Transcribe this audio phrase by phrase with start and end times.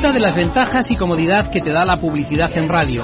[0.00, 3.02] Disfruta de las ventajas y comodidad que te da la publicidad en radio.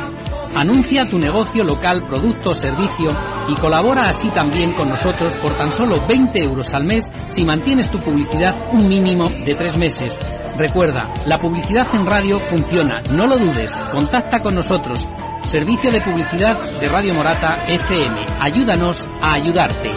[0.55, 3.11] Anuncia tu negocio local, producto o servicio
[3.49, 7.91] y colabora así también con nosotros por tan solo 20 euros al mes si mantienes
[7.91, 10.19] tu publicidad un mínimo de tres meses.
[10.57, 15.07] Recuerda, la publicidad en radio funciona, no lo dudes, contacta con nosotros.
[15.45, 18.23] Servicio de Publicidad de Radio Morata FM.
[18.41, 19.91] Ayúdanos a ayudarte.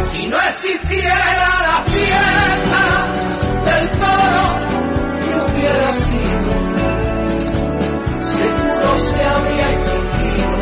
[0.00, 2.73] Si no existiera la fiesta
[5.90, 6.52] sido,
[8.20, 10.56] seguro se habría extinguido,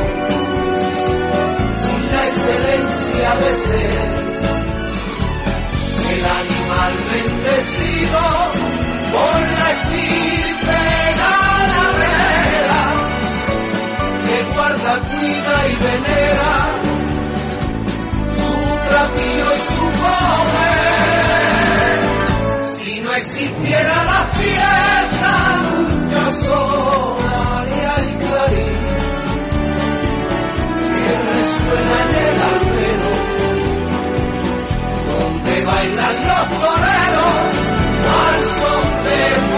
[1.71, 4.33] sin la excelencia de ser
[6.13, 8.21] el animal bendecido
[9.13, 10.43] por la estirpe
[14.25, 16.81] que guarda, cuida y venera
[18.31, 20.82] su trapillo y su poder.
[23.13, 25.33] No existiera la fiesta,
[25.71, 28.87] nunca sonaría el clarín.
[30.97, 33.11] Que resuena en el albero
[35.09, 37.37] donde bailan los toreros
[38.09, 39.52] al son de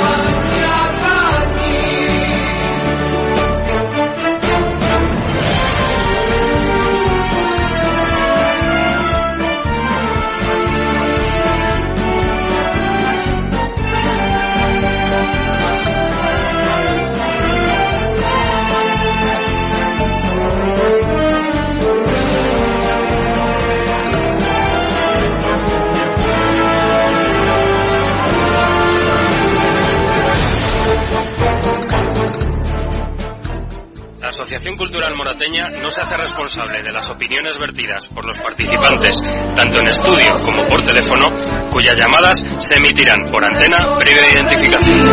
[34.34, 39.22] Asociación Cultural Morateña no se hace responsable de las opiniones vertidas por los participantes,
[39.54, 41.30] tanto en estudio como por teléfono,
[41.70, 45.12] cuyas llamadas se emitirán por antena previa identificación.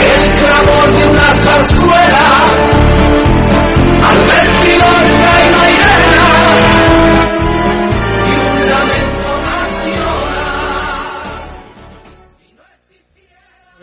[0.00, 2.69] el clamor de una zarzuela,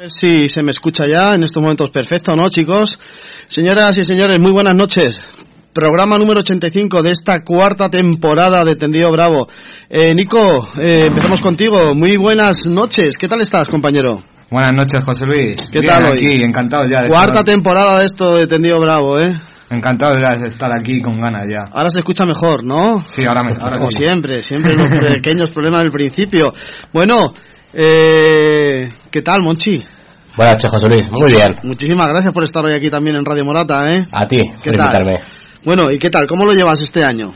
[0.07, 1.89] ver si se me escucha ya en estos momentos.
[1.89, 2.97] Perfecto, ¿no, chicos?
[3.47, 5.17] Señoras y señores, muy buenas noches.
[5.73, 9.47] Programa número 85 de esta cuarta temporada de Tendido Bravo.
[9.89, 10.39] Eh, Nico,
[10.79, 11.93] eh, empezamos contigo.
[11.93, 13.15] Muy buenas noches.
[13.19, 14.23] ¿Qué tal estás, compañero?
[14.49, 15.59] Buenas noches, José Luis.
[15.71, 16.25] ¿Qué Bien, tal hoy?
[16.25, 17.01] aquí, encantado ya.
[17.03, 19.35] de Cuarta estar, temporada de esto de Tendido Bravo, ¿eh?
[19.69, 21.65] Encantado ya de estar aquí con ganas ya.
[21.73, 23.03] Ahora se escucha mejor, ¿no?
[23.09, 23.51] Sí, ahora me.
[23.61, 23.97] Ahora Como sí.
[23.99, 26.53] siempre, siempre los pequeños problemas del principio.
[26.93, 27.33] Bueno,
[27.73, 29.83] eh, ¿qué tal, Monchi?
[30.37, 31.07] Buenas noches, José Luis.
[31.11, 31.53] Muy bien.
[31.63, 34.05] Muchísimas gracias por estar hoy aquí también en Radio Morata, ¿eh?
[34.11, 34.85] A ti, ¿Qué por tal?
[35.01, 35.19] invitarme.
[35.65, 36.25] Bueno, ¿y qué tal?
[36.27, 37.33] ¿Cómo lo llevas este año?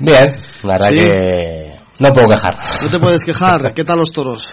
[0.00, 0.24] Bien,
[0.64, 0.98] la verdad Sí.
[1.08, 2.82] que no puedo quejar.
[2.82, 3.72] No te puedes quejar.
[3.74, 4.44] ¿Qué tal los toros?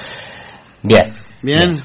[0.83, 1.15] Bien.
[1.41, 1.81] ¿Bien?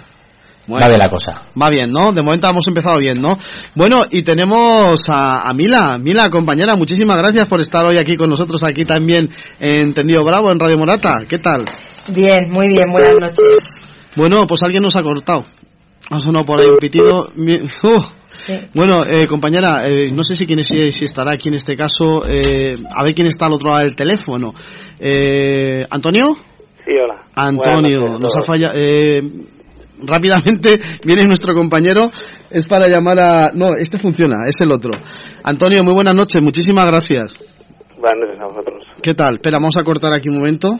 [0.70, 1.44] Va bien la cosa.
[1.60, 2.12] Va bien, ¿no?
[2.12, 3.38] De momento hemos empezado bien, ¿no?
[3.74, 5.96] Bueno, y tenemos a, a Mila.
[5.96, 10.52] Mila, compañera, muchísimas gracias por estar hoy aquí con nosotros, aquí también en Tendido Bravo,
[10.52, 11.20] en Radio Morata.
[11.26, 11.64] ¿Qué tal?
[12.12, 13.80] Bien, muy bien, buenas noches.
[14.14, 15.46] Bueno, pues alguien nos ha cortado.
[16.10, 17.26] Ha sonado por ahí un pitido.
[17.36, 18.02] ¡Uh!
[18.26, 18.54] Sí.
[18.74, 22.24] Bueno, eh, compañera, eh, no sé si, quién es, si, estará aquí en este caso.
[22.26, 24.54] eh, a ver quién está al otro lado del teléfono.
[24.98, 26.36] Eh, ¿Antonio?
[26.84, 27.22] Sí, hola.
[27.34, 28.74] Antonio, noches nos ha fallado.
[28.76, 29.22] Eh,
[30.06, 30.70] rápidamente
[31.04, 32.08] viene nuestro compañero.
[32.50, 33.50] Es para llamar a.
[33.52, 34.90] No, este funciona, es el otro.
[35.42, 37.36] Antonio, muy buenas noches, muchísimas gracias.
[37.98, 38.84] Buenas noches a vosotros.
[39.02, 39.34] ¿Qué tal?
[39.34, 40.78] Espera, vamos a cortar aquí un momento.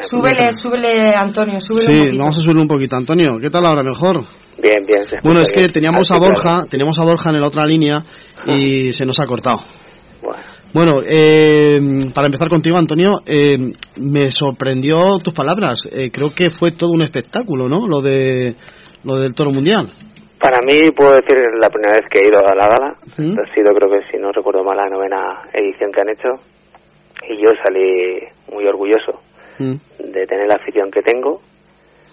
[0.00, 2.18] Súbele, súbele, Antonio, súbele un Sí, poquito.
[2.18, 2.96] vamos a subirle un poquito.
[2.96, 3.82] Antonio, ¿qué tal ahora?
[3.82, 4.16] ¿Mejor?
[4.60, 5.08] Bien, bien.
[5.08, 5.72] se Bueno, es que bien.
[5.72, 8.04] teníamos a Borja, teníamos a Borja en la otra línea
[8.46, 9.58] y se nos ha cortado.
[10.22, 11.78] Bueno, Bueno, eh,
[12.14, 13.56] para empezar contigo, Antonio, eh,
[14.00, 15.80] me sorprendió tus palabras.
[15.92, 17.86] Eh, creo que fue todo un espectáculo, ¿no?
[17.86, 18.54] Lo de
[19.04, 19.90] lo del Toro Mundial.
[20.40, 22.96] para mí puedo decir la primera vez que he ido a la gala.
[23.16, 23.38] ¿Mm?
[23.38, 26.28] Ha sido, creo que si no recuerdo mal, la novena edición que han hecho.
[27.28, 28.20] Y yo salí
[28.52, 29.20] muy orgulloso
[29.58, 29.74] Mm,
[30.12, 31.40] de tener la afición que tengo,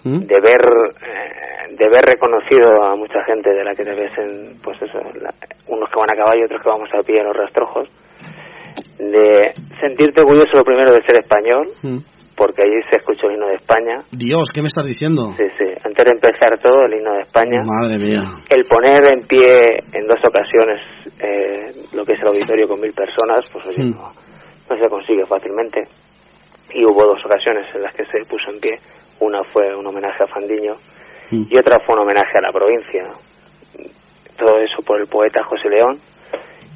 [0.04, 0.60] mm, de ver
[1.02, 4.98] eh, de ver reconocido a mucha gente de la que te ves en, pues eso,
[5.20, 5.34] la-
[5.68, 7.88] unos que van a caballo, otros que vamos a pie en los rastrojos,
[8.98, 11.98] de sentirte orgulloso lo primero de ser español, mm.
[12.36, 15.34] porque allí se escuchó el himno de España, Dios, ¿qué me estás diciendo?
[15.36, 15.64] Sí, sí.
[15.84, 17.62] Antes de empezar todo, el himno de España.
[17.64, 18.22] Madre mía.
[18.48, 19.44] El poner en pie
[19.92, 20.80] en dos ocasiones
[21.20, 24.12] eh, lo que es el auditorio con mil personas, pues oye, no,
[24.70, 25.80] no se consigue fácilmente.
[26.74, 28.78] Y hubo dos ocasiones en las que se puso en pie.
[29.20, 30.74] Una fue un homenaje a Fandiño
[31.30, 31.42] Mm.
[31.50, 33.02] y otra fue un homenaje a la provincia.
[34.38, 35.98] todo eso por el poeta José León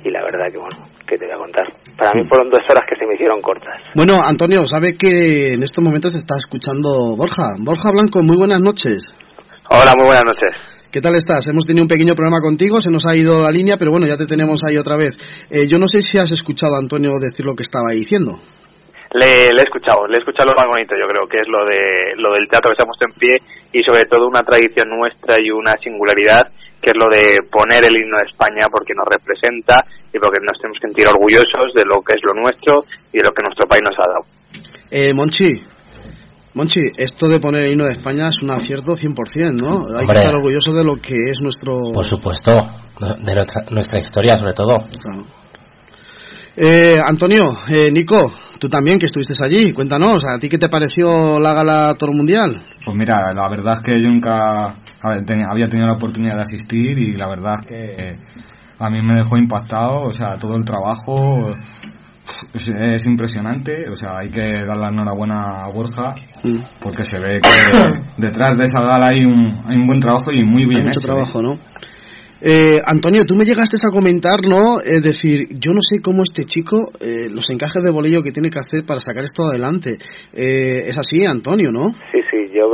[0.02, 1.64] y la verdad que bueno, que te voy a contar.
[1.96, 3.84] Para mí fueron dos horas que se me hicieron cortas.
[3.94, 7.50] Bueno, Antonio, sabe que en estos momentos está escuchando Borja.
[7.60, 9.14] Borja Blanco, muy buenas noches.
[9.68, 10.80] Hola, muy buenas noches.
[10.90, 11.46] ¿Qué tal estás?
[11.48, 14.16] Hemos tenido un pequeño problema contigo, se nos ha ido la línea, pero bueno, ya
[14.16, 15.12] te tenemos ahí otra vez.
[15.50, 18.40] Eh, yo no sé si has escuchado a Antonio decir lo que estaba diciendo.
[19.12, 21.66] Le, le, he escuchado, le he escuchado lo más bonito, yo creo que es lo
[21.66, 23.34] de lo del teatro que se ha puesto en pie
[23.74, 26.46] y sobre todo una tradición nuestra y una singularidad
[26.78, 29.82] que es lo de poner el himno de España porque nos representa
[30.14, 33.24] y porque nos tenemos que sentir orgullosos de lo que es lo nuestro y de
[33.26, 34.22] lo que nuestro país nos ha dado.
[34.90, 35.58] Eh, Monchi,
[36.54, 39.86] Monchi, esto de poner el himno de España es un acierto 100%, ¿no?
[39.96, 41.78] Hay que estar orgulloso de lo que es nuestro...
[41.94, 42.52] Por supuesto,
[42.98, 44.86] de nuestra, nuestra historia sobre todo.
[45.02, 45.39] Claro.
[46.56, 51.38] Eh, Antonio, eh, Nico, tú también que estuviste allí, cuéntanos, ¿a ti qué te pareció
[51.38, 52.60] la gala Toro Mundial?
[52.84, 54.74] Pues mira, la verdad es que yo nunca
[55.08, 58.12] ver, había tenido la oportunidad de asistir y la verdad es que
[58.78, 61.54] a mí me dejó impactado, o sea, todo el trabajo
[62.52, 66.14] es, es impresionante, o sea, hay que dar la enhorabuena a Borja
[66.82, 70.44] porque se ve que detrás de esa gala hay un, hay un buen trabajo y
[70.44, 71.58] muy bien Hay mucho hecho, trabajo, ¿no?
[72.42, 74.80] Eh, Antonio, tú me llegaste a comentar, ¿no?
[74.80, 78.50] Es decir, yo no sé cómo este chico, eh, los encajes de bolillo que tiene
[78.50, 79.98] que hacer para sacar esto adelante.
[80.32, 81.90] Eh, es así, Antonio, ¿no?
[82.12, 82.64] Sí, sí, yo,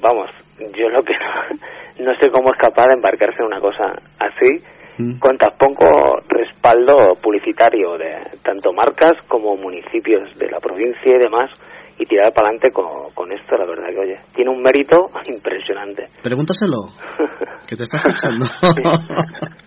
[0.00, 3.94] vamos, yo lo que no, no sé cómo es capaz de embarcarse en una cosa
[4.18, 4.62] así
[4.98, 5.18] Mm.
[5.18, 11.50] con tan poco respaldo publicitario de tanto marcas como municipios de la provincia y demás
[11.98, 14.96] y tirar para adelante con, con esto, la verdad que, oye, tiene un mérito
[15.26, 16.06] impresionante.
[16.22, 16.78] Pregúntaselo,
[17.68, 18.46] que te está escuchando.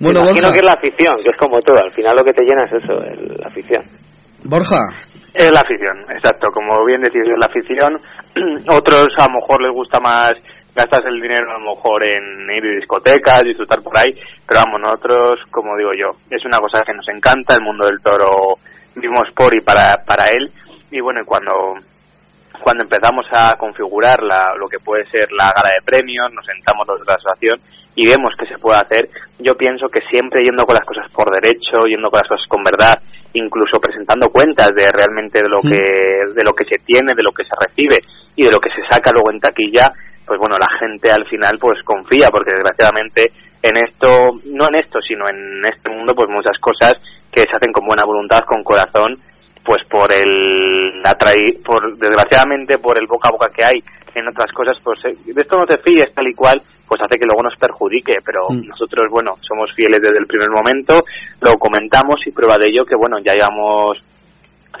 [0.00, 2.32] Bueno, imagino Borja, que es la afición, que es como todo, al final lo que
[2.32, 3.82] te llena es eso, el- la afición.
[4.44, 4.80] Borja,
[5.34, 7.92] Es la afición, exacto, como bien decís, es la afición.
[8.76, 10.32] Otros a lo mejor les gusta más
[10.74, 14.12] gastarse el dinero a lo mejor en ir a discotecas, disfrutar por ahí,
[14.48, 18.00] pero vamos, nosotros, como digo yo, es una cosa que nos encanta, el mundo del
[18.02, 18.54] toro
[18.94, 20.50] vivimos por y para, para él,
[20.90, 21.52] y bueno, cuando
[22.62, 26.84] cuando empezamos a configurar la- lo que puede ser la gala de premios, nos sentamos
[26.86, 27.56] los de la asociación
[27.96, 29.08] y vemos que se puede hacer,
[29.38, 32.60] yo pienso que siempre yendo con las cosas por derecho, yendo con las cosas con
[32.62, 33.00] verdad,
[33.32, 35.80] incluso presentando cuentas de realmente de lo que
[36.36, 37.96] de lo que se tiene, de lo que se recibe
[38.36, 39.88] y de lo que se saca luego en taquilla,
[40.26, 43.32] pues bueno, la gente al final pues confía porque desgraciadamente
[43.62, 46.92] en esto, no en esto, sino en este mundo pues muchas cosas
[47.32, 49.16] que se hacen con buena voluntad, con corazón
[49.62, 53.78] pues por el atrai- por desgraciadamente por el boca a boca que hay
[54.14, 57.18] en otras cosas pues eh, de esto no te fíes tal y cual pues hace
[57.20, 58.66] que luego nos perjudique pero Mm.
[58.68, 60.94] nosotros bueno somos fieles desde el primer momento
[61.44, 64.00] lo comentamos y prueba de ello que bueno ya llevamos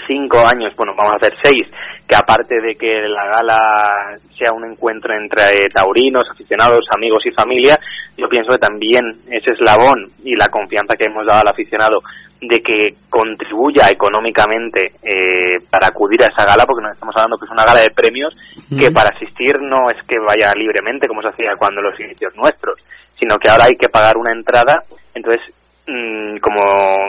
[0.06, 1.66] cinco años, bueno, vamos a hacer seis,
[2.06, 7.78] que aparte de que la gala sea un encuentro entre taurinos, aficionados, amigos y familia,
[8.16, 12.00] yo pienso que también ese eslabón y la confianza que hemos dado al aficionado
[12.40, 17.44] de que contribuya económicamente eh, para acudir a esa gala, porque nos estamos hablando que
[17.44, 18.34] es una gala de premios
[18.70, 22.80] que para asistir no es que vaya libremente como se hacía cuando los inicios nuestros,
[23.18, 24.80] sino que ahora hay que pagar una entrada,
[25.14, 25.42] entonces
[25.90, 26.62] mm, como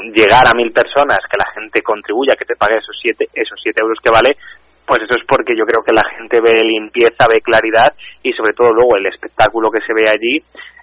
[0.10, 3.82] llegar a mil personas, que la gente contribuya, que te pague esos siete, esos siete
[3.82, 4.34] euros que vale,
[4.86, 8.54] pues eso es porque yo creo que la gente ve limpieza, ve claridad y sobre
[8.54, 10.36] todo luego el espectáculo que se ve allí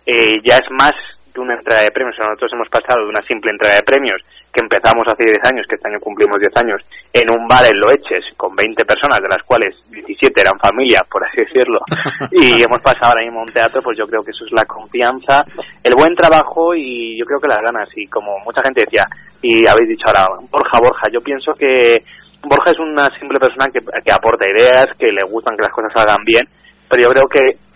[0.07, 0.95] eh, ya es más
[1.35, 2.17] que una entrada de premios.
[2.17, 5.77] Nosotros hemos pasado de una simple entrada de premios que empezamos hace 10 años, que
[5.77, 6.81] este año cumplimos 10 años,
[7.13, 11.25] en un bar en Loeches con 20 personas, de las cuales 17 eran familia, por
[11.25, 11.81] así decirlo,
[12.33, 14.65] y hemos pasado ahora mismo a un teatro, pues yo creo que eso es la
[14.65, 15.45] confianza,
[15.85, 17.89] el buen trabajo y yo creo que las ganas.
[17.97, 19.05] Y como mucha gente decía,
[19.43, 22.03] y habéis dicho ahora, Borja, Borja, yo pienso que
[22.43, 25.93] Borja es una simple persona que, que aporta ideas, que le gustan que las cosas
[25.93, 26.45] salgan bien,
[26.89, 27.69] pero yo creo que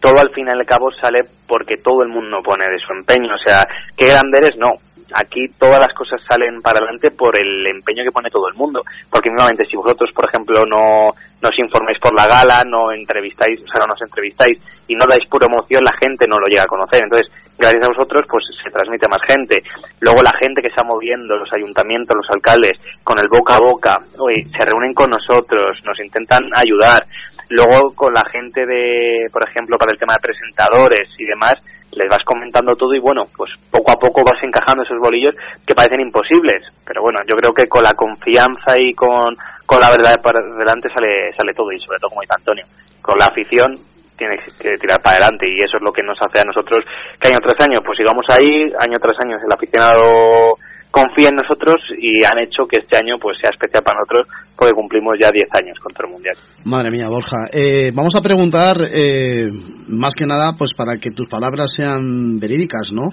[0.00, 3.34] todo al fin y al cabo sale porque todo el mundo pone de su empeño.
[3.34, 4.72] O sea, qué grande eres, no.
[5.14, 8.80] Aquí todas las cosas salen para adelante por el empeño que pone todo el mundo.
[9.10, 11.10] Porque mismamente si vosotros, por ejemplo, no
[11.40, 15.24] nos informáis por la gala, no entrevistáis, o sea, no nos entrevistáis y no dais
[15.28, 17.00] pura emoción, la gente no lo llega a conocer.
[17.02, 19.56] Entonces, gracias a vosotros, pues se transmite a más gente.
[20.00, 23.92] Luego la gente que está moviendo, los ayuntamientos, los alcaldes, con el boca a boca,
[24.18, 27.04] oye, se reúnen con nosotros, nos intentan ayudar.
[27.50, 31.56] Luego con la gente de, por ejemplo, para el tema de presentadores y demás,
[31.92, 35.34] les vas comentando todo y bueno, pues poco a poco vas encajando esos bolillos
[35.66, 36.64] que parecen imposibles.
[36.86, 40.88] Pero bueno, yo creo que con la confianza y con, con la verdad para delante
[40.92, 42.64] sale, sale todo y sobre todo como dice Antonio,
[43.00, 43.74] con la afición
[44.18, 46.84] tienes que tirar para adelante y eso es lo que nos hace a nosotros
[47.20, 50.58] que año tras año pues sigamos ahí, año tras año el aficionado
[50.90, 54.26] confía en nosotros y han hecho que este año pues sea especial para nosotros
[54.56, 56.36] porque cumplimos ya 10 años contra el Mundial.
[56.64, 57.46] Madre mía, Borja.
[57.52, 59.46] Eh, vamos a preguntar, eh,
[59.88, 63.10] más que nada, pues para que tus palabras sean verídicas, ¿no?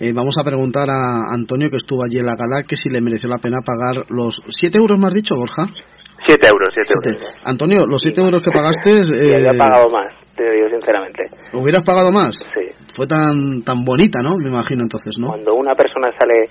[0.00, 3.02] Eh, vamos a preguntar a Antonio, que estuvo allí en la gala, que si le
[3.02, 5.68] mereció la pena pagar los 7 euros, ¿me has dicho, Borja?
[6.26, 7.34] 7 euros, 7 euros.
[7.44, 8.90] Antonio, los 7 euros que pagaste...
[9.20, 11.24] Eh, había pagado más, te digo sinceramente.
[11.52, 12.36] ¿Hubieras pagado más?
[12.54, 12.70] Sí.
[12.94, 14.36] Fue tan, tan bonita, ¿no?
[14.36, 15.28] Me imagino entonces, ¿no?
[15.28, 16.48] Cuando una persona sale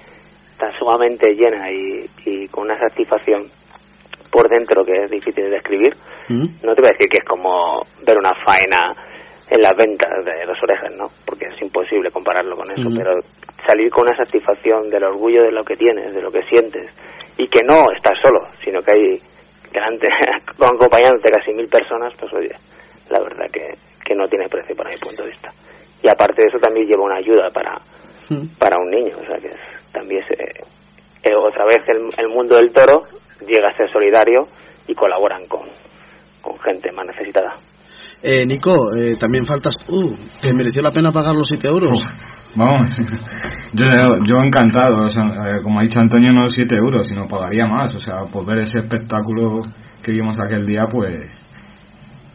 [0.60, 3.48] tan sumamente llena y, y con una satisfacción
[4.32, 5.94] por dentro que es difícil de describir,
[6.30, 6.66] ¿Mm?
[6.68, 8.92] no te voy a decir que es como ver una faena
[9.50, 11.06] en las ventas de las orejas, ¿no?
[11.26, 12.94] Porque es imposible compararlo con eso, Ujú.
[12.96, 13.14] pero
[13.66, 16.86] salir con una satisfacción del orgullo de lo que tienes, de lo que sientes,
[17.38, 19.20] y que no estás solo, sino que hay
[19.74, 20.06] delante,
[20.60, 22.54] acompañándote casi mil personas, pues oye,
[23.10, 23.66] la verdad que,
[24.06, 25.50] que no tiene precio para mi punto de vista.
[26.04, 27.74] Y aparte de eso también lleva una ayuda para,
[28.30, 28.56] ¿Mm?
[28.60, 30.34] para un niño, o sea que es- también se,
[31.30, 33.04] eh, otra vez el, el mundo del toro
[33.42, 34.42] llega a ser solidario
[34.88, 35.62] y colaboran con,
[36.42, 37.54] con gente más necesitada.
[38.22, 40.16] Eh, Nico, eh, también faltas tú.
[40.42, 41.92] ¿Te mereció la pena pagar los 7 euros?
[42.56, 42.88] Vamos,
[43.74, 43.86] yo,
[44.26, 47.96] yo encantado, o sea, eh, como ha dicho Antonio, no 7 euros, sino pagaría más,
[47.96, 49.64] o sea, por ver ese espectáculo
[50.04, 51.28] que vimos aquel día, pues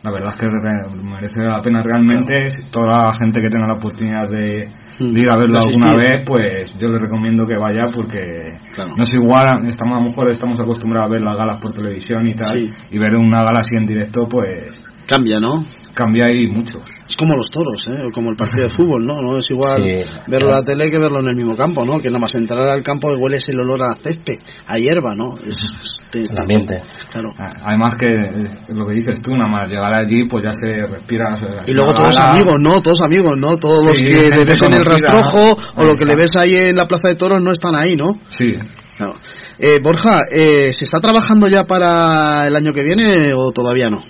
[0.03, 2.35] la verdad es que re- merece la pena realmente,
[2.71, 6.25] toda la gente que tenga la oportunidad de, de ir a verlo De alguna vez,
[6.27, 8.95] pues yo le recomiendo que vaya porque Claro.
[8.97, 12.27] no es igual, estamos, a lo mejor estamos acostumbrados a ver las galas por televisión
[12.29, 12.69] y tal, Sí.
[12.93, 15.65] y ver una gala así en directo, pues Cambia, ¿no?
[15.95, 16.81] cambia ahí mucho.
[17.07, 18.03] Es como los toros, ¿eh?
[18.07, 19.21] O como el partido de fútbol, ¿no?
[19.21, 20.11] No es igual Sí.
[20.27, 22.01] verlo en la tele que verlo en el mismo campo, ¿no?
[22.01, 25.37] Que nada más entrar al campo hueles el olor a césped, a hierba, ¿no?
[25.47, 26.81] Es, es- te- El ambiente.
[27.13, 27.35] Claro.
[27.39, 31.37] Además que eh, lo que dices tú, nada más llegar allí, pues ya se respira.
[31.37, 32.33] se- Y luego todos gala.
[32.33, 32.81] amigos, ¿no?
[32.81, 33.59] Todos amigos, ¿no?
[33.59, 35.45] Todos los que le ves en el rastrojo
[35.77, 35.83] ¿no?
[35.83, 38.17] o lo que le ves ahí en la plaza de toros no están ahí, ¿no?
[38.31, 38.57] Sí.
[38.97, 39.17] Claro.
[39.59, 44.03] Eh, Borja, eh, ¿se está trabajando ya para el año que viene o todavía no?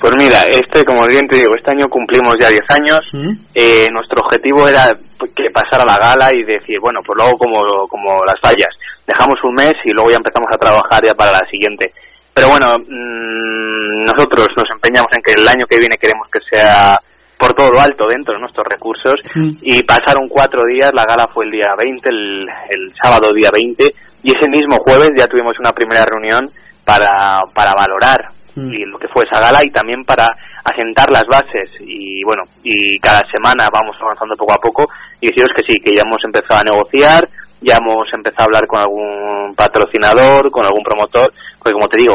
[0.00, 3.00] Pues mira, este, como bien te digo, este año cumplimos ya 10 años.
[3.12, 3.32] ¿Mm?
[3.54, 4.88] Eh, nuestro objetivo era
[5.36, 8.72] que pasara la gala y decir, bueno, pues luego como, como las fallas,
[9.04, 11.92] dejamos un mes y luego ya empezamos a trabajar ya para la siguiente.
[12.32, 16.96] Pero bueno, mm, nosotros nos empeñamos en que el año que viene queremos que sea
[17.36, 19.52] por todo lo alto dentro de nuestros recursos Mm.
[19.62, 23.84] y pasaron cuatro días, la gala fue el día 20, el, el sábado día 20
[24.22, 26.48] y ese mismo jueves ya tuvimos una primera reunión
[26.84, 28.72] para, para valorar Mm.
[28.74, 30.26] y lo que fue esa gala y también para
[30.64, 31.70] asentar las bases.
[31.80, 34.84] Y bueno y cada semana vamos avanzando poco a poco.
[35.20, 37.20] Y deciros que sí que ya hemos empezado a negociar
[37.62, 41.28] ya hemos empezado a hablar con algún patrocinador con algún promotor
[41.58, 42.14] porque como te digo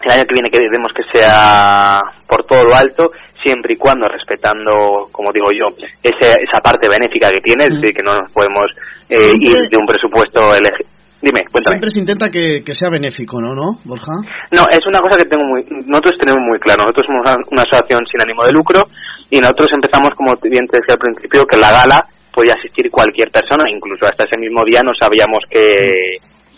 [0.00, 1.94] el año que viene queremos que sea
[2.26, 3.04] por todo lo alto
[3.44, 4.72] siempre y cuando respetando
[5.12, 5.68] como digo yo
[6.02, 8.64] ese- esa parte benéfica que tiene es decir que no nos podemos
[9.10, 10.88] eh, ir de un presupuesto elegi-
[11.22, 13.54] dime cuéntame Siempre se intenta que, que sea benéfico, ¿no?
[13.54, 14.12] ¿No, Borja?
[14.52, 16.82] no, es una cosa que tengo muy, nosotros tenemos muy claro.
[16.84, 18.82] Nosotros somos una, una asociación sin ánimo de lucro
[19.30, 22.02] y nosotros empezamos, como bien te decía al principio, que la gala
[22.34, 26.16] podía asistir cualquier persona, incluso hasta ese mismo día no sabíamos que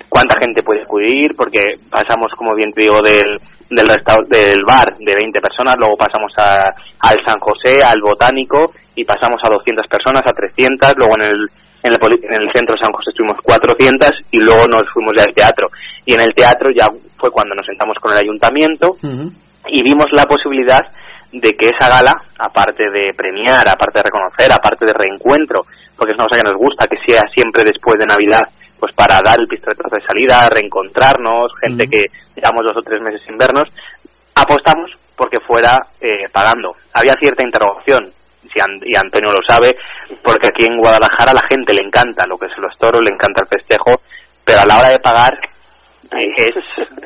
[0.08, 3.34] cuánta gente puede acudir, porque pasamos, como bien te digo, del,
[3.74, 3.86] del,
[4.30, 6.70] del bar de 20 personas, luego pasamos a-
[7.02, 11.38] al San José, al Botánico, y pasamos a 200 personas, a 300, luego en el,
[11.84, 15.28] en el, poli- en el centro San José estuvimos 400 y luego nos fuimos ya
[15.28, 15.68] al teatro.
[16.08, 16.88] Y en el teatro ya
[17.20, 18.96] fue cuando nos sentamos con el ayuntamiento
[19.68, 20.80] y vimos la posibilidad
[21.32, 25.60] de que esa gala, aparte de premiar, aparte de reconocer, aparte de reencuentro,
[25.96, 28.44] porque es una cosa que nos gusta, que sea siempre después de Navidad,
[28.78, 32.02] pues para dar el pistoletazo de salida, reencontrarnos, gente que
[32.36, 33.68] llevamos dos o tres meses sin vernos,
[34.34, 36.74] apostamos porque fuera eh, pagando.
[36.92, 38.10] Había cierta interrogación,
[38.54, 39.74] si An- y Antonio lo sabe,
[40.22, 43.12] porque aquí en Guadalajara a la gente le encanta lo que es los toros, le
[43.12, 43.98] encanta el festejo,
[44.44, 45.34] pero a la hora de pagar
[46.14, 46.54] es,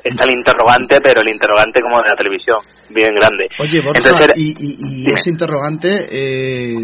[0.04, 2.58] está el interrogante, pero el interrogante como de la televisión,
[2.90, 3.48] bien grande.
[3.58, 6.76] Oye, Borja, Entonces era- y, y, ese interrogante, eh,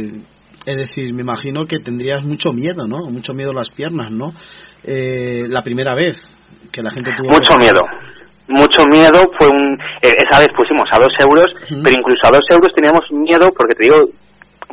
[0.64, 3.10] es decir, me imagino que tendrías mucho miedo, ¿no?
[3.10, 4.32] Mucho miedo a las piernas, ¿no?
[4.84, 6.32] Eh, la primera vez
[6.72, 7.28] que la gente tuvo...
[7.28, 7.82] Mucho miedo.
[8.48, 9.20] Mucho miedo.
[9.38, 9.72] Fue un.
[10.02, 11.50] eh, esa vez pusimos a dos euros,
[11.82, 14.04] pero incluso a dos euros teníamos miedo porque te digo.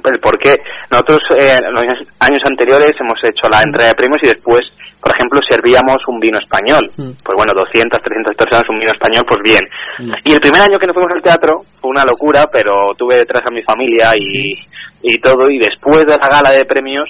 [0.10, 0.50] El Porque
[0.90, 4.66] nosotros eh, en los años- años anteriores hemos hecho la entrega de premios y después,
[4.98, 6.90] por ejemplo, servíamos un vino español.
[6.98, 7.14] Mm.
[7.22, 9.64] Pues bueno, 200, 300 personas, un vino español, pues bien.
[10.02, 10.14] Mm.
[10.26, 13.44] Y el primer año que nos fuimos al teatro fue una locura, pero tuve detrás
[13.46, 14.58] a mi familia y,
[15.06, 15.50] y todo.
[15.50, 17.06] Y después de la gala de premios,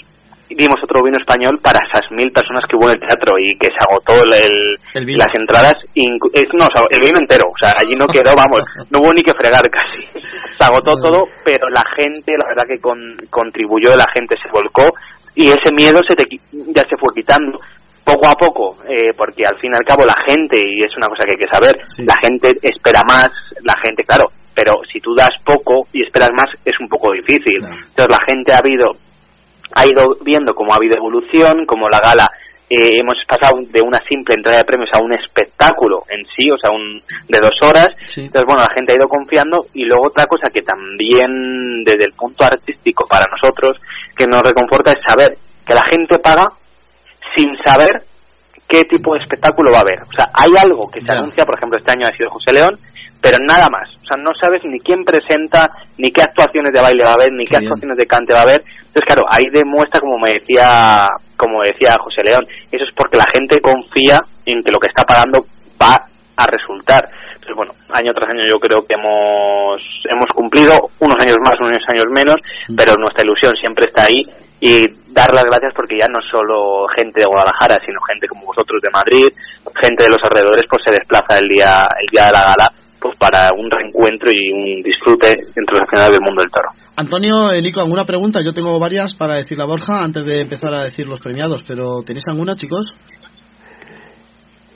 [0.56, 3.68] dimos otro vino español para esas mil personas que hubo en el teatro y que
[3.72, 5.20] se agotó el, el- El vino.
[5.24, 5.76] las entradas.
[5.96, 7.46] no, o sea, el vino entero.
[7.48, 10.04] O sea, allí no quedó, vamos, no hubo ni que fregar casi.
[10.20, 14.86] Se agotó todo, pero la gente, la verdad que con- contribuyó, la gente se volcó
[15.36, 16.26] y ese miedo se te,
[16.76, 17.58] ya se fue quitando.
[18.04, 21.08] poco a poco, eh, porque al fin y al cabo la gente, y es una
[21.08, 23.30] cosa que hay que saber, la gente espera más,
[23.64, 27.62] la gente, claro, pero si tú das poco y esperas más es un poco difícil.
[27.62, 28.90] Entonces la gente ha habido
[29.76, 32.28] ha ido viendo cómo ha habido evolución, como la gala
[32.72, 36.56] eh, hemos pasado de una simple entrega de premios a un espectáculo en sí, o
[36.56, 37.92] sea, un, de dos horas.
[38.16, 39.60] Entonces, bueno, la gente ha ido confiando.
[39.76, 43.76] Y luego otra cosa que también desde el punto artístico para nosotros,
[44.16, 45.36] que nos reconforta es saber
[45.68, 46.48] que la gente paga
[47.36, 48.08] sin saber
[48.72, 50.00] qué tipo de espectáculo va a haber.
[50.08, 52.72] O sea, hay algo que se anuncia, por ejemplo, este año ha sido José León,
[53.22, 53.88] pero nada más.
[54.02, 57.32] O sea, no sabes ni quién presenta, ni qué actuaciones de baile va a haber,
[57.32, 58.60] ni qué, actuaciones de cante va a haber.
[58.66, 61.06] Entonces, claro, ahí demuestra, como me decía,
[61.38, 64.18] como decía José León, eso es porque la gente confía
[64.50, 65.46] en que lo que está pagando
[65.78, 67.06] va a resultar.
[67.38, 69.78] Entonces, bueno, año tras año yo creo que hemos,
[70.10, 72.76] hemos cumplido, unos años más, unos años menos, mm.
[72.76, 74.22] pero nuestra ilusión siempre está ahí
[74.62, 78.82] y dar las gracias porque ya no solo gente de Guadalajara, sino gente como vosotros
[78.82, 79.30] de Madrid,
[79.82, 82.68] gente de los alrededores, pues se desplaza el día, el día de la gala
[83.02, 86.70] pues para un reencuentro y un disfrute entre los aficionados del mundo del toro.
[86.96, 88.42] Antonio, Nico, ¿alguna pregunta?
[88.46, 92.04] Yo tengo varias para decirle a Borja antes de empezar a decir los premiados, pero
[92.06, 92.96] ¿tenéis alguna, chicos?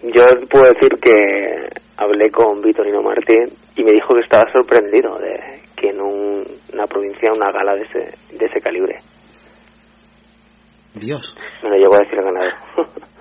[0.02, 5.62] Yo puedo decir que hablé con Vitorino Martín y me dijo que estaba sorprendido de
[5.76, 8.00] que en una provincia una gala de ese,
[8.36, 9.02] de ese calibre.
[10.96, 11.38] Dios.
[11.62, 12.54] Me lo llegó a decir el ganador.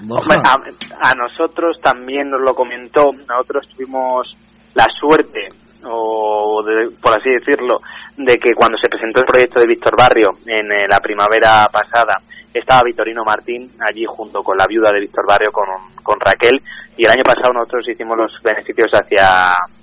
[0.00, 4.36] a, nosotros también nos lo comentó, nosotros tuvimos
[4.74, 5.48] la suerte,
[5.86, 6.64] o
[7.00, 7.78] por así decirlo,
[8.16, 12.18] de que cuando se presentó el proyecto de Víctor Barrio en eh, la primavera pasada,
[12.52, 15.66] estaba Vitorino Martín allí junto con la viuda de Víctor Barrio, con,
[16.02, 16.60] con Raquel,
[16.96, 19.26] y el año pasado nosotros hicimos los beneficios hacia,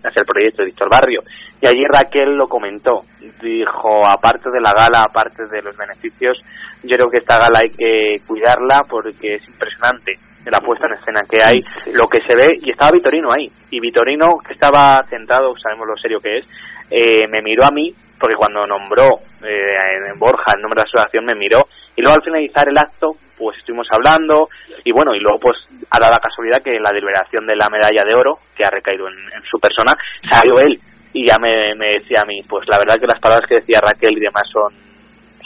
[0.03, 1.19] hacia el proyecto de Víctor Barrio.
[1.61, 3.01] Y allí Raquel lo comentó,
[3.39, 6.41] dijo, aparte de la gala, aparte de los beneficios,
[6.81, 10.17] yo creo que esta gala hay que cuidarla porque es impresionante
[10.49, 11.61] la puesta en escena que hay,
[11.93, 15.95] lo que se ve, y estaba Vitorino ahí, y Vitorino, que estaba sentado, sabemos lo
[16.01, 16.49] serio que es,
[16.89, 20.89] eh, me miró a mí, porque cuando nombró eh, en Borja el nombre de la
[20.89, 21.61] asociación me miró,
[21.95, 24.47] y luego al finalizar el acto, pues estuvimos hablando,
[24.83, 25.57] y bueno, y luego pues
[25.89, 28.69] ha dado la casualidad que en la deliberación de la medalla de oro, que ha
[28.69, 30.79] recaído en, su persona, salió él,
[31.13, 33.79] y ya me, me decía a mí, pues la verdad que las palabras que decía
[33.81, 34.71] Raquel y demás son,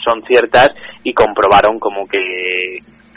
[0.04, 0.68] son ciertas,
[1.02, 2.18] y comprobaron como que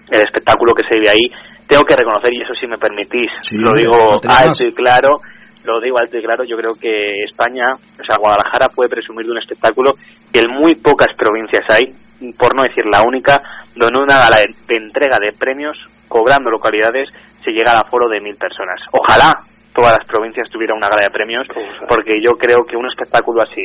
[0.10, 1.26] el espectáculo que se vive ahí,
[1.68, 5.18] tengo que reconocer, y eso sí me permitís, lo digo alto y claro,
[5.66, 9.32] lo digo alto y claro, yo creo que España, o sea, Guadalajara puede presumir de
[9.34, 9.92] un espectáculo
[10.34, 11.94] que en muy pocas provincias hay,
[12.38, 13.40] por no decir la única,
[13.76, 17.10] donde una gala de, entrega de premios, cobrando localidades,
[17.44, 18.82] se llega al aforo de mil personas.
[18.92, 19.36] Ojalá
[19.80, 21.48] todas las provincias tuvieran una gala de premios,
[21.88, 23.64] porque yo creo que un espectáculo así,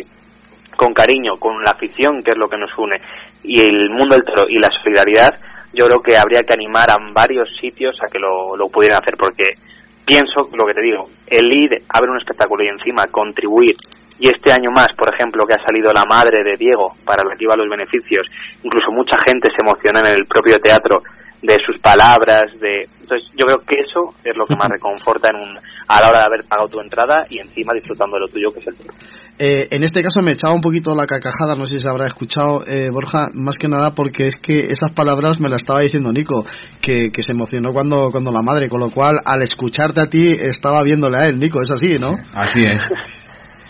[0.76, 3.02] con cariño, con la afición, que es lo que nos une,
[3.42, 5.34] y el mundo del toro y la solidaridad,
[5.74, 9.14] yo creo que habría que animar a varios sitios a que lo, lo pudieran hacer,
[9.18, 9.58] porque
[10.06, 13.74] pienso lo que te digo, el ir a ver un espectáculo y encima contribuir
[14.14, 17.34] y este año más, por ejemplo, que ha salido la madre de Diego para la
[17.34, 18.30] que iba los beneficios,
[18.62, 21.02] incluso mucha gente se emociona en el propio teatro
[21.46, 25.36] de sus palabras, de entonces yo creo que eso es lo que más reconforta en
[25.36, 28.48] un, a la hora de haber pagado tu entrada y encima disfrutando de lo tuyo
[28.52, 28.90] que es el tuyo.
[29.38, 32.06] Eh, en este caso me echaba un poquito la carcajada, no sé si se habrá
[32.06, 36.12] escuchado eh, Borja, más que nada porque es que esas palabras me las estaba diciendo
[36.12, 36.46] Nico,
[36.80, 40.24] que, que se emocionó cuando, cuando la madre, con lo cual al escucharte a ti
[40.26, 42.16] estaba viéndole a él, Nico, es así, ¿no?
[42.34, 42.80] Así es.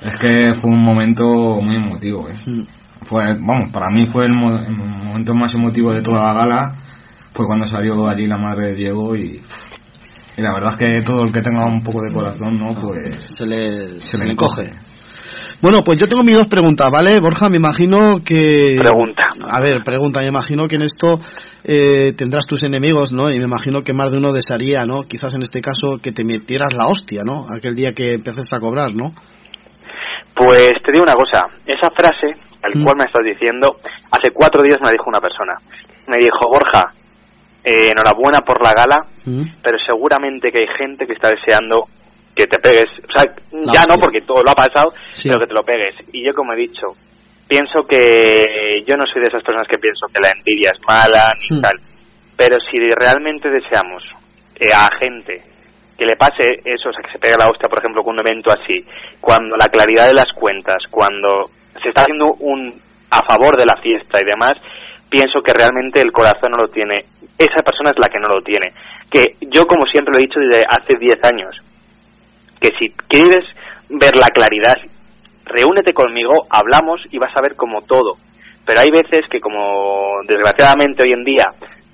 [0.05, 1.25] Es que fue un momento
[1.63, 2.29] muy emotivo.
[2.29, 2.35] ¿eh?
[2.47, 2.63] Mm.
[3.07, 6.75] Fue, vamos, para mí fue el, momento más emotivo de toda la gala.
[7.35, 9.43] Fue cuando salió allí la madre de Diego y,
[10.37, 12.71] y la verdad es que todo el que tenga un poco de corazón, ¿no?
[12.81, 14.71] Pues se le, se, le encoge.
[15.61, 17.21] Bueno, pues yo tengo mis dos preguntas, ¿vale?
[17.21, 18.77] Borja, me imagino que...
[18.79, 19.29] Pregunta.
[19.51, 21.21] A ver, pregunta, me imagino que en esto
[21.65, 23.31] eh, tendrás tus enemigos, ¿no?
[23.31, 25.03] Y me imagino que más de uno desearía, ¿no?
[25.03, 27.47] Quizás en este caso que te metieras la hostia, ¿no?
[27.49, 29.13] Aquel día que empeces a cobrar, ¿no?
[30.37, 32.85] Pues te digo una cosa, esa frase, al mm.
[32.85, 33.71] cual me estás diciendo,
[34.11, 35.55] hace cuatro días me la dijo una persona.
[36.07, 36.93] Me dijo, Borja,
[37.65, 39.63] eh, enhorabuena por la gala, mm.
[39.63, 41.89] pero seguramente que hay gente que está deseando
[42.35, 42.91] que te pegues.
[43.09, 43.25] O sea,
[43.73, 44.91] ya no, porque todo lo ha pasado,
[45.23, 45.95] pero que te lo pegues.
[46.13, 46.89] Y yo, como he dicho,
[47.49, 51.33] pienso que yo no soy de esas personas que pienso que la envidia es mala
[51.41, 51.63] ni mm.
[51.63, 51.77] tal.
[52.37, 54.03] Pero si realmente deseamos
[54.57, 55.41] eh, a gente
[55.97, 58.27] que le pase eso, o sea, que se pegue la hostia, por ejemplo, con un
[58.27, 58.83] evento así,
[59.21, 61.47] cuando la claridad de las cuentas, cuando
[61.81, 62.75] se está haciendo un
[63.11, 64.59] a favor de la fiesta y demás,
[65.09, 67.05] pienso que realmente el corazón no lo tiene.
[67.39, 68.71] Esa persona es la que no lo tiene.
[69.11, 71.57] Que yo, como siempre lo he dicho desde hace 10 años,
[72.61, 73.45] que si quieres
[73.89, 74.75] ver la claridad,
[75.45, 78.13] reúnete conmigo, hablamos y vas a ver como todo.
[78.65, 81.45] Pero hay veces que como desgraciadamente hoy en día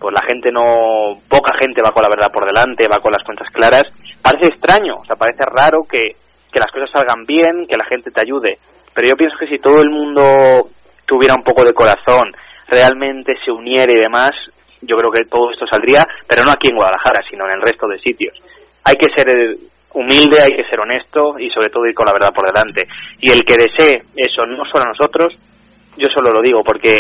[0.00, 3.22] pues la gente no, poca gente va con la verdad por delante, va con las
[3.22, 3.84] cuentas claras,
[4.24, 6.16] parece extraño, o sea, parece raro que,
[6.50, 8.56] que las cosas salgan bien, que la gente te ayude,
[8.94, 10.72] pero yo pienso que si todo el mundo
[11.06, 12.32] tuviera un poco de corazón,
[12.66, 14.32] realmente se uniera y demás,
[14.82, 17.86] yo creo que todo esto saldría, pero no aquí en Guadalajara, sino en el resto
[17.88, 18.34] de sitios.
[18.84, 19.28] Hay que ser
[19.92, 22.86] humilde, hay que ser honesto y sobre todo ir con la verdad por delante.
[23.20, 25.34] Y el que desee eso no solo a nosotros,
[25.96, 26.94] yo solo lo digo porque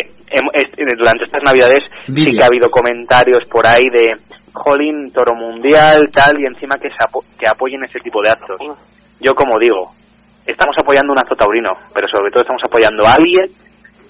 [0.98, 4.12] durante estas navidades sí que ha habido comentarios por ahí de
[4.52, 8.58] Jolín, Toro Mundial, tal, y encima que, se que apoyen ese tipo de actos.
[9.20, 9.94] Yo como digo,
[10.44, 13.46] estamos apoyando un acto taurino, pero sobre todo estamos apoyando a alguien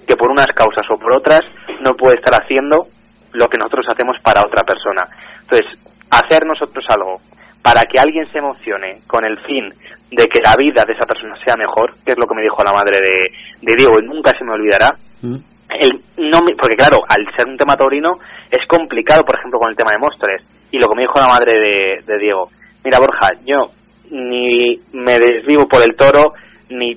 [0.06, 1.40] que por unas causas o por otras
[1.86, 2.88] no puede estar haciendo
[3.32, 5.02] lo que nosotros hacemos para otra persona.
[5.42, 5.66] Entonces,
[6.10, 7.16] hacer nosotros algo
[7.62, 9.68] para que alguien se emocione con el fin
[10.10, 12.62] de que la vida de esa persona sea mejor, que es lo que me dijo
[12.64, 13.30] la madre de,
[13.62, 14.90] de Diego y nunca se me olvidará,
[15.22, 15.36] mm.
[15.78, 18.14] el, no porque claro, al ser un tema taurino
[18.50, 20.42] es complicado, por ejemplo, con el tema de Mostres.
[20.72, 22.48] Y lo que me dijo la madre de, de Diego,
[22.84, 23.70] mira Borja, yo
[24.10, 26.32] ni me desvivo por el toro,
[26.70, 26.94] ni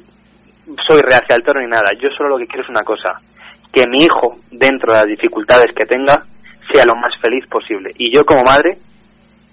[0.88, 1.91] soy reacia al toro, ni nada.
[2.00, 3.19] Yo solo lo que quiero es una cosa,
[3.73, 6.21] que mi hijo, dentro de las dificultades que tenga,
[6.71, 7.91] sea lo más feliz posible.
[7.97, 8.77] Y yo como madre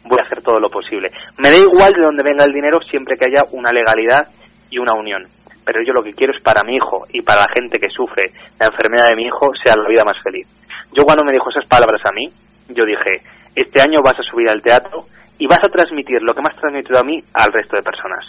[0.05, 1.11] voy a hacer todo lo posible.
[1.41, 4.29] Me da igual de dónde venga el dinero siempre que haya una legalidad
[4.69, 5.25] y una unión.
[5.65, 8.29] Pero yo lo que quiero es para mi hijo y para la gente que sufre
[8.61, 10.47] la enfermedad de mi hijo sea la vida más feliz.
[10.93, 12.29] Yo cuando me dijo esas palabras a mí,
[12.69, 13.25] yo dije,
[13.57, 16.61] este año vas a subir al teatro y vas a transmitir lo que me has
[16.61, 18.25] transmitido a mí al resto de personas.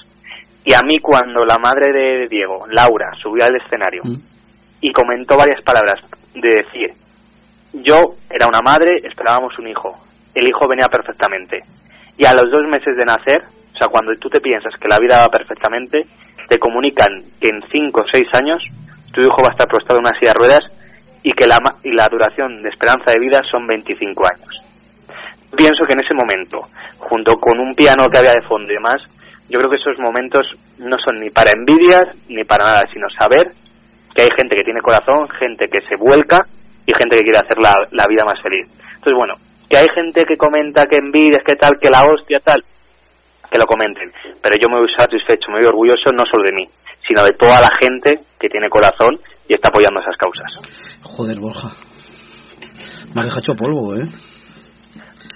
[0.63, 4.30] Y a mí cuando la madre de Diego, Laura, subió al escenario, mm
[4.81, 6.01] y comentó varias palabras
[6.33, 6.89] de decir,
[7.73, 9.93] yo era una madre, esperábamos un hijo,
[10.33, 11.59] el hijo venía perfectamente.
[12.17, 13.41] Y a los dos meses de nacer,
[13.73, 16.01] o sea, cuando tú te piensas que la vida va perfectamente,
[16.49, 18.61] te comunican que en cinco o seis años
[19.13, 20.63] tu hijo va a estar prostrado en una silla de ruedas
[21.23, 24.49] y que la, y la duración de esperanza de vida son 25 años.
[25.55, 26.59] Pienso que en ese momento,
[26.97, 29.03] junto con un piano que había de fondo y demás,
[29.49, 30.47] yo creo que esos momentos
[30.79, 33.51] no son ni para envidias ni para nada, sino saber
[34.15, 36.39] que hay gente que tiene corazón, gente que se vuelca
[36.85, 38.67] y gente que quiere hacer la, la vida más feliz.
[38.67, 39.35] Entonces, bueno,
[39.69, 42.61] que hay gente que comenta que envidias, que tal, que la hostia, tal,
[43.49, 44.11] que lo comenten.
[44.41, 46.65] Pero yo me voy satisfecho, me voy orgulloso no solo de mí,
[47.07, 49.15] sino de toda la gente que tiene corazón
[49.47, 50.51] y está apoyando esas causas.
[51.03, 51.69] Joder, Borja.
[53.13, 54.07] Me has dejado polvo, ¿eh?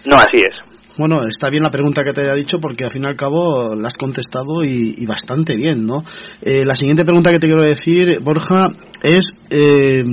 [0.05, 0.74] No, así es.
[0.97, 3.75] Bueno, está bien la pregunta que te haya dicho porque al fin y al cabo
[3.75, 6.03] la has contestado y, bastante bien, ¿no?
[6.41, 8.69] Eh, la siguiente pregunta que te quiero decir, Borja,
[9.03, 9.33] es...
[9.49, 10.03] Eh,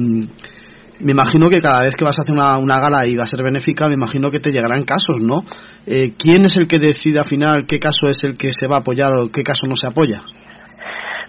[1.03, 3.43] me imagino que cada vez que vas a hacer una, gala y va a ser
[3.43, 5.43] benéfica, me imagino que te llegarán casos, ¿no?
[5.85, 8.77] Eh, ¿Quién es el que decide al final qué caso es el que se va
[8.77, 10.23] a apoyar o qué caso no se apoya?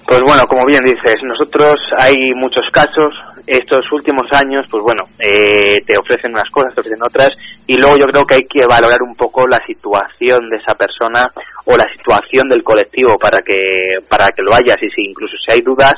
[0.05, 5.79] Pues bueno, como bien dices, nosotros hay muchos casos, estos últimos años, pues bueno, eh,
[5.85, 7.29] te ofrecen unas cosas, te ofrecen otras,
[7.67, 11.27] y luego yo creo que hay que valorar un poco la situación de esa persona
[11.65, 15.51] o la situación del colectivo para que, para que lo hayas, y si incluso si
[15.51, 15.93] hay dudas,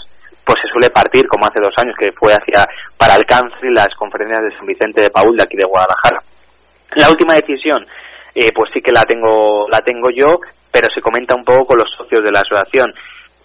[0.46, 2.62] pues se suele partir, como hace dos años que fue hacia,
[2.98, 3.26] para el
[3.74, 6.22] las conferencias de San Vicente de Paul de aquí de Guadalajara.
[6.98, 7.82] La última decisión,
[8.34, 10.38] eh, pues sí que la tengo, la tengo yo,
[10.72, 12.94] pero se comenta un poco con los socios de la asociación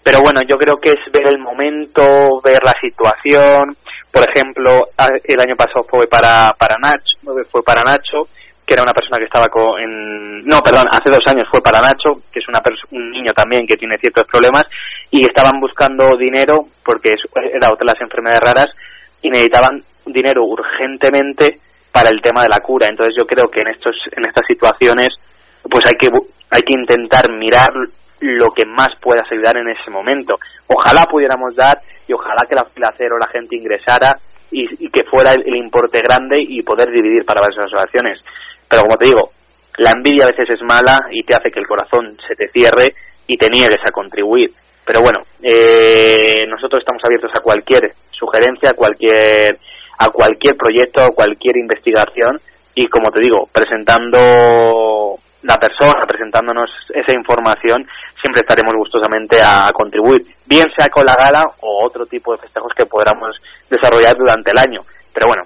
[0.02, 2.02] pero bueno, yo creo que es ver el momento,
[2.42, 3.76] ver la situación.
[4.12, 4.88] Por ejemplo,
[5.24, 7.16] el año pasado fue para, para Nacho,
[7.50, 8.26] fue para Nacho,
[8.66, 11.80] que era una persona que estaba con, en, no, perdón, hace dos años fue para
[11.80, 12.58] Nacho, que es una
[12.90, 14.66] un niño también que tiene ciertos problemas,
[15.10, 18.70] y estaban buscando dinero, porque era otra de las enfermedades raras,
[19.22, 21.58] y necesitaban dinero urgentemente
[21.92, 22.86] para el tema de la cura.
[22.88, 25.08] Entonces yo creo que en estos, en estas situaciones,
[25.68, 26.08] pues hay que,
[26.50, 27.70] hay que intentar mirar
[28.20, 30.34] lo que más puedas ayudar en ese momento.
[30.66, 31.78] Ojalá pudiéramos dar
[32.10, 34.18] y ojalá que la fila cero la gente ingresara
[34.50, 38.18] y, que fuera el, importe grande y poder dividir para varias asociaciones.
[38.68, 39.30] Pero como te digo,
[39.78, 42.94] la envidia a veces es mala y te hace que el corazón se te cierre
[43.28, 44.50] y te niegues a contribuir.
[44.84, 49.54] Pero bueno, eh, nosotros estamos abiertos a cualquier sugerencia, a cualquier,
[49.96, 52.40] a cualquier proyecto, a cualquier investigación
[52.74, 57.86] y como te digo, presentando la persona presentándonos esa información,
[58.22, 62.72] siempre estaremos gustosamente a contribuir, bien sea con la gala o otro tipo de festejos
[62.76, 63.36] que podamos
[63.68, 64.80] desarrollar durante el año.
[65.12, 65.42] Pero bueno,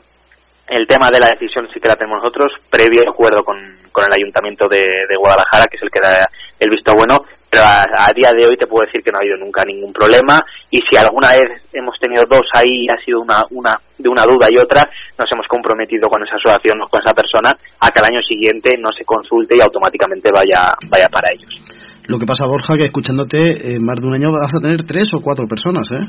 [0.69, 3.57] el tema de la decisión sí que la tenemos nosotros, previo acuerdo con,
[3.93, 4.81] con el Ayuntamiento de,
[5.19, 6.27] Guadalajara, que es el que da
[6.59, 7.17] el visto bueno,
[7.51, 10.43] pero a, día de hoy te puedo decir que no ha habido nunca ningún problema
[10.71, 14.49] y si alguna vez hemos tenido dos ahí ha sido una, una de una duda
[14.51, 14.83] y otra,
[15.19, 18.75] nos hemos comprometido con esa asociación o con esa persona a que al año siguiente
[18.79, 21.84] no se consulte y automáticamente vaya, vaya para ellos.
[22.07, 25.13] Lo que pasa, Borja, que escuchándote, eh, más de un año vas a tener tres
[25.15, 26.05] o cuatro personas, ¿eh?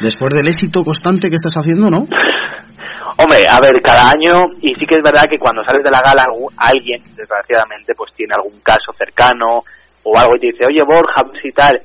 [0.00, 1.98] Después del éxito constante que estás haciendo, ¿no?
[3.18, 6.00] Hombre, a ver, cada año, y sí que es verdad que cuando sales de la
[6.00, 9.60] gala, algu- alguien, desgraciadamente, pues tiene algún caso cercano
[10.04, 11.76] o algo y te dice, oye Borja, y tal.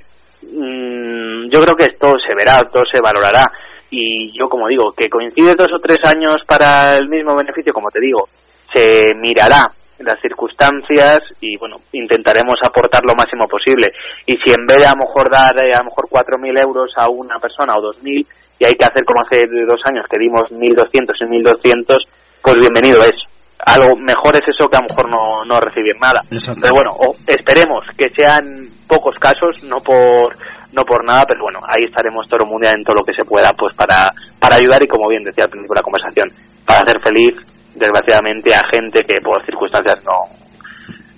[0.43, 3.43] Mm, yo creo que esto se verá, todo se valorará.
[3.91, 7.89] Y yo, como digo, que coincide dos o tres años para el mismo beneficio, como
[7.89, 8.27] te digo,
[8.73, 9.61] se mirará
[9.99, 13.87] las circunstancias y bueno intentaremos aportar lo máximo posible.
[14.25, 16.91] Y si en vez de a lo mejor dar eh, a lo mejor 4.000 euros
[16.97, 18.25] a una persona o 2.000
[18.59, 21.97] y hay que hacer como hace dos años que dimos 1.200 y 1.200
[22.41, 23.17] pues bienvenido es
[23.65, 26.21] algo mejor es eso que a lo mejor no, no recibir nada.
[26.61, 30.33] Pero bueno o- esperemos que sean pocos casos no por
[30.73, 33.25] no por nada pero bueno ahí estaremos todo el mundial en todo lo que se
[33.25, 36.27] pueda pues para para ayudar y como bien decía al principio de la conversación
[36.65, 37.33] para hacer feliz
[37.77, 40.17] desgraciadamente a gente que por circunstancias no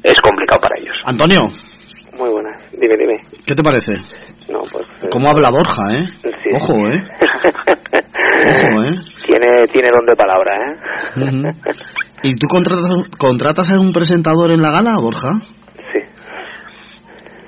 [0.04, 1.42] es complicado para ellos Antonio,
[2.18, 2.72] Muy buenas.
[2.72, 3.18] Dime, dime.
[3.46, 3.94] ¿qué te parece?
[4.52, 4.88] No, pues...
[5.04, 6.06] eh, ¿Cómo habla Borja, eh?
[6.44, 6.50] Sí.
[6.56, 7.04] Ojo, eh.
[8.50, 8.96] Ojo, eh.
[9.26, 11.50] tiene, tiene don de palabra, ¿eh?
[12.24, 15.30] ¿Y tú contratas, contratas a un presentador en la gala, Borja?
[15.94, 16.00] Sí.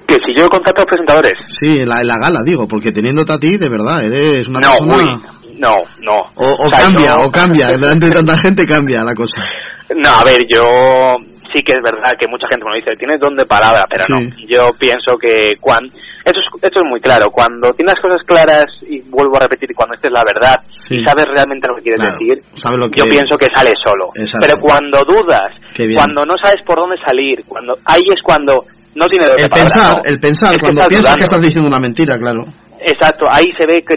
[0.07, 3.33] que si yo contrato a presentadores Sí, en la, en la gala, digo, porque teniéndote
[3.33, 5.15] a ti, de verdad, eres una no persona...
[5.15, 5.69] uy no
[6.01, 9.41] no O, o sea, cambia, o cambia, delante de tanta gente cambia la cosa.
[9.93, 10.63] No, a ver, yo
[11.53, 14.05] sí que es verdad que mucha gente me lo dice, tienes don de palabra, pero
[14.07, 14.23] no.
[14.47, 15.91] Yo pienso que cuando...
[16.23, 19.73] Esto es, esto es muy claro, cuando tienes las cosas claras, y vuelvo a repetir,
[19.75, 20.95] cuando esta es la verdad, Sí.
[20.95, 23.73] y sabes realmente lo que quieres Claro, decir, sabe lo que- yo pienso que sale
[23.81, 24.05] solo.
[24.15, 24.45] Exacto.
[24.45, 25.49] Pero cuando dudas,
[25.97, 28.53] cuando no sabes por dónde salir, cuando ahí es cuando
[28.95, 30.01] no de El palabra, pensar, ¿no?
[30.05, 32.45] el pensar, Es que cuando piensas que estás diciendo una mentira, claro.
[32.79, 33.95] Exacto, ahí se ve que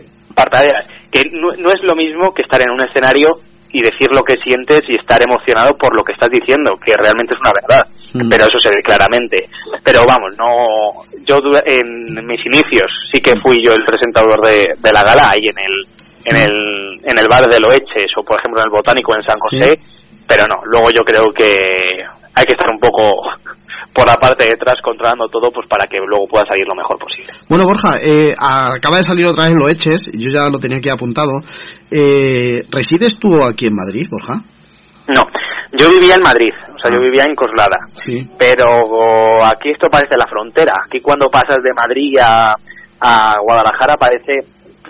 [1.10, 3.30] que no, no es lo mismo que estar en un escenario
[3.72, 7.34] y decir lo que sientes y estar emocionado por lo que estás diciendo, que realmente
[7.34, 7.82] es una verdad,
[8.14, 8.30] Mm.
[8.30, 9.36] pero eso se ve claramente.
[9.82, 11.34] Pero vamos, no, yo
[11.66, 15.58] en mis inicios sí que fui yo el presentador de, de la gala ahí en
[15.58, 15.74] el
[16.24, 16.54] en el
[17.04, 19.66] en el bar de Loeches o por ejemplo en el Botánico en San José,
[20.28, 23.22] pero no, luego yo creo que hay que estar un poco
[23.94, 26.98] por la parte de detrás controlando todo pues para que luego pueda salir lo mejor
[26.98, 27.32] posible.
[27.48, 30.88] Bueno, Borja, eh, acaba de salir otra vez lo eches, yo ya lo tenía aquí
[30.88, 31.30] apuntado.
[31.90, 34.42] Eh, ¿Resides tú aquí en Madrid, Borja?
[35.06, 35.22] No,
[35.78, 38.16] yo vivía en Madrid, o sea, yo vivía en Coslada, Sí.
[38.38, 38.64] pero
[39.44, 40.72] aquí esto parece la frontera.
[40.86, 42.54] Aquí cuando pasas de Madrid a,
[43.00, 44.42] a Guadalajara parece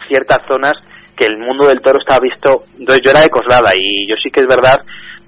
[0.08, 0.72] ciertas zonas
[1.16, 2.62] que el mundo del toro está visto.
[2.78, 4.80] Entonces yo era de Coslada y yo sí que es verdad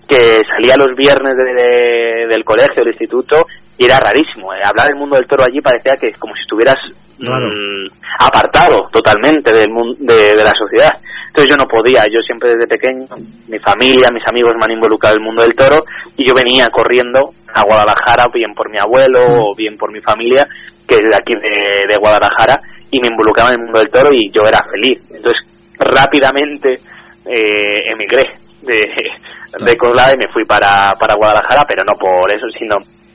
[0.08, 3.36] que salía los viernes de- de- del colegio, del instituto,
[3.78, 4.54] y era rarísimo.
[4.54, 4.60] eh.
[4.64, 6.76] Hablar del mundo del toro allí parecía que como si estuvieras
[7.18, 7.46] Claro.
[7.48, 7.86] mm,
[8.20, 10.94] apartado totalmente del mun- de, de la sociedad.
[11.28, 13.04] Entonces yo no podía, yo siempre desde pequeño,
[13.48, 15.84] mi familia, mis amigos me han involucrado en el mundo del toro
[16.16, 17.20] y yo venía corriendo
[17.52, 20.46] a Guadalajara, bien por mi abuelo o bien por mi familia,
[20.88, 22.56] que es de aquí de, de Guadalajara,
[22.90, 24.96] y me involucraba en el mundo del toro y yo era feliz.
[25.12, 25.44] Entonces
[25.76, 26.80] rápidamente
[27.28, 28.22] eh, emigré
[28.66, 32.74] de, de Coslada y me fui para, para Guadalajara, pero no por eso, sino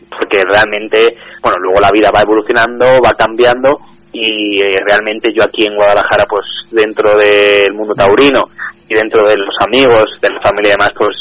[0.10, 1.00] porque realmente,
[1.42, 3.76] bueno, luego la vida va evolucionando, va cambiando
[4.12, 8.44] y eh, realmente yo aquí en Guadalajara, pues dentro del mundo taurino
[8.90, 11.16] y dentro de los amigos, de la familia y demás, pues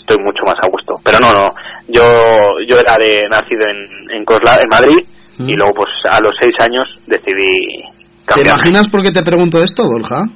[0.00, 0.94] estoy mucho más a gusto.
[1.04, 1.46] Pero no, no,
[1.88, 2.02] yo
[2.66, 5.00] yo era de nacido en, en, Cosla, en Madrid
[5.38, 7.58] y luego pues a los seis años decidí
[8.26, 8.56] ¿Te cambiar.
[8.58, 10.26] imaginas por qué te pregunto esto, Borja?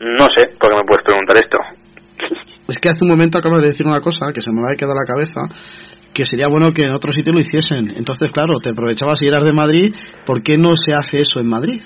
[0.00, 1.58] No sé, ¿por qué me puedes preguntar esto?
[2.68, 4.76] Es que hace un momento acabas de decir una cosa que se me va a
[4.76, 5.40] quedar la cabeza,
[6.14, 7.90] que sería bueno que en otro sitio lo hiciesen.
[7.96, 9.94] Entonces, claro, te aprovechabas y eras de Madrid,
[10.26, 11.80] ¿por qué no se hace eso en Madrid?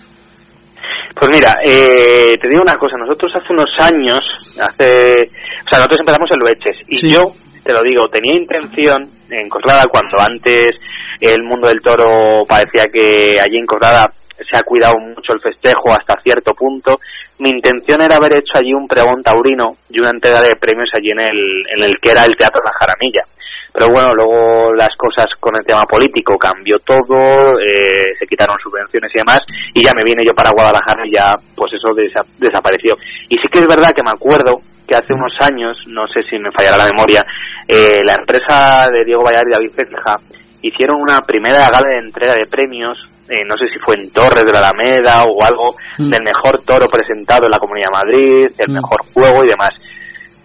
[1.14, 4.18] Pues mira, eh, te digo una cosa, nosotros hace unos años,
[4.58, 7.10] hace, o sea, nosotros empezamos en Loeches y Sí.
[7.10, 7.20] yo,
[7.62, 10.72] te lo digo, tenía intención en Coslada, cuando antes
[11.20, 15.92] el mundo del toro parecía que allí en Coslada se ha cuidado mucho el festejo
[15.92, 16.98] hasta cierto punto,
[17.42, 21.10] mi intención era haber hecho allí un pregón taurino y una entrega de premios allí
[21.10, 21.38] en el,
[21.74, 23.26] en el que era el Teatro La Jaramilla.
[23.74, 27.16] Pero bueno, luego las cosas con el tema político cambió todo,
[27.58, 29.40] eh, se quitaron subvenciones y demás,
[29.72, 32.92] y ya me vine yo para Guadalajara y ya, pues eso desa- desapareció.
[33.32, 36.36] Y sí que es verdad que me acuerdo que hace unos años, no sé si
[36.36, 37.24] me fallará la memoria,
[37.66, 40.20] eh, la empresa de Diego Vallar y David Ceja
[40.60, 44.44] hicieron una primera gala de entrega de premios, eh, no sé si fue en Torres
[44.46, 46.10] de la Alameda o algo, Mm.
[46.10, 48.74] del mejor toro presentado en la Comunidad de Madrid, el Mm.
[48.80, 49.74] mejor juego y demás.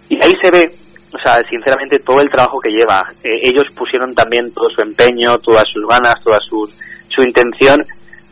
[0.08, 0.64] Y ahí se ve,
[1.12, 3.10] o sea, sinceramente, todo el trabajo que lleva.
[3.24, 6.64] Eh, ellos pusieron también todo su empeño, todas sus ganas, toda su,
[7.08, 7.82] su intención,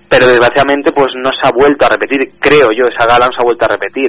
[0.09, 3.43] pero desgraciadamente pues no se ha vuelto a repetir, creo yo, esa gala no se
[3.43, 4.09] ha vuelto a repetir.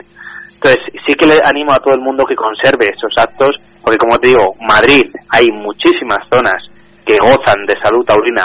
[0.53, 4.17] Entonces, sí que le animo a todo el mundo que conserve esos actos, porque como
[4.17, 6.61] te digo, Madrid hay muchísimas zonas
[7.05, 8.43] que gozan de salud taurina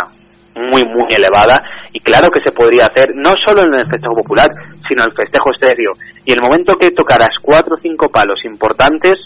[0.57, 1.57] muy, muy elevada,
[1.93, 4.49] y claro que se podría hacer, no solo en el festejo popular,
[4.89, 5.93] sino el festejo estéreo.
[6.25, 9.19] Y en el momento que tocaras cuatro o cinco palos importantes,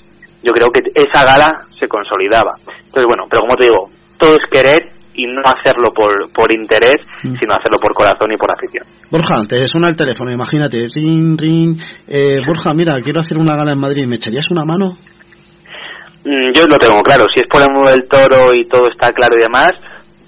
[0.42, 2.52] yo creo que esa gala se consolidaba.
[2.62, 7.00] Entonces, bueno, pero como te digo, todo es querer y no hacerlo por, por interés,
[7.24, 7.34] Mm.
[7.40, 8.84] sino hacerlo por corazón y por afición.
[9.10, 11.80] Borja, te suena el teléfono, imagínate, ring, ring.
[12.06, 14.92] Eh, Borja, mira, quiero hacer una gala en Madrid, ¿me echarías una mano?
[16.24, 19.08] Mm, Yo lo tengo claro, si es por el mundo del toro y todo está
[19.12, 19.72] claro y demás,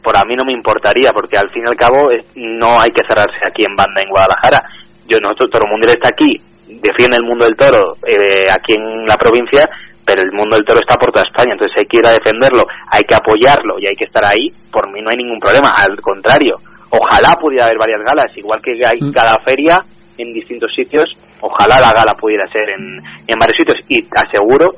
[0.02, 2.90] por a mí no me importaría, porque al fin y al cabo es- no hay
[2.94, 4.60] que cerrarse aquí en banda en Guadalajara.
[5.06, 6.36] Yo nosotros Toro Mundial está aquí,
[6.68, 9.64] defiende el mundo del toro eh, aquí en la provincia,
[10.04, 12.64] pero el mundo del toro está por toda España, entonces hay que ir a defenderlo,
[12.92, 14.48] hay que apoyarlo y hay que estar ahí.
[14.72, 16.56] Por mí no hay ningún problema, al contrario,
[16.92, 19.80] ojalá pudiera haber varias galas, igual que hay cada feria
[20.18, 21.08] en distintos sitios,
[21.40, 24.68] ojalá la gala pudiera ser en, en varios sitios y te aseguro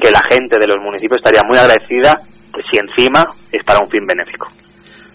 [0.00, 2.12] que la gente de los municipios estaría muy agradecida
[2.70, 4.46] si encima es para un fin benéfico.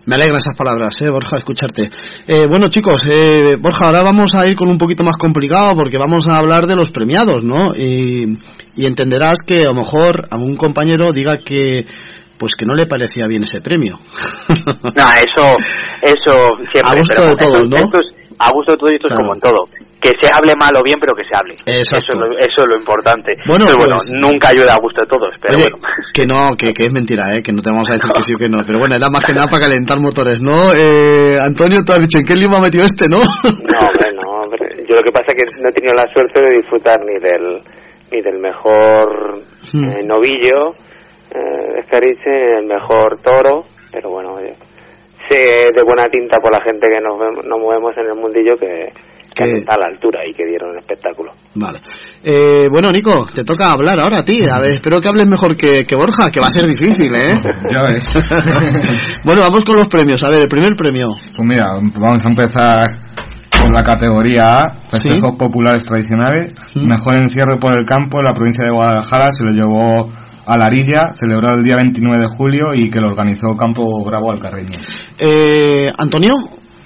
[0.10, 1.88] Me alegra esas palabras, eh, Borja, escucharte.
[2.28, 6.00] Eh, bueno, chicos, eh, Borja, ahora vamos a ir con un poquito más complicado porque
[6.00, 7.76] vamos a hablar de los premiados, ¿no?
[7.76, 8.36] Y,
[8.76, 11.86] y entenderás que a lo mejor algún compañero diga que
[12.40, 14.00] pues que no le parecía bien ese premio.
[14.96, 15.46] No, eso,
[16.02, 16.34] eso
[16.72, 16.92] siempre.
[16.92, 17.92] A gusto de todos, ¿no?
[18.40, 19.20] Es- a gusto de todos y esto Claro.
[19.20, 19.62] es como en todo.
[20.00, 21.54] Que se hable mal o bien, pero que se hable.
[21.60, 22.08] Exacto.
[22.08, 23.36] Eso, es lo, eso es lo importante.
[23.46, 25.84] Bueno, Pero bueno, pues- nunca ayuda a gusto de todos, pero Oye, bueno.
[26.16, 27.44] que no, que, que es mentira, ¿eh?
[27.44, 28.64] que no te vamos a decir que sí o que no.
[28.64, 30.72] Pero bueno, era más que nada para calentar motores, ¿no?
[30.72, 33.20] Eh, Antonio, tú has dicho, ¿en qué lima metió este, no?
[33.20, 34.88] No, hombre, no, hombre.
[34.88, 37.60] Yo lo que pasa es que no he tenido la suerte de disfrutar ni del
[38.12, 39.44] ni del mejor
[39.76, 39.84] Hmm.
[39.84, 40.74] eh, novillo
[41.36, 44.50] eh, Escariche, el mejor toro, pero bueno, oye,
[45.30, 45.38] sé
[45.76, 48.92] de buena tinta por la gente que nos, vemos- nos movemos en el mundillo que,
[49.36, 51.32] que está a la altura y que dieron un espectáculo.
[51.56, 51.80] Vale.
[52.24, 54.42] Eh, bueno, Nico, te toca hablar ahora a ti.
[54.50, 57.38] A ver, espero que hables mejor que, que Borja, que va a ser difícil, ¿eh?
[57.72, 58.04] Ya ves.
[59.24, 60.24] bueno, vamos con los premios.
[60.24, 61.08] A ver, el primer premio.
[61.36, 61.66] Pues mira,
[62.00, 62.84] vamos a empezar
[63.62, 66.56] con la categoría A, festejos populares tradicionales.
[66.76, 70.10] Mejor encierro por el campo en la provincia de Guadalajara se lo llevó
[70.52, 74.78] a Larilla, celebrado el día 29 de julio y que lo organizó Campo Bravo Alcarreño.
[75.20, 76.34] Eh, Antonio.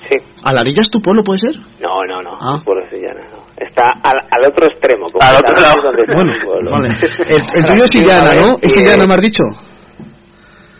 [0.10, 0.18] Sí.
[0.44, 1.56] ¿Alarilla es tu pueblo, puede ser?
[1.82, 2.62] No, no, no, Ah.
[2.66, 3.44] por eso ya no.
[3.58, 5.06] Está al, al otro extremo.
[5.22, 5.76] Al otro lado.
[5.82, 6.72] donde Bueno, pueblo.
[6.72, 6.88] vale.
[7.30, 8.52] El, el tuyo es Illana, ¿no?
[8.62, 9.44] Es Illana, me has dicho.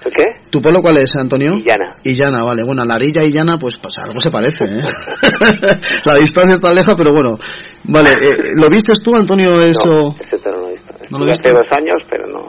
[0.04, 0.24] ¿Tú qué?
[0.52, 1.54] ¿Tu pueblo cuál es, Antonio?
[1.54, 1.92] Illana.
[2.04, 2.64] Illana, vale.
[2.66, 4.84] Bueno, Larilla y Illana, pues, pues algo se parece, ¿eh?
[6.06, 7.38] la distancia está lejos, pero bueno.
[7.86, 9.88] Vale, eh, ¿lo viste tú, Antonio, eso?
[9.88, 10.94] No, ese toro no lo he visto.
[11.10, 11.50] ¿No lo Estuve viste?
[11.50, 12.42] hace dos años, pero no,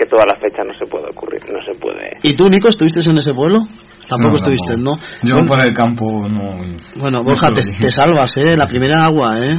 [0.00, 2.08] que toda la fecha no se puede ocurrir, no se puede.
[2.22, 3.60] ¿Y tú, Nico, estuviste en ese pueblo?
[4.08, 4.74] Tampoco No, estuviste.
[4.78, 4.96] ¿no?
[5.22, 6.48] Yo Bueno, por el campo no...
[6.96, 8.56] Bueno, Borja, te, te salvas, ¿eh?
[8.56, 9.52] La primera agua, ¿eh?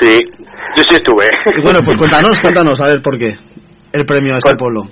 [0.00, 0.12] Sí,
[0.76, 1.24] yo sí estuve.
[1.56, 3.34] Y bueno, pues cuéntanos, cuéntanos, a ver por qué.
[3.92, 4.82] El premio a este pueblo.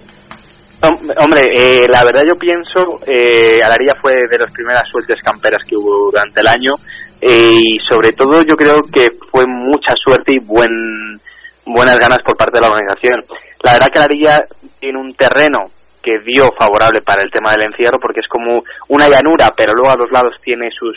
[0.80, 5.60] Hom- Hombre, eh, la verdad yo pienso, eh, Alarilla fue de las primeras suertes camperas
[5.68, 6.72] que hubo durante el año
[7.20, 11.20] eh, y sobre todo yo creo que fue mucha suerte y buen,
[11.66, 13.20] buenas ganas por parte de la organización.
[13.62, 14.40] La verdad que Alarilla
[14.80, 15.70] tiene un terreno
[16.02, 19.92] que dio favorable para el tema del encierro porque es como una llanura, pero luego
[19.92, 20.96] a los lados tiene sus,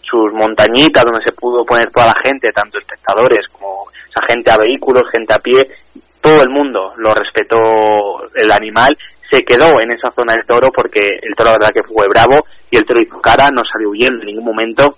[0.00, 3.90] sus montañitas donde se pudo poner toda la gente, tanto espectadores como
[4.28, 5.66] gente a vehículos, gente a pie,
[6.22, 7.58] todo el mundo lo respetó
[8.34, 8.96] el animal,
[9.30, 12.46] se quedó en esa zona del toro porque el toro la verdad que fue bravo
[12.70, 14.96] y el toro hizo cara, no salió huyendo en ningún momento.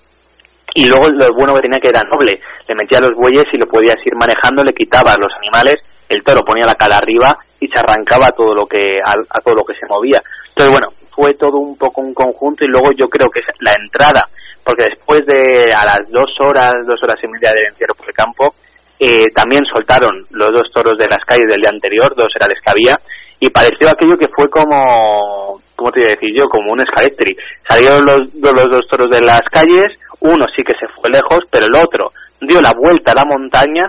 [0.74, 3.66] Y luego lo bueno que tenía que era noble, le metía los bueyes y lo
[3.66, 7.78] podías ir manejando, le quitabas los animales, el toro ponía la cara arriba y se
[7.78, 10.20] arrancaba todo lo que a, a todo lo que se movía.
[10.48, 14.20] Entonces bueno, fue todo un poco un conjunto y luego yo creo que la entrada,
[14.64, 18.14] porque después de a las dos horas, dos horas y media del encierro por el
[18.14, 18.54] campo,
[19.00, 22.72] eh, también soltaron los dos toros de las calles del día anterior, dos herales que
[22.72, 22.96] había,
[23.40, 26.48] y pareció aquello que fue como, ¿cómo te iba a decir yo?
[26.48, 27.36] Como un escaletri.
[27.68, 31.66] Salieron los, los dos toros de las calles, uno sí que se fue lejos, pero
[31.66, 33.84] el otro dio la vuelta a la montaña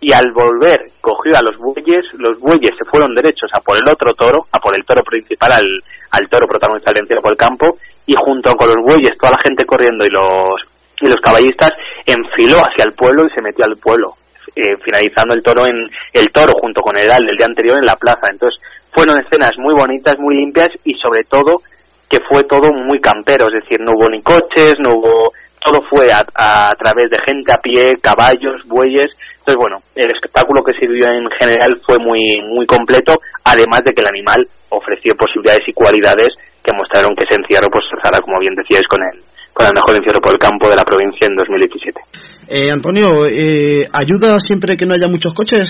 [0.00, 3.86] y al volver cogió a los bueyes, los bueyes se fueron derechos a por el
[3.86, 5.68] otro toro, a por el toro principal, al,
[6.12, 9.44] al toro protagonista del encierro por el campo, y junto con los bueyes, toda la
[9.44, 10.56] gente corriendo y los,
[11.00, 11.70] y los caballistas,
[12.06, 14.16] enfiló hacia el pueblo y se metió al pueblo,
[14.56, 15.76] eh, finalizando el toro en
[16.16, 18.32] el toro junto con el al del día anterior en la plaza.
[18.32, 18.56] Entonces,
[18.96, 21.60] fueron escenas muy bonitas, muy limpias y sobre todo
[22.08, 25.30] que fue todo muy campero, es decir, no hubo ni coches, no hubo,
[25.62, 29.12] todo fue a, a través de gente a pie, caballos, bueyes,
[29.50, 32.20] entonces bueno, el espectáculo que se vivió en general fue muy,
[32.54, 37.34] muy completo, además de que el animal ofreció posibilidades y cualidades que mostraron que ese
[37.34, 39.18] encierro pues alzara, como bien decíais, con el,
[39.50, 41.98] con el mejor encierro por el campo de la provincia en 2017.
[42.46, 45.66] Eh, Antonio, eh, ¿ayuda siempre que no haya muchos coches?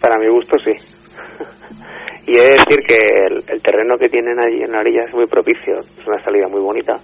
[0.00, 0.72] Para mi gusto, sí.
[2.26, 2.96] y he de decir que
[3.28, 5.84] el, el terreno que tienen allí en la orilla es muy propicio.
[5.84, 6.96] Es una salida muy bonita.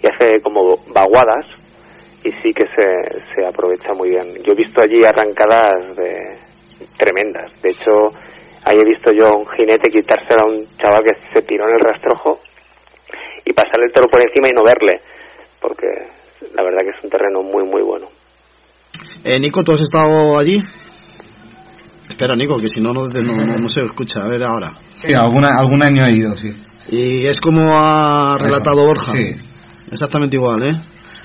[0.00, 1.67] Y hace como vaguadas.
[2.24, 4.34] Y sí que se, se aprovecha muy bien.
[4.44, 6.48] Yo he visto allí arrancadas de,
[6.96, 7.50] tremendas.
[7.62, 7.90] De hecho,
[8.64, 11.74] ahí he visto yo a un jinete quitársela a un chaval que se tiró en
[11.76, 12.40] el rastrojo
[13.44, 15.00] y pasarle el toro por encima y no verle,
[15.60, 15.86] porque
[16.54, 18.08] la verdad que es un terreno muy, muy bueno.
[19.24, 20.60] Eh, Nico, ¿tú has estado allí?
[22.08, 24.24] Espera, Nico, que si no, no, no, no se escucha.
[24.24, 24.72] A ver ahora.
[24.96, 26.48] Sí, alguna, algún año he ido, sí.
[26.90, 29.12] Y es como ha relatado Borja.
[29.12, 29.34] Sí.
[29.90, 30.74] Exactamente igual, ¿eh?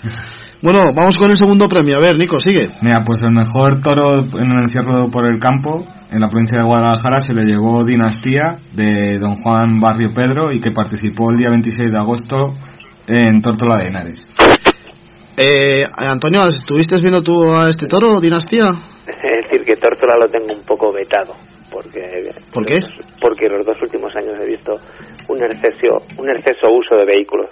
[0.64, 1.98] Bueno, vamos con el segundo premio.
[1.98, 2.70] A ver, Nico, sigue.
[2.82, 6.64] Mira, pues el mejor toro en un encierro por el campo en la provincia de
[6.64, 11.50] Guadalajara se le llevó Dinastía de don Juan Barrio Pedro y que participó el día
[11.50, 12.56] 26 de agosto
[13.08, 14.26] en Tórtola de Henares.
[15.36, 18.70] Eh, Antonio, ¿estuviste viendo tú a este toro, Dinastía?
[19.06, 21.34] Es decir, que Tórtola lo tengo un poco vetado.
[21.70, 22.78] Porque, ¿Por qué?
[23.20, 24.72] Porque los dos últimos años he visto
[25.28, 27.50] un exceso, un exceso uso de vehículos.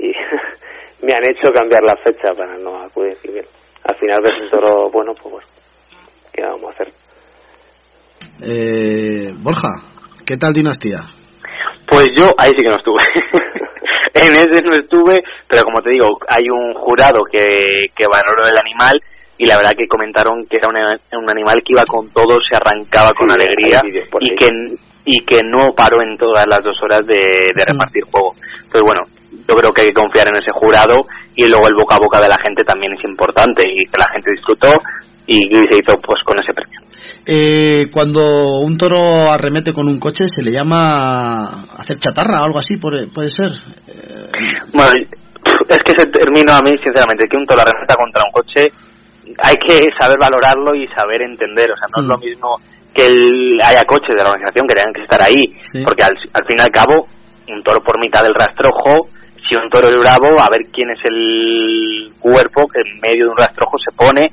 [0.00, 0.10] Y
[1.02, 3.16] me han hecho cambiar la fecha para no acudir.
[3.24, 3.44] Y bien,
[3.84, 4.18] al final
[4.50, 5.48] toro bueno, pues bueno,
[6.32, 6.88] ¿qué vamos a hacer?
[8.42, 9.68] Eh, Borja,
[10.26, 10.98] ¿qué tal Dinastía?
[11.86, 13.00] Pues yo ahí sí que no estuve.
[14.14, 18.56] en ese no estuve, pero como te digo, hay un jurado que, que valoró el
[18.58, 18.94] animal
[19.38, 22.56] y la verdad que comentaron que era un, un animal que iba con todo, se
[22.56, 23.82] arrancaba con Sí, alegría
[24.20, 24.48] y que,
[25.04, 28.34] y que no paró en todas las dos horas de, de repartir juego.
[28.38, 29.02] Entonces, bueno,
[29.48, 31.02] yo creo que hay que confiar en ese jurado
[31.34, 34.10] y luego el boca a boca de la gente también es importante y que la
[34.12, 34.70] gente disfrutó
[35.26, 36.80] y se hizo pues con ese premio.
[37.26, 42.58] Eh, cuando un toro arremete con un coche, ¿se le llama hacer chatarra o algo
[42.58, 42.76] así?
[42.78, 43.50] Puede, puede ser.
[44.74, 44.92] Bueno,
[45.68, 48.62] es que ese término a mí, sinceramente, que un toro arremeta contra un coche,
[49.42, 51.70] hay que saber valorarlo y saber entender.
[51.70, 52.48] O sea, no es lo mismo
[52.94, 55.82] que el- haya coches de la organización que tengan que estar ahí, Sí.
[55.84, 57.06] porque al, al fin y al cabo,
[57.48, 59.08] un toro por mitad del rastrojo,
[59.48, 63.30] si un toro es bravo, a ver quién es el cuerpo que en medio de
[63.30, 64.28] un rastrojo se pone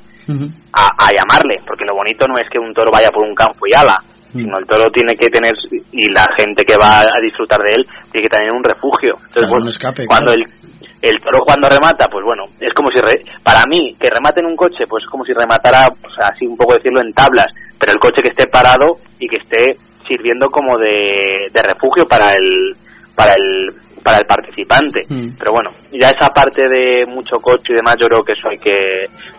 [0.72, 3.66] a, a llamarle, porque lo bonito no es que un toro vaya por un campo
[3.66, 3.96] y ala,
[4.30, 5.52] sino el toro tiene que tener,
[5.90, 7.82] y la gente que va a disfrutar de él,
[8.12, 9.14] tiene que tener un refugio.
[9.18, 10.46] Entonces, Claro, bueno, un escape, cuando claro.
[10.46, 14.38] el, el toro cuando remata, pues bueno, es como si, re- para mí, que remate
[14.38, 15.90] en un coche, pues es como si rematara,
[16.30, 19.74] así un poco decirlo, en tablas, pero el coche que esté parado y que esté
[20.06, 22.76] sirviendo como de, de refugio para el,
[23.18, 25.00] para el, para el participante.
[25.08, 25.36] Mm.
[25.38, 28.56] Pero bueno, ya esa parte de mucho coche y demás, yo creo que eso hay
[28.56, 28.74] que,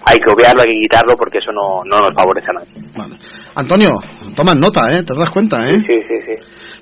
[0.06, 3.10] hay que obviarlo, hay que quitarlo porque eso no, no nos favorece a nadie.
[3.56, 3.92] Antonio,
[4.36, 5.04] tomas nota, ¿eh?
[5.04, 5.78] ¿Te das cuenta, eh?
[5.80, 6.34] Sí, sí, sí.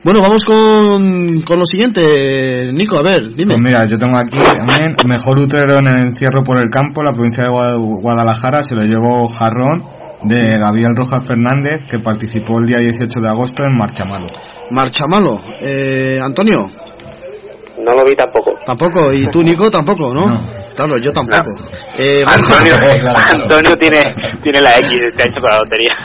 [0.03, 2.71] Bueno, vamos con, con lo siguiente.
[2.73, 3.55] Nico, a ver, dime.
[3.55, 7.11] Pues mira, yo tengo aquí también mejor utrero en el encierro por el campo, la
[7.11, 9.83] provincia de Gua- Guadalajara, se lo llevó Jarrón
[10.23, 14.27] de Gabriel Rojas Fernández, que participó el día 18 de agosto en Marchamalo.
[14.71, 15.41] Marcha malo.
[15.61, 16.67] Eh, Antonio,
[17.79, 18.51] No lo vi tampoco.
[18.65, 19.13] tampoco.
[19.13, 20.25] Y tú, Nico, tampoco, ¿no?
[20.75, 21.51] Claro, yo tampoco.
[21.97, 22.19] Eh.
[22.25, 22.73] Antonio,
[23.33, 23.99] Antonio tiene,
[24.43, 25.95] tiene la X este año con la lotería.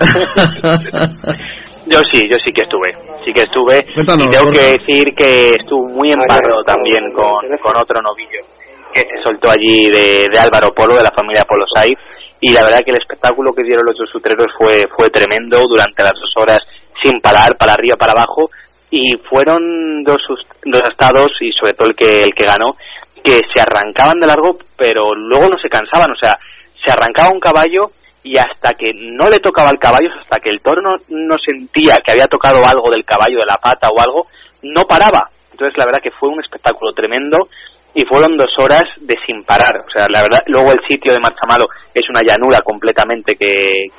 [1.84, 2.88] Yo sí, yo sí que estuve,
[3.26, 7.76] sí que estuve Cuéntanos, y tengo que decir que estuve muy emparrado también con, con
[7.76, 8.40] otro novillo
[8.94, 11.98] que se soltó allí de, de Álvaro Polo, de la familia Polo Saiz
[12.40, 16.04] y la verdad que el espectáculo que dieron los dos sutreros fue, fue tremendo durante
[16.04, 16.58] las dos horas
[17.02, 18.48] sin parar, para arriba, para abajo
[18.94, 20.22] y fueron dos,
[20.64, 22.76] dos estados y sobre todo el que, el que ganó
[23.24, 26.38] que se arrancaban de largo pero luego no se cansaban, o sea,
[26.78, 27.90] se arrancaba un caballo
[28.22, 31.96] y hasta que no le tocaba al caballo, hasta que el toro no, no sentía
[32.04, 34.28] que había tocado algo del caballo, de la pata o algo,
[34.62, 35.26] no paraba.
[35.50, 37.38] Entonces la verdad que fue un espectáculo tremendo
[37.94, 39.82] y fueron dos horas de sin parar.
[39.82, 43.90] O sea, la verdad, luego el sitio de Marchamalo es una llanura completamente que,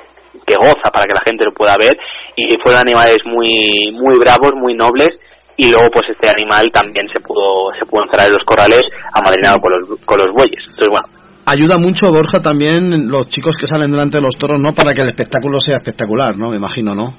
[0.44, 1.96] que goza para que la gente lo pueda ver
[2.36, 5.14] y fueron animales muy, muy bravos, muy nobles
[5.56, 9.56] y luego pues este animal también se pudo, se pudo encerrar en los corrales amadrinado
[9.58, 10.60] con los, con los bueyes.
[10.68, 11.06] Entonces bueno,
[11.46, 14.74] Ayuda mucho, Borja, también los chicos que salen delante de los toros, ¿no?
[14.74, 16.50] Para que el espectáculo sea espectacular, ¿no?
[16.50, 17.14] Me imagino, ¿no?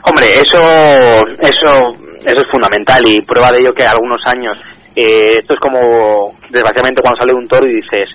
[0.00, 0.64] Hombre, eso,
[1.44, 1.70] eso,
[2.24, 4.56] eso es fundamental y prueba de ello que algunos años
[4.96, 8.08] eh, esto es como desgraciadamente cuando sale un toro y dices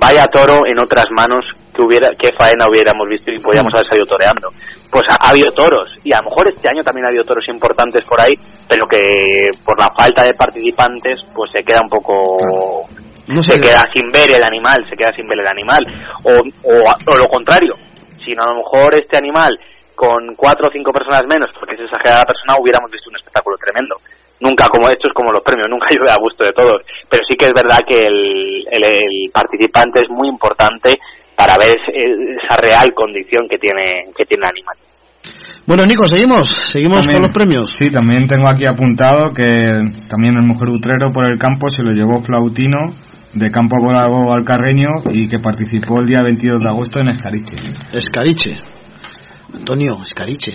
[0.00, 1.44] vaya toro en otras manos
[1.74, 4.48] que hubiera qué faena hubiéramos visto y podíamos haber salido toreando.
[4.90, 7.44] Pues ha, ha habido toros y a lo mejor este año también ha habido toros
[7.48, 8.34] importantes por ahí,
[8.68, 12.88] pero que por la falta de participantes pues se queda un poco
[13.28, 15.82] No se queda sin ver el animal, se queda sin ver el animal.
[16.24, 17.74] O, o, o lo contrario,
[18.24, 19.58] si no, a lo mejor este animal
[19.96, 23.56] con cuatro o cinco personas menos, porque es exagerada la persona, hubiéramos visto un espectáculo
[23.56, 23.96] tremendo.
[24.40, 26.82] Nunca como esto es como los premios, nunca llueve a gusto de todos.
[27.08, 30.94] Pero sí que es verdad que el, el, el participante es muy importante
[31.36, 34.76] para ver ese- esa real condición que tiene, que tiene el animal.
[35.66, 36.46] Bueno, Nico, seguimos.
[36.48, 37.70] Seguimos También- con los premios.
[37.72, 39.44] Sí, también tengo aquí apuntado que
[40.08, 42.94] también el mejor utrero por el campo se lo llevó Flautino
[43.34, 47.56] de Campo Bravo Alcarreño y que participó el día 22 de agosto en Escariche.
[47.92, 48.56] Escariche.
[49.54, 50.52] Antonio, Escariche.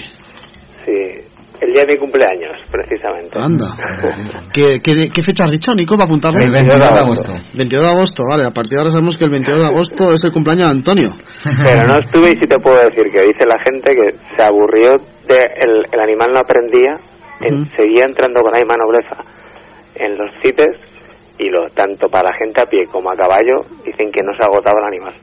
[0.86, 1.26] Sí,
[1.62, 3.38] el día de mi cumpleaños, precisamente.
[3.40, 3.68] Anda.
[4.54, 6.40] ¿Qué, qué, qué fecha has dicho, Nico, para apuntarlo?
[6.44, 7.32] El 22 de agosto.
[7.54, 8.46] 22 de agosto, vale.
[8.46, 11.10] A partir de ahora sabemos que el 22 de agosto es el cumpleaños de Antonio.
[11.64, 14.90] Pero no estuve y sí te puedo decir que dice la gente que se aburrió
[15.30, 16.94] de el, el animal no aprendía,
[17.42, 19.18] en- seguía entrando con la misma nobleza
[19.96, 20.76] en los CITES
[21.40, 24.44] y lo tanto para la gente a pie como a caballo dicen que no se
[24.44, 25.14] agotaba el animal.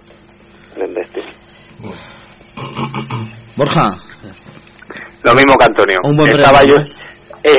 [3.57, 3.99] Borja,
[5.25, 5.99] Lo mismo que Antonio.
[6.05, 6.83] Un buen Estaba yo-
[7.45, 7.51] eh,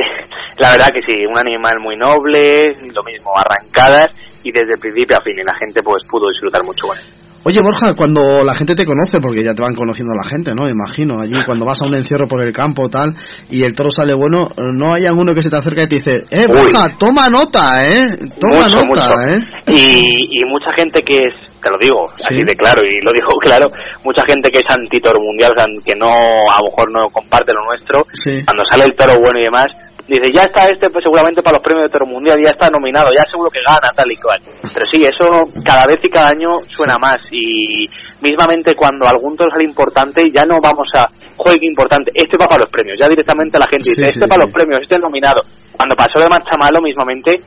[0.58, 5.16] la verdad que sí, un animal muy noble, lo mismo, arrancadas y desde el principio
[5.18, 7.04] a fin y la gente pues pudo disfrutar mucho con él.
[7.42, 10.68] Oye, Borja, cuando la gente te conoce, porque ya te van conociendo la gente, ¿no?
[10.68, 13.16] Imagino, allí cuando vas a un encierro por el campo tal,
[13.48, 16.16] y el toro sale bueno, no hay alguno que se te acerca y te dice,
[16.30, 18.04] eh, Borja, toma nota, ¿eh?
[18.38, 19.32] Toma Mucho, nota, mucho.
[19.32, 19.40] ¿eh?
[19.68, 23.36] Y, y mucha gente que es, te lo digo, así de claro, y lo digo
[23.44, 23.68] claro,
[24.04, 25.52] mucha gente que es anti-toro mundial,
[25.84, 28.40] que no, a lo mejor no comparte lo nuestro, Sí.
[28.44, 29.68] cuando sale el toro bueno y demás,
[30.08, 33.06] dice, ya está este pues seguramente para los premios de toro mundial, ya está nominado,
[33.14, 34.40] ya seguro que gana, tal y cual.
[34.66, 35.26] Pero sí, eso
[35.62, 37.86] cada vez y cada año suena más, y
[38.20, 41.06] mismamente cuando algún toro sale importante, ya no vamos a,
[41.36, 44.42] juegue importante, este va para los premios, ya directamente la gente dice, sí, este para
[44.42, 45.40] los premios, este es nominado.
[45.76, 47.38] Cuando pasó de Machamalo mismamente,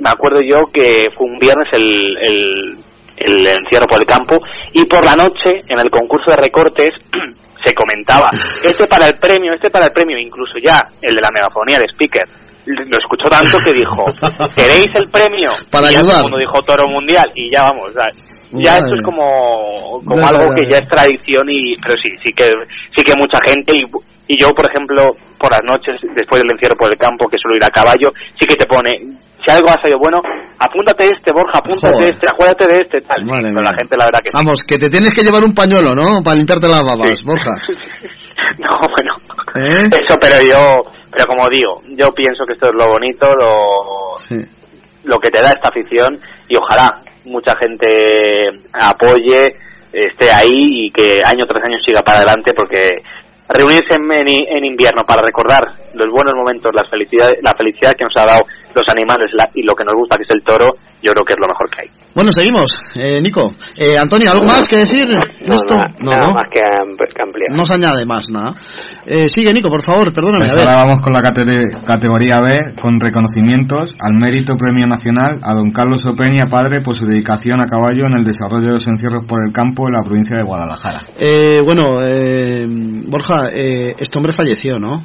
[0.00, 2.72] me acuerdo yo que fue un viernes el, el,
[3.20, 4.36] el encierro por el campo
[4.72, 6.94] y por la noche en el concurso de recortes
[7.64, 8.30] se comentaba
[8.64, 11.88] este para el premio, este para el premio, incluso ya el de la megafonía de
[11.92, 12.24] speaker
[12.66, 14.04] lo escuchó tanto que dijo
[14.56, 15.50] ¿queréis el premio?
[15.70, 16.22] Para y ayudar.
[16.22, 17.92] mundo dijo toro mundial y ya vamos,
[18.52, 18.82] ya Vale.
[18.82, 22.32] esto es como, como Vale, algo vale, que ya es tradición y pero sí, sí
[22.32, 22.44] que
[22.96, 23.84] sí que mucha gente y,
[24.26, 27.56] y yo por ejemplo por las noches después del encierro por el campo que suelo
[27.56, 28.90] ir a caballo sí que te pone
[29.44, 30.20] si algo ha salido bueno
[30.58, 32.08] apúntate este Borja apúntate Joder.
[32.12, 33.64] este acuérdate de este tal pero mía.
[33.64, 34.36] la gente la verdad que sí.
[34.36, 36.22] Vamos, que te tienes que llevar un pañuelo, ¿no?
[36.22, 37.52] Para limpiarte las babas, Borja.
[38.60, 39.12] no bueno
[39.56, 39.84] ¿Eh?
[39.88, 40.60] eso pero yo
[41.10, 43.50] pero como digo yo pienso que esto es lo bonito lo
[44.20, 44.36] Sí.
[45.04, 46.16] lo que te da esta afición
[46.48, 47.88] y ojalá mucha gente
[48.72, 49.54] apoye,
[49.92, 52.80] esté ahí y que año tras año siga para adelante porque
[53.48, 55.60] reunirse en, en- en invierno para recordar
[55.94, 58.42] los buenos momentos, la felicidad, la felicidad que nos ha dado
[58.74, 60.70] los animales la- y lo que nos gusta que es el toro,
[61.02, 61.88] yo creo que es lo mejor que hay.
[62.14, 62.70] Bueno, seguimos.
[62.98, 65.06] Eh, Nico, eh, Antonio, ¿algo más que decir?
[65.46, 65.74] No, ¿Esto?
[65.74, 66.34] nada, no, nada no.
[66.34, 67.50] más que, am- que ampliar.
[67.56, 68.50] No se añade más, nada.
[69.06, 70.46] Eh, sigue, Nico, por favor, perdóname.
[70.46, 70.68] Pues a ver.
[70.68, 75.70] ahora vamos con la cate- categoría B, con reconocimientos al mérito premio nacional a don
[75.72, 79.40] Carlos Opeña, padre, por su dedicación a caballo en el desarrollo de los encierros por
[79.46, 81.00] el campo en la provincia de Guadalajara.
[81.18, 85.02] Eh, bueno, eh, Borja, eh, este hombre falleció, ¿no?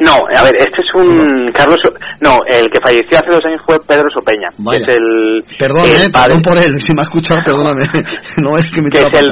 [0.00, 1.78] No, a ver, este es un Carlos,
[2.20, 6.02] no, el que falleció hace dos años fue Pedro Sopeña, que es el, Perdón, el
[6.02, 7.84] eh, padre- perdón por él, si me ha escuchado, perdóname.
[8.42, 9.30] no es que me que es la el,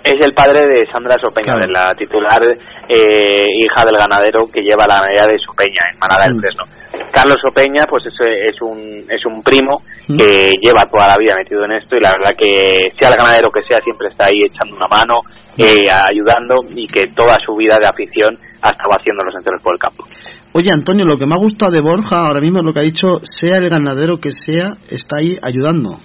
[0.00, 1.60] es el padre de Sandra Sopeña, Claro.
[1.60, 2.40] de la titular
[2.88, 6.40] eh, hija del ganadero que lleva la ganadería de Sopeña en Manada del Mm.
[6.40, 6.64] Fresno.
[7.12, 8.16] Carlos Sopeña, pues es,
[8.48, 8.78] es un
[9.08, 9.76] es un primo
[10.08, 10.16] Mm.
[10.16, 13.50] que lleva toda la vida metido en esto y la verdad que sea el ganadero
[13.50, 15.20] que sea siempre está ahí echando una mano,
[15.58, 19.74] eh, ayudando y que toda su vida de afición ha estado haciendo los enteros por
[19.74, 20.04] el campo.
[20.52, 22.82] Oye, Antonio, lo que me ha gustado de Borja ahora mismo es lo que ha
[22.82, 25.98] dicho, sea el ganadero que sea, está ahí ayudando.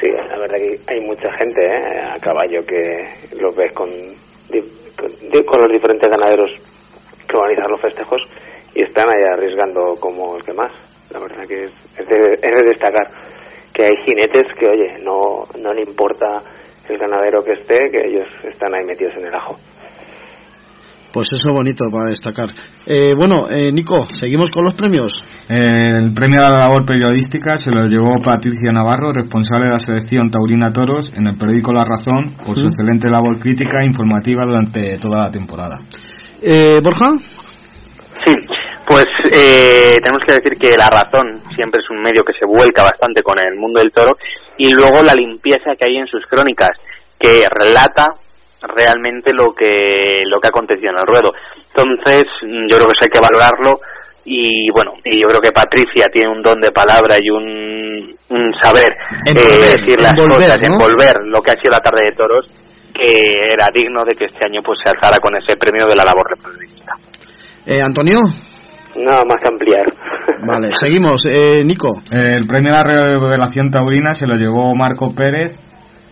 [0.00, 2.00] Sí, la verdad que hay mucha gente ¿eh?
[2.00, 6.50] a caballo que lo ves con, con los diferentes ganaderos
[7.28, 8.22] que organizan los festejos
[8.74, 10.72] y están ahí arriesgando como el que más.
[11.10, 13.06] La verdad que es, es, de, es de destacar
[13.74, 16.38] que hay jinetes que, oye, no, no le importa
[16.88, 19.56] el ganadero que esté, que ellos están ahí metidos en el ajo.
[21.12, 22.50] Pues eso bonito para destacar.
[22.86, 25.24] Eh, bueno, eh, Nico, seguimos con los premios.
[25.48, 30.30] El premio a la labor periodística se lo llevó Patricia Navarro, responsable de la selección
[30.30, 34.98] Taurina Toros en el periódico La Razón, por su excelente labor crítica e informativa durante
[34.98, 35.78] toda la temporada.
[36.42, 37.18] Eh, Borja,
[38.24, 38.36] Sí,
[38.86, 42.82] pues eh, tenemos que decir que La Razón siempre es un medio que se vuelca
[42.82, 44.12] bastante con el mundo del toro
[44.58, 46.76] y luego la limpieza que hay en sus crónicas,
[47.18, 48.08] que relata
[48.62, 51.30] realmente lo que lo que aconteció en el ruedo.
[51.74, 53.80] Entonces, mm, yo creo que eso hay que valorarlo
[54.24, 58.44] y bueno, y yo creo que Patricia tiene un don de palabra y un, un
[58.60, 58.92] saber
[59.26, 60.74] eh, Envolver, decir las envolver, cosas, ¿no?
[60.76, 62.44] envolver lo que ha sido la tarde de toros
[62.92, 63.06] que
[63.54, 66.26] era digno de que este año pues se alzara con ese premio de la labor
[66.42, 66.92] periodística.
[67.66, 68.18] eh, Antonio,
[68.96, 69.86] Nada más que ampliar.
[70.44, 71.22] vale, seguimos.
[71.24, 75.54] Eh, Nico, El premio a la revelación taurina se lo llevó Marco Pérez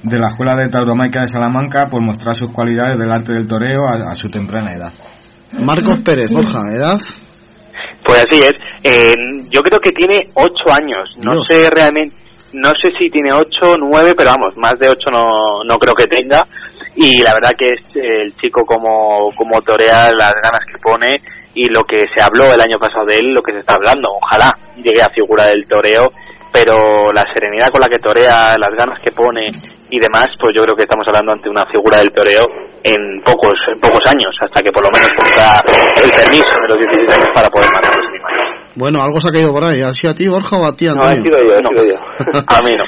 [0.03, 3.81] de la Escuela de Tauromaica de Salamanca por mostrar sus cualidades del arte del toreo
[3.89, 4.93] a, a su temprana edad.
[5.53, 7.01] Marcos Pérez, Borja, edad.
[8.05, 8.53] Pues así es.
[8.85, 9.13] Eh,
[9.51, 11.05] yo creo que tiene ocho años.
[11.19, 11.49] No Dios.
[11.49, 12.17] sé realmente.
[12.53, 16.09] no sé si tiene 8, 9, pero vamos, más de 8 no, no creo que
[16.09, 16.43] tenga.
[16.97, 21.21] Y la verdad que es el chico como, como torea, las ganas que pone
[21.55, 24.09] y lo que se habló el año pasado de él, lo que se está hablando.
[24.11, 26.07] Ojalá llegue a figura del toreo,
[26.53, 29.49] pero la serenidad con la que torea, las ganas que pone
[29.91, 32.45] y demás, pues yo creo que estamos hablando ante una figura del toreo
[32.85, 35.57] en pocos en pocos años, hasta que por lo menos tenga
[36.05, 38.45] el permiso de los 16 años para poder matar los animales.
[38.77, 39.81] Bueno, algo se ha caído por ahí.
[39.83, 41.19] ¿Ha sido a ti, Borja, o a ti, No, Antonio?
[41.19, 41.69] he sido yo, No.
[41.75, 41.99] sido yo.
[42.47, 42.85] A mí no.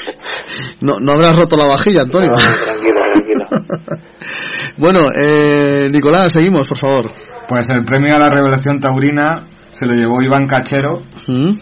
[0.79, 2.29] No, no habrás roto la vajilla, Antonio.
[2.31, 3.45] No, tranquilo, tranquilo.
[4.77, 7.11] bueno, eh, Nicolás, seguimos, por favor.
[7.49, 9.37] Pues el premio a la revelación taurina
[9.71, 10.93] se lo llevó Iván Cachero
[11.27, 11.57] ¿Mm?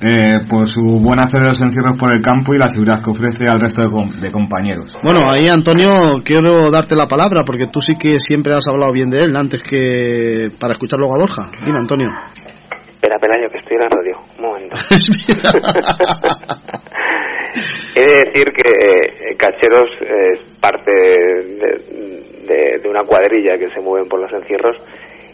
[0.00, 3.10] Eh, por su buen hacer de los encierros por el campo y la seguridad que
[3.10, 4.92] ofrece al resto de, com- de compañeros.
[5.02, 9.10] Bueno, ahí, Antonio, quiero darte la palabra, porque tú sí que siempre has hablado bien
[9.10, 11.50] de él antes que para escuchar luego a Borja.
[11.64, 12.08] Dime, Antonio.
[12.90, 14.18] Espera, Pelayo, que estoy en la radio.
[14.38, 14.76] Un momento.
[17.96, 21.78] He de decir que eh, Cacheros es parte de,
[22.48, 24.76] de- de una cuadrilla que se mueven por los encierros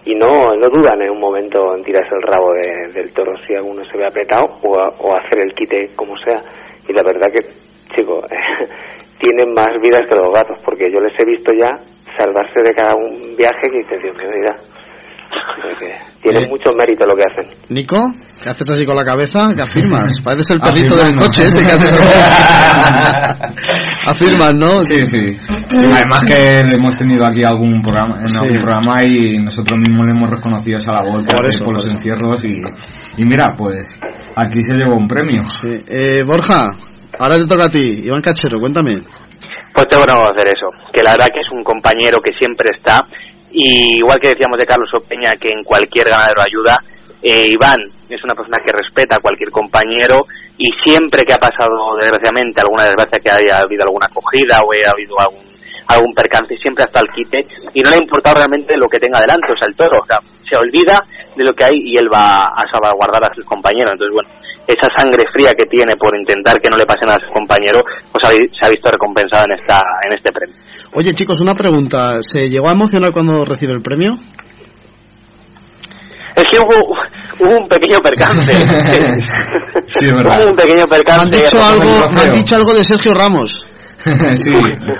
[0.05, 3.55] y no, no dudan en un momento en tirarse el rabo de- del toro si
[3.55, 6.40] alguno se ve apretado o, a- o hacer el quite como sea.
[6.88, 7.46] Y la verdad que,
[7.96, 8.20] chico,
[9.20, 11.70] tienen más vidas que los gatos porque yo les he visto ya
[12.16, 14.57] salvarse de cada un viaje que dices, Dios mío, mira.
[16.22, 16.49] Tienen Eh.
[16.51, 17.47] mucho mérito lo que hacen.
[17.70, 17.97] Nico,
[18.43, 19.53] ¿qué haces así con la cabeza?
[19.57, 20.20] ¿Qué afirmas?
[20.24, 21.89] Pareces el perrito del coche ese que hace...
[24.07, 24.85] afirmas, ¿no?
[24.85, 25.37] Sí, sí.
[25.70, 28.39] Además que le hemos tenido aquí algún programa, en Sí.
[28.43, 31.93] algún programa y nosotros mismos le hemos reconocido esa labor Por eso, por los eso.
[31.95, 32.61] encierros y,
[33.22, 33.76] y mira, pues
[34.37, 35.43] aquí se llevó un premio.
[35.43, 35.70] Sí.
[35.89, 36.70] Eh, Borja,
[37.18, 38.03] ahora te toca a ti.
[38.05, 38.97] Iván Cachero, cuéntame.
[39.72, 42.99] Pues tengo que hacer eso, que la verdad que es un compañero que siempre está
[43.53, 46.78] y igual que decíamos de Carlos Opeña que en cualquier ganadero ayuda,
[47.22, 50.24] eh, Iván es una persona que respeta a cualquier compañero
[50.57, 54.90] y siempre que ha pasado desgraciadamente alguna desgracia que haya habido alguna acogida o haya
[54.92, 55.51] habido algún
[55.90, 57.40] algún percance siempre hasta el quite
[57.74, 60.07] y no le ha importado realmente lo que tenga delante, o sea, el toro, o
[60.07, 60.98] sea, se olvida
[61.36, 63.92] de lo que hay y él va a salvaguardar a sus compañeros.
[63.92, 64.30] Entonces, bueno,
[64.71, 68.23] esa sangre fría que tiene por intentar que no le pasen a sus compañeros, pues
[68.27, 70.55] se ha visto recompensada en esta en este premio.
[70.95, 72.23] Oye, chicos, una pregunta.
[72.23, 74.14] ¿Se llegó a emocionar cuando recibe el premio?
[76.37, 76.95] Es que hubo,
[77.41, 78.55] hubo un pequeño percance.
[79.91, 80.37] Sí, es verdad.
[80.39, 81.39] hubo un pequeño Me han percance.
[81.39, 83.66] dicho algo, me han dicho algo de Sergio Ramos.
[84.34, 84.55] sí.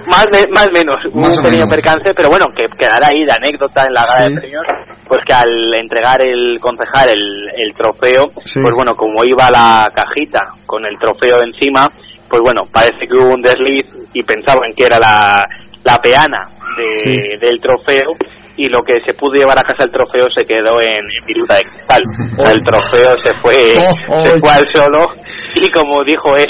[0.07, 1.75] Más, me- más menos, Más un pequeño menos.
[1.75, 4.35] percance, pero bueno, que quedará ahí de anécdota en la gala Sí.
[4.35, 4.67] de premios,
[5.09, 8.61] pues que al entregar el concejal el, el trofeo, Sí.
[8.63, 11.87] pues bueno, como iba la cajita con el trofeo encima,
[12.29, 15.43] pues bueno, parece que hubo un desliz y pensaban que era la,
[15.85, 16.45] la peana
[16.77, 17.13] de- Sí.
[17.41, 18.13] del trofeo
[18.61, 21.57] y lo que se pudo llevar a casa el trofeo se quedó en, en viruta
[21.57, 22.03] de cristal.
[22.53, 24.25] El trofeo se fue, Oh, oh.
[24.25, 25.01] se fue al solo
[25.57, 26.49] y como dijo él,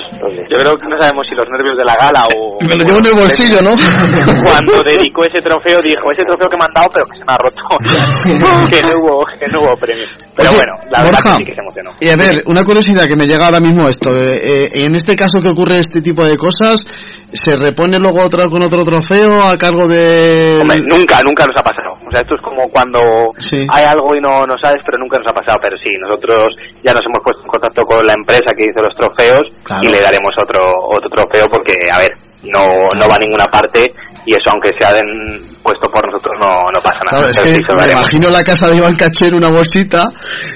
[0.50, 2.58] yo creo que no sabemos si los nervios de la gala o...
[2.62, 3.70] Me lo llevo en el bolsillo, ¿no?
[4.44, 7.32] Cuando dedicó ese trofeo dijo, ese trofeo que me han dado pero que se me
[7.32, 7.62] ha roto,
[8.70, 10.06] que no hubo, que no hubo premio.
[10.36, 11.90] Pero bueno, la verdad Borja, que sí que se emocionó.
[12.00, 14.10] Y a ver, una curiosidad que me llega ahora mismo esto.
[14.16, 16.86] eh, eh, en este caso que ocurre este tipo de cosas,
[17.32, 20.58] ¿se repone luego otra con otro trofeo a cargo de...?
[20.60, 21.90] Hombre, nunca, nunca nos ha pasado.
[22.06, 22.98] O sea, esto es como cuando
[23.38, 23.58] Sí.
[23.58, 25.58] hay algo y no, no sabes, pero nunca nos ha pasado.
[25.62, 28.94] Pero sí, nosotros ya nos hemos puesto en contacto con la empresa que hizo los
[28.98, 29.82] trofeos Claro.
[29.84, 32.12] y le daremos otro otro trofeo porque, a ver,
[32.48, 32.62] no,
[32.96, 33.84] no va a ninguna parte
[34.26, 37.20] y eso, aunque sea den- puesto por nosotros, no, no pasa nada.
[37.20, 40.04] Claro, es que sí, me imagino la casa de Iván Cachero, una bolsita,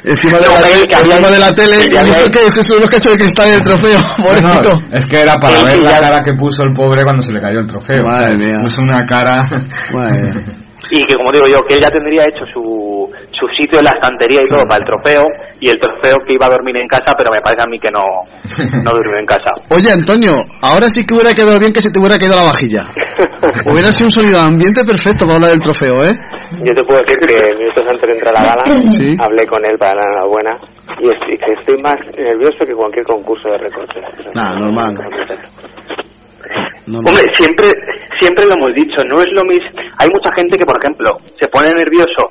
[0.05, 2.31] encima de, No, la, que tele, había- encima de la tele, que y había- ¿esto
[2.31, 2.53] qué es?
[2.57, 4.73] Eso son los cachos de cristal del trofeo, No, pobrecito.
[4.93, 7.33] es que era para Sí, ver la ya- cara que puso el pobre cuando se
[7.33, 8.03] le cayó el trofeo.
[8.05, 8.57] Madre mía.
[8.63, 9.41] Puso una cara.
[9.93, 10.41] Bueno.
[10.91, 13.95] Y que, como digo yo, que él ya tendría hecho su, su sitio en la
[13.97, 15.25] estantería y todo para el trofeo
[15.61, 17.91] y el trofeo que iba a dormir en casa, pero me parece a mí que
[17.93, 18.05] no,
[18.85, 19.51] no durmió en casa.
[19.77, 22.85] Oye, Antonio, ahora sí que hubiera quedado bien que se te hubiera caído la vajilla.
[23.71, 26.15] Hubiera sido un sonido ambiente perfecto para hablar del trofeo, ¿eh?
[26.59, 28.65] Yo te puedo decir que minutos antes de entrar a la gala
[28.99, 29.17] Sí.
[29.25, 30.53] hablé con él para la enhorabuena
[31.01, 34.05] y estoy, estoy más nervioso que cualquier concurso de recortes.
[34.35, 34.95] Nah, normal.
[36.87, 37.09] No, no.
[37.09, 37.67] Hombre, siempre,
[38.21, 39.81] siempre lo hemos dicho, no es lo mismo.
[39.99, 42.29] Hay mucha gente que, por ejemplo, se pone nervioso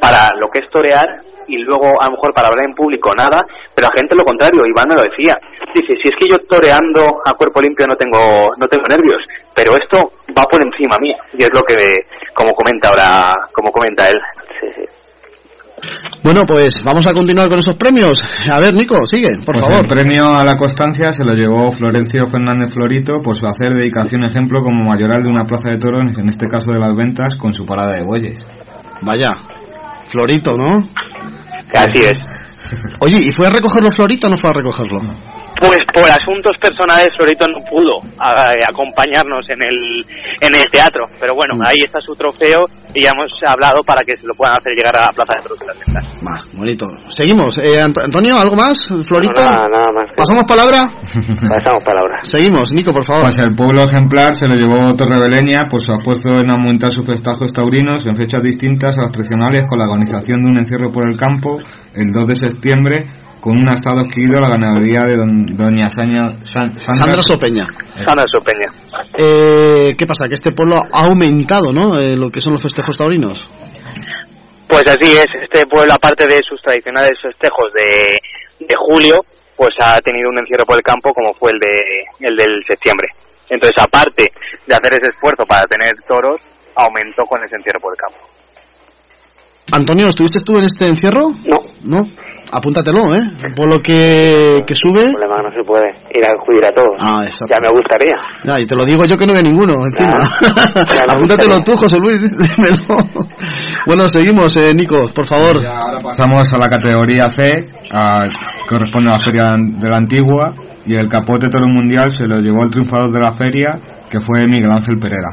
[0.00, 1.06] para lo que es torear
[1.48, 3.40] y luego a lo mejor para hablar en público nada,
[3.74, 5.34] pero la gente lo contrario, Iván me lo decía.
[5.72, 9.22] Dice, si es que yo toreando a cuerpo limpio no tengo, no tengo nervios,
[9.54, 9.96] pero esto
[10.36, 11.76] va por encima mía y es lo que,
[12.34, 14.18] como comenta ahora, como comenta él.
[14.60, 14.84] Sí, sí.
[16.22, 18.18] Bueno, pues vamos a continuar con esos premios.
[18.50, 19.80] A ver, Nico, sigue, por Pues favor.
[19.82, 24.24] el premio a la constancia se lo llevó Florencio Fernández Florito por su hacer dedicación
[24.24, 27.52] ejemplo como mayoral de una plaza de toros, en este caso de las ventas, con
[27.54, 28.46] su parada de bueyes.
[29.02, 29.30] Vaya,
[30.06, 30.82] Florito, ¿no?
[31.70, 32.96] Que así es.
[33.00, 35.00] Oye, ¿y fue a recogerlo Florito o no fue a recogerlo?
[35.56, 39.78] Pues por asuntos personales Florito no pudo eh, acompañarnos en el,
[40.40, 41.62] en el teatro, pero bueno, Mm.
[41.64, 44.92] ahí está su trofeo y ya hemos hablado para que se lo puedan hacer llegar
[44.98, 46.04] a la Plaza de Toros de las Ventas.
[46.20, 46.84] Va, bonito.
[47.08, 47.56] Seguimos.
[47.58, 48.92] Eh, Ant- Antonio, ¿algo más?
[49.08, 49.40] Florito.
[49.40, 50.12] No, nada, nada más.
[50.16, 50.90] ¿Pasamos palabra?
[51.56, 52.18] Pasamos palabra.
[52.22, 53.22] Seguimos, Nico, por favor.
[53.22, 57.06] Pues el pueblo ejemplar se lo llevó Torrebeleña, pues se ha puesto en aumentar sus
[57.06, 61.08] festejos taurinos en fechas distintas a las tradicionales con la organización de un encierro por
[61.08, 61.56] el campo
[61.94, 63.06] el 2 de septiembre
[63.46, 67.66] con un asado adquirido a la ganadería de don- doña Saña- San- Sandra Sopeña.
[68.02, 68.66] Sandra Sopeña.
[69.16, 70.26] Eh, ¿Qué pasa?
[70.26, 71.94] Que este pueblo ha aumentado, ¿no?
[71.94, 73.48] Eh, lo que son los festejos taurinos.
[74.66, 79.14] Pues así es, este pueblo aparte de sus tradicionales festejos de, de julio,
[79.56, 83.06] pues ha tenido un encierro por el campo como fue el de el del septiembre.
[83.48, 84.26] Entonces aparte
[84.66, 86.42] de hacer ese esfuerzo para tener toros,
[86.74, 88.26] aumentó con ese encierro por el campo.
[89.72, 91.30] Antonio, ¿estuviste tú en este encierro?
[91.46, 91.58] No.
[91.84, 92.08] No.
[92.52, 93.22] Apúntatelo, ¿eh?
[93.56, 95.02] Por lo que, que sube.
[95.02, 96.94] El problema no se puede ir a acudir a todos.
[96.98, 97.52] Ah, exacto.
[97.52, 98.16] Ya me gustaría.
[98.44, 100.22] Ya, y te lo digo yo que no veo ninguno, encima.
[101.12, 103.02] Apúntatelo tú, José Luis, dímelo.
[103.86, 105.56] Bueno, seguimos, eh, Nico, por favor.
[106.02, 107.52] Pasamos a la categoría C,
[107.92, 108.28] a-
[108.62, 109.48] que corresponde a la Feria
[109.80, 110.52] de la Antigua,
[110.86, 113.74] y el capote toro mundial se lo llevó el triunfador de la feria,
[114.08, 115.30] que fue Miguel Ángel Pereira.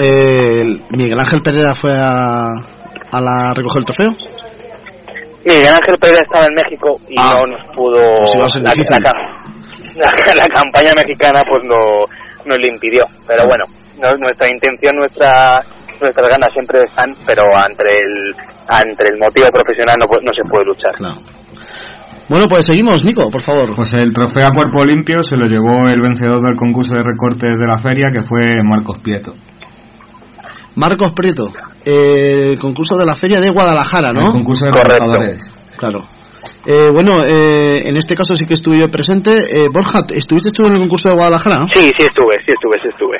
[0.00, 2.46] Eh, Miguel Ángel Pereira fue a,
[3.10, 4.12] a la recoger el trofeo.
[5.44, 7.34] Miguel Ángel Pereira estaba en México y Ah.
[7.36, 7.98] no nos pudo.
[8.18, 8.90] Pues la, difícil.
[8.90, 9.22] la cam-
[9.96, 12.04] la- la campaña mexicana pues no
[12.46, 13.04] nos lo impidió.
[13.26, 13.64] Pero bueno,
[14.02, 15.60] no- nuestra intención, nuestra
[16.00, 18.30] nuestras ganas siempre están, pero entre el
[18.70, 20.94] entre el motivo profesional no, no se puede luchar.
[22.28, 23.74] Bueno, pues seguimos, Nico, por favor.
[23.74, 27.56] Pues el trofeo a cuerpo limpio se lo llevó el vencedor del concurso de recortes
[27.56, 29.32] de la feria, que fue Marcos Prieto.
[30.78, 31.50] Marcos Prieto,
[31.84, 34.26] eh, concurso de la Feria de Guadalajara, ¿no?
[34.26, 35.44] El concurso de Correcto.
[35.76, 36.06] Claro.
[36.64, 39.30] Eh, bueno, eh, en este caso sí que estuve yo presente.
[39.32, 41.64] Eh, Borja, ¿estuviste tú en el concurso de Guadalajara?
[41.72, 43.16] Sí, sí estuve, sí estuve, sí estuve.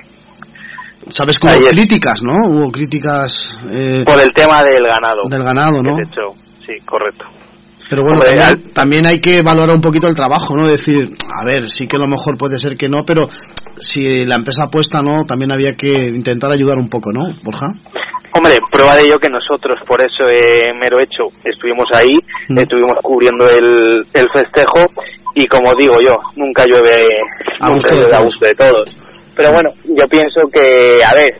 [1.11, 2.46] Sabes que hubo críticas, ¿no?
[2.46, 5.22] Hubo críticas eh, Por el tema del ganado.
[5.28, 5.96] del ganado, ¿no?
[5.96, 7.24] De hecho, sí, correcto.
[7.89, 10.66] Pero bueno, Hombre, también, al- también hay que valorar un poquito el trabajo, ¿no?
[10.66, 13.28] Decir, a ver, sí que a lo mejor puede ser que no, pero
[13.78, 15.24] si la empresa apuesta, ¿no?
[15.24, 17.68] También había que intentar ayudar un poco, ¿no, Borja?
[18.36, 22.12] Hombre, prueba de ello que nosotros, por eso eh, mero hecho, estuvimos ahí,
[22.51, 22.59] Mm.
[22.61, 24.84] estuvimos cubriendo el, el festejo
[25.34, 26.91] y como digo yo, nunca llueve
[27.61, 28.89] A de gusto de todos.
[29.34, 31.30] Pero bueno, yo pienso que, a ver,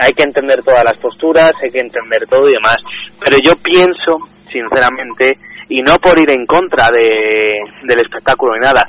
[0.00, 2.76] hay que entender todas las posturas, hay que entender todo y demás.
[3.18, 5.36] Pero yo pienso, sinceramente,
[5.70, 8.82] y no por ir en contra de, del espectáculo ni nada,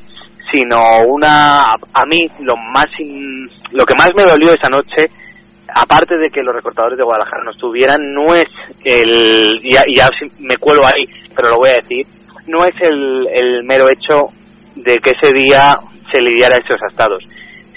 [0.51, 0.77] sino
[1.07, 2.91] una, a mí lo más,
[3.71, 5.07] lo que más me dolió esa noche
[5.73, 8.49] aparte de que los recortadores de Guadalajara no estuvieran, no es
[8.83, 10.07] el, ya, ya
[10.39, 11.05] me cuelo ahí,
[11.35, 12.05] pero lo voy a decir,
[12.47, 14.27] no es el, el mero hecho
[14.75, 15.75] de que ese día
[16.11, 17.23] se lidiara esos estados,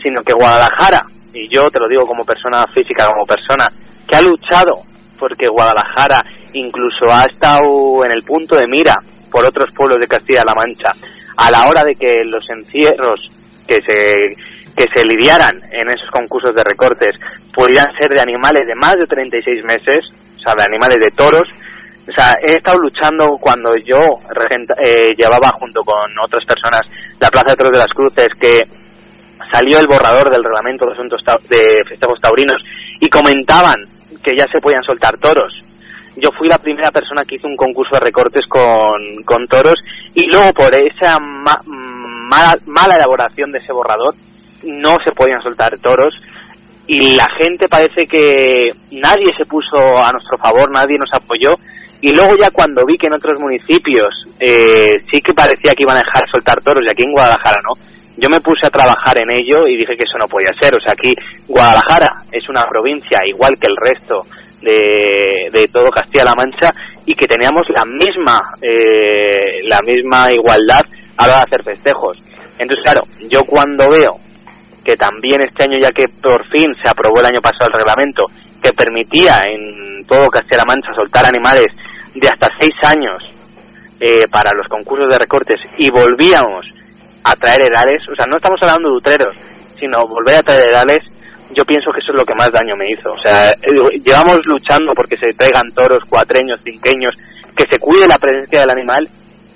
[0.02, 0.98] sino que Guadalajara,
[1.32, 3.66] y yo te lo digo como persona física, como persona
[4.08, 4.82] que ha luchado
[5.18, 6.18] porque Guadalajara
[6.54, 8.94] incluso ha estado en el punto de mira
[9.30, 10.90] por otros pueblos de Castilla-La Mancha
[11.36, 13.20] a la hora de que los encierros
[13.66, 14.34] que se
[14.74, 17.14] que se lidiaran en esos concursos de recortes
[17.54, 21.46] pudieran ser de animales de más de 36 meses, o sea, de animales de toros.
[22.04, 26.82] O sea, he estado luchando cuando yo eh, llevaba junto con otras personas
[27.20, 28.60] la Plaza de Toros de las Cruces, que
[29.52, 32.60] salió el borrador del reglamento de asuntos de festejos taurinos
[33.00, 33.86] y comentaban
[34.22, 35.63] que ya se podían soltar toros.
[36.16, 39.78] Yo fui la primera persona que hizo un concurso de recortes con, con toros
[40.14, 44.14] y luego por esa ma- mala, mala elaboración de ese borrador
[44.62, 46.14] no se podían soltar toros
[46.86, 51.54] y la gente parece que nadie se puso a nuestro favor, nadie nos apoyó
[52.00, 55.96] y luego ya cuando vi que en otros municipios eh, sí que parecía que iban
[55.96, 57.74] a dejar soltar toros y aquí en Guadalajara no,
[58.16, 60.70] yo me puse a trabajar en ello y dije que eso no podía ser.
[60.76, 61.12] O sea, aquí
[61.48, 64.22] Guadalajara es una provincia igual que el resto
[64.64, 66.70] de, de todo Castilla-La Mancha
[67.04, 70.80] y que teníamos la misma eh, la misma igualdad
[71.16, 72.16] a la hora de hacer festejos.
[72.58, 74.16] Entonces, claro, yo cuando veo
[74.84, 78.24] que también este año, ya que por fin se aprobó el año pasado el reglamento
[78.62, 81.68] que permitía en todo Castilla-La Mancha soltar animales
[82.14, 83.20] de hasta seis años
[84.00, 86.66] eh, para los concursos de recortes y volvíamos
[87.24, 89.34] a traer edades, o sea, no estamos hablando de utreros,
[89.80, 91.02] sino volver a traer edades,
[91.54, 93.10] yo pienso que eso es lo que más daño me hizo.
[93.10, 93.54] O sea,
[94.02, 97.14] llevamos luchando porque se traigan toros, cuatreños, cinqueños,
[97.56, 99.06] que se cuide la presencia del animal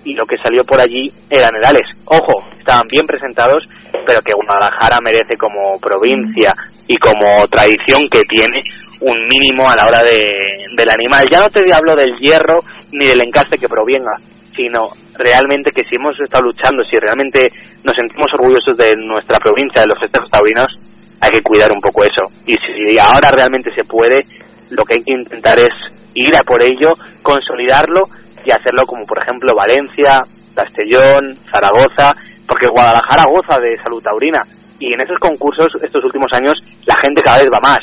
[0.04, 1.84] y lo que salió por allí eran edales.
[2.06, 3.64] Ojo, estaban bien presentados,
[4.06, 6.54] pero que Guadalajara merece como provincia
[6.86, 8.62] y como tradición que tiene
[9.00, 11.22] un mínimo a la hora de, del animal.
[11.30, 14.16] Ya no te hablo del hierro ni del encaste que provenga,
[14.54, 17.38] sino realmente que si hemos estado luchando, si realmente
[17.84, 20.72] nos sentimos orgullosos de nuestra provincia, de los festejos taurinos,
[21.20, 22.24] hay que cuidar un poco eso.
[22.46, 24.22] Y si ahora realmente se puede,
[24.70, 25.74] lo que hay que intentar es
[26.14, 26.92] ir a por ello,
[27.22, 28.04] consolidarlo
[28.44, 30.18] y hacerlo como por ejemplo Valencia,
[30.54, 32.14] Castellón, Zaragoza,
[32.46, 34.40] porque Guadalajara goza de salud taurina
[34.80, 36.56] y en esos concursos estos últimos años
[36.86, 37.82] la gente cada vez va más.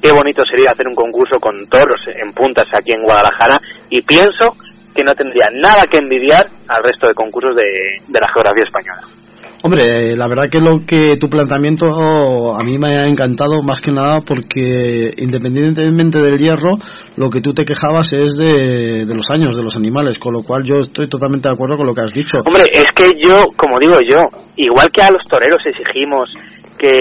[0.00, 3.58] Qué bonito sería hacer un concurso con toros en puntas aquí en Guadalajara
[3.90, 4.54] y pienso
[4.94, 7.66] que no tendría nada que envidiar al resto de concursos de,
[8.06, 9.02] de la geografía española.
[9.60, 13.90] Hombre, la verdad que lo que tu planteamiento a mí me ha encantado más que
[13.90, 16.78] nada porque independientemente del hierro,
[17.16, 20.42] lo que tú te quejabas es de, de, los años de los animales, con lo
[20.42, 22.38] cual yo estoy totalmente de acuerdo con lo que has dicho.
[22.46, 24.22] Hombre, es que yo, como digo yo,
[24.56, 26.30] igual que a los toreros exigimos
[26.78, 26.94] que,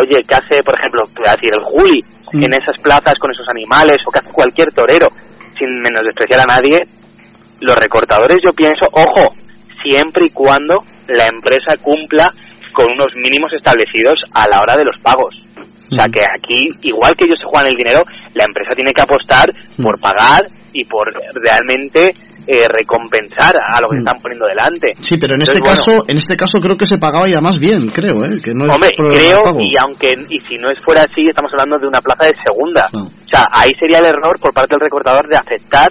[0.00, 2.00] oye, que hace, por ejemplo, decir, el Juli
[2.32, 2.42] mm.
[2.42, 5.08] en esas plazas con esos animales, o que hace cualquier torero,
[5.60, 6.80] sin menospreciar a nadie,
[7.60, 9.36] los recortadores yo pienso, ojo,
[9.84, 12.30] siempre y cuando la empresa cumpla
[12.72, 15.32] con unos mínimos establecidos a la hora de los pagos.
[15.86, 18.02] O sea que aquí, igual que ellos se juegan el dinero,
[18.34, 19.46] la empresa tiene que apostar
[19.80, 20.42] por pagar
[20.72, 22.10] y por realmente
[22.46, 24.94] eh, recompensar a lo que están poniendo delante.
[24.98, 27.88] Sí, pero en este caso, en este caso creo que se pagaba ya más bien,
[27.94, 28.42] creo, ¿eh?
[28.42, 31.86] Que no hombre, creo y aunque y si no es fuera así, estamos hablando de
[31.86, 32.90] una plaza de segunda.
[32.92, 35.90] O sea, ahí sería el error por parte del recortador de aceptar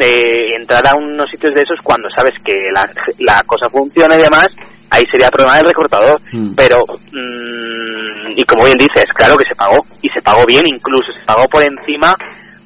[0.00, 2.88] de entrar a unos sitios de esos cuando sabes que la,
[3.20, 4.48] la cosa funciona y demás,
[4.90, 6.16] ahí sería problema del recortador.
[6.32, 6.56] Mm.
[6.56, 11.12] Pero, mm, y como bien dices, claro que se pagó, y se pagó bien, incluso
[11.12, 12.12] se pagó por encima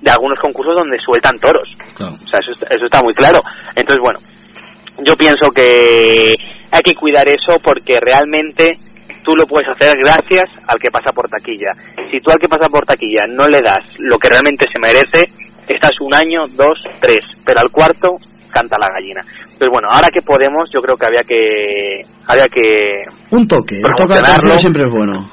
[0.01, 1.69] de algunos concursos donde sueltan toros.
[1.99, 3.41] O sea, eso, eso está muy claro.
[3.75, 4.21] Entonces, bueno,
[5.03, 6.37] yo pienso que
[6.71, 8.75] hay que cuidar eso porque realmente
[9.25, 11.73] tú lo puedes hacer gracias al que pasa por taquilla.
[12.13, 15.44] Si tú al que pasa por taquilla no le das lo que realmente se merece,
[15.69, 18.19] estás un año, dos, tres, pero al cuarto
[18.53, 19.23] canta la gallina.
[19.55, 22.03] Entonces, bueno, ahora que podemos, yo creo que había que...
[22.27, 25.29] Había que un toque, un toque de siempre es bueno.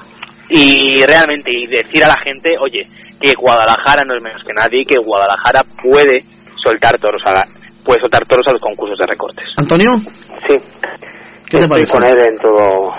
[0.49, 2.81] Y realmente, y decir a la gente, oye,
[3.19, 6.19] que Guadalajara no es menos que nadie, que Guadalajara puede
[6.63, 7.43] soltar toros a
[7.83, 9.45] puede soltar toros a los concursos de recortes.
[9.57, 9.95] ¿Antonio?
[10.47, 10.55] Sí.
[11.49, 11.91] ¿Qué te parece?
[11.91, 12.93] con él en todo...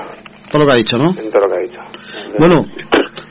[0.50, 1.10] Todo lo que ha dicho, ¿no?
[1.10, 1.80] En todo lo que ha dicho.
[2.38, 2.54] Bueno,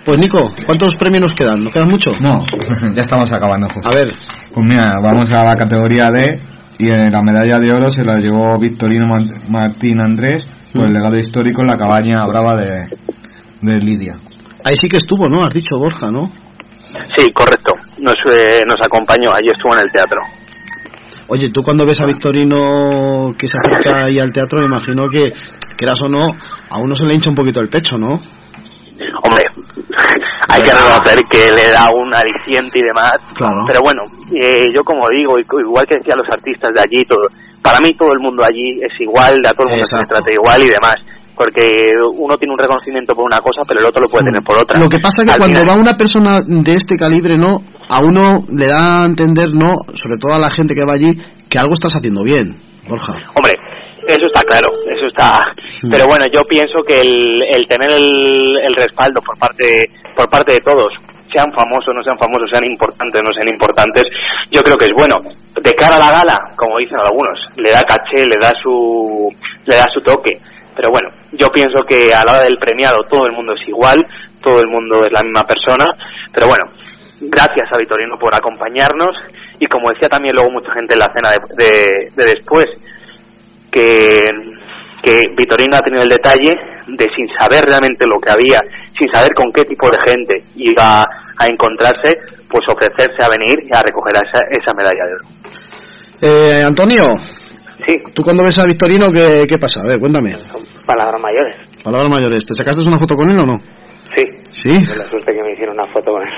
[0.04, 1.64] pues Nico, ¿cuántos premios nos quedan?
[1.64, 2.12] ¿Nos quedan mucho?
[2.20, 2.44] No,
[2.96, 3.68] ya estamos acabando.
[3.68, 4.14] A ver.
[4.54, 6.42] Pues mira, vamos a la categoría D
[6.80, 9.06] y la medalla de oro se la llevó Victorino
[9.50, 12.88] Martín Andrés por el legado histórico en la cabaña brava de,
[13.62, 14.14] de Lidia.
[14.66, 15.46] Ahí sí que estuvo, ¿no?
[15.46, 16.32] Has dicho Borja, ¿no?
[16.78, 17.74] Sí, correcto.
[18.00, 20.22] Nos, eh, nos acompañó, allí estuvo en el teatro.
[21.28, 25.32] Oye, tú cuando ves a Victorino que se acerca ahí al teatro, me imagino que,
[25.78, 26.36] quieras o no,
[26.70, 28.20] a uno se le hincha un poquito el pecho, ¿no?
[29.24, 29.44] Hombre,
[30.50, 33.18] hay que reconocer que le da un aliciente y demás.
[33.38, 34.02] Pero bueno,
[34.36, 37.28] eh, yo como digo, igual que decía los artistas de allí, todo,
[37.62, 40.30] para mí todo el mundo allí es igual, a todo el mundo se le trata
[40.34, 40.96] igual y demás.
[41.32, 41.64] Porque
[42.18, 44.78] uno tiene un reconocimiento por una cosa, pero el otro lo puede tener por otra.
[44.78, 47.64] Lo que pasa es que cuando va una persona de este calibre, ¿no?
[47.90, 49.82] A uno le da a entender, ¿no?
[49.96, 51.18] Sobre todo a la gente que va allí,
[51.50, 53.14] que algo estás haciendo bien, Borja.
[53.34, 53.54] Hombre,
[54.08, 55.52] eso está claro, eso está.
[55.90, 59.86] Pero bueno, yo pienso que el, el tener el, el, respaldo por parte
[60.16, 60.94] por parte de todos,
[61.32, 64.04] sean famosos, no sean famosos, sean importantes, no sean importantes,
[64.50, 65.18] yo creo que es bueno.
[65.56, 69.30] De cara a la gala, como dicen algunos, le da caché, le da su
[69.66, 70.38] le da su toque.
[70.76, 74.04] Pero bueno, yo pienso que a la hora del premiado todo el mundo es igual,
[74.42, 75.92] todo el mundo es la misma persona.
[76.34, 76.72] Pero bueno,
[77.22, 79.16] gracias a Vitorino por acompañarnos
[79.60, 82.66] y como decía también luego mucha gente en la cena de, de después
[83.72, 84.20] que,
[85.02, 86.52] que Vitorino ha tenido el detalle
[86.88, 88.60] de sin saber realmente lo que había,
[88.98, 92.20] sin saber con qué tipo de gente iba a encontrarse,
[92.50, 95.26] pues ofrecerse a venir y a recoger esa, esa medalla de oro.
[96.22, 97.16] Eh, Antonio.
[97.86, 97.98] Sí.
[98.14, 99.82] ¿Tú cuando ves a Victorino qué, qué pasa?
[99.82, 100.38] A ver, cuéntame.
[100.86, 101.58] palabras mayores.
[101.84, 102.46] Palabras mayores.
[102.46, 103.58] ¿Te sacaste una foto con él o no?
[104.52, 104.72] Sí.
[104.72, 104.98] ¿Sí?
[104.98, 106.30] la suerte que me hicieron una foto con él.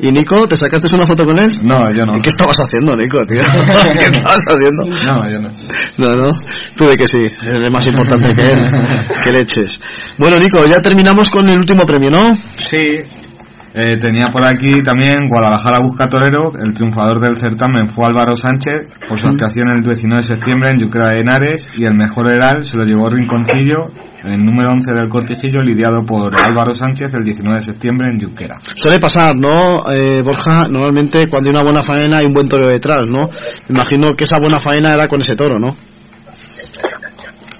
[0.00, 1.48] ¿Y Nico, te sacaste una foto con él?
[1.62, 2.16] No, yo no.
[2.16, 3.40] ¿Y qué estabas haciendo, Nico, tío?
[3.98, 4.84] ¿Qué estabas haciendo?
[4.84, 5.48] No, yo no.
[5.98, 6.24] No, no.
[6.76, 8.58] Tú de que sí, eres más importante que él.
[9.24, 9.80] que leches.
[10.18, 12.34] Bueno, Nico, ya terminamos con el último premio, ¿no?
[12.34, 13.00] Sí.
[13.74, 18.88] Eh, tenía por aquí también Guadalajara Busca Torero, el triunfador del certamen fue Álvaro Sánchez
[19.06, 22.64] por su actuación el 19 de septiembre en Yucra de Henares y el mejor heral
[22.64, 23.76] se lo llevó Rinconcillo
[24.24, 28.56] el número 11 del cortijillo lidiado por Álvaro Sánchez el 19 de septiembre en Yuquera.
[28.74, 30.66] Suele pasar, ¿no, eh, Borja?
[30.68, 33.30] Normalmente cuando hay una buena faena hay un buen toro detrás, ¿no?
[33.68, 35.68] Imagino que esa buena faena era con ese toro, ¿no?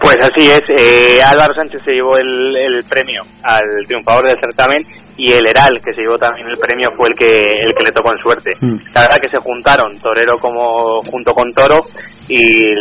[0.00, 4.80] Pues así es, eh, Álvaro Sánchez se llevó el, el, premio al triunfador del certamen
[5.18, 7.34] y el Heral, que se llevó también el premio, fue el que,
[7.66, 8.50] el que le tocó en suerte.
[8.62, 8.94] Mm.
[8.94, 11.76] La verdad que se juntaron torero como junto con toro
[12.28, 12.38] y,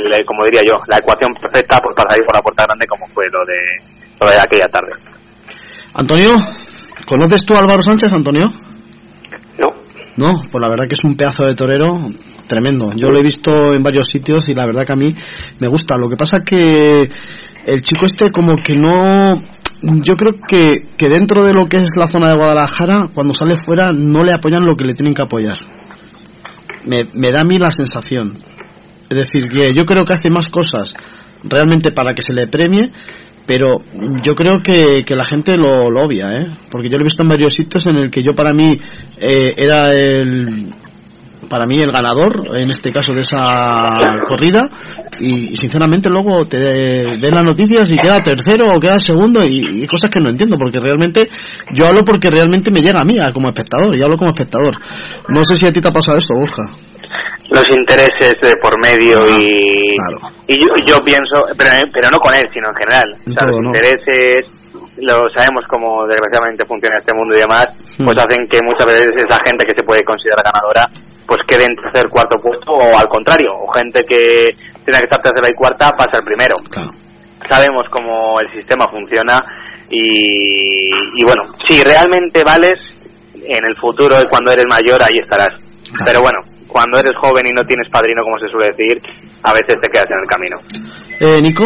[0.09, 3.07] le- como diría yo, la ecuación perfecta pues, para salir por la puerta grande como
[3.07, 3.59] fue lo de,
[4.19, 4.91] lo de aquella tarde.
[5.93, 6.29] Antonio,
[7.07, 8.47] ¿conoces tú a Álvaro Sánchez, Antonio?
[9.59, 9.67] No.
[10.17, 11.99] No, pues la verdad que es un pedazo de torero
[12.47, 12.91] tremendo.
[12.95, 15.13] Yo lo he visto en varios sitios y la verdad que a mí
[15.59, 15.95] me gusta.
[15.97, 17.03] Lo que pasa que
[17.65, 19.35] el chico este como que no...
[19.81, 23.55] Yo creo que, que dentro de lo que es la zona de Guadalajara, cuando sale
[23.57, 25.57] fuera no le apoyan lo que le tienen que apoyar.
[26.85, 28.37] Me, me da a mí la sensación.
[29.09, 30.93] Es decir, que yo creo que hace más cosas
[31.43, 32.91] realmente para que se le premie,
[33.45, 33.81] pero
[34.21, 36.47] yo creo que, que la gente lo, lo obvia, ¿eh?
[36.69, 38.73] Porque yo lo he visto en varios sitios en el que yo para mí
[39.19, 40.69] eh, era el
[41.49, 44.69] para mí el ganador en este caso de esa corrida
[45.19, 46.59] y, sinceramente luego te
[47.21, 50.79] ven las noticias y queda tercero o queda segundo y, cosas que no entiendo porque
[50.79, 51.27] realmente
[51.73, 54.75] yo hablo porque realmente me llega a mí como espectador y hablo como espectador
[55.29, 56.73] no sé si a ti te ha pasado esto Borja
[57.49, 59.95] Los intereses de por medio y,
[60.47, 63.07] y yo, yo pienso, pero, pero no con él, sino en general.
[63.15, 63.67] O sea, todo, los ¿no?
[63.71, 64.51] intereses,
[64.99, 67.65] lo sabemos cómo desgraciadamente funciona este mundo y demás,
[67.97, 68.05] Hmm.
[68.05, 70.85] pues hacen que muchas veces esa gente que se puede considerar ganadora,
[71.25, 74.53] pues quede en tercer, cuarto puesto o al contrario, o gente que
[74.85, 76.55] tiene que estar tercera y cuarta pasa el primero.
[77.49, 79.39] Sabemos cómo el sistema funciona
[79.89, 82.79] y, y bueno, si realmente vales,
[83.33, 85.55] en el futuro, cuando eres mayor, ahí estarás.
[86.05, 88.95] Pero bueno, cuando eres joven y no tienes padrino, como se suele decir,
[89.43, 90.57] a veces te quedas en el camino.
[91.19, 91.65] eh, Nico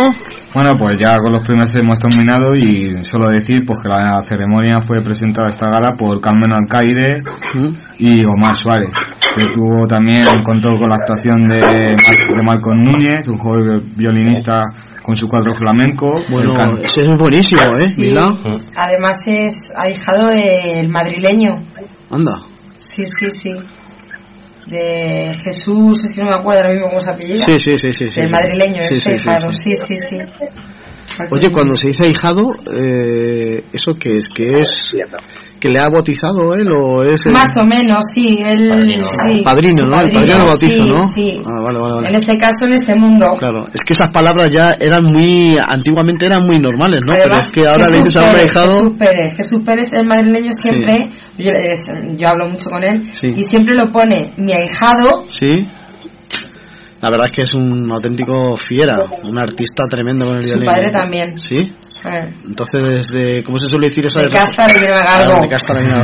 [0.53, 4.79] Bueno, pues ya con los primeros hemos terminado y solo decir pues que la ceremonia
[4.85, 7.21] fue presentada esta gala por Carmen Alcaide
[7.97, 8.91] y Omar Suárez,
[9.35, 14.61] que tuvo también contó con la actuación de, Mar- de Marcos Núñez, un joven violinista
[15.01, 16.15] con su cuadro flamenco.
[16.29, 17.85] bueno ese es buenísimo ¿eh?
[17.87, 18.01] Sí.
[18.01, 18.29] Mira
[18.75, 21.55] Además es ahijado del madrileño.
[22.11, 22.31] anda
[22.77, 23.53] Sí, sí, sí.
[24.65, 27.45] De Jesús, es que no me acuerdo ahora mismo cómo se apellida.
[27.45, 28.31] Sí, sí, sí, sí, sí, sí.
[28.31, 29.51] madrileño, Sí, este sí, sí, hijado.
[29.53, 30.70] sí.
[31.31, 34.27] Oye, cuando se dice ahijado, eh, ¿eso qué es?
[34.33, 34.95] ¿Que es
[35.59, 38.39] que le ha bautizado él o es el Más o menos, sí.
[38.43, 38.91] El,
[39.29, 39.83] sí, padrino.
[39.83, 41.07] El padrino bautizo, sí, ¿no?
[41.07, 41.39] Sí.
[41.45, 42.09] Ah, vale, vale, vale.
[42.09, 43.27] En este caso, en este mundo.
[43.37, 47.13] Claro, es que esas palabras ya eran muy, antiguamente eran muy normales, ¿no?
[47.21, 50.07] Pero es que ahora le Jesús dices a un ahijado, Jesús Pérez, Jesús Pérez, el
[50.07, 53.31] madrileño, siempre, yo, es- yo hablo mucho con él, Sí.
[53.37, 55.67] y siempre lo pone mi ahijado, sí.
[57.01, 60.65] La verdad es que es un auténtico fiera, un artista tremendo con el su violín.
[60.69, 61.39] padre también.
[61.39, 61.73] Sí.
[62.03, 64.21] Eh, Entonces, desde, ¿cómo se suele decir eso?
[64.21, 66.01] De casta le viene de casta le viene.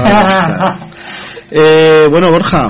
[1.52, 2.70] Eh, bueno, Borja.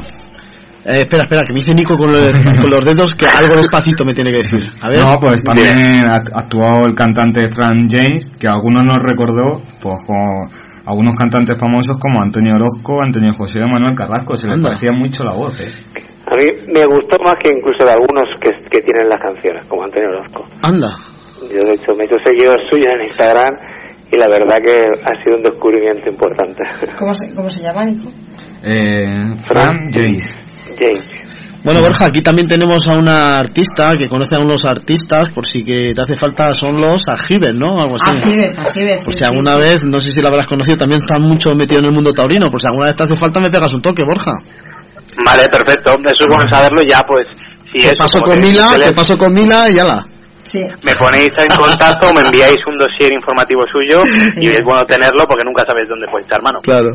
[0.86, 4.06] Eh, espera, espera, que me dice Nico con, los- con los dedos que algo despacito
[4.06, 4.70] me tiene que decir.
[4.82, 5.00] A ver.
[5.02, 5.74] No, pues también
[6.06, 10.50] act- actuó el cantante Frank James, que a algunos nos recordó, pues como
[10.86, 14.70] algunos cantantes famosos como Antonio Orozco, Antonio José Manuel Carrasco, se les Anda.
[14.70, 15.68] parecía mucho la voz, ¿eh?
[16.28, 16.44] A mí
[16.76, 20.46] me gustó más que incluso de algunos que, que tienen las canciones, como Antonio Orozco.
[20.62, 20.92] Anda.
[21.42, 23.56] Yo, de hecho, me he hecho seguidor suyo en Instagram
[24.12, 26.64] y la verdad que ha sido un descubrimiento importante.
[27.00, 28.10] ¿Cómo se, ¿Cómo se llama, Nico?
[28.64, 30.36] Eh, Frank James.
[30.78, 31.28] James.
[31.64, 35.64] Bueno, Borja, aquí también tenemos a una artista que conoce a unos artistas, por si
[35.64, 37.78] que te hace falta, son los Ajibes, ¿no?
[37.80, 38.10] Algo así.
[38.10, 39.02] Ajibes, Ajibes.
[39.04, 39.68] Por sí, si alguna sí, sí.
[39.68, 42.48] vez, no sé si la habrás conocido, también está mucho metido en el mundo taurino,
[42.50, 44.34] por si alguna vez te hace falta me pegas un toque, Borja.
[45.26, 45.94] Vale, perfecto.
[45.94, 47.28] Eso es bueno saberlo ya, pues,
[47.72, 50.06] si te eso, paso con Mila, te paso con Mila y ala.
[50.48, 50.64] Sí.
[50.64, 54.00] me ponéis en contacto, me enviáis un dossier informativo suyo
[54.40, 56.60] y es bueno tenerlo porque nunca sabes dónde puede echar mano.
[56.64, 56.88] Claro.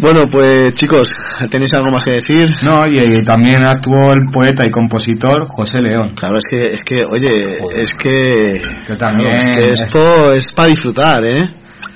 [0.00, 1.08] Bueno, pues chicos,
[1.50, 2.48] ¿tenéis algo más que decir?
[2.64, 6.14] No, y, y también actuó el poeta y compositor José León.
[6.16, 10.52] Claro, es que, es que, oye, es que, Que también claro, es que esto es
[10.52, 11.48] para disfrutar, ¿eh?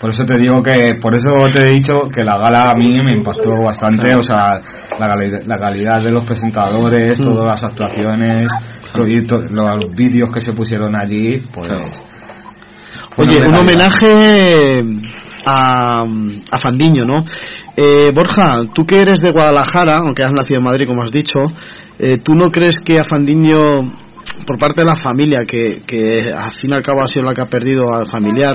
[0.04, 2.92] Por eso te digo que, por eso te he dicho que la gala a mí
[3.02, 4.58] me impactó bastante, o sea,
[4.98, 7.22] la, cali- la calidad de los presentadores, Mm.
[7.24, 8.42] todas las actuaciones,
[8.94, 11.72] lo- y to- los vídeos que se pusieron allí, pues...
[13.16, 14.82] Oye, un homenaje
[15.46, 16.02] a,
[16.50, 17.24] a Fandiño, ¿no?
[17.74, 21.38] Eh, Borja, tú que eres de Guadalajara, aunque has nacido en Madrid, como has dicho,
[21.98, 23.56] eh, ¿tú no crees que a Fandiño,
[24.46, 27.32] por parte de la familia, que, que al fin y al cabo ha sido la
[27.32, 28.54] que ha perdido al familiar,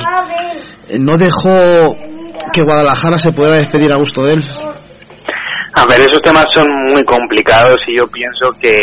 [1.00, 1.96] no dejó
[2.54, 4.44] que Guadalajara se pudiera despedir a gusto de él?
[5.76, 8.74] A ver, esos temas son muy complicados y yo pienso que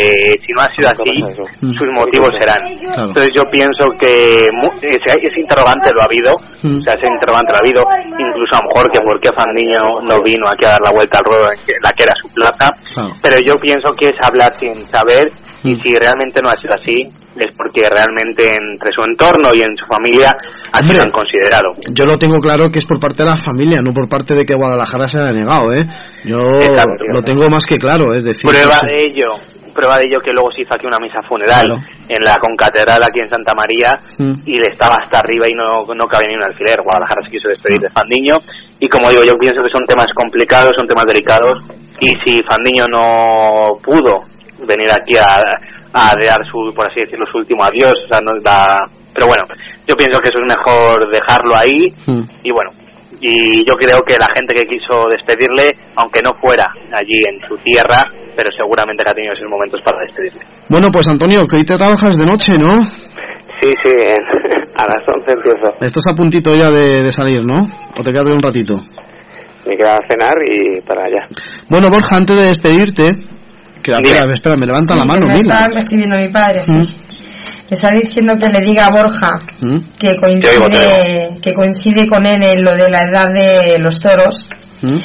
[0.41, 1.13] si no ha sido así,
[1.61, 2.57] sus motivos serán.
[2.79, 3.11] Claro.
[3.11, 4.47] Entonces yo pienso que
[4.81, 7.81] ese, ese interrogante lo ha habido, o sea, ese interrogante lo ha habido,
[8.17, 11.19] incluso a lo mejor que por qué Fandiño no vino aquí a dar la vuelta
[11.19, 13.09] al ruedo en que- la que era su plaza, Claro.
[13.21, 15.27] pero yo pienso que es hablar sin saber
[15.67, 16.95] y si realmente no ha sido así,
[17.37, 20.33] es porque realmente entre su entorno y en su familia
[20.71, 21.69] así lo han considerado.
[21.93, 24.45] Yo lo tengo claro que es por parte de la familia, no por parte de
[24.45, 25.85] que Guadalajara se haya negado, ¿eh?
[26.25, 28.49] Yo lo tengo más que claro, es decir...
[28.49, 29.37] Prueba de ello,
[29.73, 31.77] prueba de ello que luego se hizo aquí una misa funeral
[32.09, 34.41] en la concatedral aquí en Santa María Mm.
[34.45, 36.81] y le estaba hasta arriba y no, no cabía ni un alfiler.
[36.81, 38.37] Guadalajara se quiso despedir de Fandiño
[38.79, 41.61] y como digo, yo pienso que son temas complicados, son temas delicados
[42.01, 44.25] y si Fandiño no pudo
[44.65, 45.41] venir aquí a,
[45.93, 49.43] a dar su, por así decirlo, su último adiós, o sea, no da- pero bueno,
[49.87, 52.23] yo pienso que eso es mejor dejarlo ahí Mm.
[52.43, 52.69] y bueno,
[53.19, 55.65] y yo creo que la gente que quiso despedirle,
[55.97, 58.05] aunque no fuera allí en su tierra,
[58.37, 60.45] pero seguramente que ha tenido esos momentos para despedirle.
[60.69, 62.83] Bueno, pues Antonio, que hoy te trabajas de noche, ¿no?
[63.57, 63.89] Sí, sí,
[64.77, 65.67] a las 11 empiezo.
[65.81, 67.55] Estás a puntito ya de, de salir, ¿no?
[67.97, 68.75] ¿O te quedas un ratito?
[69.65, 71.25] Me queda a cenar y para allá.
[71.69, 73.05] Bueno, Borja, antes de despedirte...
[73.95, 75.55] Que, espera, espera, me levanta la Sí, mano, me Mila.
[75.55, 76.71] está escribiendo mi padre, sí.
[77.69, 79.29] Me está diciendo que le diga a Borja
[79.61, 79.77] ¿Mm?
[79.99, 84.49] que coincide, que coincide con él en lo de la edad de los toros
[84.81, 84.97] ¿Mm?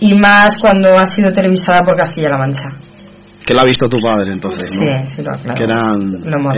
[0.00, 2.70] y más cuando ha sido televisada por Castilla-La Mancha.
[3.44, 4.86] Que la ha visto tu padre, entonces, ¿no?
[4.86, 5.54] Sí, sí, lo aclaro.
[5.56, 6.54] Que eran Lo hemos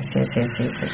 [0.00, 0.86] sí, sí, sí, sí.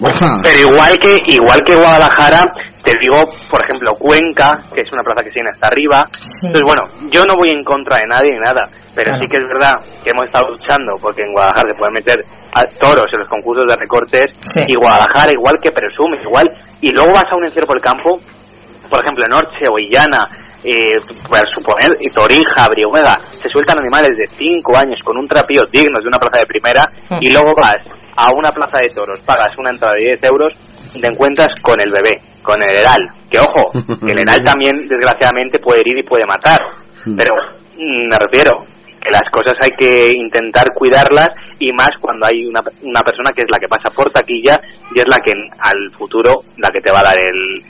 [0.00, 2.40] Pero igual que igual que Guadalajara,
[2.80, 3.20] te digo,
[3.52, 6.00] por ejemplo, Cuenca, que es una plaza que se viene hasta arriba.
[6.08, 6.82] Entonces, bueno,
[7.12, 8.64] yo no voy en contra de nadie ni nada,
[8.96, 12.18] pero sí que es verdad que hemos estado luchando porque en Guadalajara se pueden meter
[12.56, 14.32] a toros en los concursos de recortes
[14.64, 16.48] y Guadalajara igual que presume, igual.
[16.80, 18.16] Y luego vas a un encierro por el campo,
[18.88, 20.24] por ejemplo, en Orche o Illana,
[20.64, 20.96] eh,
[21.28, 26.00] por suponer, y Torija, Brihuega, se sueltan animales de 5 años con un trapío dignos
[26.04, 26.82] de una plaza de primera
[27.20, 30.52] y luego vas a una plaza de toros, pagas una entrada de 10 euros
[30.98, 33.02] te encuentras con el bebé, con el heral.
[33.30, 36.58] Que ojo, que el heral también desgraciadamente puede herir y puede matar.
[37.04, 37.34] Pero
[37.78, 38.66] mm, me refiero
[39.00, 43.42] que las cosas hay que intentar cuidarlas y más cuando hay una, una persona que
[43.42, 44.60] es la que pasa por taquilla
[44.92, 47.64] y es la que al futuro la que te va a dar el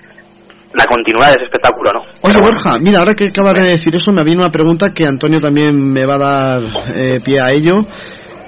[0.73, 2.01] la continuidad de ese espectáculo, ¿no?
[2.23, 5.41] Oye, Borja, mira, ahora que acabas de decir eso, me viene una pregunta que Antonio
[5.41, 6.61] también me va a dar
[6.95, 7.83] eh, pie a ello.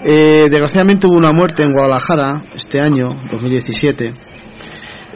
[0.05, 4.13] Eh, desgraciadamente hubo una muerte en Guadalajara este año, 2017.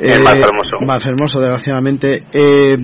[0.00, 0.86] El más hermoso.
[0.86, 2.22] Más hermoso, desgraciadamente.
[2.32, 2.76] Eh,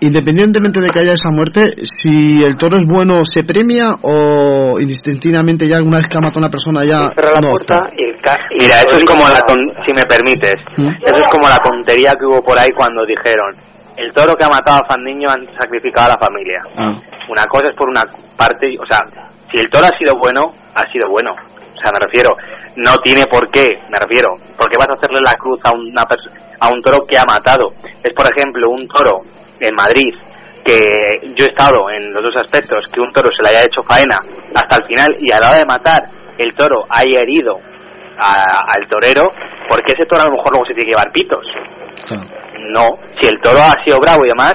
[0.00, 5.68] independientemente de que haya esa muerte, si el toro es bueno, ¿se premia o indistintivamente
[5.68, 8.04] ya una vez que ha matado a una persona ya Cerra la no puerta y
[8.04, 8.14] el
[8.60, 10.88] Mira, eso es como la si me permites, ¿Mm?
[10.88, 13.52] eso es como la tontería que hubo por ahí cuando dijeron
[13.96, 16.60] el toro que ha matado a Fandiño han sacrificado a la familia.
[16.76, 16.90] Ah.
[17.28, 18.02] Una cosa es por una
[18.36, 18.98] parte, o sea,
[19.52, 21.32] si el toro ha sido bueno, ha sido bueno.
[21.32, 22.34] O sea, me refiero,
[22.76, 26.02] no tiene por qué, me refiero, porque vas a hacerle la cruz a, una
[26.60, 27.68] a un toro que ha matado.
[28.02, 29.20] Es, por ejemplo, un toro
[29.60, 30.14] en Madrid,
[30.64, 33.82] que yo he estado en los dos aspectos, que un toro se le haya hecho
[33.84, 34.16] faena
[34.54, 36.02] hasta el final y a la hora de matar
[36.38, 37.56] el toro haya herido
[38.16, 39.28] a- al torero,
[39.68, 41.44] porque ese toro a lo mejor luego se tiene que llevar pitos.
[42.72, 44.54] No, si el toro ha sido bravo y demás,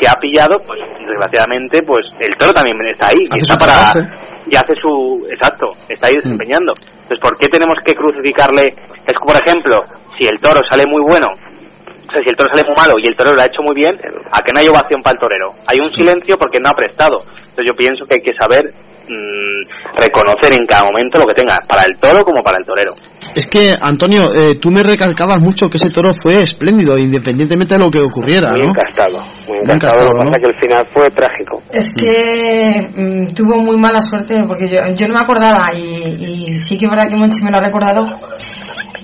[0.00, 3.24] si ha pillado, pues desgraciadamente, pues el toro también está ahí.
[3.24, 4.00] y está para, trabajo.
[4.46, 6.22] y hace su, exacto, está ahí Mm.
[6.22, 6.72] desempeñando.
[6.78, 8.68] Entonces, ¿por qué tenemos que crucificarle?
[8.68, 9.82] Es que, por ejemplo,
[10.18, 13.04] si el toro sale muy bueno, o sea, si el toro sale muy malo y
[13.08, 13.96] el torero lo ha hecho muy bien,
[14.32, 15.48] ¿a qué no hay ovación para el torero?
[15.68, 17.20] Hay un silencio porque no ha prestado.
[17.24, 18.64] Entonces, yo pienso que hay que saber
[19.08, 22.94] mm, reconocer en cada momento lo que tenga, para el toro como para el torero.
[23.34, 27.80] Es que, Antonio, eh, tú me recalcabas mucho que ese toro fue espléndido, independientemente de
[27.80, 28.68] lo que ocurriera, Muy ¿no?
[28.70, 30.04] encastado, muy Muy encastado.
[30.04, 30.36] Lo que pasa ¿no?
[30.36, 31.62] es que el final fue trágico.
[31.72, 36.52] Es que mm, tuvo muy mala suerte porque yo, yo no me acordaba y, y
[36.54, 38.04] sí que es verdad que Monchi me lo ha recordado.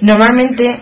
[0.00, 0.80] Normalmente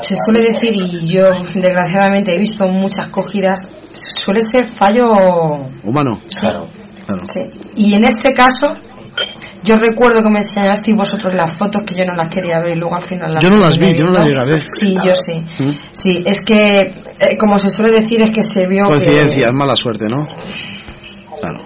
[0.00, 1.24] se suele decir, y yo
[1.54, 5.12] desgraciadamente he visto muchas cogidas, suele ser fallo
[5.84, 6.18] Humano.
[6.38, 6.66] Claro.
[7.22, 7.50] Sí.
[7.76, 8.74] Y en este caso,
[9.62, 12.78] yo recuerdo que me enseñasteis vosotros las fotos que yo no las quería ver y
[12.80, 14.62] luego al final las Yo no las vi, yo no las llegué a ver.
[14.66, 15.40] Sí, yo sí.
[15.58, 15.70] ¿Mm?
[15.92, 19.76] Sí, es que, eh, como se suele decir, es que se vio Coincidencia, es mala
[19.76, 20.24] suerte, ¿no?
[21.40, 21.58] Claro.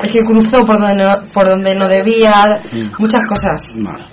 [0.00, 2.92] que, es que cruzó por donde no, por donde no debía, Mm.
[2.98, 3.74] muchas cosas.
[3.78, 4.04] Vale.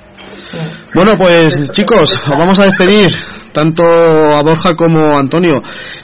[0.93, 3.09] Bueno, pues chicos, os vamos a despedir,
[3.51, 5.61] tanto a Borja como a Antonio.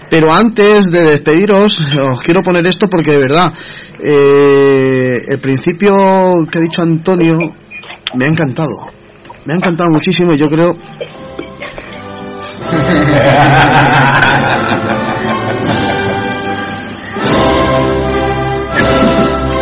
[0.09, 3.53] Pero antes de despediros, os quiero poner esto porque de verdad,
[4.05, 5.93] eh, el principio
[6.51, 7.37] que ha dicho Antonio
[8.15, 8.75] me ha encantado.
[9.45, 10.75] Me ha encantado muchísimo y yo creo...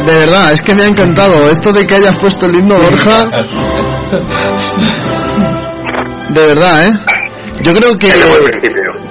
[0.06, 1.50] De verdad, es que me ha encantado.
[1.52, 3.20] Esto de que hayas puesto el himno Borja.
[6.30, 7.21] De verdad, ¿eh?
[7.64, 8.08] Yo creo que,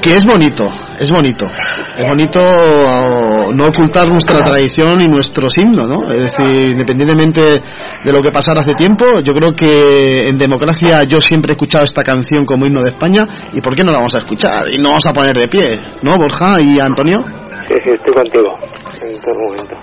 [0.00, 0.66] que es bonito,
[0.98, 1.46] es bonito.
[1.96, 6.10] Es bonito oh, no ocultar nuestra tradición y nuestro signo, ¿no?
[6.10, 11.20] Es decir, independientemente de lo que pasara hace tiempo, yo creo que en democracia yo
[11.20, 13.22] siempre he escuchado esta canción como himno de España
[13.52, 14.64] y ¿por qué no la vamos a escuchar?
[14.72, 17.18] Y no vamos a poner de pie, ¿no, Borja y Antonio?
[17.68, 18.54] Sí, sí, estoy contigo
[19.02, 19.76] en todo momento.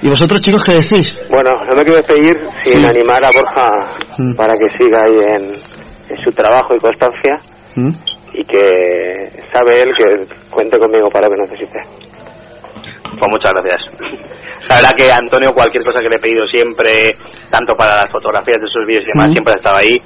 [0.00, 1.18] ¿Y vosotros chicos qué decís?
[1.30, 2.98] Bueno, no me quiero despedir sin Sí.
[2.98, 3.66] animar a Borja
[4.18, 4.36] Mm.
[4.36, 5.44] para que siga ahí en,
[6.16, 7.38] en su trabajo y constancia
[7.76, 7.90] ¿Mm?
[8.34, 11.78] y que sabe él que cuente conmigo para lo que necesite.
[13.04, 13.80] Pues muchas gracias.
[14.68, 16.90] La verdad que Antonio, cualquier cosa que le he pedido siempre,
[17.50, 19.34] tanto para las fotografías de sus vídeos y demás, Mm.
[19.34, 19.96] siempre ha estado ahí.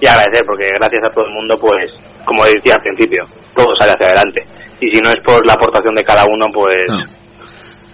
[0.00, 1.88] Y agradecer, porque gracias a todo el mundo, pues,
[2.26, 3.22] como decía al principio,
[3.54, 4.40] todo sale hacia adelante.
[4.80, 6.84] Y si no es por la aportación de cada uno, pues,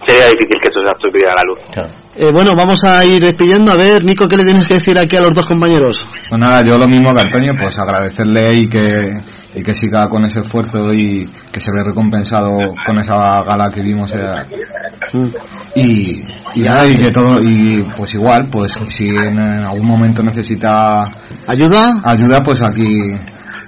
[0.07, 1.59] sería difícil que esto se estuviera a la luz.
[2.15, 3.71] Eh, bueno, vamos a ir despidiendo.
[3.71, 5.97] A ver, Nico, ¿qué le tienes que decir aquí a los dos compañeros?
[6.29, 9.09] Pues nada, yo lo mismo que Antonio, pues agradecerle y que,
[9.55, 12.51] y que siga con ese esfuerzo y que se ve recompensado
[12.85, 14.13] con esa gala que vimos.
[14.13, 14.19] eh,
[15.75, 16.23] y,
[16.55, 21.01] y nada, y que todo, y pues igual, pues si en algún momento necesita
[21.47, 21.87] ¿Ayuda?
[22.05, 22.85] ayuda, pues aquí,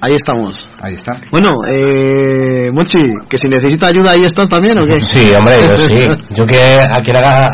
[0.01, 0.69] Ahí estamos.
[0.81, 1.13] ahí está.
[1.31, 2.99] Bueno, eh, Mochi,
[3.29, 5.01] que si necesita ayuda ahí estás también o qué?
[5.01, 6.05] Sí, hombre, yo sí.
[6.31, 7.47] Yo que a quien haga,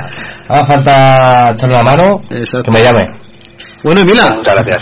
[0.49, 3.07] haga falta echarle la mano, que me llame.
[3.83, 4.35] Bueno, y Mila.
[4.35, 4.77] Muchas gracias.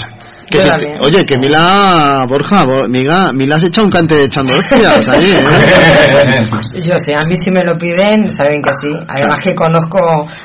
[0.51, 0.69] que se-
[1.05, 6.47] oye, que Mila, Borja, Bo- Miga, Mila has echado un cante echando hostias ahí, ¿eh?
[6.81, 8.91] Yo sé, a mí si me lo piden, saben que sí.
[9.07, 9.99] Además que conozco,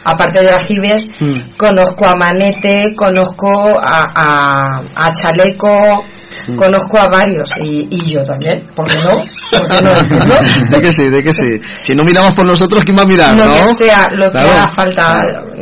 [0.04, 1.56] aparte de Ajibes, Mm.
[1.56, 3.48] conozco a Manete, conozco
[3.80, 6.04] a, a, a Chaleco,
[6.48, 6.56] Mm.
[6.56, 7.48] conozco a varios.
[7.62, 9.10] Y, y yo también, ¿por qué no?
[9.58, 9.92] ¿Por qué no?
[10.70, 11.60] De que sí, de que sí.
[11.82, 13.50] Si no miramos por nosotros, ¿quién va a mirar, Lo no?
[13.78, 14.50] que sea, lo que Claro.
[14.52, 15.02] haga falta,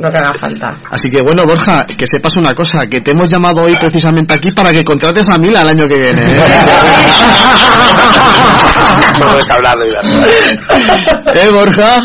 [0.00, 0.74] lo que haga falta.
[0.90, 4.50] Así que bueno, Borja, que sepas una cosa, que te hemos llamado hoy precisamente aquí
[4.52, 6.32] para que contrates a Mila el año que viene.
[6.34, 6.42] ¿eh?
[11.34, 12.02] ¿Eh, Borja?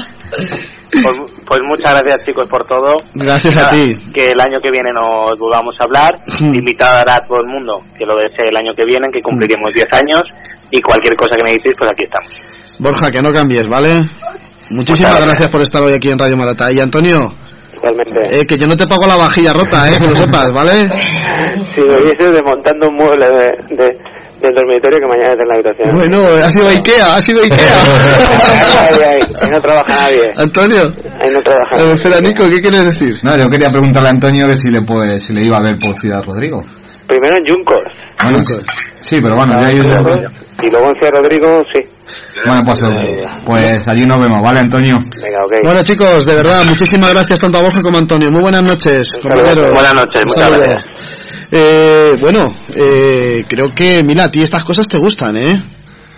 [0.91, 1.17] Pues,
[1.47, 2.97] pues muchas gracias chicos por todo.
[3.15, 3.95] Gracias a ti.
[4.13, 6.13] Que el año que viene nos volvamos a hablar.
[6.53, 9.93] Invitar a todo el mundo que lo desee el año que viene, que cumpliremos 10
[9.93, 10.21] años.
[10.71, 12.31] Y cualquier cosa que necesitéis, pues aquí estamos.
[12.79, 14.05] Borja, que no cambies, ¿vale?
[14.71, 16.67] Muchísimas gracias por estar hoy aquí en Radio Marata.
[16.71, 17.31] Y Antonio,
[17.73, 18.19] Igualmente.
[18.41, 20.87] eh, que yo no te pago la vajilla rota, eh, que lo sepas, ¿vale?
[21.73, 23.97] Si me hubiese desmontando un mueble de, de-
[24.41, 25.87] del dormitorio que mañana está en la habitación.
[25.95, 27.77] Bueno, ha sido Ikea, ha sido Ikea.
[28.77, 30.31] Ahí, ahí, ahí no trabaja nadie.
[30.37, 30.81] Antonio,
[31.21, 31.93] Ahí no trabaja eh, nadie.
[31.93, 33.15] espera, Nico, ¿qué quieres decir?
[33.23, 35.77] No, yo quería preguntarle a Antonio que si le puede, si le iba a ver
[35.79, 36.61] por Ciudad Rodrigo.
[37.07, 37.83] Primero en Juncos.
[38.21, 38.55] Bueno, sí,
[38.99, 39.83] sí, pero bueno, ya yo-
[40.65, 41.81] Y luego en Ciudad Rodrigo, sí.
[42.45, 42.81] Bueno, pues,
[43.45, 44.97] pues allí nos vemos, ¿vale, Antonio?
[45.23, 45.53] Venga, ok.
[45.63, 48.29] Bueno, chicos, de verdad, muchísimas gracias tanto a Borja como a Antonio.
[48.31, 49.07] Muy buenas noches.
[49.23, 51.36] Buenas noches, muchas gracias.
[51.51, 55.63] Eh, bueno, eh, creo que, mira, a ti estas cosas te gustan, ¿eh?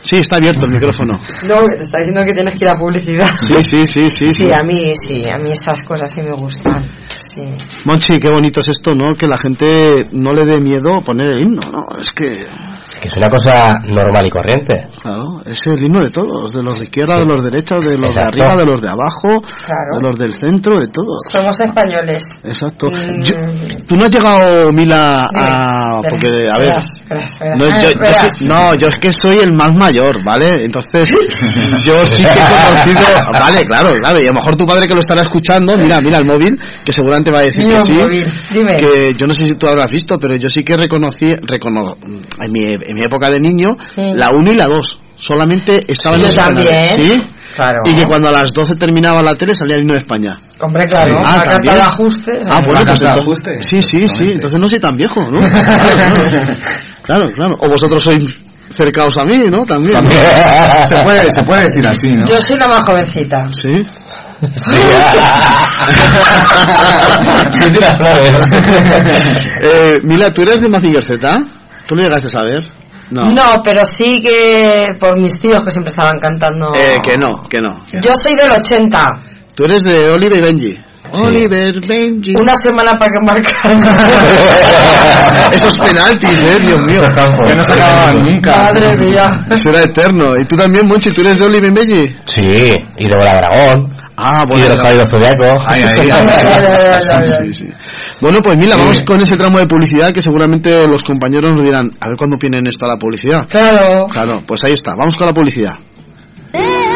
[0.02, 1.14] Sí, está abierto el micrófono.
[1.48, 3.28] No, te está diciendo que tienes que ir a publicidad.
[3.38, 4.30] Sí, sí, sí, sí.
[4.30, 6.88] Sí, a mí sí, a mí estas cosas sí me gustan.
[7.16, 7.44] Sí.
[7.86, 9.14] Monchi, qué bonito es esto, ¿no?
[9.16, 12.00] Que la gente no le dé miedo poner el himno, ¿no?
[12.00, 12.46] Es que,
[13.02, 13.56] Que es una cosa
[13.88, 14.88] normal y corriente.
[15.02, 17.20] claro, es el himno de todos, de los de izquierda, Sí.
[17.22, 18.38] de los derechos, de los Exacto.
[18.38, 20.00] de arriba, de los de abajo, Claro.
[20.00, 21.18] de los del centro, de todos.
[21.30, 22.24] Somos españoles.
[22.44, 22.88] Exacto.
[22.90, 23.22] Mm.
[23.24, 23.36] Yo-
[23.88, 26.02] Tú no has llegado, Mila, a...
[26.10, 26.68] Porque, a ver...
[26.68, 27.60] verás, verás, verás.
[27.60, 28.38] No Ah, yo, yo verás.
[28.38, 29.89] sí- no, yo es que soy el más mayor,
[30.24, 30.64] ¿vale?
[30.66, 31.10] Entonces,
[31.86, 33.00] yo sí que he conocido...
[33.40, 34.18] Vale, claro, claro.
[34.22, 36.92] Y a lo mejor tu padre que lo estará escuchando, mira, mira el móvil, que
[36.94, 37.94] seguramente va a decir Mira que sí.
[37.94, 38.76] móvil, dime.
[38.78, 42.52] Que yo no sé si tú habrás visto, pero yo sí que reconocí, recono, en,
[42.52, 44.02] mi, en mi época de niño, Sí.
[44.16, 45.02] la 1 y la 2.
[45.16, 46.96] Solamente estaban en también.
[46.96, 47.22] ¿Sí?
[47.56, 47.82] Claro.
[47.90, 50.38] Y que cuando a las 12 terminaba la tele salía el himno de España.
[50.62, 52.48] Hombre, claro, Ah, la carta de ajustes.
[52.50, 53.62] Ah, bueno, La pues carta de entonces- ajuste.
[53.64, 54.24] Sí, sí, sí.
[54.32, 55.40] Entonces no soy tan viejo, ¿no?
[57.04, 57.56] claro, claro.
[57.60, 58.24] O vosotros sois
[58.70, 59.66] cercaos a mí, ¿no?
[59.66, 60.06] También.
[60.06, 62.24] Se puede, se puede decir así, ¿no?
[62.26, 63.50] Yo soy la más jovencita.
[63.50, 63.74] Sí.
[64.54, 64.72] Sí,
[69.64, 71.42] eh, Mila, ¿tú eres de Mazinger Z?
[71.86, 72.60] ¿Tú lo llegaste a saber?
[73.12, 73.30] No.
[73.32, 76.68] No, pero sí que por mis tíos que siempre estaban cantando.
[76.76, 77.84] Eh, que no, que no.
[77.86, 78.04] que no.
[78.04, 79.00] Yo soy del 80.
[79.56, 80.78] Tú eres de Oliver y Benji.
[81.12, 81.22] Sí.
[81.24, 82.34] Oliver, Benji.
[82.40, 83.72] Una semana para que marcar.
[85.54, 87.02] Esos penaltis, eh, Dios mío.
[87.46, 88.56] Que no se acaban nunca.
[88.56, 89.28] Madre mía.
[89.50, 90.28] Eso era eterno.
[90.40, 91.10] ¿Y tú también, Monchi?
[91.10, 92.16] ¿Tú eres de Oliver Benji?
[92.26, 95.66] Sí, y de Bola Dragón, Ah, y de los Caballeros Zodiacos.
[95.66, 97.66] Ay, ay, Sí, sí.
[98.22, 101.90] Bueno, pues mira, vamos con ese tramo de publicidad que seguramente los compañeros nos dirán,
[102.02, 103.48] a ver cuándo vienen esta la publicidad.
[103.50, 104.08] Claro.
[104.12, 105.72] Claro, pues ahí está, vamos con la publicidad.
[106.52, 106.89] Déjate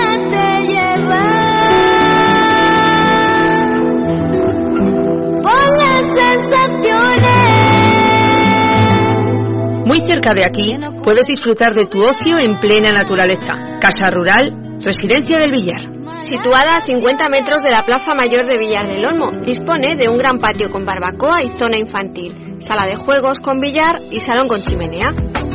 [9.86, 13.54] Muy cerca de aquí puedes disfrutar de tu ocio en plena naturaleza.
[13.82, 15.82] Casa Rural, Residencia del Villar.
[16.08, 20.18] Situada a 50 metros de la Plaza Mayor de Villar del Olmo, dispone de un
[20.18, 24.62] gran patio con barbacoa y zona infantil, sala de juegos con billar y salón con
[24.62, 25.12] chimenea.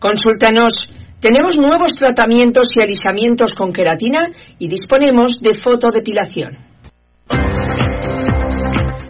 [0.00, 0.92] Consúltanos.
[1.22, 4.26] Tenemos nuevos tratamientos y alisamientos con queratina
[4.58, 6.58] y disponemos de fotodepilación.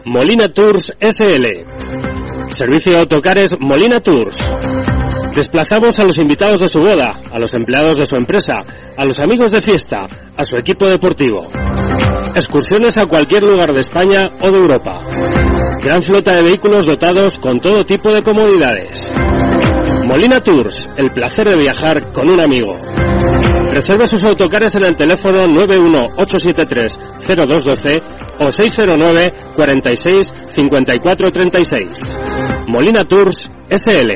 [0.05, 1.47] Molina Tours SL.
[2.55, 4.37] Servicio de autocares Molina Tours.
[5.35, 8.57] Desplazamos a los invitados de su boda, a los empleados de su empresa,
[8.95, 10.05] a los amigos de fiesta,
[10.37, 11.47] a su equipo deportivo.
[12.35, 15.07] Excursiones a cualquier lugar de España o de Europa.
[15.83, 19.01] Gran flota de vehículos dotados con todo tipo de comodidades.
[20.13, 22.73] Molina Tours, el placer de viajar con un amigo.
[23.73, 27.97] Reserve sus autocares en el teléfono 918730212
[28.39, 32.19] o 609 46 54 36.
[32.69, 34.11] Molina Tours SL.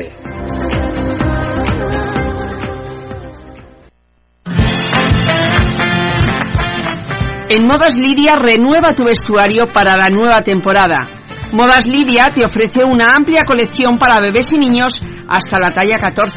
[7.49, 11.07] En Modas Lidia renueva tu vestuario para la nueva temporada.
[11.53, 16.33] Modas Lidia te ofrece una amplia colección para bebés y niños hasta la talla 14.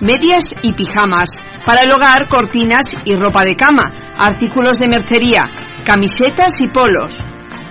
[0.00, 1.30] Medias y pijamas,
[1.64, 5.42] para el hogar, cortinas y ropa de cama, artículos de mercería,
[5.84, 7.14] camisetas y polos.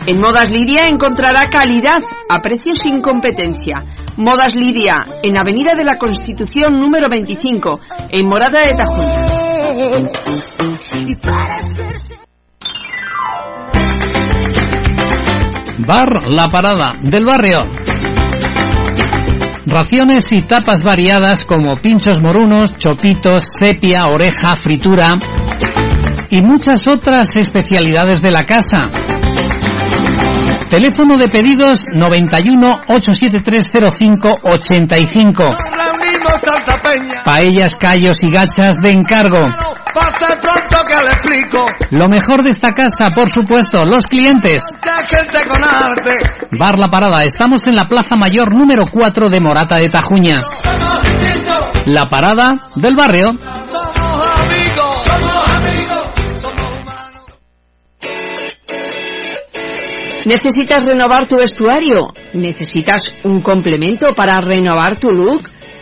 [0.08, 3.84] En Modas Lidia encontrará calidad a precios sin competencia.
[4.18, 7.80] Modas Lidia, en Avenida de la Constitución número 25,
[8.10, 9.32] en Morada de Tajuña.
[15.86, 17.81] Bar La Parada del barrio.
[19.72, 25.18] Raciones y tapas variadas como pinchos morunos, chopitos, sepia, oreja, fritura
[26.30, 28.78] y muchas otras especialidades de la casa.
[30.70, 35.44] Teléfono de pedidos 91 873 0585.
[35.44, 35.91] Reunimos tanta peña.
[37.24, 39.44] Paellas, callos y gachas de encargo.
[39.94, 41.66] Pase pronto que le explico.
[41.92, 44.62] Lo mejor de esta casa, por supuesto, los clientes.
[46.52, 50.36] Bar La Parada, estamos en la Plaza Mayor número 4 de Morata de Tajuña.
[51.86, 53.32] La Parada del barrio.
[53.38, 55.02] Somos amigos.
[55.06, 56.12] Somos amigos.
[60.26, 62.14] ¿Necesitas renovar tu vestuario?
[62.34, 65.42] ¿Necesitas un complemento para renovar tu look?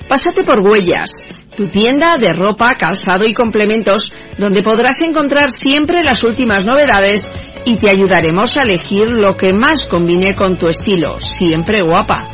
[0.10, 1.12] Pásate por Huellas,
[1.56, 7.32] tu tienda de ropa, calzado y complementos, donde podrás encontrar siempre las últimas novedades
[7.66, 12.28] y te ayudaremos a elegir lo que más combine con tu estilo, siempre guapa.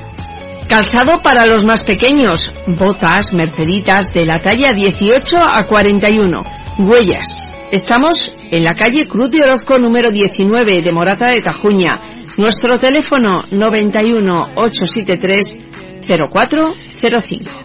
[0.69, 6.41] Calzado para los más pequeños, botas, merceditas de la talla 18 a 41.
[6.79, 7.53] Huellas.
[7.71, 11.99] Estamos en la calle Cruz de Orozco número 19 de Morata de Tajuña.
[12.37, 15.59] Nuestro teléfono 91 873
[16.07, 17.64] 0405.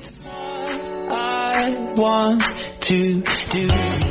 [1.53, 2.43] I want
[2.83, 4.10] to do.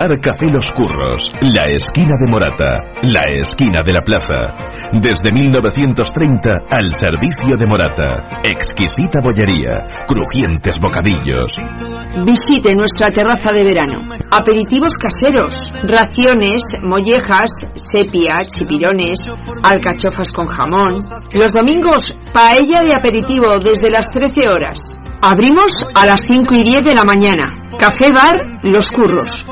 [0.00, 2.70] Arcafé Los Curros, la esquina de Morata,
[3.02, 4.46] la esquina de la plaza.
[4.92, 8.38] Desde 1930 al servicio de Morata.
[8.44, 11.52] Exquisita bollería, crujientes bocadillos.
[12.24, 14.14] Visite nuestra terraza de verano.
[14.30, 19.18] Aperitivos caseros, raciones, mollejas, sepia, chipirones,
[19.64, 21.02] alcachofas con jamón.
[21.34, 24.78] Los domingos, paella de aperitivo desde las 13 horas.
[25.20, 27.50] Abrimos a las 5 y 10 de la mañana.
[27.80, 29.44] Café Bar Los Curros.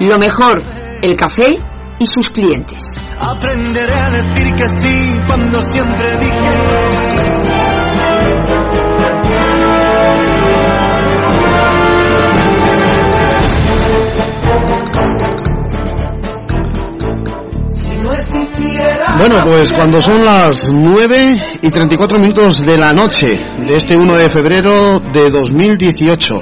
[0.00, 0.62] Lo mejor,
[1.02, 1.56] el café
[1.98, 2.82] y sus clientes.
[3.20, 7.08] Aprenderé a decir que sí cuando siempre dije.
[19.18, 24.14] Bueno, pues cuando son las 9 y 34 minutos de la noche de este 1
[24.14, 26.34] de febrero de 2018.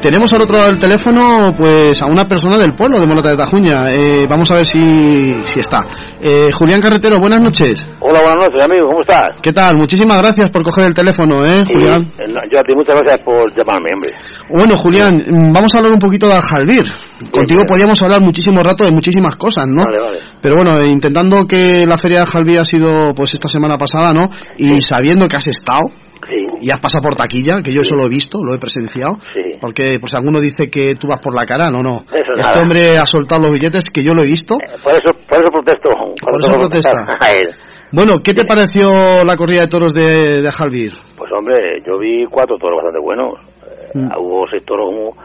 [0.00, 3.36] Tenemos al otro lado del teléfono pues a una persona del pueblo de Morata de
[3.36, 3.90] Tajuña.
[3.90, 5.80] Eh, vamos a ver si, si está.
[6.20, 7.82] Eh, Julián Carretero, buenas noches.
[7.98, 9.26] Hola, buenas noches, amigo, ¿cómo estás?
[9.42, 9.74] ¿Qué tal?
[9.76, 12.14] Muchísimas gracias por coger el teléfono, ¿eh, Julián?
[12.14, 14.14] Eh, yo a ti muchas gracias por llamarme, hombre.
[14.48, 16.86] Bueno, Julián, mm, vamos a hablar un poquito de Aljalbir.
[17.32, 19.82] Contigo podíamos hablar muchísimo rato de muchísimas cosas, ¿no?
[19.82, 20.18] Vale, vale.
[20.40, 24.30] Pero bueno, intentando que la feria de Aljalbir ha sido pues esta semana pasada, ¿no?
[24.58, 25.90] Y sabiendo que has estado
[26.60, 29.18] y has pasado por taquilla, que yo eso lo he visto, lo he presenciado,
[29.60, 32.02] porque pues alguno dice que tú vas por la cara, no, no.
[32.08, 32.60] Eso este nada.
[32.62, 34.56] hombre ha soltado los billetes que yo lo he visto.
[34.84, 35.90] Por eso, por eso protesto.
[36.20, 36.92] Por eso protesta.
[37.92, 40.92] Bueno, ¿qué te pareció la corrida de toros de, de Aljalbir?
[41.16, 43.34] Pues hombre, yo vi cuatro toros bastante buenos.
[43.64, 44.10] Eh, Mm.
[44.20, 45.16] Hubo seis toros como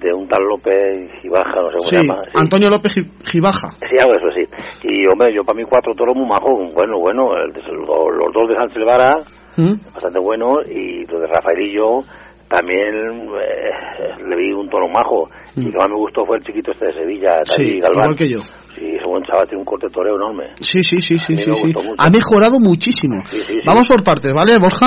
[0.00, 2.18] de un tal López y Baja, no sé cómo Sí, se llama.
[2.24, 2.30] Sí.
[2.34, 3.68] Antonio López Gi- Gibaja.
[3.78, 4.42] Sí, algo eso, sí.
[4.82, 6.74] Y hombre, yo para mí cuatro toros muy majos.
[6.74, 9.22] Bueno, bueno, el los, los dos de Sánchez Vara,
[9.60, 9.92] ¿Mm?
[9.94, 12.02] bastante buenos, y los de Rafaelillo
[12.48, 12.94] también
[13.38, 15.28] eh, le vi un tono majo.
[15.56, 17.46] Y lo que más me gustó fue el chiquito este de Sevilla, Mm.
[17.56, 18.04] Sí, Galván.
[18.10, 18.38] igual que yo.
[18.74, 20.44] Sí, ese buen chaval tiene un corte toreo enorme.
[20.60, 21.50] Sí, sí, sí, sí, sí.
[21.98, 23.20] Ha mejorado muchísimo.
[23.26, 23.60] Sí, sí, sí.
[23.66, 24.86] Vamos por partes, ¿vale, Borja?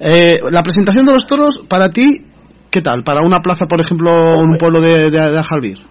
[0.00, 2.02] Eh, la presentación de los toros, para ti,
[2.70, 3.02] ¿qué tal?
[3.02, 4.10] Para una plaza, por ejemplo,
[4.40, 5.18] en un pueblo de, de.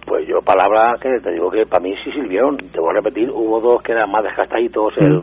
[0.06, 2.56] Pues yo, palabra que te digo que para mí sí sirvieron.
[2.56, 5.22] Te voy a repetir, hubo dos que eran más desgastaditos, el, Mm.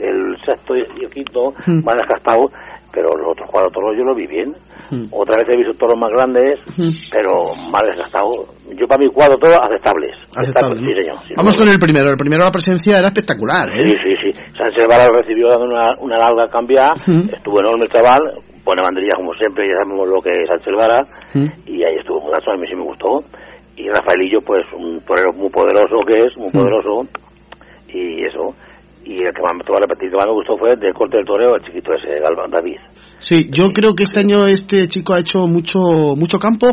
[0.00, 1.84] El sexto y el quinto Mm.
[1.84, 2.52] más desgastados,
[2.92, 4.50] pero los otros cuatro toros yo los vi bien.
[4.90, 5.12] Mm.
[5.12, 6.88] Otra vez he visto toros más grandes, Mm.
[7.12, 7.32] pero
[7.70, 8.48] más desgastados.
[8.78, 10.14] Yo para mí cuatro toros aceptables.
[10.34, 11.18] Aceptable, sí, señor.
[11.26, 12.10] sí, Vamos con el primero.
[12.10, 13.98] El primero, la presencia era espectacular, Sí, ¿eh?
[14.02, 14.30] sí, sí.
[14.56, 17.28] Sánchez Vara lo recibió dando una, una larga cambiada, Mm.
[17.34, 21.02] estuvo enorme el chaval, buena banderilla como siempre, ya sabemos lo que es Sánchez Vara,
[21.34, 21.48] Mm.
[21.66, 23.20] y ahí estuvo muchacho, a mí sí me gustó.
[23.76, 27.06] Y Rafaelillo, pues un torero muy poderoso que es, muy poderoso,
[27.88, 28.54] y eso.
[29.08, 30.92] Y el que más me, te voy a repetir, que más me gustó fue del
[30.92, 32.76] corte del toreo, el chiquito ese, Galván David.
[33.18, 36.68] Sí, yo creo que este año este chico ha hecho mucho mucho campo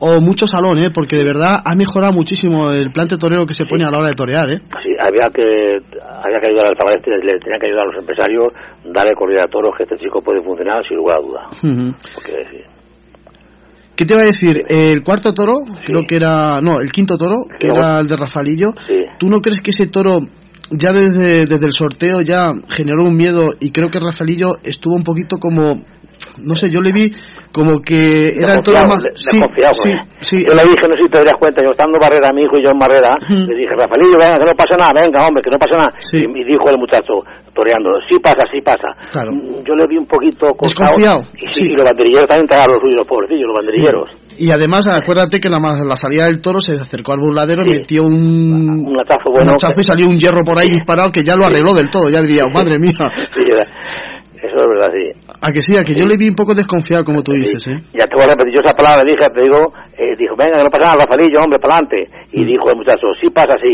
[0.00, 0.90] o mucho salón, ¿eh?
[0.92, 4.10] Porque de verdad ha mejorado muchísimo el plante torero que se pone a la hora
[4.10, 4.60] de torear, ¿eh?
[4.84, 8.52] Sí, había que, había que ayudar al este, le tenían que ayudar a los empresarios,
[8.84, 11.42] darle corrida a toros, que este chico puede funcionar sin lugar a duda.
[11.64, 11.96] Ujú.
[12.14, 12.78] Porque sí,
[13.98, 14.60] ¿Qué te iba a decir?
[14.68, 15.54] El cuarto toro,
[15.84, 16.60] creo que era...
[16.60, 18.68] No, el quinto toro, que era el de Rafalillo.
[18.86, 19.06] Sí.
[19.18, 20.20] ¿Tú no crees que ese toro
[20.70, 25.04] ya desde, desde el sorteo ya generó un miedo y creo que Rafalillo estuvo un
[25.04, 25.82] poquito como...
[26.38, 27.10] No sé, yo le vi
[27.52, 29.02] como que era Desconfiado, más...
[29.14, 29.98] Sí, ¿eh?
[30.20, 30.36] sí.
[30.44, 32.62] Yo le dije, no sé si te darías cuenta, yo estando Barrera, mi hijo y
[32.64, 35.58] yo en Barrera, le dije, Rafaelillo, venga, que no pasa nada, venga, hombre, que no
[35.58, 35.90] pasa nada.
[36.12, 37.22] Y, y dijo el muchacho,
[37.54, 38.90] toreando, sí pasa, sí pasa.
[39.10, 39.30] Claro.
[39.30, 40.50] Mm, Yo le vi un poquito.
[40.58, 44.06] Desconfiado, Y, sí, y los banderilleros también tragan los suyos, los pobrecillos, los banderilleros.
[44.38, 48.86] Y además, acuérdate que la, la salida del toro se acercó al burladero, metió un,
[48.86, 49.50] Un hachazo bueno.
[49.50, 52.08] un hachazo y salió un hierro por ahí disparado que ya lo arregló del todo.
[52.08, 53.10] Ya diría, "Oh, madre mía.
[54.40, 55.06] Sí, eso es verdad, sí.
[55.42, 57.78] A que sí, a que yo le vi un poco desconfiado, como tú dices, ¿eh?
[57.92, 59.58] Ya te voy a repetir yo esa palabra, dije, te digo,
[59.98, 61.98] eh, dijo, venga, que no pasa nada, Rafaelillo, hombre, para adelante.
[62.32, 63.72] Y dijo el muchacho, sí pasa así.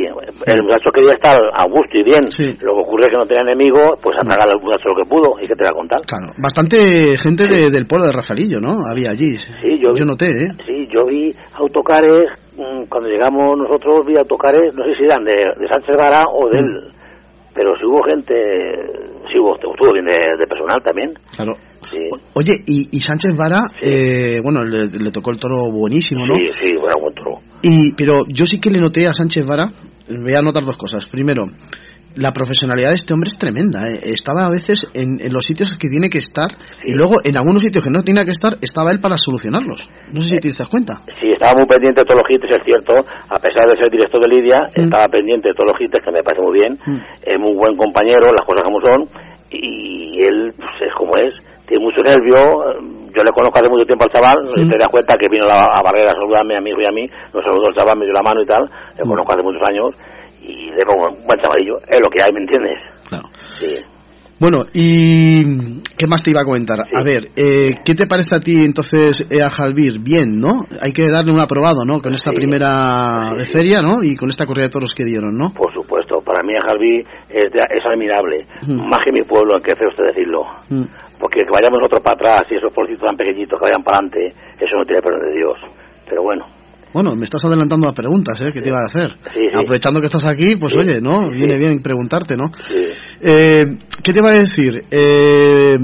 [0.48, 2.24] El muchacho quería estar a gusto y bien.
[2.64, 5.08] Lo que ocurre es que no tenía enemigo, pues a tragar al muchacho lo que
[5.08, 5.36] pudo.
[5.36, 6.00] ¿Y qué te voy a contar?
[6.08, 6.32] Claro.
[6.40, 6.76] Bastante
[7.20, 8.72] gente de- del pueblo de Rafaelillo, ¿no?
[8.88, 9.36] Había allí.
[9.36, 10.48] Sí, yo, vi- noté, ¿eh?
[10.64, 15.32] Sí, yo vi autocares, mm, cuando llegamos nosotros vi autocares, no sé si eran de,
[15.34, 16.66] de Sánchez Vara o de él,
[17.54, 18.34] pero si hubo gente,
[19.30, 21.10] sí hubo, estuvo bien de, de personal también.
[21.34, 21.52] Claro.
[21.88, 21.98] Sí,
[22.34, 26.34] Oye, y, y Sánchez Vara, eh, bueno, le, le tocó el toro buenísimo, ¿no?
[26.34, 27.38] sí, sí, bueno, buen toro.
[27.62, 29.70] Y, pero yo sí que le noté a Sánchez Vara,
[30.08, 31.06] voy a anotar dos cosas.
[31.06, 31.44] Primero,
[32.16, 33.86] la profesionalidad de este hombre es tremenda.
[33.90, 33.98] ¿eh?
[34.14, 36.46] Estaba a veces en, en los sitios que tiene que estar
[36.86, 39.82] y luego en algunos sitios que no tenía que estar, estaba él para solucionarlos.
[40.14, 40.94] No sé si te das cuenta.
[41.20, 42.92] Sí, estaba muy pendiente de todos los hits, es cierto,
[43.28, 46.22] a pesar de ser director de Lidia, estaba pendiente de todos los hits, que me
[46.22, 46.72] parece muy bien,
[47.26, 49.00] es muy buen compañero, las cosas como son,
[49.50, 51.34] y él pues, es como es,
[51.66, 52.36] tiene mucho nervio,
[53.14, 55.48] yo le conozco hace mucho tiempo al chaval, y te das cuenta que vino a,
[55.48, 57.98] la- a Barrera a saludarme a mi hijo y a mí, nos saludó el chaval,
[57.98, 58.62] me dio la mano y tal,
[58.98, 59.94] le conozco hace muchos años,
[60.46, 62.78] y le pongo un buen chavalillo, es lo que hay, ¿me entiendes?
[63.08, 63.24] Claro.
[63.60, 63.76] Sí.
[64.40, 66.80] Bueno, ¿y qué más te iba a comentar?
[66.80, 70.00] A ver, eh, ¿qué te parece a ti entonces eh, a Jalvir?
[70.00, 70.66] Bien, ¿no?
[70.82, 72.00] Hay que darle un aprobado, ¿no?
[72.02, 74.02] Con esta primera de feria, ¿no?
[74.02, 75.54] Y con esta corrida de toros que dieron, ¿no?
[75.54, 76.52] Por supuesto, para mí
[77.30, 78.88] es, de- es admirable, Mm.
[78.88, 80.42] más que mi pueblo, que feo usted decirlo.
[80.68, 80.82] Mm.
[81.20, 84.34] Porque que vayamos nosotros para atrás y esos porcitos tan pequeñitos que vayan para adelante,
[84.60, 85.56] eso no tiene perdón de Dios.
[86.08, 86.44] Pero bueno,
[86.94, 88.52] Bueno, me estás adelantando las preguntas, ¿eh?
[88.54, 89.18] ¿Qué te iba a hacer?
[89.26, 89.58] Sí, sí.
[89.58, 91.28] Aprovechando que estás aquí, pues Sí, oye, ¿no?
[91.28, 92.52] Viene bien preguntarte, ¿no?
[93.20, 93.64] Eh,
[93.98, 94.78] ¿Qué te iba a decir?
[94.92, 95.74] Eh,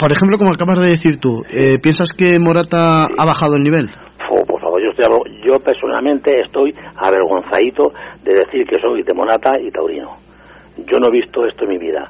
[0.00, 3.90] por ejemplo, como acabas de decir tú, eh, ¿piensas que Morata ha bajado el nivel?
[4.30, 5.04] Oh, por favor, yo, estoy,
[5.44, 7.92] yo personalmente estoy avergonzadito
[8.24, 10.16] de decir que soy de Monata y Taurino.
[10.78, 12.08] Yo no he visto esto en mi vida.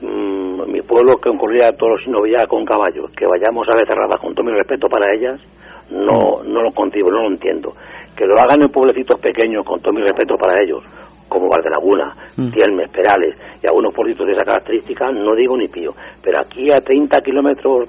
[0.00, 4.16] Mm, mi pueblo que concurría a todos los novilladas con caballos, que vayamos a Becerrada
[4.20, 5.40] con todo mi respeto para ellas,
[5.90, 7.72] no, no lo concibo, no lo entiendo.
[8.16, 10.82] Que lo hagan en pueblecitos pequeños, con todo mi respeto para ellos,
[11.28, 12.50] como Valdelaguna, Mm.
[12.50, 15.92] Tielmes, Perales y algunos pueblitos de esa característica, no digo ni pío.
[16.22, 17.88] Pero aquí a 30 kilómetros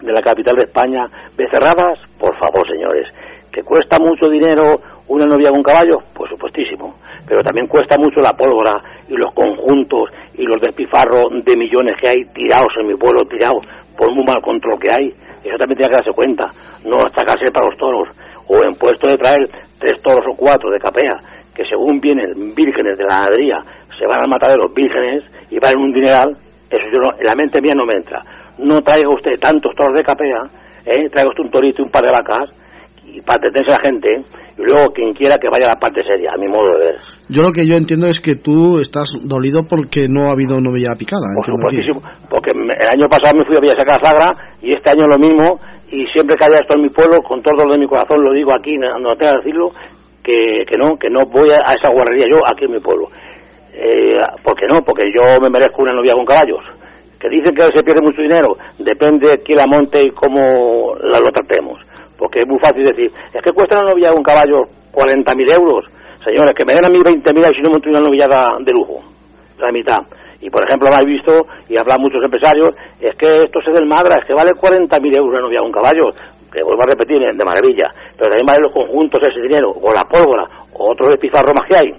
[0.00, 1.06] de la capital de España,
[1.36, 3.06] Becerradas, por favor, señores,
[3.52, 4.76] que cuesta mucho dinero
[5.08, 6.94] una novia con caballo, por supuestísimo,
[7.28, 12.08] pero también cuesta mucho la pólvora y los conjuntos y los despifarros de millones que
[12.08, 13.64] hay tirados en mi pueblo, tirados
[13.96, 15.10] por un mal control que hay.
[15.44, 16.50] Eso también tiene que darse cuenta,
[16.84, 18.08] no atacarse para los toros,
[18.48, 19.48] o en puesto de traer
[19.78, 21.16] tres toros o cuatro de capea,
[21.54, 23.58] que según vienen vírgenes de la ganadería,
[23.98, 26.36] se van al matadero vírgenes y valen un dineral,
[26.70, 28.22] eso yo no, en la mente mía no me entra.
[28.58, 30.42] No traiga usted tantos toros de capea,
[30.86, 31.08] ¿eh?
[31.10, 32.50] traiga usted un torito y un par de vacas,
[33.04, 34.08] y para detenerse a la gente,
[34.58, 36.94] y luego quien quiera que vaya a la parte seria, a mi modo de ver.
[37.28, 40.94] Yo lo que yo entiendo es que tú estás dolido porque no ha habido novia
[40.98, 41.26] picada.
[41.36, 45.18] Por supuestísimo, porque el año pasado me fui a Villaseca Sagra y este año lo
[45.18, 45.58] mismo,
[45.90, 48.32] y siempre que haya esto en mi pueblo, con todo lo de mi corazón, lo
[48.32, 49.68] digo aquí, no tengo que decirlo,
[50.22, 53.08] que, que no, que no voy a, a esa guarrería yo aquí en mi pueblo.
[53.74, 54.80] Eh, ¿Por qué no?
[54.84, 56.62] Porque yo me merezco una novia con caballos.
[57.18, 61.20] Que dicen que se pierde mucho dinero, depende de quién la monte y cómo la
[61.20, 61.78] lo tratemos.
[62.22, 65.90] Porque es muy fácil decir, es que cuesta una novia con caballos 40.000 euros.
[66.22, 69.02] Señores, que me den a mí 20.000 y si no monto una novillada de lujo,
[69.58, 69.98] la mitad.
[70.40, 71.34] Y por ejemplo, habéis visto,
[71.66, 75.42] y hablan muchos empresarios, es que esto se desmadra, es que vale 40.000 euros una
[75.42, 76.14] novia con caballos,
[76.46, 77.90] que vuelvo a repetir, de maravilla.
[78.14, 80.46] Pero también valen los conjuntos ese dinero, o la pólvora,
[80.78, 81.90] o otros despizarros más que hay.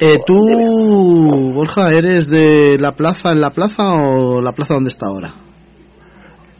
[0.00, 5.08] Eh, ¿Tú, Borja, eres de la plaza en la plaza o la plaza donde está
[5.12, 5.45] ahora?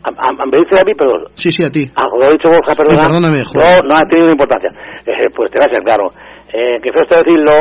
[0.06, 1.82] A- a- Me dice a mí, pero Sí, sí, a ti.
[1.96, 3.02] Ah, como he dicho Borja, perdona.
[3.02, 3.82] Sí, perdóname, joder.
[3.82, 4.70] No, no ha tenido importancia.
[5.06, 6.06] Eh, pues te va a ser claro.
[6.52, 7.52] Eh, que esto decirlo,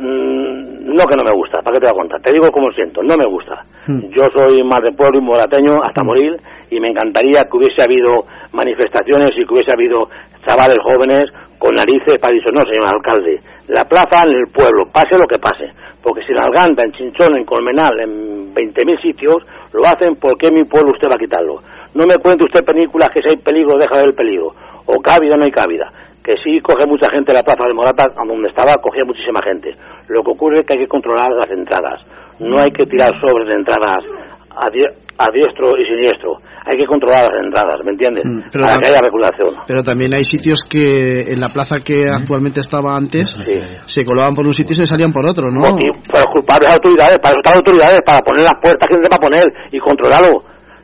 [0.00, 2.20] mm, no que no me gusta, ¿para qué te voy a contar?
[2.22, 3.62] Te digo cómo siento, no me gusta.
[4.10, 6.32] Yo soy más de pueblo y morateño hasta morir
[6.70, 8.20] y me encantaría que hubiese habido
[8.52, 10.04] manifestaciones y que hubiese habido
[10.46, 15.16] chavales jóvenes con narices para decir, no, señor alcalde, la plaza en el pueblo, pase
[15.16, 15.64] lo que pase.
[16.02, 19.42] Porque si en Alganda, en Chinchón, en Colmenal, en 20.000 sitios,
[19.72, 21.60] lo hacen, ¿por qué mi pueblo usted va a quitarlo?
[21.94, 24.52] No me cuente usted películas que si hay peligro, deja de haber peligro.
[24.86, 25.88] O cávida, no hay cávida.
[26.24, 29.72] Que sí coge mucha gente la plaza de Morata, donde estaba, cogía muchísima gente.
[30.08, 32.00] Lo que ocurre es que hay que controlar las entradas.
[32.40, 34.04] No hay que tirar sobres de entradas
[34.50, 36.38] a, a diestro y siniestro.
[36.68, 38.24] Hay que controlar las entradas, ¿me entiendes?
[38.28, 39.50] Mm, pero Para la- que haya regulación.
[39.66, 43.24] Pero también hay sitios que en la plaza que actualmente estaba antes
[43.86, 45.64] se colaban por un sitio y se salían por otro, ¿no?
[45.80, 48.94] Y para culpar las autoridades, para eso están las autoridades, para poner las puertas que
[49.00, 50.34] se va a poner y controlarlo.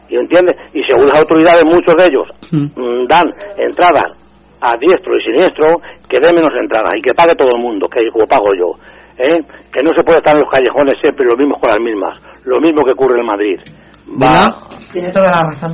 [0.08, 0.56] ¿Y entiendes?
[0.72, 3.28] Y según las autoridades, muchos de ellos mm, dan
[3.60, 4.16] entradas
[4.60, 5.66] a diestro y siniestro,
[6.08, 8.72] que dé menos entradas y que pague todo el mundo, que como pago yo.
[9.20, 9.36] ¿eh?
[9.72, 12.16] Que no se puede estar en los callejones siempre los mismos con las mismas.
[12.46, 13.60] Lo mismo que ocurre en Madrid.
[14.08, 14.56] Va,
[14.92, 15.72] Tiene toda la razón.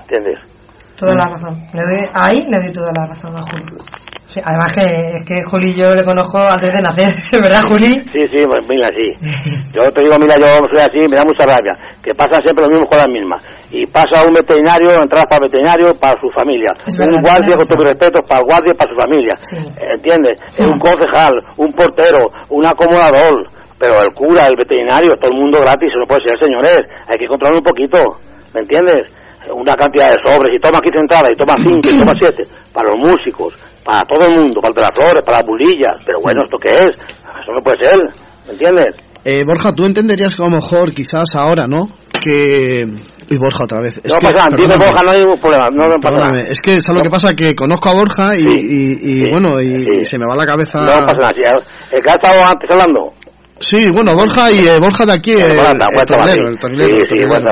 [0.00, 0.40] ¿entiendes?
[0.96, 1.54] Toda la razón.
[1.74, 3.66] Le doy, ahí le doy toda la razón a Juli.
[4.26, 7.12] Sí, además que es que Juli yo le conozco antes de nacer,
[7.42, 7.98] ¿verdad Juli?
[8.14, 9.06] Sí, sí, pues mira, sí.
[9.74, 11.74] Yo te digo, mira, yo soy así, me da mucha rabia.
[11.98, 13.42] Que pasan siempre los mismos con las mismas.
[13.74, 16.70] Y pasa un veterinario, entradas para el veterinario, para su familia.
[16.78, 19.34] Un guardia, con todo respeto, para el guardia para su familia.
[19.98, 20.38] ¿Entiendes?
[20.62, 22.22] Un concejal, un portero,
[22.54, 23.50] un acomodador.
[23.84, 26.80] Pero el cura, el veterinario, todo el mundo gratis, eso no puede ser, señores.
[27.04, 27.98] Hay que controlar un poquito,
[28.56, 29.12] ¿me entiendes?
[29.52, 32.88] Una cantidad de sobres, y toma 15 entradas, y toma 5, y toma 7, para
[32.88, 33.52] los músicos,
[33.84, 35.96] para todo el mundo, para el de las flores, para las bulillas.
[36.06, 36.96] Pero bueno, ¿esto qué es?
[36.96, 37.96] Eso no puede ser,
[38.48, 38.96] ¿me entiendes?
[39.28, 41.88] Eh, Borja, tú entenderías que a lo mejor, quizás ahora, ¿no?
[42.24, 42.88] Que...
[43.28, 43.96] Y Borja otra vez.
[44.04, 46.40] Es no que, pasa nada, Borja, no hay ningún problema, no me pasa nada.
[46.48, 47.28] Es que, ¿sabes lo que pasa?
[47.36, 50.80] Que conozco a Borja y, y- y, bueno, y, y se me va la cabeza...
[50.80, 51.60] No pasa nada,
[51.92, 53.12] el que ha estado antes hablando,
[53.64, 57.00] Sí, bueno, Borja y eh, Borja de aquí, el, Bueno, el, tornero, el tornero, Sí,
[57.00, 57.50] el sí, Borja.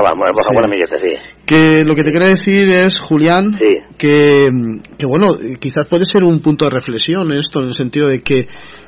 [1.45, 3.57] Que lo que te quiero decir es, Julián,
[3.97, 4.47] que,
[4.97, 8.45] que bueno, quizás puede ser un punto de reflexión esto, en el sentido de que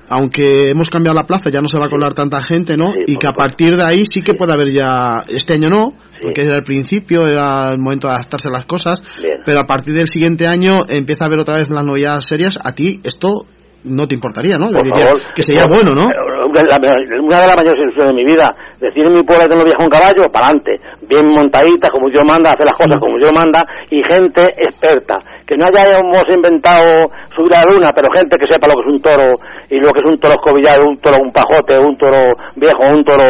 [0.07, 2.93] aunque hemos cambiado la plaza, ya no se va a colar tanta gente, ¿no?
[3.07, 6.41] y que a partir de ahí sí que puede haber ya, este año no, porque
[6.43, 9.02] era el principio, era el momento de adaptarse a las cosas,
[9.45, 12.73] pero a partir del siguiente año empieza a haber otra vez las novedades serias, a
[12.73, 13.45] ti esto
[13.84, 14.68] no te importaría, ¿no?
[14.68, 15.22] Por Diría favor.
[15.35, 16.07] que sería bueno, ¿no?
[16.56, 18.48] Una de la- una de las mayores ilusiones de mi vida,
[18.80, 20.72] decir en mi pueblo que no viaja un caballo, para adelante,
[21.03, 23.60] bien montadita, como yo manda, hacer las cosas como yo manda,
[23.91, 25.19] y gente experta.
[25.45, 26.88] Que no hayamos inventado
[27.36, 29.27] subir a la luna, pero gente que sepa lo que es un toro,
[29.69, 32.22] y lo que es un toro escobillado, un toro, un pajote, un toro
[32.56, 33.27] viejo, un toro...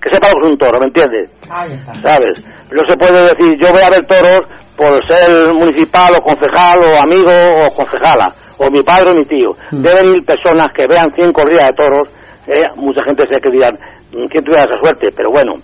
[0.00, 1.28] Que sepa lo que es un toro, ¿me entiendes?
[1.52, 1.92] Ahí está.
[1.94, 2.40] ¿sabes?
[2.72, 4.40] No se puede decir, yo voy a ver toros
[4.76, 9.52] por ser municipal o concejal o amigo o concejala, o mi padre o mi tío.
[9.70, 12.08] Deben ir personas que vean 100 corridas de toros,
[12.46, 13.74] eh, mucha gente se que dirán,
[14.12, 15.08] "Mm, ¿quién tuviera esa suerte?
[15.16, 15.54] Pero bueno,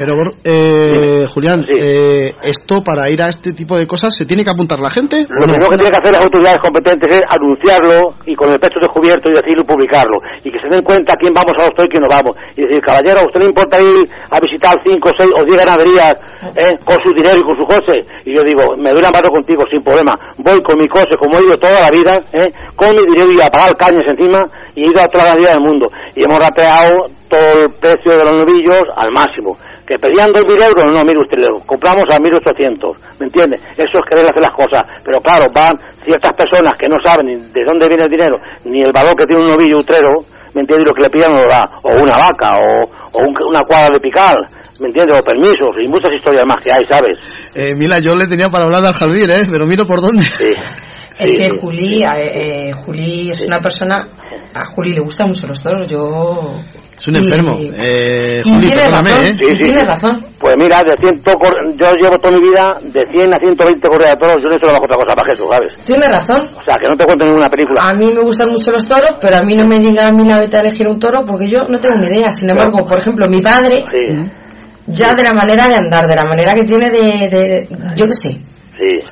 [0.00, 0.16] Pero,
[0.48, 4.80] eh, Julián, eh, esto para ir a este tipo de cosas, ¿se tiene que apuntar
[4.80, 5.28] la gente?
[5.28, 8.80] Lo primero que tienen que hacer las autoridades competentes es anunciarlo y con el pecho
[8.80, 10.16] descubierto y decirlo y publicarlo.
[10.40, 12.32] Y que se den cuenta quién vamos a toros y quién no vamos.
[12.56, 16.16] Y decir, caballero, ¿a usted le importa ir a visitar 5, 6 o 10 ganaderías
[16.56, 18.00] eh, con su dinero y con su coche?
[18.24, 20.16] Y yo digo, me doy la mano contigo sin problema.
[20.40, 23.44] Voy con mi coche, como he ido toda la vida, eh, con mi dinero y
[23.44, 25.92] a pagar cañas encima y he ido a toda la ganadería del mundo.
[26.16, 29.60] Y hemos rateado todo el precio de los novillos al máximo.
[29.90, 33.56] Que pedían 2.000 euros, no, mire usted, lo compramos a 1.800, ¿me entiende?
[33.74, 35.74] Eso es querer hacer las cosas, pero claro, van
[36.06, 38.36] ciertas personas que no saben ni de dónde viene el dinero,
[38.70, 40.14] ni el valor que tiene un novillo utrero,
[40.54, 40.86] ¿me entiende?
[40.86, 43.66] Y lo que le piden no lo da, o una vaca, o, o un- una
[43.66, 44.30] cuadra de picar,
[44.78, 45.10] ¿me entiende?
[45.10, 47.18] O permisos, y muchas historias más que hay, ¿sabes?
[47.58, 49.42] Eh, mira, yo le tenía para hablar al Jalvir, ¿eh?
[49.50, 50.22] Pero miro por dónde.
[51.20, 54.06] Es que Juli, eh, eh, Juli es una persona,
[54.54, 56.54] a Juli le gustan mucho los toros, yo...
[57.00, 57.56] Es un enfermo.
[57.58, 59.32] Y- Eh, Juli, tiene razón, ¿eh?
[59.54, 60.16] y tiene razón.
[60.38, 64.12] Pues mira, de 100 cor- yo llevo toda mi vida de 100 a 120 correas
[64.12, 65.72] de toros, yo no he hecho otra cosa para Jesús, ¿sabes?
[65.84, 66.40] Tiene razón.
[66.44, 67.80] O sea, que no te cuento ninguna película.
[67.88, 70.28] A mí me gustan mucho los toros, pero a mí no me llega a mí
[70.28, 72.30] la beta de elegir un toro porque yo no tengo ni idea.
[72.32, 73.80] Sin embargo, por ejemplo, mi padre,
[74.92, 78.12] ya de la manera de andar, de la manera que tiene de, de- yo qué
[78.12, 78.30] sé.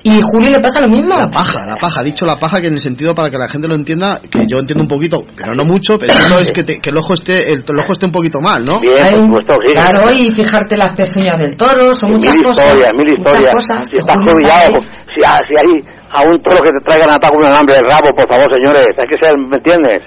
[0.02, 1.14] Y Juli le pasa lo mismo.
[1.16, 2.00] La paja, la paja.
[2.00, 4.46] Ha dicho la paja que en el sentido para que la gente lo entienda, que
[4.50, 7.14] yo entiendo un poquito, pero no mucho, pero no es que, te- que el ojo
[7.14, 8.80] esté el, el ojo esté un poquito mal, ¿no?
[8.80, 9.12] Ay,
[9.76, 12.64] Claro, y fijarte las pezuñas del toro, son muchas mil cosas.
[12.66, 13.54] historias, mil muchas historias.
[13.54, 15.04] cosas Si estás jubillado, sabe.
[15.14, 15.70] si, a- si hay
[16.10, 19.08] a un toro que te traigan con un alambre del rabo, por favor, señores, hay
[19.08, 20.00] que ser, ¿me entiendes?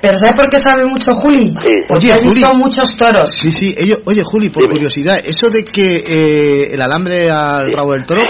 [0.00, 1.50] Pero ¿sabes por qué sabe mucho Juli?
[1.88, 3.30] Porque Oye, ha visto muchos toros.
[3.34, 3.74] Sí, sí.
[3.76, 8.20] Ello- oye, Juli, por curiosidad, eso de que eh, el alambre al rabo del toro...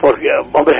[0.00, 0.78] Porque, hombre,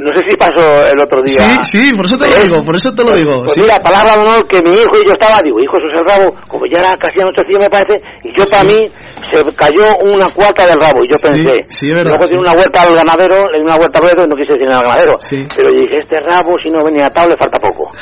[0.00, 1.62] no sé si pasó el otro día.
[1.62, 2.42] Sí, sí, por eso te lo ¿Eh?
[2.44, 3.44] digo, por eso te lo digo.
[3.44, 3.60] Pues sí.
[3.62, 6.06] mira, palabra de honor que mi hijo y yo estaba, digo, hijo, eso es el
[6.08, 7.94] rabo, como ya era casi anochecía me parece,
[8.24, 8.88] y yo para mí
[9.30, 12.32] se cayó una cuarta del rabo, y yo pensé, sí, verdad, luego sí.
[12.34, 14.80] tiene una vuelta al ganadero, le di una vuelta al ruedo, no quise decir al
[14.82, 15.14] ganadero,
[15.54, 17.92] pero dije, este rabo si no venía atado le falta poco.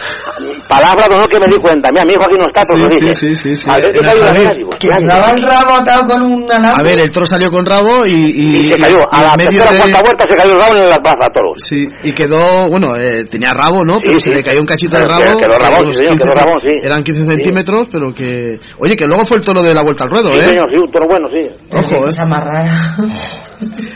[0.69, 2.89] Palabra de honor que me di cuenta, mira, mi hijo aquí no está, pero lo
[2.89, 3.13] Sí, dije.
[3.15, 3.71] sí, sí, sí, sí.
[3.71, 6.79] A el rabo atado con un alambre.
[6.79, 8.13] A ver, el toro salió con rabo y...
[8.13, 10.91] y Y se cayó, a y la tercera cuarta vuelta se cayó el rabo en
[10.91, 11.57] la plaza, toros.
[11.65, 13.99] Sí, y quedó, bueno, eh, tenía rabo, ¿no?
[14.05, 15.23] Pero se le cayó un cachito de rabo.
[15.41, 16.73] quedó rabón, sí, señor, 15 quedó rabón, sí.
[16.83, 18.59] Eran 15 centímetros, pero que...
[18.79, 20.49] Oye, que luego fue el toro de la vuelta al ruedo, Sí, ¿eh?
[20.51, 21.51] señor, sí, un toro bueno, sí.
[21.77, 22.05] Ojo, ¿eh?
[22.05, 22.97] Cosa más rara.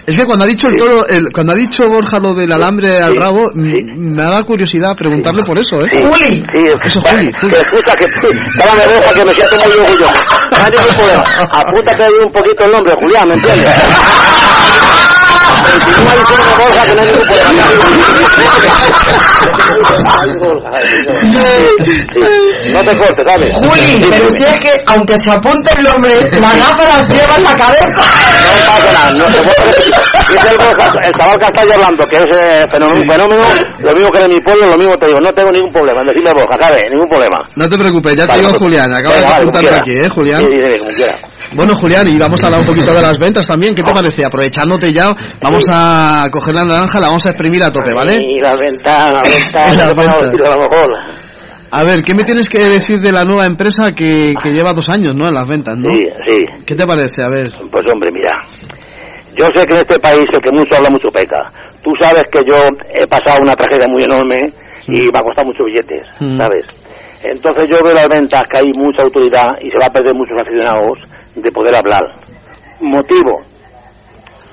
[0.06, 2.96] Es que cuando ha dicho el toro, el- cuando ha dicho Borja lo del alambre
[2.98, 5.88] al rabo, me ha dado curiosidad preguntarle por eso, ¿eh?
[6.02, 6.42] Juli.
[6.42, 6.42] Sí,
[6.84, 7.52] Eso, Juli, Juli.
[7.54, 8.06] Que escucha que
[8.64, 10.20] dame deja que me siento muy orgulloso.
[10.50, 11.22] No hay ningún problema.
[11.66, 13.66] Apúntate ahí un poquito el nombre, Julián, ¿me entiendes?
[15.62, 18.92] Y si no hay ninguna cosa que no hay ningún problema.
[22.72, 23.52] No te cortes, ¿sabes?
[23.54, 27.42] Juli, pero si es que aunque se apunte el nombre, la gafa las lleva en
[27.44, 28.02] la cabeza.
[28.02, 33.42] No pasa nada, no se el, chaval está hablando, que es eh, fenómeno, un fenómeno,
[33.82, 36.06] lo mismo que de mi pueblo, lo mismo te digo, no tengo ningún problema en
[36.08, 36.82] decirle Borja, ¿sabes?
[36.90, 37.38] Ningún problema.
[37.56, 39.92] No te preocupes, ya te digo pues, Julián, acabo de vale, como aquí.
[39.92, 40.40] ¿eh, Julián?
[40.40, 41.14] Sí, sí, sí, como quiera.
[41.54, 43.74] Bueno, Julián, y vamos a hablar un poquito de las ventas también.
[43.74, 44.24] ¿Qué te parece?
[44.24, 45.12] Aprovechándote ya,
[45.42, 48.20] vamos a coger la naranja, la vamos a exprimir a tope, ¿vale?
[48.22, 50.48] Y la ventana, la ventana, Las ventas.
[50.48, 50.88] a lo mejor.
[51.72, 54.90] A ver, ¿qué me tienes que decir de la nueva empresa que, que lleva dos
[54.90, 55.26] años, ¿no?
[55.28, 55.88] En las ventas, ¿no?
[55.94, 56.64] Sí, sí.
[56.66, 57.22] ¿Qué te parece?
[57.22, 57.50] A ver.
[57.50, 58.36] Pues hombre, mira,
[59.36, 61.46] yo sé que en este país el que mucho habla, mucho peca.
[61.82, 62.54] Tú sabes que yo
[62.92, 64.36] he pasado una tragedia muy enorme
[64.88, 66.38] y me ha costado muchos billetes, Mm.
[66.38, 66.64] ¿sabes?
[67.22, 70.36] Entonces yo veo las ventas que hay mucha autoridad y se va a perder muchos
[70.40, 70.98] aficionados
[71.36, 72.02] de poder hablar.
[72.80, 73.40] Motivo,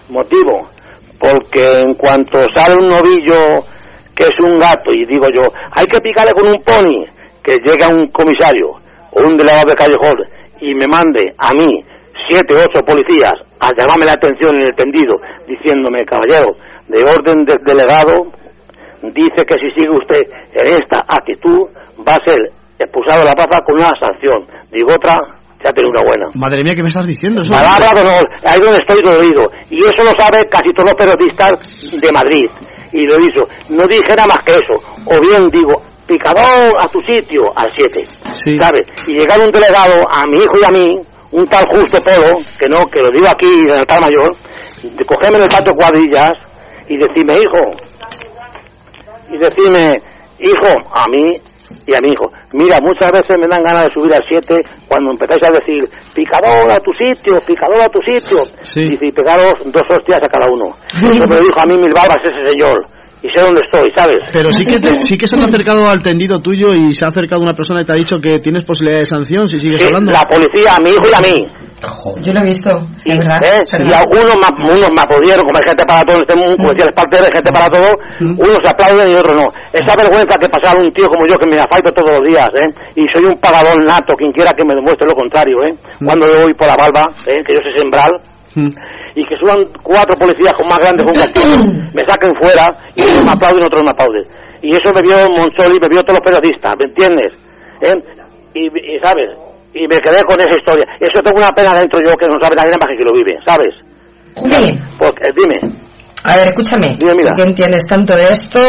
[0.10, 0.70] motivo,
[1.20, 3.66] porque en cuanto sale un novillo
[4.16, 5.42] que es un gato y digo yo,
[5.72, 7.06] hay que picarle con un pony,
[7.44, 8.70] que llega un comisario,
[9.12, 10.18] o un delegado de callejón
[10.62, 11.82] y me mande a mí
[12.28, 15.16] siete, ocho policías a llamarme la atención en el tendido
[15.48, 16.50] diciéndome, caballero,
[16.88, 18.32] de orden del delegado,
[19.14, 20.22] dice que si sigue usted
[20.54, 21.68] en esta actitud
[22.06, 22.40] va a ser
[22.80, 24.40] expulsado de la plaza con una sanción.
[24.72, 25.14] Digo otra,
[25.64, 26.26] ya tiene una buena.
[26.36, 27.42] Madre mía, ¿qué me estás diciendo?
[27.44, 29.44] Eso- Palabra de honor, ahí donde estoy dolorido.
[29.70, 31.52] Y eso lo sabe casi todos los periodistas
[32.00, 32.48] de Madrid.
[32.92, 33.44] Y lo hizo.
[33.70, 34.76] No dije nada más que eso.
[35.06, 35.78] O bien digo,
[36.08, 38.02] picador a tu sitio, al 7.
[38.60, 38.82] ¿Sabes?
[39.06, 40.88] Y llegar un delegado a mi hijo y a mí,
[41.32, 44.36] un tal Justo Polo, que no, que lo digo aquí en el altar mayor,
[44.82, 46.34] de cogerme en el patio cuadrillas
[46.88, 47.64] y decirme, hijo,
[49.30, 49.98] y decirme,
[50.40, 51.38] hijo, a mí
[51.86, 54.58] y a mi hijo, mira, muchas veces me dan ganas de subir al 7
[54.88, 55.80] cuando empezáis a decir,
[56.16, 58.42] picador a tu sitio, picador a tu sitio,
[58.76, 60.74] y si pegaros dos hostias a cada uno.
[60.94, 64.24] Eso me lo dijo a mí mil barbas ese señor, y sé dónde estoy, ¿sabes?
[64.32, 67.10] Pero sí que, te- sí que se han acercado al tendido tuyo y se ha
[67.10, 69.88] acercado una persona y te ha dicho que tienes posibilidad de sanción si sigues Sí,
[69.88, 70.12] hablando.
[70.12, 71.36] la policía, a mi hijo y a mí.
[72.20, 72.72] Yo lo he visto,
[73.08, 73.12] Y.
[73.16, 73.64] ¿eh?
[73.64, 76.56] es y algunos más, unos más pudieron, como hay gente para todo en este mundo,
[76.60, 77.88] como decía el parte de gente para todo,
[78.36, 79.48] unos se aplauden y otros no.
[79.72, 82.68] Esa vergüenza que pasar un tío como yo que me afaito todos los días, ¿eh?
[83.00, 85.72] Y soy un pagador nato, quien quiera que me demuestre lo contrario, ¿eh?
[86.04, 87.40] Cuando yo voy por la barba, ¿eh?
[87.48, 88.12] Que yo sé sembrar,
[89.16, 91.58] y que suban cuatro policías con más grandes un castillo,
[91.96, 92.66] me saquen fuera,
[92.96, 94.24] y unos me aplauden y otros me aplauden.
[94.62, 97.32] Y eso me vio Moncholi, me vio todos los periodistas, ¿me entiendes?
[97.82, 97.96] ¿Eh?
[98.56, 99.30] Y, y, ¿sabes?
[99.74, 100.84] Y me quedé con esa historia.
[101.00, 103.74] Eso tengo una pena dentro yo que no sabe nadie más que lo vive, ¿sabes?
[104.36, 105.58] Juli, Porque, dime.
[106.26, 107.32] a ver, escúchame, Dime, mira.
[107.36, 108.60] que entiendes tanto de esto,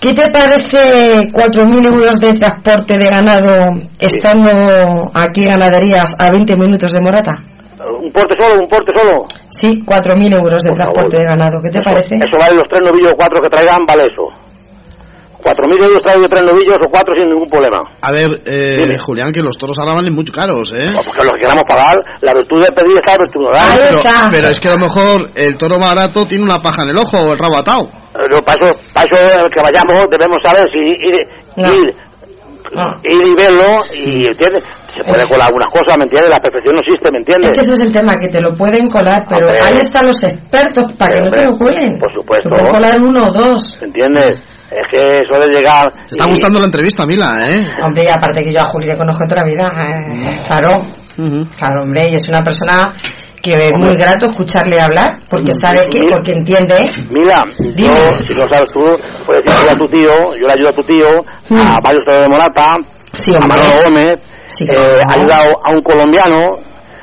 [0.00, 4.50] ¿qué te parece 4.000 euros de transporte de ganado estando
[5.14, 7.34] aquí ganaderías a 20 minutos de Morata?
[7.84, 8.60] ¿Un porte solo?
[8.60, 9.26] ¿Un porte solo?
[9.50, 12.16] Sí, 4.000 euros de transporte de ganado, ¿qué te parece?
[12.16, 14.54] Eso vale los tres novillos o cuatro que traigan, vale eso.
[15.44, 17.76] Cuatro mil euros traigo tres novillos o cuatro sin ningún problema.
[18.00, 18.96] A ver, eh.
[18.96, 20.88] Julián, que los toros ahora valen mucho caros, ¿eh?
[20.88, 23.76] Porque los que queramos pagar, la virtud de pedir está la virtud de dar.
[23.76, 23.98] pero,
[24.32, 27.20] pero es que a lo mejor el toro barato tiene una paja en el ojo
[27.20, 27.92] o el rabo atado.
[28.16, 31.16] Pero para eso, para eso que vayamos debemos saber si ir,
[31.60, 31.92] ir,
[33.04, 34.64] ir y verlo y ¿entiendes?
[34.94, 36.30] Se puede colar algunas cosas, ¿me entiendes?
[36.30, 37.50] La perfección no existe, ¿me entiendes?
[37.50, 39.60] Es que ese es el tema, que te lo pueden colar, pero Hombre.
[39.60, 41.98] ahí están los expertos para que no te lo cuelen.
[41.98, 42.48] Por supuesto.
[42.48, 43.82] Te pueden colar uno o dos.
[43.82, 44.38] ¿Entiendes?
[44.70, 45.84] Es que suele llegar...
[46.06, 47.62] Te está gustando la entrevista, Mila, ¿eh?
[47.84, 50.82] Hombre, y aparte que yo a Juli le conozco de otra vida, eh, claro,
[51.58, 52.92] claro, hombre, y es una persona
[53.42, 56.76] que es muy grato escucharle hablar, porque sabe que, porque entiende.
[57.14, 57.44] Mira,
[57.76, 58.82] yo, si lo sabes tú,
[59.26, 61.06] puedes decir a tu tío, yo le ayudo a tu tío,
[61.60, 64.33] a varios toros de Morata, a Manolo Gómez,
[64.64, 66.40] eh, he ayudado a un colombiano,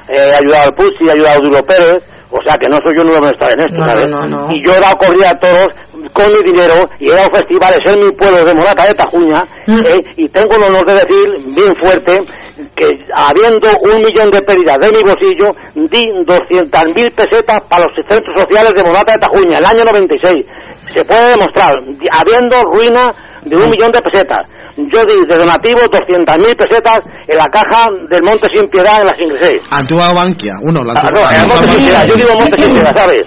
[0.07, 2.95] eh, he ayudado al Pucci, he ayudado a Duro Pérez, o sea que no soy
[2.95, 4.07] yo nuevo en estar en esto, No, ¿sabes?
[4.09, 4.47] no, no.
[4.55, 5.67] Y yo he dado corrida a toros
[6.13, 9.77] con mi dinero y he dado festivales en mi pueblo de Morata de Tajuña Mm.
[9.85, 12.17] eh, y tengo el honor de decir bien fuerte
[12.75, 18.33] que habiendo un millón de pérdidas de mi bolsillo di 200.000 pesetas para los centros
[18.41, 20.45] sociales de Morata de Tajuña el año 96
[20.97, 21.77] se puede demostrar
[22.19, 23.11] habiendo ruina
[23.43, 24.43] de un millón de pesetas
[24.77, 29.19] yo di de donativo 200.000 pesetas en la caja del Monte Sin Piedad en las
[29.19, 30.53] Ingleses Antigua Bankia.
[30.61, 33.23] Uno, la Ah, antigua no, el Monte Sin Piedad, yo digo Monte Sin Piedad, ¿sabes?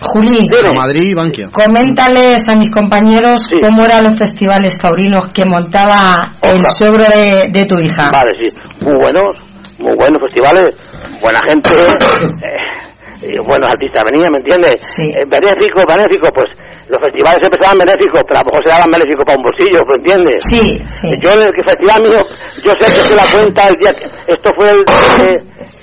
[0.00, 0.38] Juli,
[0.76, 1.46] Madrid y Bankia.
[1.52, 5.94] coméntales a mis compañeros cómo eran los festivales taurinos que montaba
[6.42, 8.10] el suegro de, de tu hija.
[8.14, 8.50] Vale, sí.
[8.84, 9.36] Muy buenos,
[9.78, 10.74] muy buenos festivales,
[11.22, 11.70] buena gente,
[13.22, 14.74] eh, buenos artistas venían, ¿me entiendes?
[14.98, 16.48] Eh, benéfico, benéfico, pues
[16.88, 19.96] los festivales empezaban benéficos, pero a lo mejor se daban benéficos para un bolsillo, ¿me
[20.00, 20.38] entiendes?
[20.48, 21.08] Sí, sí.
[21.20, 22.20] Yo en el que festival mío,
[22.64, 24.80] yo sé que se la cuenta el día que, esto fue el,
[25.22, 25.38] eh,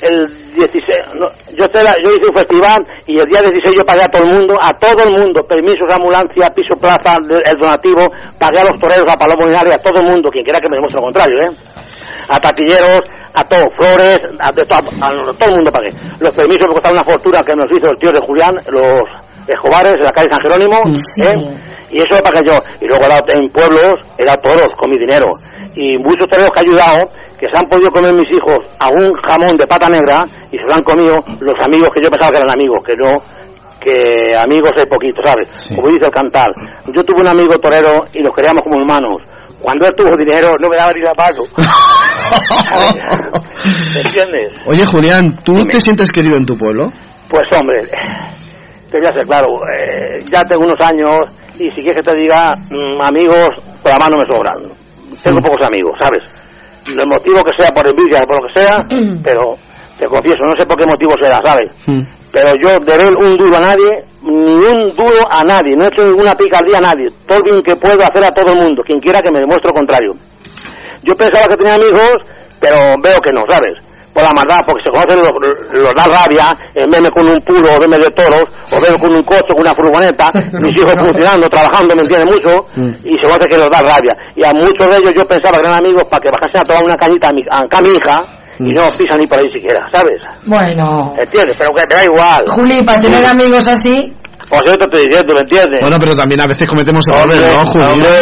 [0.10, 0.18] el
[0.57, 4.11] 16, no, yo, la- yo hice un festival y el día 16 yo pagué a
[4.11, 8.02] todo el mundo, a todo el mundo, permisos, ambulancia, piso, plaza, el donativo,
[8.41, 10.77] pagué a los toreros, a Palomo Linares, a todo el mundo, quien quiera que me
[10.77, 11.52] demuestre lo contrario, ¿eh?
[12.30, 12.99] A taquilleros,
[13.38, 15.91] a todos, flores, a, to- a- a todo el mundo pagué.
[16.19, 19.06] Los permisos me costaron una fortuna que nos hizo el tío de Julián, los
[19.47, 20.81] Escobares, en la calle San Jerónimo,
[21.22, 21.38] ¿eh?
[21.91, 22.57] Y eso lo pagué yo.
[22.81, 25.30] Y luego dado en pueblos, dado toros con mi dinero.
[25.76, 27.05] Y muchos toreros que he ayudado,
[27.38, 30.63] que se han podido comer mis hijos a un jamón de pata negra y se
[30.63, 33.22] lo han comido los amigos que yo pensaba que eran amigos, que no,
[33.80, 33.93] que
[34.39, 35.47] amigos hay poquito, ¿sabes?
[35.76, 36.51] Como dice el cantar.
[36.89, 39.22] Yo tuve un amigo torero y los queríamos como hermanos.
[39.61, 41.45] Cuando él tuvo dinero no me daba ni la pago.
[43.93, 44.57] ¿Me entiendes?
[44.65, 46.91] Oye, Julián, ¿tú te sientes querido en tu pueblo?
[47.30, 47.80] Pues hombre,
[48.95, 51.11] te voy a ser claro, eh, ya tengo unos años
[51.59, 53.47] y si quieres que te diga, mm, amigos,
[53.84, 54.55] por la mano me sobran.
[55.22, 56.23] Tengo pocos amigos, ¿sabes?
[56.88, 58.76] El motivo que sea por envidia o por lo que sea,
[59.23, 59.51] pero
[59.99, 61.76] te confieso, no sé por qué motivo será, ¿sabes?
[62.31, 63.91] Pero yo de ver un duro a nadie,
[64.23, 67.07] ni un duro a nadie, no he hecho ninguna picardía a nadie.
[67.27, 69.76] Todo bien que puedo hacer a todo el mundo, quien quiera que me demuestre lo
[69.76, 70.11] contrario.
[71.03, 72.15] Yo pensaba que tenía amigos,
[72.61, 73.76] pero veo que no, ¿sabes?
[74.15, 75.35] Por la maldad, porque se conocen los,
[75.75, 79.11] los da rabia, en verme con un puro, o verme de toros, o verme con
[79.11, 80.31] un coche, con una furgoneta,
[80.63, 82.51] mis hijos funcionando, trabajando, me entiende mucho,
[83.03, 84.15] y se conoce que los da rabia.
[84.39, 86.83] Y a muchos de ellos yo pensaba que eran amigos para que bajasen a tomar
[86.87, 88.17] una cañita a mi, a mi hija,
[88.59, 90.23] y no pisan ni por ahí siquiera, ¿sabes?
[90.47, 91.11] Bueno.
[91.19, 91.59] ¿Entiendes?
[91.59, 92.43] Pero que me da igual.
[92.47, 94.15] Juli, para tener amigos así,
[94.49, 95.80] Pues yo te estoy diciendo, ¿me entiendes?
[95.81, 97.91] Bueno, pero también a veces cometemos errores, ¿no, Julián?
[97.97, 98.15] hombre,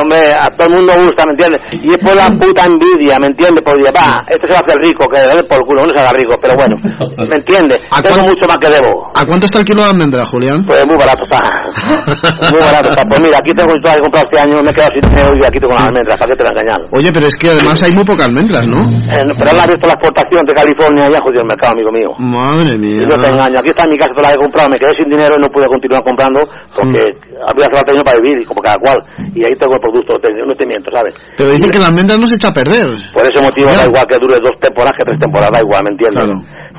[0.00, 1.60] hombre, a todo el mundo gusta, ¿me entiendes?
[1.84, 3.60] Y es por la puta envidia, ¿me entiendes?
[3.64, 6.00] Por decir, va, este se va a hacer rico, que le por culo, no se
[6.00, 6.74] haga rico, pero bueno,
[7.28, 7.84] ¿me entiendes?
[7.86, 9.10] Tengo mucho más que debo.
[9.14, 10.64] ¿A cuánto está el kilo de almendra, Julián?
[10.64, 11.40] Pues muy barato está.
[12.52, 13.02] Muy barato está.
[13.06, 15.58] Pues mira, aquí tengo que comprado este año, me he quedado sin dinero y aquí
[15.58, 16.80] tengo las almendras, ¿para qué te la engañan?
[16.92, 18.80] Oye, pero es que además hay muy pocas almendras, ¿no?
[18.86, 21.90] Eh, pero él ha abierto la exportación de California y ha jodido el mercado, amigo
[21.92, 22.10] mío.
[22.22, 23.04] Madre Y mía.
[23.06, 25.08] no te engaño, aquí está en mi casa, toda la he comprado, me quedé sin
[25.10, 26.40] dinero y no pude continuar comprando
[26.74, 27.14] porque
[27.46, 28.98] había hacer dinero para vivir, como cada cual.
[29.34, 31.14] Y ahí tengo el producto, no te miento, ¿sabes?
[31.36, 32.86] Pero dicen que la almendra no se echa a perder.
[33.12, 35.92] Por ese motivo da igual que dure dos temporadas que tres temporadas, da igual, ¿me
[35.94, 36.26] entiendes?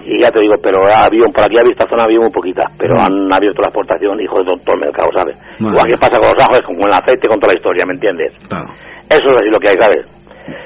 [0.07, 2.71] Y ya te digo, pero ha habido, por aquí ha visto zona había muy poquitas,
[2.79, 5.35] pero han abierto la exportación, hijo de todo el mercado, ¿sabes?
[5.59, 5.75] Vale.
[5.75, 8.31] Igual que pasa con los ajos, con el aceite, con toda la historia, ¿me entiendes?
[8.47, 8.71] Claro.
[9.11, 10.16] Eso es así lo que hay, ¿sabes?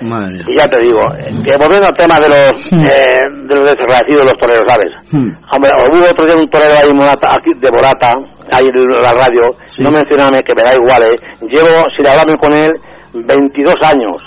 [0.02, 0.38] Madre.
[0.45, 4.22] Y ya te digo, eh, que volviendo al tema de los, eh, de los desagradecidos
[4.22, 4.91] de los toreros, ¿sabes?
[5.10, 5.30] Hmm.
[5.53, 8.14] Hombre, hubo otro día un torero ahí Morata, aquí de Borata,
[8.52, 9.49] ahí en la radio,
[9.80, 11.18] no mencioname, que me da igual, ¿eh?
[11.49, 12.72] Llevo, sin hablarme con él,
[13.14, 14.18] 22 años.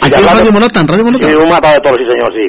[0.00, 0.80] Sin ¿Aquí Radio Morata?
[0.80, 1.26] ¿En Radio Morata?
[1.26, 2.46] Sí, un mapa de toros, sí señor, sí.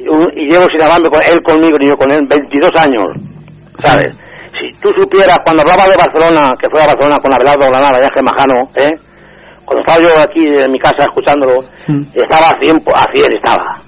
[0.00, 3.08] Y, y llevo sin hablarme con él conmigo ni yo con él 22 años,
[3.80, 4.12] ¿sabes?
[4.56, 8.20] Si tú supieras, cuando hablaba de Barcelona, que fue a Barcelona con Abelardo Granada, viaje
[8.20, 9.09] Majano, ¿eh?
[9.70, 11.62] Cuando estaba yo aquí en mi casa escuchándolo,
[12.10, 13.78] estaba a 100, po- a 100 estaba.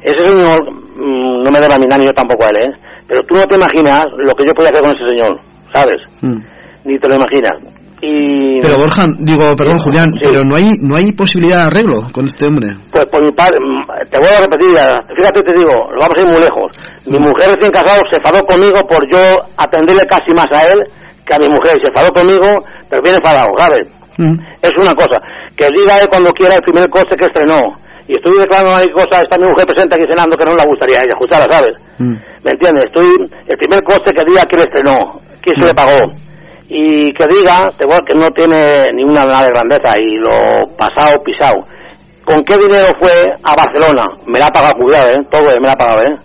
[0.00, 0.64] Ese señor,
[0.96, 2.76] mm, no me ni yo tampoco a él, ¿eh?
[3.06, 5.36] Pero tú no te imaginas lo que yo podía hacer con ese señor,
[5.76, 6.00] ¿sabes?
[6.88, 7.52] Ni te lo imaginas.
[8.00, 8.58] Y...
[8.64, 12.48] Pero Borja, digo, perdón, Julián, pero no hay no hay posibilidad de arreglo con este
[12.48, 12.72] hombre.
[12.90, 16.22] Pues por mi padre, mm, te voy a repetir, fíjate, te digo, lo vamos a
[16.24, 16.66] ir muy lejos.
[17.04, 19.20] Mi mujer recién casado se enfadó conmigo por yo
[19.60, 20.80] atenderle casi más a él
[21.28, 21.76] que a mi mujer.
[21.84, 22.48] Se enfadó conmigo,
[22.88, 23.86] pero bien enfadado, ¿sabes?
[24.62, 25.18] Es una cosa.
[25.56, 27.58] Que diga él cuando quiera el primer coche que estrenó.
[28.08, 30.98] Y estoy declarando ahí cosas, está mi mujer presente aquí cenando que no le gustaría
[30.98, 31.74] a ella, escucharla, ¿sabes?
[32.44, 32.84] ¿Me entiendes?
[32.90, 33.08] Estoy,
[33.46, 34.98] el primer coste que diga que le estrenó,
[35.40, 36.10] quién se le pagó.
[36.68, 40.66] Y que diga, te voy a- que no tiene ninguna nada de grandeza y lo
[40.76, 41.62] pasado, pisado.
[42.24, 43.12] ¿Con qué dinero fue
[43.42, 44.02] a Barcelona?
[44.26, 45.20] Me la ha pagado, cuidado, ¿eh?
[45.30, 46.16] Todo, me la ha pagado, ¿eh?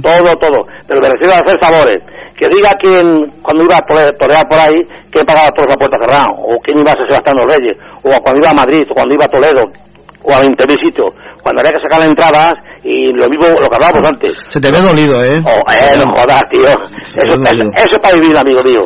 [0.00, 0.58] Todo, todo.
[0.86, 1.98] Pero me refiero a hacer favores.
[2.36, 4.76] Que diga quién, cuando iba a tore- torear por ahí,
[5.10, 6.28] quién pagaba todos a puerta cerrada.
[6.36, 7.76] O quién iba a San Sebastián los Reyes.
[8.04, 9.64] O cuando iba a Madrid, o cuando iba a Toledo.
[10.22, 11.10] O a 20 sitios.
[11.40, 14.32] Cuando había que sacar las entradas y lo mismo, lo que hablábamos antes.
[14.50, 15.38] Se te ve dolido, ¿eh?
[15.40, 16.66] Oh, eh, no jodas, tío.
[16.66, 16.84] Eso,
[17.22, 18.82] eso, eso es para vivirlo, amigo mío.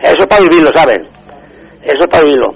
[0.00, 0.98] Eso es para vivirlo, ¿sabes?
[1.82, 2.48] Eso es para vivirlo,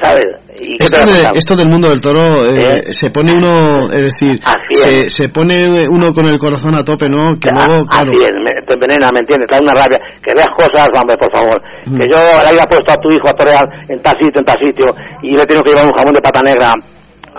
[0.00, 0.26] ¿sabes?
[0.60, 4.36] ¿Y Esto, de- esto del mundo del toro, eh, se pone uno, es decir,
[4.84, 5.56] se, se pone
[5.88, 7.32] uno con el corazón a tope, ¿no?
[7.40, 9.48] Que luego, claro, Así es, me, te envenena, ¿me entiendes?
[9.48, 9.98] Te da una rabia.
[10.20, 11.56] Que veas cosas, hombre, por favor.
[11.88, 14.58] Que yo le haya puesto a tu hijo a torear en tal sitio, en tal
[14.60, 14.86] sitio,
[15.24, 16.68] y le tengo que llevar un jamón de pata negra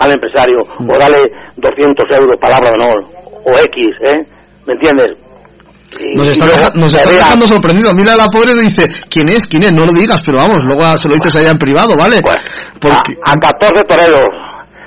[0.02, 1.22] al empresario, o darle
[1.62, 2.98] 200 euros, palabra de honor,
[3.46, 3.78] o X,
[4.10, 4.18] ¿eh?
[4.66, 5.14] ¿Me entiendes?
[6.16, 7.92] Nos está, deja- nos dejando sorprendido.
[7.94, 9.46] Mira la pobre y dice, ¿quién es?
[9.48, 9.72] ¿Quién es?
[9.72, 12.20] No lo digas, pero vamos, luego se lo dices allá en privado, ¿vale?
[12.80, 14.28] Porque, a 14 toreros,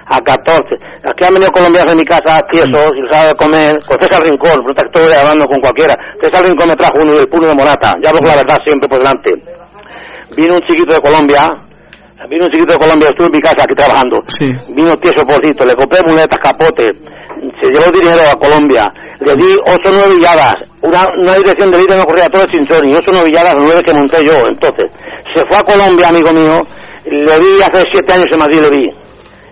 [0.06, 0.76] a 14.
[1.06, 4.22] Aquí han venido colombianos en mi casa, tiesos, y los sabe de comer, con César
[4.26, 5.94] Rincón, estoy hablando con cualquiera.
[6.22, 8.88] César Rincón me trajo uno del puno de Morata, ya hablo con la verdad siempre
[8.90, 9.30] por delante.
[10.36, 11.42] Vino un chiquito de Colombia,
[12.30, 14.18] vino un chiquito de Colombia, estuve en mi casa aquí trabajando.
[14.74, 16.86] Vino tieso porcito, le compré muletas, capote,
[17.62, 21.78] se llevó dinero a Colombia, le di ocho o nueve villadas, una, una dirección de
[21.80, 24.36] líder no corría todo el chinchón, y ocho o nueve villadas, nueve que monté yo,
[24.48, 24.88] entonces.
[25.34, 26.56] Se fue a Colombia, amigo mío,
[27.06, 28.86] le vi hace siete años en Madrid, le vi.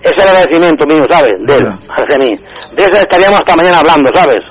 [0.03, 1.31] Ese era el agradecimiento mío, ¿sabes?
[1.48, 1.65] De él,
[1.95, 2.31] hacia mí.
[2.76, 4.44] De eso estaríamos hasta mañana hablando, ¿sabes?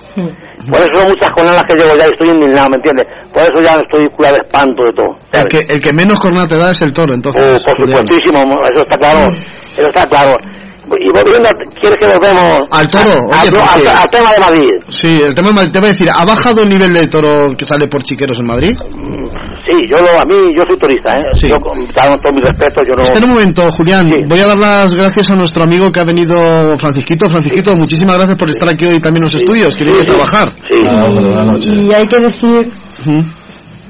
[0.64, 3.06] Por eso son muchas jornadas que llevo ya y estoy indignado, ¿me entiendes?
[3.34, 5.10] Por eso ya estoy curado de espanto de todo.
[5.34, 7.42] el que, el que menos corona te da es el toro, entonces.
[7.42, 9.28] Oh, por supuestísimo, eso está claro.
[9.28, 10.32] Eso está claro.
[11.00, 11.48] Y volviendo,
[11.80, 14.72] ¿quieres que volvemos Al toro, a- oye, al, al tema de Madrid?
[14.88, 17.52] Sí, el tema de Madrid, te voy a decir, ¿ha bajado el nivel de toro
[17.56, 18.76] que sale por chiqueros en Madrid?
[18.76, 21.24] Sí, yo lo, a mí, yo soy turista, ¿eh?
[21.48, 23.02] Yo, con todo mi respeto, yo no...
[23.02, 24.02] Espera un momento, Julián.
[24.28, 26.36] Voy a dar las gracias a nuestro amigo que ha venido,
[26.76, 27.28] Francisquito.
[27.30, 29.76] Francisquito, muchísimas gracias por estar aquí hoy también en los estudios.
[29.76, 30.48] Que viene a trabajar.
[31.62, 32.72] Y hay que decir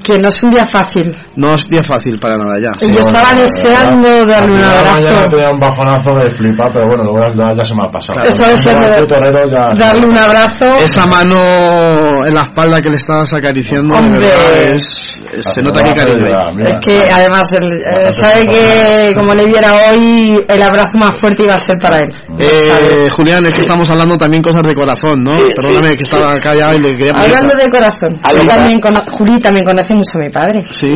[0.03, 1.11] que no es un día fácil.
[1.35, 2.71] No es día fácil para nada ya.
[2.85, 5.23] Y yo estaba deseando darle un Mañana abrazo.
[5.31, 8.23] tenía un bajonazo de flipar, pero bueno, luego ya, ya se me ha pasado.
[8.23, 10.65] Estaba deseando Ya, el torero ya- darle un abrazo.
[10.83, 14.29] Esa mano en la espalda que le estabas acariciando, Hombre.
[14.75, 16.27] es, es- se nota que cariño.
[16.59, 21.43] Es que además él, eh, sabe que como le viera hoy, el abrazo más fuerte
[21.43, 22.09] iba a ser para él.
[22.39, 25.31] Eh, Julián, es que estamos hablando también cosas de corazón, ¿no?
[25.55, 28.19] Perdóname que estaba callado y le quería Hablando de corazón,
[29.07, 30.63] Juli también conoce mucho a mi padre.
[30.69, 30.87] Sí.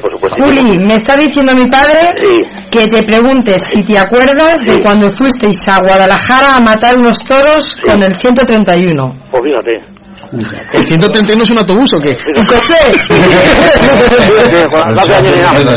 [0.00, 0.36] por supuesto.
[0.42, 2.14] Juli, me está diciendo mi padre
[2.70, 7.76] que te preguntes si te acuerdas de cuando fuisteis a Guadalajara a matar unos toros
[7.84, 9.14] con el 131.
[9.30, 9.96] Pues fíjate.
[10.32, 12.10] ¿El 131 es un autobús o qué?
[12.10, 12.46] ¿Un
[15.40, 15.70] nada.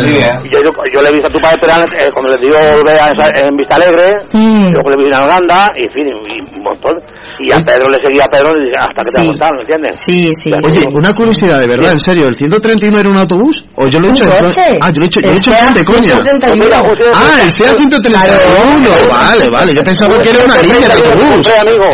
[0.50, 2.88] yo, yo, yo le he visto a tu padre pero, eh, cuando le dio en,
[2.90, 6.94] en Vista Alegre, luego le vi en Uganda, y en fin, y un montón.
[7.40, 9.49] Y a Pedro le seguía a Pedro y dije, hasta que te va a gustar,
[9.56, 9.94] ¿me entiendes?
[10.03, 10.49] Sí, sí.
[10.68, 13.64] Oye, una curiosidad, de verdad, en serio, ¿el 131 era un autobús?
[13.80, 14.78] ¿O yo lo he ¿Un hecho en?
[14.84, 16.16] Ah, yo lo he hecho, yo lo he El hecho de SEAT coña.
[16.20, 17.16] 131.
[17.16, 19.07] Ah, el SEA 131.
[19.07, 21.48] Vale, vale, yo pensaba que era una línea de autobús.
[21.48, 21.88] amigo.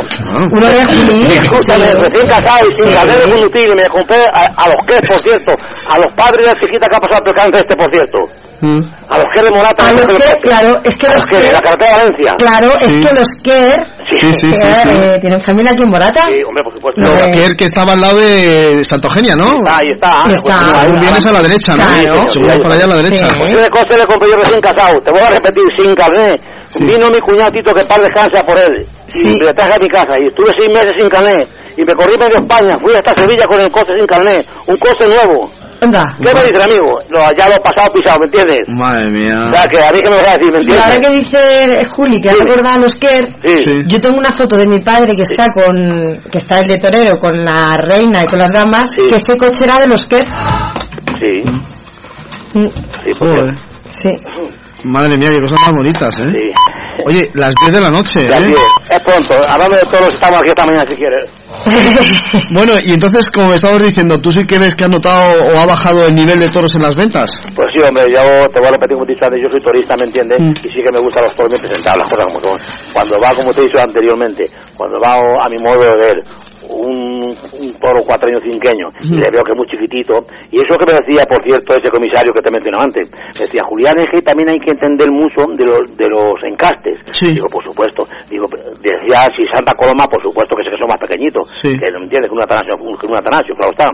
[0.52, 1.20] Uno de Juli.
[1.30, 5.52] Escúchame, recién casado y sin saber de me compré a, a los que, por cierto,
[5.54, 8.45] a los padres de la chiquita que ha pasado por cáncer este, por cierto.
[8.62, 9.88] A los que de Morata.
[9.88, 12.34] A los que, claro, es que a los los que de la carretera de Valencia.
[12.38, 13.80] Claro, es que los Kerr
[14.10, 14.90] Sí, sí, sí, Kerr, sí.
[14.90, 16.22] eh, tienen familia aquí en Morata.
[16.30, 17.02] Sí, hombre, por supuesto.
[17.02, 19.50] Lo que que estaba al lado de Santogenia, ¿no?
[19.66, 20.14] Ahí está.
[20.24, 20.56] Ahí está.
[20.80, 21.84] Según vienes a la derecha, ¿no?
[21.86, 22.22] Claro.
[22.22, 23.26] Vas por allá a la derecha.
[23.40, 24.96] Pues ese coche le compré yo recién casado.
[25.04, 26.38] Te voy a repetir, sin carné.
[26.80, 28.86] Vino mi cuñado Tito, que par descansa por él.
[29.10, 30.14] Y me traje a mi casa.
[30.20, 31.42] Y estuve seis meses sin carné.
[31.78, 32.78] Y me corrí medio España.
[32.80, 34.38] Fui hasta Sevilla con el coche sin carné.
[34.68, 35.50] Un coche nuevo.
[35.86, 36.04] Anda.
[36.18, 36.90] ¿Qué me dice, amigo?
[37.14, 38.60] Lo, ya lo he pasado pisado, ¿me entiendes?
[38.68, 39.46] Madre mía.
[39.46, 40.84] O sea, que a mí que me vas a decir, ¿me Y entiendes?
[40.84, 43.56] ahora que dice Juli que ha recordado a los Kerr, Sí.
[43.88, 45.76] yo tengo una foto de mi padre que está con
[46.32, 49.64] que está el de torero con la reina y con las damas, que ese coche
[49.66, 50.26] era de los Kerr.
[51.22, 51.34] Sí.
[52.60, 52.70] Mm,
[53.06, 53.54] Sí, Joder.
[53.90, 54.10] Sí.
[54.86, 56.52] Madre mía, qué cosas más bonitas, ¿eh?
[57.04, 58.54] Oye, las 10 de la noche, ¿eh?
[58.90, 59.36] es pronto.
[59.52, 61.28] Hablando de todos, estamos aquí esta mañana si quieres.
[62.52, 65.60] Bueno, y entonces, como me estabas diciendo, ¿tú sí que ves que ha notado o
[65.60, 67.30] ha bajado el nivel de toros en las ventas?
[67.56, 70.40] Pues sí, hombre, yo te voy a repetir como te yo soy turista, ¿me entiendes?
[70.64, 72.58] Y sí que me gustan los toros bien presentados, las cosas como son.
[72.94, 74.44] Cuando va, como te he dicho anteriormente,
[74.78, 75.14] cuando va
[75.44, 76.18] a mi modo de ver
[76.70, 78.88] un, un toro cuatro años cinqueño.
[79.02, 80.14] Y le veo que es muy chiquitito,
[80.52, 83.62] y eso que me decía, por cierto, ese comisario que te mencionaba antes, me decía,
[83.68, 87.02] Julián, es que también hay que entender mucho de los, de los encastes.
[87.34, 88.04] Digo, por supuesto.
[88.30, 88.46] Digo,
[88.82, 92.06] decía, si Santa Coloma, por supuesto que sé que son más pequeñitos, que no me
[92.06, 93.88] entiendes, que un atanasio, que un atanasio, claro está.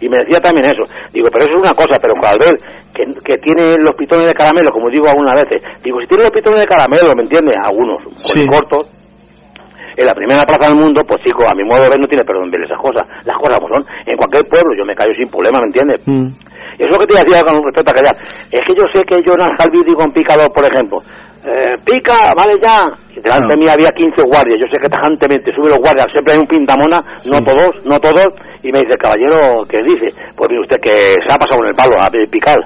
[0.00, 0.82] Y me decía también eso.
[1.12, 2.54] Digo, pero eso es una cosa, pero al ver
[2.94, 6.32] que, que tiene los pitones de caramelo, como digo algunas veces, digo, si tiene los
[6.32, 7.56] pitones de caramelo, ¿me entiendes?
[7.64, 8.02] Algunos,
[8.48, 8.90] cortos,
[9.96, 12.24] en la primera plaza del mundo, pues chico, a mi modo de ver no tiene
[12.24, 13.04] perdón ver esas cosas.
[13.24, 13.82] Las cosas como son.
[14.06, 16.00] En cualquier pueblo yo me callo sin problema, ¿me entiendes?
[16.78, 18.16] Y eso que te decía con respecto a callar.
[18.50, 20.98] Es que yo sé que yo en Aljalví digo en picador, por ejemplo,
[21.44, 22.86] eh, pica, vale ya.
[23.12, 24.58] Delante de mí había 15 guardias.
[24.58, 28.32] Yo sé que tajantemente sube los guardias, siempre hay un pintamona, no todos, no todos.
[28.62, 30.14] Y me dice, caballero, ¿qué dice?
[30.36, 32.56] Pues mire usted que se ha pasado con el palo a picar.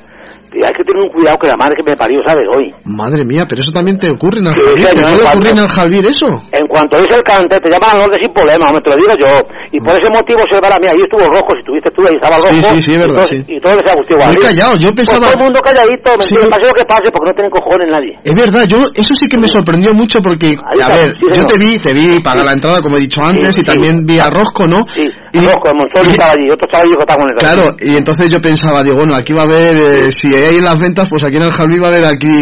[0.57, 2.49] Y hay que tener un cuidado que la madre que me parió, ¿sabes?
[2.49, 2.73] Hoy.
[2.89, 4.89] Madre mía, pero eso también te ocurre en Sí, Aljavín.
[4.89, 6.29] ¿Te puede ocurrir en Aljavín eso?
[6.57, 9.13] En cuanto dice el cante, te llaman al norte sin problema, me te lo digo
[9.21, 9.31] yo.
[9.77, 10.91] Y por ese motivo se la mía.
[10.97, 12.73] Ahí estuvo rojo, si tuviste tú, ahí estaba Sí, rojo.
[12.73, 13.39] sí, sí, es verdad, y todo, sí.
[13.53, 14.25] Y todo les ha gustado.
[14.33, 16.35] Muy callado, yo Pues pensaba- todo el mundo calladito, me Sí.
[16.57, 18.13] Pase lo que pase, porque no tienen cojones nadie.
[18.25, 21.35] Es verdad, yo eso sí que me sorprendió mucho porque, a está, ver, sí, yo
[21.37, 21.51] señor.
[21.53, 24.31] te vi, te vi pagar la entrada como he dicho antes y también vi a
[24.33, 24.81] Rosco, ¿no?
[24.97, 25.05] Sí,
[25.45, 28.39] Rosco, el Monzón estaba allí, otro chavalillo que estaba con el Claro, y entonces yo
[28.41, 31.37] pensaba, digo, bueno, aquí va a haber, eh, si hay en las ventas, pues aquí
[31.37, 32.33] en el Jalví va a haber aquí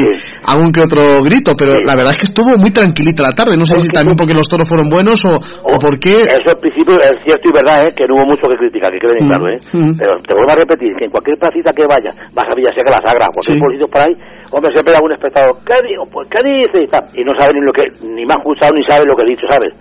[0.46, 3.66] algún que otro grito, pero la verdad es que estuvo muy tranquilita la tarde, no
[3.66, 6.14] sé si también porque los toros fueron buenos o, o por qué.
[6.14, 7.92] Eso al principio es cierto y verdad, ¿eh?
[7.96, 9.58] que no hubo mucho que criticar, que quede Mm, claro, ¿eh?
[9.72, 9.94] mm.
[9.96, 13.02] Pero te vuelvo a repetir, que en cualquier placita que vaya, vas a Villaseca, la
[13.04, 13.60] Sagra, cualquier Sí.
[13.62, 14.14] pueblito por ahí,
[14.50, 16.02] hombre, siempre algún espectador, ¿qué digo?
[16.10, 16.76] Pues, ¿qué dice?
[16.82, 19.14] Y, tal, y no sabe ni lo que, ni me han escuchado ni sabe lo
[19.16, 19.72] que he dicho, ¿sabes?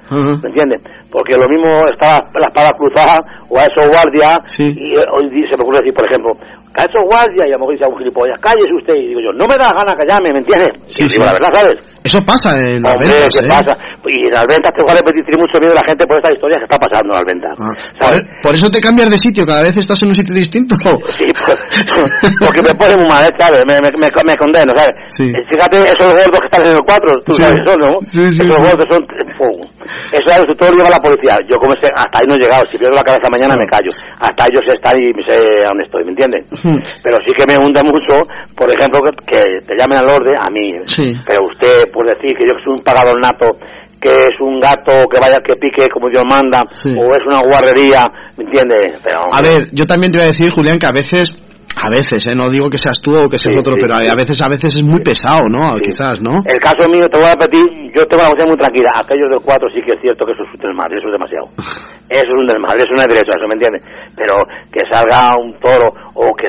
[0.41, 0.79] ¿Me entiendes?
[1.11, 3.17] Porque lo mismo está la espada cruzada
[3.49, 6.31] o a esos guardias y eh, hoy di- se me ocurre decir, por ejemplo,
[6.75, 9.21] a esos guardias y a lo mejor dice a un gilipollas, cállese usted y digo
[9.21, 10.81] yo, no me da gana callarme, ¿me entiendes?
[10.87, 11.17] Sí, sí.
[11.21, 11.92] la verdad, ¿sabes?
[12.03, 13.49] Eso pasa en las Hombre, ventas, ¿qué ¿eh?
[13.49, 13.73] pasa?
[14.03, 16.59] Y en las ventas te a repetir, tiene mucho miedo la gente por esta historia
[16.59, 17.53] que está pasando en las ventas.
[17.99, 18.11] Por,
[18.43, 20.75] por eso te cambias de sitio, cada vez estás en un sitio distinto.
[21.15, 21.57] Sí, pues,
[22.43, 23.31] porque me pone muy mal, ¿eh?
[23.39, 23.63] ¿sabes?
[23.63, 24.93] Me, me, me, me condeno, ¿sabes?
[25.07, 25.31] Sí.
[25.31, 27.39] Eh, Fíjate, esos gordos que están en el 4, tú Sí.
[27.43, 27.91] sabes eso, ¿no?
[28.03, 29.01] Sí, sí, esos gordos son...
[29.39, 29.55] ¡pum!
[30.11, 31.35] Eso es todo lleva la policía.
[31.47, 32.63] Yo como sé, hasta ahí no he llegado.
[32.71, 33.91] Si pierdo la cabeza mañana me callo.
[34.19, 36.43] Hasta ellos están y sé a dónde estoy, ¿me entiendes?
[37.03, 38.23] Pero sí que me hunde mucho,
[38.55, 40.75] por ejemplo, que, que te llamen al orden a mí.
[40.85, 41.07] Sí.
[41.27, 43.53] Pero usted, por decir que yo soy un pagador nato,
[44.01, 48.03] que es un gato que vaya que pique como Dios manda, o es una guarrería,
[48.35, 48.99] ¿me entiendes?
[49.05, 51.31] Pero, A ver, yo también te voy a decir, Julián, que a veces,
[51.79, 52.35] a veces, ¿eh?
[52.35, 54.35] no digo que seas tú o que seas Sí, otro, sí, pero a- a veces,
[54.43, 55.71] a veces es muy pesado, ¿no?
[55.79, 56.35] Quizás, ¿no?
[56.43, 57.63] El caso mío, te voy a repetir,
[57.95, 58.91] yo tengo la conciencia muy tranquila.
[58.99, 61.47] Aquellos del 4 sí que es cierto que eso es un desmadre, eso es demasiado.
[62.13, 63.81] Eso es un desmadre, eso no es derecho, eso me entiendes.
[64.13, 64.35] Pero
[64.69, 66.45] que salga un toro o que,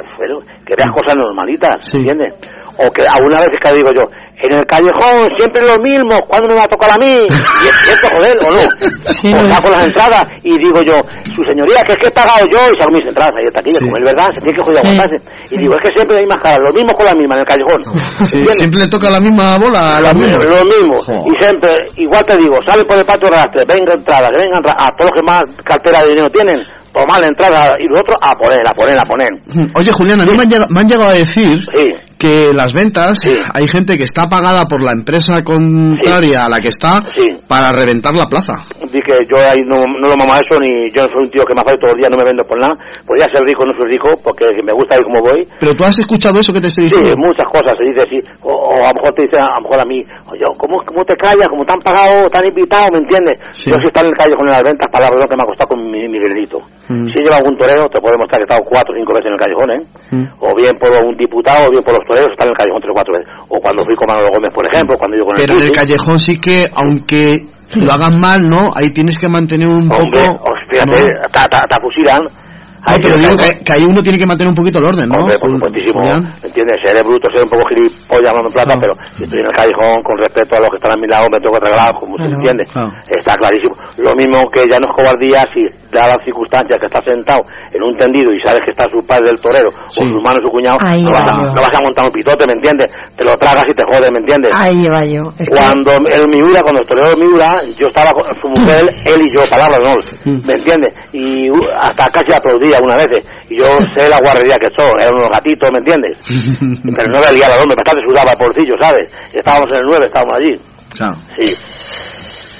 [0.66, 2.34] que veas cosas normalitas, ¿me entiendes?
[2.76, 4.04] O que alguna vez que digo yo,
[4.42, 7.14] en el callejón siempre lo mismo, ¿cuándo me va a tocar a mí?
[7.64, 8.60] Y es cierto, joder, o no.
[8.60, 10.96] o saco las entradas y digo yo,
[11.32, 13.72] su señoría, que es que he pagado yo y saco mis entradas ahí está aquí,
[13.80, 15.16] como es verdad, se tiene que joder aguantarse.
[15.48, 17.48] Y digo, es que siempre hay más caras, lo mismo con la misma en el
[17.48, 17.80] callejón.
[18.28, 20.36] Sí, siempre le toca la misma bola a la Lo misma.
[20.44, 20.94] mismo, lo mismo.
[21.24, 24.76] Y siempre, igual te digo, sale por el patio de rastre, venga entradas, vengan ra-
[24.76, 26.58] a todos los que más cartera de dinero tienen,
[26.92, 29.30] tomar la entrada y los otros a poner, a poner, a poner.
[29.78, 31.64] Oye, Julián, a mí me han, llegado, me han llegado a decir
[32.24, 33.20] que las ventas,
[33.52, 37.04] hay gente que está pagada por la empresa contraria a la que está
[37.48, 38.64] para reventar la plaza.
[38.88, 41.30] Di que yo ahí no, no lo mamo a eso, ni yo no soy un
[41.30, 42.74] tío que me hace todos los días, no me vendo por nada.
[43.04, 45.44] Podría ser rico, no soy rico, porque me gusta ir como voy.
[45.60, 47.20] Pero tú has escuchado eso que te estoy Sí, diciendo.
[47.20, 48.18] muchas cosas se dice así.
[48.40, 49.98] O, o a lo mejor te dice, a lo mejor a mí,
[50.32, 51.48] oye, ¿cómo, cómo te callas?
[51.52, 52.24] ¿Cómo te han pagado?
[52.32, 52.86] ¿Te han invitado?
[52.92, 53.36] ¿Me entiendes?
[53.68, 55.68] Yo si está en el calle con las ventas, palabras lo que me ha costado
[55.76, 56.18] con mi, mi.
[56.24, 57.08] Mm.
[57.08, 59.34] Si lleva algún torero, te puedo demostrar que he estado cuatro o cinco veces en
[59.34, 59.80] el callejón, ¿eh?
[60.40, 62.90] O bien por un diputado, o bien por los toreros, está en el callejón tres
[62.90, 63.28] o cuatro veces.
[63.48, 65.66] O cuando fui con Manolo Gómez, por ejemplo, cuando yo con Pero en el el
[65.70, 65.78] Tuti.
[65.78, 67.22] callejón sí que, aunque
[67.80, 68.70] lo hagan mal, ¿no?
[68.76, 70.52] Ahí tienes que mantener un Hombre, poco...
[70.52, 71.20] os- fíjate, ¿no?
[71.32, 72.22] te, te- te fusilan.
[72.84, 75.16] No, pero digo que, que ahí uno tiene que mantener un poquito el orden, ¿no?
[75.24, 76.00] Hombre, por supuestísimo.
[76.44, 76.76] ¿Me entiendes?
[76.84, 79.96] Seré bruto, seré un poco gilipollas hablando en plata, pero si estoy en el callejón
[80.04, 82.28] con respeto a los que están a mi lado, me tengo que arreglar, como se
[82.36, 82.64] entiende.
[83.08, 83.74] Está clarísimo.
[84.04, 85.62] Lo mismo que ya no es cobardía si,
[85.94, 87.40] dadas las circunstancias que estás sentado
[87.72, 90.50] en un tendido y sabes que está su padre del torero, o su hermano, su
[90.52, 92.88] cuñado, Ahí no vas, a, no vas montar un pitote, ¿me entiendes?
[93.16, 94.50] Te lo tragas y te jodes, ¿me entiendes?
[94.56, 95.22] Ahí va yo.
[95.38, 98.82] Es que- Cuando el Miura, cuando el torero Miura, yo estaba con su mujer,
[99.12, 99.92] él y yo, palabras no,
[100.44, 100.92] ¿me entiendes?
[101.12, 102.32] Y uh, hasta casi
[102.76, 103.22] algunas veces.
[103.50, 106.14] Y yo sé la guarrería que son, eran unos gatitos, ¿me entiendes?
[106.98, 109.06] Pero no le liaba al hombre, bastante sudaba el porcillo, ¿sabes?
[109.32, 110.54] Estábamos en el 9, estábamos allí.
[110.94, 111.14] Claro.
[111.40, 111.48] Sí.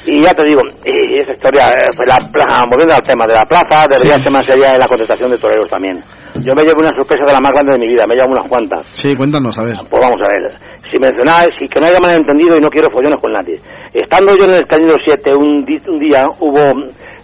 [0.07, 3.33] Y ya te digo, y esa historia, eh, pues la plaza, volviendo al tema de
[3.33, 5.97] la plaza, debería ser más allá de la contestación de toreros también.
[6.45, 8.45] Yo me llevo una sorpresa de la más grande de mi vida, me llevo unas
[8.45, 8.85] cuantas.
[8.93, 9.81] Sí, cuéntanos, a ver.
[9.89, 10.45] Pues vamos a ver,
[10.93, 13.57] si mencionáis, y que no haya malentendido y no quiero follones con nadie.
[13.97, 16.61] Estando yo en el Cañero 7, un, un día hubo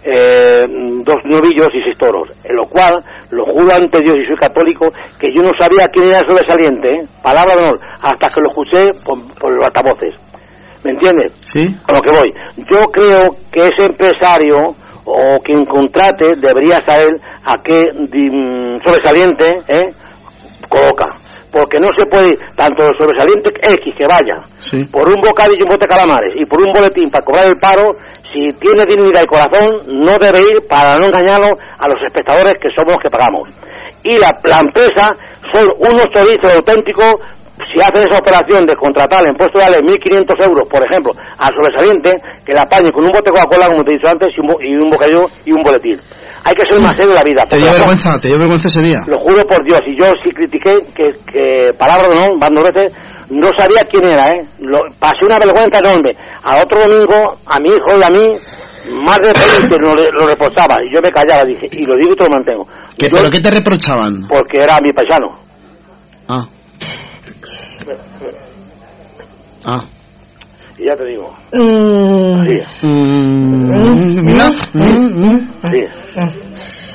[0.03, 0.65] eh,
[1.03, 2.97] dos novillos y seis toros, en lo cual
[3.31, 4.87] lo juro ante Dios y soy católico
[5.19, 6.99] que yo no sabía quién era el sobresaliente, ¿eh?
[7.23, 10.19] palabra de honor, hasta que lo escuché por, por los altavoces.
[10.83, 11.33] ¿Me entiendes?
[11.53, 11.61] Sí.
[11.87, 12.33] A lo que voy.
[12.57, 14.73] Yo creo que ese empresario
[15.05, 17.15] o quien contrate debería saber
[17.45, 19.89] a qué mm, sobresaliente ¿eh?
[20.69, 21.05] coloca.
[21.51, 24.83] Porque no se puede, tanto el sobresaliente X que vaya, Sí.
[24.85, 27.59] por un bocadillo y un bote de calamares y por un boletín para cobrar el
[27.59, 27.91] paro,
[28.31, 32.69] si tiene dignidad y corazón, no debe ir para no engañarlo a los espectadores que
[32.71, 33.47] somos los que pagamos.
[34.03, 35.13] Y la, la empresa
[35.51, 37.13] son unos chorizos auténticos
[37.69, 41.49] si hacen esa operación de contratar en puesto de darle 1.500 euros, por ejemplo, al
[41.55, 44.49] sobresaliente, que la apañe con un bote Coca-Cola, como te he dicho antes, y un,
[44.61, 45.99] y un bocadillo y un boletín.
[46.43, 47.41] Hay que ser más serio en la vida.
[47.49, 48.99] Te dio vergüenza, te dio vergüenza ese día.
[49.07, 52.93] lo juro por Dios, y yo sí critiqué que, que palabra no, van dos veces,
[53.29, 54.41] no sabía quién era, ¿eh?
[54.59, 56.11] Lo, pasé una vergüenza enorme.
[56.43, 58.25] Al otro domingo, a mi hijo y a mí,
[59.05, 59.31] más de
[59.69, 62.29] 20 lo, lo reprochaba, y yo me callaba, dije, y lo digo y te lo
[62.33, 62.65] mantengo.
[62.97, 64.27] ¿Qué, Yo- ¿Pero qué te reprochaban?
[64.27, 65.27] Porque era mi paisano.
[66.27, 66.43] Ah.
[69.65, 69.81] Ah.
[70.81, 71.29] Y ya te digo.
[71.53, 74.47] Mm, Sí, Mm, mira.
[74.73, 75.51] Mm, mm.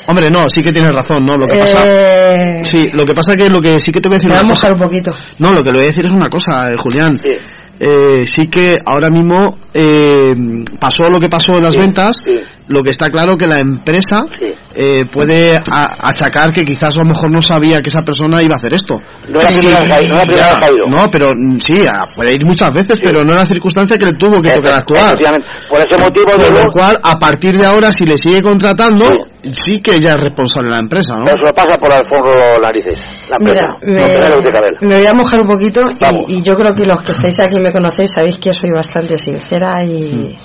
[0.09, 1.35] Hombre, no, sí que tienes razón, ¿no?
[1.37, 1.83] Lo que pasa...
[1.85, 4.35] eh, Sí, lo que pasa que lo que sí que te voy a decir me
[4.37, 4.73] voy a una cosa.
[4.73, 5.13] un poquito.
[5.39, 7.19] No, lo que le voy a decir es una cosa, eh, Julián.
[7.19, 7.35] Sí.
[7.79, 10.33] Eh, sí que ahora mismo eh,
[10.81, 12.41] pasó lo que pasó en las Sí, ventas, sí.
[12.69, 14.55] lo que está claro que la empresa Sí.
[14.77, 18.53] Eh, puede a- achacar que quizás a lo mejor no sabía que esa persona iba
[18.55, 19.01] a hacer esto.
[19.29, 21.75] No era primera que- no Ya, pero mm, sí,
[22.15, 25.17] puede ir muchas veces, pero no era la circunstancia que le tuvo que tocar actuar.
[25.17, 29.07] Por ese motivo, Con digo, lo cual, a partir de ahora, si le sigue contratando,
[29.53, 31.25] sí que ella es responsable de la empresa, ¿no?
[31.25, 32.29] eso pasa por Alfonso
[32.63, 32.99] Narices,
[33.31, 33.65] la empresa.
[33.83, 35.83] Mira, No lo me, me voy a mojar un poquito
[36.29, 39.17] y, y yo creo que los que estáis aquí me conocéis sabéis que soy bastante
[39.19, 40.37] sincera y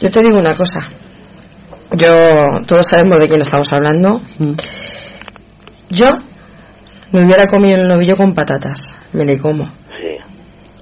[0.00, 0.80] yo te digo una cosa.
[1.96, 4.20] Yo, todos sabemos de quién estamos hablando.
[5.90, 6.06] Yo
[7.12, 8.96] me hubiera comido el novillo con patatas.
[9.12, 9.68] Me le como.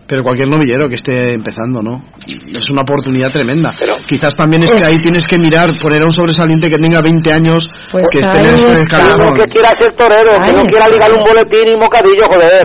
[0.07, 2.01] Pero cualquier novillero que esté empezando, ¿no?
[2.25, 3.73] Es una oportunidad tremenda.
[4.09, 7.31] Quizás también es que ahí tienes que mirar, poner a un sobresaliente que tenga 20
[7.31, 9.37] años, Pues que esté en ahí el callejón.
[9.37, 12.65] que quiera ser torero, que Ahí no quiera ligar un boletín y un bocadillo, joder.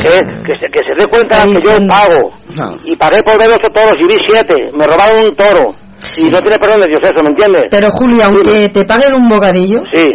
[0.00, 0.08] que,
[0.40, 2.80] que, se, que se dé cuenta que yo pago.
[2.84, 4.54] Y pagué por ver ocho toros y vi siete.
[4.72, 5.76] Me robaron un toro.
[6.16, 7.64] Y no tiene perdón de Dios eso, ¿me entiendes?
[7.70, 10.06] Pero Julio, aunque te paguen un bocadillo, Sí.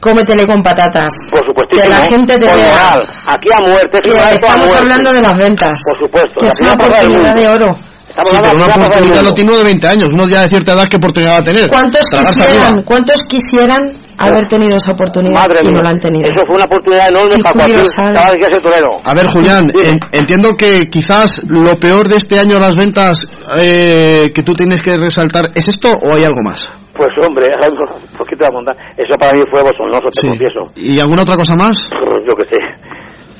[0.00, 1.08] cómetele con patatas.
[1.30, 1.80] Por supuesto.
[1.82, 2.94] Que la gente te vea.
[3.26, 3.98] Aquí a muerte.
[4.02, 4.78] Que estamos muerte.
[4.78, 5.80] hablando de las ventas.
[5.84, 6.40] Por supuesto.
[6.40, 7.70] Que es una oportunidad de oro.
[8.18, 10.12] Estamos Sí, pero una oportunidad no tiene uno de 20 años.
[10.12, 11.64] Uno ya de cierta edad, ¿qué oportunidad va a tener?
[11.70, 13.82] ¿Cuántos quisieran, cuántos quisieran
[14.18, 15.76] haber tenido esa oportunidad Madre y mía.
[15.78, 16.26] no la han tenido?
[16.26, 18.90] Eso fue una oportunidad enorme Y para cualquier chaval que ser torero.
[19.04, 23.22] A ver, Julián, en- entiendo que quizás lo peor de este año las ventas
[23.62, 26.58] eh, que tú tienes que resaltar es esto o hay algo más.
[26.98, 27.46] Pues hombre,
[28.10, 28.74] un poquito de bondad.
[28.98, 30.26] Eso para mí fue bochornoso, te Sí.
[30.26, 30.60] confieso.
[30.74, 31.78] ¿Y alguna otra cosa más?
[32.26, 32.58] Yo qué sé.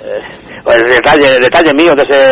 [0.07, 2.23] Eh, el detalle, el detalle mío de ese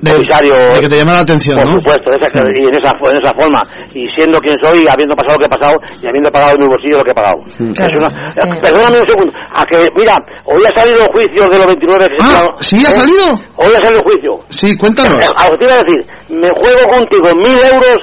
[0.00, 0.54] comisario.
[0.74, 1.80] De que te llama la atención, Por ¿no?
[1.80, 3.60] supuesto, y en esa, en esa forma.
[3.94, 6.68] Y siendo quien soy, habiendo pasado lo que he pasado y habiendo pagado en mi
[6.68, 7.38] bolsillo lo que he pagado.
[7.46, 8.12] Es una-
[8.60, 9.32] Perdóname un segundo.
[9.54, 10.14] A que, mira,
[10.48, 12.98] hoy ha salido el juicio de los 29 que se Ah, ¿sí ha ¿eh?
[12.98, 13.24] salido?
[13.60, 14.30] Hoy ha salido el juicio.
[14.48, 15.18] Sí, cuéntanos.
[15.20, 16.00] Eh, A lo que te iba a decir,
[16.34, 17.98] me juego contigo mil euros,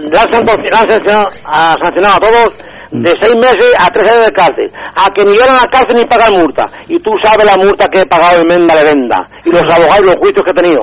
[0.00, 0.32] la han
[1.78, 5.56] sancionado a todos de seis meses a tres años de cárcel, a que ni llegan
[5.56, 6.64] a la cárcel ni pagan multa.
[6.88, 10.00] Y tú sabes la multa que he pagado en Menda de Venda, y los abogados
[10.02, 10.82] y los juicios que he tenido.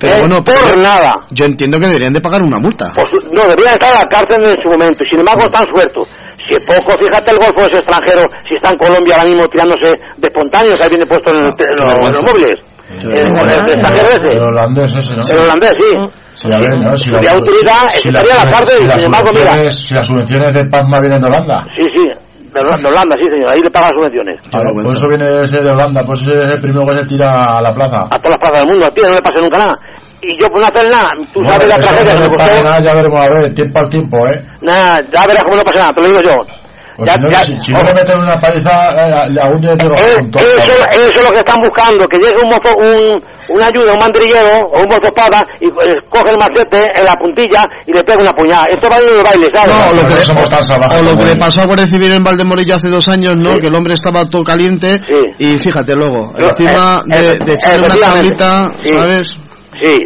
[0.00, 1.10] Pero Eh, bueno, por pero- nada.
[1.30, 2.88] Yo entiendo que deberían de pagar una multa.
[2.94, 6.04] Pues no, deberían estar en la cárcel en su momento, y sin embargo están sueltos.
[6.48, 9.88] Si es poco, fíjate el golfo ese extranjero, si está en Colombia ahora mismo tirándose
[10.16, 12.56] de espontáneo, que ahí viene puesto en, el- en los, en los móviles.
[12.88, 14.30] El, el- el extranjero ese.
[14.36, 15.22] El holandés ese, ¿no?
[15.28, 15.90] El holandés, sí.
[16.34, 16.96] Sí, a ver, ¿no?
[16.96, 19.52] Si Ya utilidad, estaría en la cárcel, si y las sin embargo, mira.
[19.52, 21.58] subvenciones- Si las subvenciones de Pasma vienen de Holanda.
[21.76, 23.48] Sí, sí, de Holanda, de Holanda, sí, señor.
[23.52, 24.36] Ahí le pagan subvenciones.
[24.48, 27.60] Por eso viene ese de Holanda, pues ese es el primero que se tira a
[27.60, 28.08] la plaza.
[28.08, 29.74] A todas las plazas del mundo, a ti no le pasa nunca nada.
[30.22, 32.36] Y yo por no hacer nada, tú Bueno, sabes la eso tragedia que no me
[32.36, 32.62] costó.
[32.64, 34.38] nada, ya veremos a ver, tiempo al tiempo, ¿eh?
[34.62, 36.36] Nada, ya verás cómo no pasa nada, te lo digo yo.
[37.06, 39.30] Ya- si, no, ya- si, si no le meten una paliza, eh,
[39.60, 40.42] día te lo Eh, todo.
[40.58, 44.00] eso, eso es lo que están buscando, que llegue un mozo, un, una ayuda, un
[44.02, 48.02] mandrillero o un mozo espada y eh, coge el machete en la puntilla y le
[48.02, 48.64] pega una puñada.
[48.66, 49.70] Esto va a ir de baile, ¿sabes?
[49.70, 51.86] No, o lo que, no somos tan salvajes o lo que le pasó a Guardia
[51.86, 53.58] Civil en Valdemorillo hace dos años, ¿no?
[53.62, 54.88] Que el hombre estaba todo caliente
[55.38, 58.90] y fíjate luego, encima eh, de, eh, de echarle una charlita, Sí.
[58.90, 59.40] ¿sabes?
[59.80, 59.96] Sí,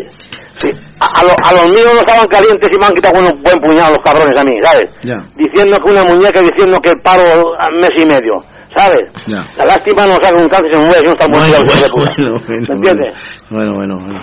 [0.63, 0.71] sí.
[1.03, 3.59] A, a lo- a los míos no estaban calientes y me han quitado un buen
[3.61, 4.87] puñado los cabrones a mí, ¿sabes?
[5.03, 7.25] Ya, Diciendo que una muñeca y diciendo que el paro
[7.59, 8.35] a mes y medio,
[8.77, 9.05] ¿sabes?
[9.27, 9.43] ya.
[9.59, 11.63] La lástima no sabe un cáncer y se mueve si no está Bueno, muerto.
[11.67, 13.11] bueno, bueno, bueno, ¿Me entiendes?
[13.51, 14.21] Bueno, bueno, bueno.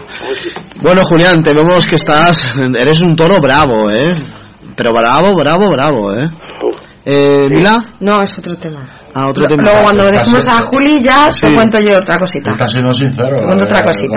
[0.81, 4.07] Bueno, Julián, te vemos que estás, eres un toro bravo, ¿eh?
[4.75, 6.25] Pero bravo, bravo, bravo, ¿eh?
[7.05, 7.79] Eh, ¿Mila?
[8.01, 8.87] No, es otro tema.
[9.13, 9.63] Ah, otro tema.
[9.63, 11.41] Luego cuando dejemos a Juli ya Sí.
[11.41, 12.51] te cuento yo otra cosita.
[12.51, 13.37] Está siendo sincero.
[13.37, 14.15] Te cuento otra eh, cosita.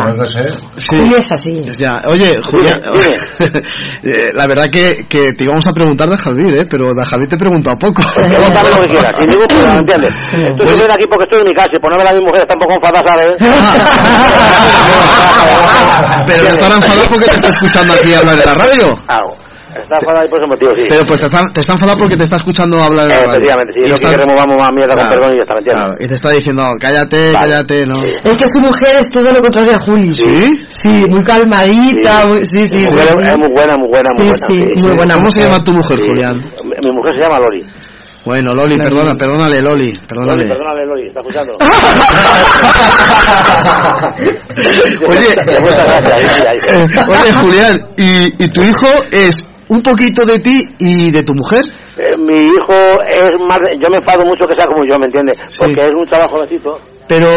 [0.77, 0.87] Sí.
[0.91, 1.63] Juli es así.
[1.79, 2.79] Ya, oye, Julián,
[4.03, 6.67] eh, la verdad que, que te íbamos a preguntar de Javier, ¿eh?
[6.71, 8.03] Pero de Javier te he preguntado poco.
[8.15, 10.15] Pregúntame lo que quieras, sin ningún problema, ¿me entiendes?
[10.33, 12.75] Estoy aquí porque estoy en mi casa y ver a mi mujer está un poco
[12.77, 13.37] enfadada, ¿sabes?
[16.27, 18.97] Pero estarán enfadados porque te está escuchando aquí hablar en la radio.
[19.07, 19.35] Claro,
[19.81, 20.85] está enfadada y por ese motivo, sí.
[20.89, 23.27] Pero pues te está, te está enfadado porque te está escuchando hablar radio.
[23.33, 25.43] Efectivamente, sí, Y no está- quiere que removamos más mierda con Claro, perdón y ya
[25.47, 25.83] está, ¿me entiendes?
[25.83, 27.99] claro, y te está diciendo, cállate, cállate, ¿no?
[28.03, 30.11] Es que su mujer es todo lo contrario a Juli.
[30.13, 30.43] ¿Sí?
[30.69, 32.29] Sí, muy calmadita, Sí.
[32.29, 33.29] muy, sí, sí, sí, mujer sí.
[33.33, 34.47] Es muy buena, muy buena, muy Sí, buena.
[34.49, 36.37] sí, muy buena ¿Cómo se llama tu mujer, Julián?
[36.65, 37.63] Mi, mujer se llama Lori.
[38.25, 40.47] Bueno, Loli, perdona, perdónale, Loli, perdónale.
[40.47, 41.53] perdónale, Lori, ¿está escuchando?
[45.09, 45.29] Oye,
[47.09, 49.35] oye, Julián, ¿y, y tu hijo es
[49.73, 51.61] un poquito de ti y de tu mujer?
[51.99, 52.73] Eh, mi hijo
[53.09, 53.59] es más...
[53.81, 55.37] Yo me enfado mucho que sea como yo, ¿me entiendes?
[55.59, 56.71] Porque es un chaval jovencito.
[57.09, 57.29] Pero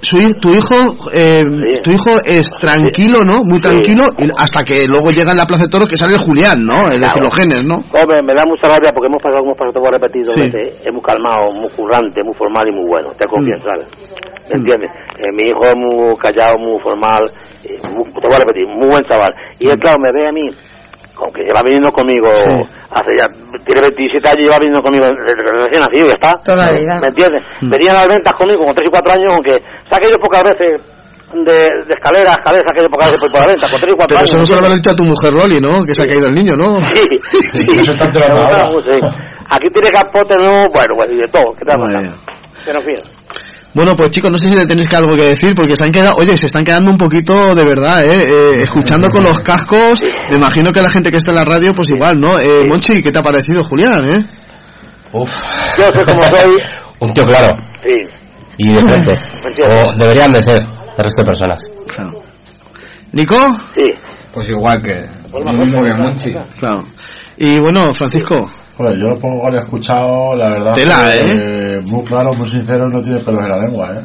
[0.00, 0.76] su, tu hijo
[1.16, 1.42] eh,
[1.82, 3.42] tu hijo es tranquilo, ¿no?
[3.42, 4.04] Muy tranquilo
[4.38, 6.86] hasta que luego llega en la Plaza de Toros que sale Julián, ¿no?
[6.92, 7.14] El de Claro.
[7.32, 7.76] Filogenes, ¿no?
[7.90, 10.34] Hombre, me da mucha rabia porque hemos pasado, hemos pasado, te voy a repetir dos
[10.34, 10.42] Sí.
[10.44, 13.88] veces, es muy calmado, muy currante, muy formal y muy bueno, te confieso, ¿sabes?
[14.52, 14.90] ¿Me entiendes?
[15.18, 17.24] Eh, mi hijo es muy callado, muy formal,
[17.96, 19.32] muy- te voy a repetir, muy buen chaval.
[19.58, 20.46] Y él, claro, me ve a mí,
[21.16, 23.26] aunque lleva viniendo conmigo hace ya,
[23.64, 26.30] tiene 27 años, lleva viniendo conmigo desde recién nacido y ya está.
[26.42, 26.94] Toda la vida.
[27.00, 27.42] ¿Me entiendes?
[27.62, 29.54] Venían a las ventas conmigo con 3 y 4 años, aunque
[29.90, 30.70] saqué yo pocas veces
[31.34, 33.96] de, de escalera a escalera, saqué yo pocas veces por la venta, con 3 y
[33.96, 34.30] 4 Pero años.
[34.30, 35.72] eso no se lo habrá dicho a tu mujer Loli, ¿no?
[35.86, 36.68] Que se ha caído el niño, ¿no?
[36.94, 37.04] Sí,
[37.54, 37.66] sí.
[37.82, 38.96] Eso está Pero, claro, sí.
[39.54, 42.02] Aquí tiene capote nuevo, bueno, pues y de todo, ¿qué te va a pasar?
[42.64, 42.98] Pero en fin.
[43.74, 45.90] Bueno, pues chicos, no sé si le tenéis que algo que decir, porque se han
[45.90, 48.22] quedado, oye, se están quedando un poquito de verdad, ¿eh?
[48.22, 51.74] Eh, escuchando con los cascos, me imagino que la gente que está en la radio,
[51.74, 52.38] pues igual, ¿no?
[52.38, 54.22] Eh, Monchi, ¿qué te ha parecido, Julián, eh?
[55.12, 55.28] Uf.
[55.76, 56.54] Yo sé cómo soy.
[57.00, 57.58] Un tío claro.
[57.84, 57.94] Sí.
[58.58, 59.12] Y de frente.
[59.44, 59.82] entiendes?
[59.82, 61.62] O deberían de ser el resto de personas.
[63.12, 63.36] ¿Nico?
[63.74, 63.82] Sí.
[64.32, 65.04] Pues igual que.
[65.32, 66.32] Lo mismo que Monchi.
[66.60, 66.84] Claro.
[67.36, 68.48] Y bueno, Francisco.
[68.76, 70.72] Joder, yo lo pongo le he escuchado, la verdad.
[70.74, 74.04] Tela, que, Muy claro, muy sincero, no tiene pelos en la lengua, ¿eh?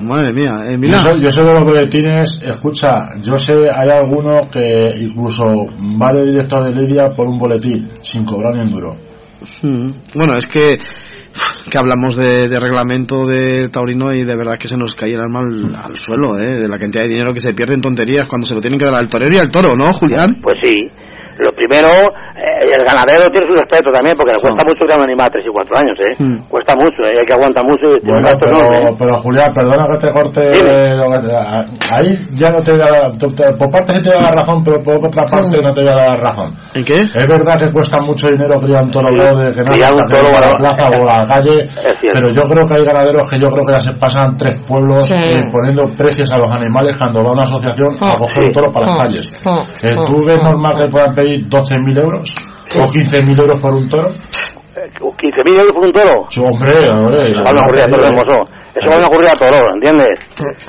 [0.00, 0.98] Madre mía, eh, Yo mira.
[0.98, 2.88] sé, yo sé de los boletines, escucha,
[3.20, 5.44] yo sé, hay alguno que incluso
[6.00, 8.96] va de directo de Lidia por un boletín, sin cobrar ni un duro.
[9.62, 10.78] Mm, Bueno, es que
[11.70, 15.20] que hablamos de, de reglamento de taurino y de verdad que se nos cae el
[15.20, 16.56] alma al, al suelo, ¿eh?
[16.56, 18.86] De la cantidad de dinero que se pierde en tonterías cuando se lo tienen que
[18.86, 20.36] dar al torero y al toro, ¿no, Julián?
[20.42, 20.74] Pues sí.
[21.40, 21.88] Lo primero,
[22.36, 25.40] eh, el ganadero tiene su respeto también, porque le cuesta mucho crear un animal, 3
[25.40, 26.12] y 4 años, ¿eh?
[26.20, 26.36] Mm.
[26.52, 27.16] Cuesta mucho, ¿eh?
[27.16, 28.92] Hay que aguantar mucho y tiene un Bueno, pero, enorme.
[29.00, 30.40] pero Julián, perdona que te corte.
[30.52, 31.64] Que a-
[31.96, 32.88] ahí ya no te da.
[33.58, 36.16] por parte sí te da la razón, pero por otra parte no te da la
[36.20, 36.48] razón.
[36.76, 36.98] ¿En qué?
[37.00, 40.20] Es verdad que cuesta mucho dinero criar un toro de que no Criar un que
[40.20, 41.56] toro a la plaza o a la calle.
[42.12, 45.02] Pero yo creo que hay ganaderos que yo creo que ya se pasan tres pueblos
[45.08, 45.14] Sí.
[45.14, 48.68] eh, poniendo precios a los animales cuando va una asociación a Ah, coger un toro
[48.72, 49.24] para las Ah, calles.
[49.46, 52.34] ah, Eh, ¿Tú ves normal que puedan pedir 12.000 euros?
[52.76, 54.08] ¿O 15.000 euros por un toro?
[54.08, 56.24] Eh, 15.000 euros por un toro.
[56.28, 57.32] Sí, hombre, hombre.
[57.32, 58.59] Eso va a ocurrir a todos, hermoso.
[58.70, 60.14] Eso va a ocurrir a todos, ¿entiendes?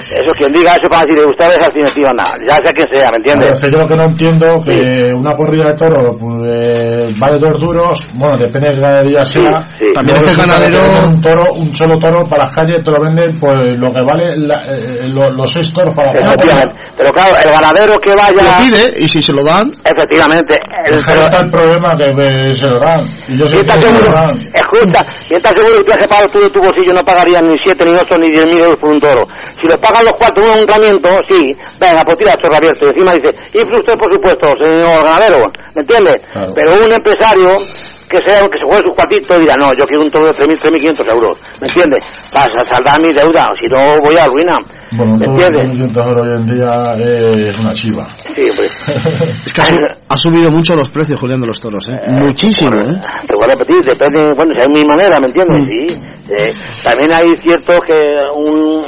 [0.09, 2.33] Eso quien diga eso para decir, ustedes al cinetiva, nada.
[2.41, 3.51] Ya sea quien sea, ¿me entiendes?
[3.53, 7.59] Es que yo lo que no entiendo que una corrida de toro pues, vale dos
[7.61, 9.61] duros, bueno, depende de qué ganadería Sí, sea.
[9.77, 9.85] sí.
[9.93, 12.99] También es que que ganadero- un toro, un solo toro para las calles, te lo
[13.01, 16.75] venden pues lo que vale la- eh, lo- los seis toros para la Efectivamente.
[16.97, 18.57] Pero claro, el ganadero que Lo vaya...
[18.59, 20.55] pide y si se lo dan, Efectivamente.
[20.89, 23.05] El, Ahí está el problema que eh, se lo dan.
[23.29, 24.17] Y yo sé ¿Quién que está se lo seguro?
[24.17, 24.35] dan.
[24.57, 27.55] Escucha, ¿quién está seguro que tú has pagado tú de tu bolsillo no pagarías ni
[27.63, 29.23] 7, ni 8, ni 10 mil euros por un toro?
[29.55, 32.85] Si lo pagan los cuatro un ayuntamiento, sí, venga, pues tira chorro abierto.
[32.85, 35.39] Y encima dice, y usted, por supuesto, señor ganadero,
[35.75, 36.13] ¿me entiende?
[36.31, 36.53] Claro.
[36.55, 37.49] Pero un empresario
[38.11, 40.35] que sea que se juegue sus cuartitos y dirá, no, yo quiero un toro de
[40.35, 41.97] 3.000, 3.500 euros, ¿me entiende?
[42.35, 44.53] Vas a saldar mi deuda, o si no voy a ruina,
[44.91, 45.63] Bueno, ¿me entiendes?
[45.95, 46.71] 1.500 euros hoy en día
[47.47, 48.03] es una chiva.
[48.35, 48.67] Sí, hombre.
[49.45, 51.95] es que ha, su- ha subido mucho los precios, Julián, de los toros, ¿eh?
[52.19, 52.99] Muchísimo, ¿eh?
[53.27, 55.57] Te voy a repetir, depende, bueno, si hay mi manera, ¿me entiendes?
[55.63, 55.69] Mm.
[55.71, 56.33] Sí.
[56.37, 57.97] eh, también hay cierto que
[58.37, 58.83] un,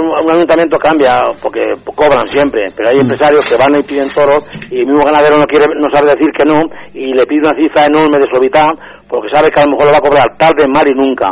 [0.00, 1.60] un ayuntamiento cambia porque
[1.94, 4.40] cobran siempre, pero hay empresarios que van y piden toros
[4.70, 6.56] y el mismo ganadero no quiere, no sabe decir que no
[6.94, 8.72] y le pide una cifra enorme de suavidad
[9.08, 11.28] porque sabe que a lo mejor lo va a cobrar tarde, mal y nunca.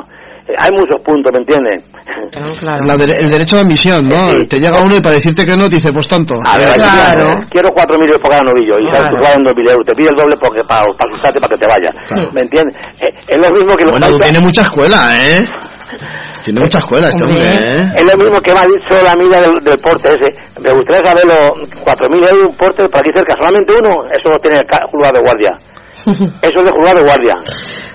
[0.49, 1.81] Eh, hay muchos puntos, ¿me entiendes?
[3.01, 4.37] De- el derecho de admisión, ¿no?
[4.37, 4.47] Sí.
[4.49, 6.35] Te llega uno y para decirte que no, te dice, pues tanto.
[6.45, 7.41] A ver, aquí, Claro.
[7.51, 10.09] quiero cuatro mil euros por cada novillo y sabes valen dos mil euros, te pide
[10.11, 11.95] el doble porque para, para asustarte para que te vayas.
[12.35, 12.75] ¿Me entiendes?
[13.01, 15.41] Eh, es lo mismo que los Bueno, tú tienes mucha escuela, ¿eh?
[16.45, 17.83] Tiene mucha escuela este hombre, ¿eh?
[17.95, 20.29] Es lo mismo que me ha dicho la amiga del, del porte ese.
[20.63, 23.35] Me gustaría saber los 4.000 euros un porte por aquí cerca.
[23.37, 25.53] Solamente uno, eso lo tiene el juzgado de guardia.
[26.41, 27.35] Eso es de juzgado de guardia.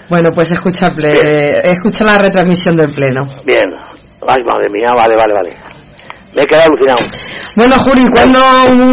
[0.10, 3.22] Bueno, pues escucha, ple- eh, escucha la retransmisión del pleno.
[3.46, 3.66] Bien.
[4.28, 5.52] Ay, madre mía, vale, vale, vale.
[6.36, 7.02] Me he quedado alucinado.
[7.56, 8.40] Bueno, Juri, ¿cuándo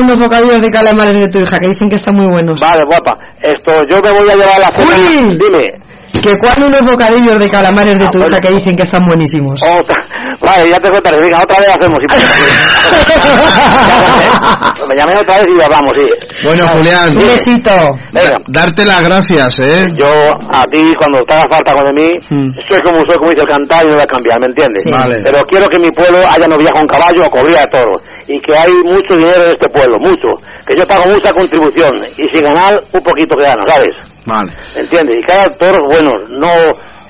[0.01, 2.59] unos bocadillos de calamares de tu hija que dicen que están muy buenos?
[2.61, 3.13] Vale, guapa.
[3.43, 4.97] Esto, yo me voy a llevar a la cena.
[5.29, 5.92] Dime.
[6.21, 9.59] Que cuándo unos bocadillos de calamares de tu hija que dicen que están buenísimos.
[9.63, 9.97] Otra.
[10.41, 11.19] Vale, ya te contaré.
[11.19, 11.99] Venga, otra vez hacemos.
[11.99, 12.07] y-
[14.89, 16.07] me llamé otra vez y hablamos, sí.
[16.45, 17.71] Bueno, Julián, Un besito.
[18.13, 18.35] Venga.
[18.49, 19.75] darte las gracias, ¿eh?
[19.97, 22.49] Yo, a ti, cuando te haga falta con de mí, Mm.
[22.69, 24.83] soy como soy, como dice el cantar, y no voy a cambiar, ¿me entiendes?
[24.85, 24.91] Sí.
[24.93, 25.17] Vale.
[25.25, 27.99] Pero quiero que en mi pueblo haya novillaje con caballo o corrida de toros.
[28.29, 30.29] Y que hay mucho dinero en este pueblo, mucho.
[30.67, 31.97] Que yo pago mucha contribución.
[32.17, 33.91] Y sin ganar, un poquito que gano, ¿sabes?
[34.27, 34.53] Vale.
[34.77, 35.19] ¿Me entiendes?
[35.19, 36.47] Y que haya toros buenos, no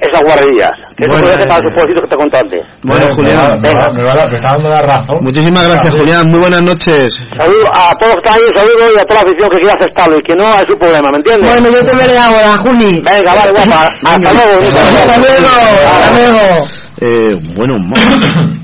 [0.02, 0.72] esas guarrerías.
[0.96, 2.60] Que eso Bueno, puede ser para eh, sus pueblecitos que te conté antes.
[2.82, 5.18] Bueno, Me Julián, va- me, va- me, va- me está dando la razón.
[5.22, 6.24] muchísimas gracias, Julián.
[6.32, 7.06] Muy buenas noches.
[7.38, 9.58] Saludo a todos los que están ahí, un saludo y a toda la afición que
[9.62, 10.14] quiera aceptarlo.
[10.18, 11.46] Y que no es su problema, ¿me entiendes?
[11.52, 12.92] Bueno, yo te veré ahora, Juli.
[13.04, 13.80] Venga, vale, guapa.
[13.86, 14.56] Hasta luego.
[14.58, 15.48] Hasta luego.
[15.86, 16.66] Hasta luego.
[17.00, 17.74] Eh, bueno,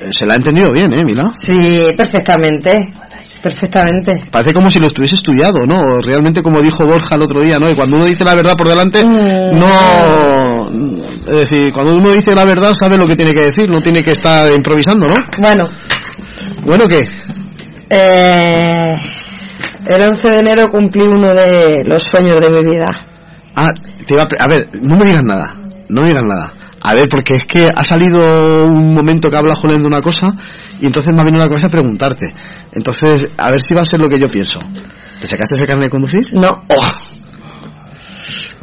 [0.00, 1.30] Eh, se la ha entendido bien, ¿eh, Mila?
[1.38, 2.70] Sí, perfectamente.
[3.42, 4.22] Perfectamente.
[4.30, 5.80] Parece como si lo estuviese estudiado, ¿no?
[6.04, 7.70] Realmente como dijo Borja el otro día, ¿no?
[7.70, 9.58] Y cuando uno dice la verdad por delante, Mm.
[9.58, 11.00] no...
[11.26, 14.02] Es decir, cuando uno dice la verdad sabe lo que tiene que decir, no tiene
[14.02, 15.14] que estar improvisando, ¿no?
[15.40, 15.64] Bueno,
[16.64, 17.08] Bueno, ¿qué?
[17.90, 18.92] eh,
[19.86, 23.06] el 11 de enero cumplí uno de los sueños de mi vida.
[23.56, 23.68] Ah,
[24.06, 25.46] te iba a, a ver, no me digas nada,
[25.88, 26.52] no me digas nada.
[26.82, 30.28] A ver, porque es que ha salido un momento que habla Julián de una cosa
[30.80, 32.26] y entonces me ha venido a la cabeza preguntarte.
[32.72, 34.58] Entonces, a ver si va a ser lo que yo pienso.
[35.20, 36.22] ¿Te sacaste ese carnet de conducir?
[36.32, 36.48] No,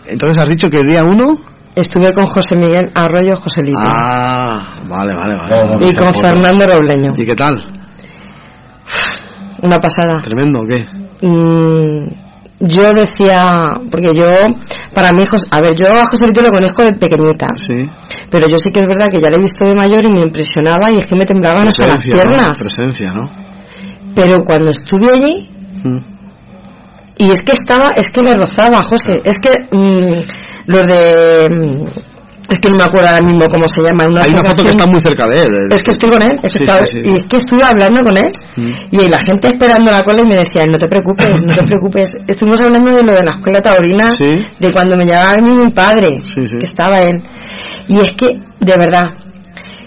[0.09, 1.37] Entonces has dicho que el día uno...
[1.75, 5.87] estuve con José Miguel Arroyo Joselito Ah, vale, vale, vale.
[5.87, 7.09] y con Fernando Robleño.
[7.15, 7.53] ¿Y qué tal?
[9.61, 10.21] Una pasada.
[10.21, 10.85] ¿Tremendo o qué?
[11.27, 12.26] Mm,
[12.59, 13.43] yo decía,
[13.91, 14.25] porque yo,
[14.93, 17.85] para mí, a ver, yo a Joselito lo conozco de pequeñita, Sí.
[18.31, 20.21] pero yo sí que es verdad que ya lo he visto de mayor y me
[20.21, 22.57] impresionaba y es que me temblaban hasta las piernas.
[22.59, 23.29] Presencia, ¿no?
[24.15, 25.49] Pero cuando estuve allí,
[25.83, 25.97] Mm.
[27.19, 30.25] y es que estaba, es que le rozaba, José, es que mm,
[30.65, 31.85] los de
[32.49, 34.07] es que no me acuerdo ahora mismo cómo se llama.
[34.07, 35.49] Una Hay una foto que está muy cerca de él.
[35.71, 37.11] Es que estoy con él, Sí, estaba- sí, sí.
[37.11, 38.71] y es que estuve hablando con él Mm.
[38.91, 42.09] y la gente esperando la cola y me decía, no te preocupes, no te preocupes.
[42.27, 44.07] Estuvimos hablando de lo de la escuela taurina,
[44.59, 47.21] de cuando me llamaba a mí mi padre, que estaba él.
[47.89, 49.07] Y es que, de verdad,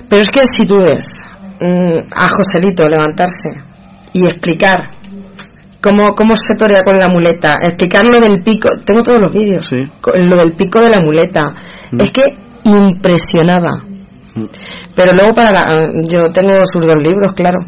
[0.09, 1.25] pero es que si tú ves
[1.61, 3.51] mm, a Joselito levantarse
[4.13, 4.89] y explicar
[5.83, 9.71] cómo, cómo se torea con la muleta, explicar lo del pico, tengo todos los vídeos,
[9.73, 11.43] lo del pico de la muleta,
[11.93, 12.03] Mm.
[12.03, 12.23] es que
[12.65, 13.85] impresionaba.
[14.95, 17.59] Pero luego para la- yo tengo sus dos libros, claro.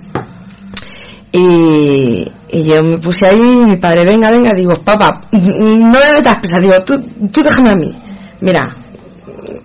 [1.35, 6.13] Y, y yo me puse ahí y mi padre, venga, venga, digo, papá, no me
[6.15, 6.95] metas prisa, digo, tú,
[7.33, 7.91] tú déjame a mí.
[8.43, 8.77] Mira,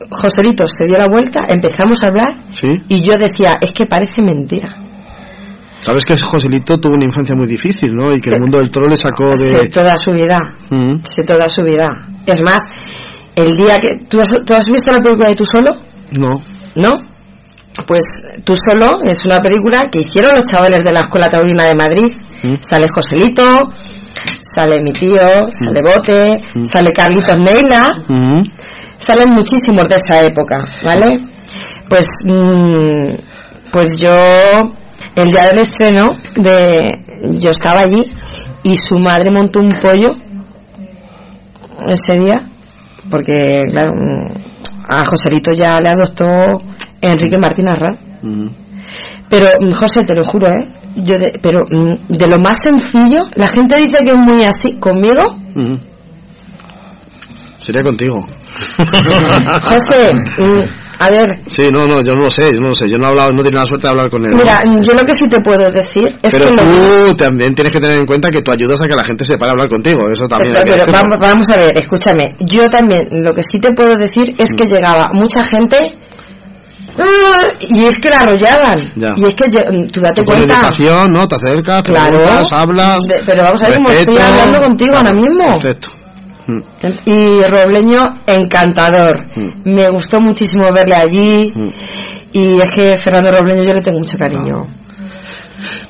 [0.10, 2.68] Joselito se dio la vuelta, empezamos a hablar Sí.
[2.88, 4.70] y yo decía, es que parece mentira.
[5.82, 8.14] Sabes que Joselito tuvo una infancia muy difícil, ¿no?
[8.14, 9.70] Y que el mundo del toro le sacó Sé de...
[9.70, 10.38] toda su vida,
[10.70, 11.02] Mm.
[11.04, 11.88] sé toda su vida.
[12.26, 12.64] Es más,
[13.38, 14.06] el día que...
[14.10, 15.76] ¿Tú has, tú has visto la película de Tú Solo?
[16.18, 16.30] No.
[16.76, 16.98] ¿No?
[17.86, 18.04] Pues
[18.44, 22.16] Tú Solo es una película que hicieron los chavales de la Escuela Taurina de Madrid.
[22.44, 22.56] Mm.
[22.62, 23.44] Sale Joselito,
[24.56, 25.18] sale mi tío,
[25.52, 26.24] sale Bote,
[26.74, 28.44] sale Carlitos Neila, Mm.
[28.98, 31.20] salen muchísimos de esa época, ¿vale?
[31.90, 33.14] Pues, mm,
[33.72, 34.16] pues yo,
[35.16, 38.02] el día del estreno, de, yo estaba allí
[38.64, 40.16] y su madre montó un pollo
[41.88, 42.50] ese día,
[43.10, 44.28] porque, claro, mm,
[44.90, 46.26] a Joselito ya le adoptó
[47.02, 47.98] Enrique Martín Arral.
[48.22, 48.48] Mm.
[49.30, 50.68] Pero, mm, José, te lo juro, ¿eh?
[50.96, 54.80] Yo de, pero mm, de lo más sencillo, la gente dice que es muy así.
[54.80, 55.76] Conmigo, Mm.
[57.58, 58.18] Sería contigo.
[59.64, 60.62] José, mm,
[61.00, 62.90] a ver, Sí, no, no, yo no lo sé, yo no lo sé.
[62.90, 64.32] Yo no he hablado, no he tenido la suerte de hablar con él.
[64.32, 64.38] ¿no?
[64.38, 67.74] mira, yo lo que sí te puedo decir es pero que lo- tú también tienes
[67.74, 69.70] que tener en cuenta que tú ayudas a que la gente se pare a hablar
[69.70, 70.00] contigo.
[70.12, 71.00] Eso también Pero, pero decirlo.
[71.02, 72.36] vamos, vamos a ver, escúchame.
[72.40, 74.56] Yo también, lo que sí te puedo decir es Mm.
[74.56, 75.78] que llegaba mucha gente
[77.00, 78.78] "Ah", y es que la arrollaban.
[78.96, 79.14] Ya.
[79.18, 80.54] Y es que lle- tú date pones cuenta.
[80.66, 81.28] educación, ¿no?
[81.28, 82.18] Te acercas, Claro.
[82.18, 82.98] preguntas, hablas.
[83.08, 84.12] De- pero vamos a ver respeto.
[84.12, 85.44] estoy hablando contigo ahora mismo.
[85.62, 85.90] Perfecto.
[86.48, 86.62] Mm.
[87.06, 89.28] Y Robleño, encantador.
[89.36, 89.76] Mm.
[89.76, 91.54] Me gustó muchísimo verle allí.
[92.34, 94.66] Y es que Fernando Robleño yo le tengo mucho cariño.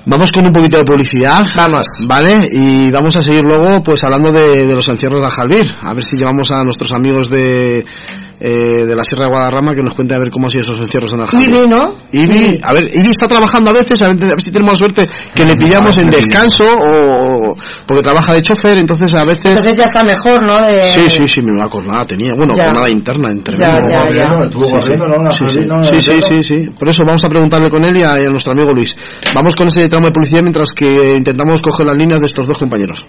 [0.06, 1.44] Vamos con un poquito de publicidad.
[1.58, 1.88] Vamos.
[2.08, 5.68] Vale, y vamos a seguir luego pues hablando de, de los encierros de Aljalbir.
[5.82, 7.84] A ver si llevamos a nuestros amigos de,
[8.40, 10.80] eh, de la Sierra de Guadarrama que nos cuente a ver cómo han sido esos
[10.80, 11.50] encierros en Aljalbir.
[11.50, 11.84] Ibi, ¿no?
[12.14, 15.02] Ibi, a ver, Ibi está trabajando a veces, a ver, a ver si tenemos suerte
[15.36, 17.56] que le pillamos en descanso o
[17.86, 19.44] porque trabaja de chofer, entonces a veces...
[19.44, 20.66] Entonces ya está mejor, ¿no?
[20.66, 20.92] De...
[20.92, 22.32] Sí, sí, sí, menuda jornada tenía.
[22.38, 22.66] Bueno, Ya.
[22.66, 24.92] jornada interna, entre Ya, ya, Sí, sí.
[25.68, 25.82] Una
[26.22, 26.58] sí, sí.
[26.78, 28.96] Por eso vamos a preguntarle con él y a, y a nuestro amigo Luis.
[29.34, 33.06] Vamos con ese de publicidad mientras que intentamos coger las líneas de estos dos compañeros.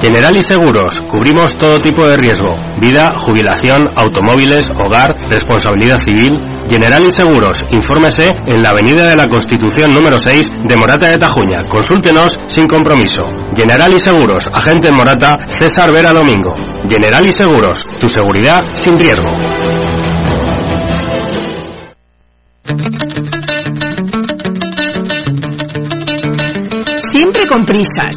[0.00, 0.92] Generali Seguros.
[1.08, 2.54] Cubrimos todo tipo de riesgo.
[2.80, 6.30] Vida, jubilación, automóviles, hogar, responsabilidad civil.
[6.68, 7.58] Generali Seguros.
[7.70, 11.60] Infórmese en la Avenida de la Constitución número 6 de Morata de Tajuña.
[11.68, 13.30] Consúltenos sin compromiso.
[13.56, 14.46] Generali Seguros.
[14.52, 16.52] Agente en Morata, César Vera Domingo.
[16.88, 17.80] Generali Seguros.
[17.98, 19.30] Tu seguridad sin riesgo.
[27.16, 28.14] Siempre con prisas,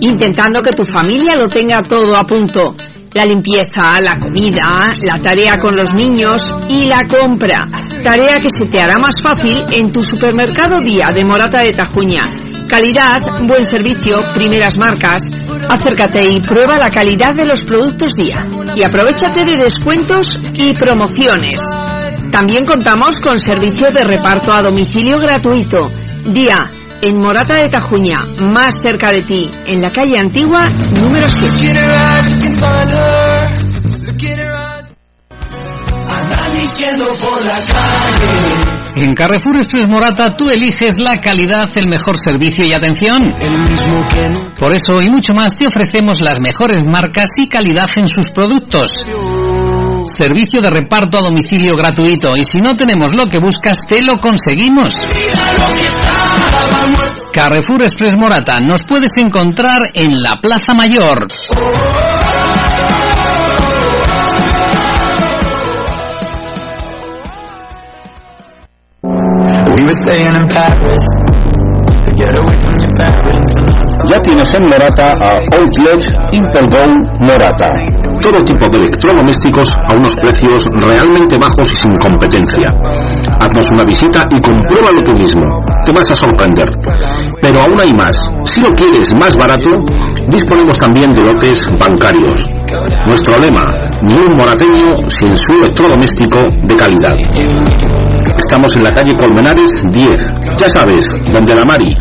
[0.00, 2.74] intentando que tu familia lo tenga todo a punto.
[3.14, 7.62] La limpieza, la comida, la tarea con los niños y la compra.
[8.02, 12.66] Tarea que se te hará más fácil en tu supermercado día de Morata de Tajuña.
[12.68, 15.22] Calidad, buen servicio, primeras marcas.
[15.72, 18.44] Acércate y prueba la calidad de los productos día.
[18.74, 21.60] Y aprovechate de descuentos y promociones.
[22.32, 25.92] También contamos con servicio de reparto a domicilio gratuito.
[26.26, 26.70] Día
[27.02, 30.60] en Morata de Tajuña, más cerca de ti, en la calle Antigua,
[31.00, 31.82] número 7.
[36.56, 38.72] diciendo por la calle.
[38.94, 43.34] En Carrefour Express Morata tú eliges la calidad, el mejor servicio y atención.
[44.58, 48.92] Por eso y mucho más te ofrecemos las mejores marcas y calidad en sus productos.
[50.14, 54.18] Servicio de reparto a domicilio gratuito y si no tenemos lo que buscas te lo
[54.20, 54.92] conseguimos.
[57.32, 61.26] Carrefour Express Morata nos puedes encontrar en la Plaza Mayor.
[74.08, 76.02] Ya tienes en Morata a Outlet
[76.32, 76.84] Intergo
[77.20, 77.68] Morata.
[78.20, 82.68] Todo tipo de electrodomésticos a unos precios realmente bajos y sin competencia.
[83.40, 85.44] Haznos una visita y compruébalo tú mismo.
[85.84, 86.68] Te vas a sorprender.
[87.40, 88.16] Pero aún hay más.
[88.44, 89.70] Si lo quieres más barato,
[90.28, 92.48] disponemos también de lotes bancarios.
[93.06, 93.66] Nuestro lema,
[94.02, 98.01] ni un morateño sin su electrodoméstico de calidad.
[98.62, 100.06] En la calle Colmenares 10,
[100.54, 101.96] ya sabes, donde la Mari.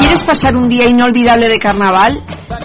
[0.00, 2.18] ¿Quieres pasar un día inolvidable de carnaval?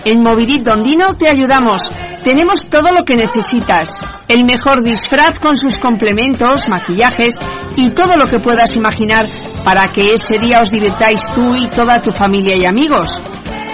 [0.03, 1.91] En Movidit Dondino te ayudamos.
[2.23, 4.05] Tenemos todo lo que necesitas.
[4.29, 7.37] El mejor disfraz con sus complementos, maquillajes
[7.75, 9.27] y todo lo que puedas imaginar
[9.65, 13.21] para que ese día os divirtáis tú y toda tu familia y amigos.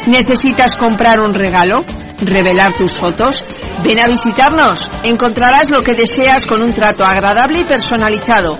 [0.07, 1.83] ¿Necesitas comprar un regalo?
[2.21, 3.45] ¿Revelar tus fotos?
[3.83, 4.89] Ven a visitarnos.
[5.03, 8.57] Encontrarás lo que deseas con un trato agradable y personalizado.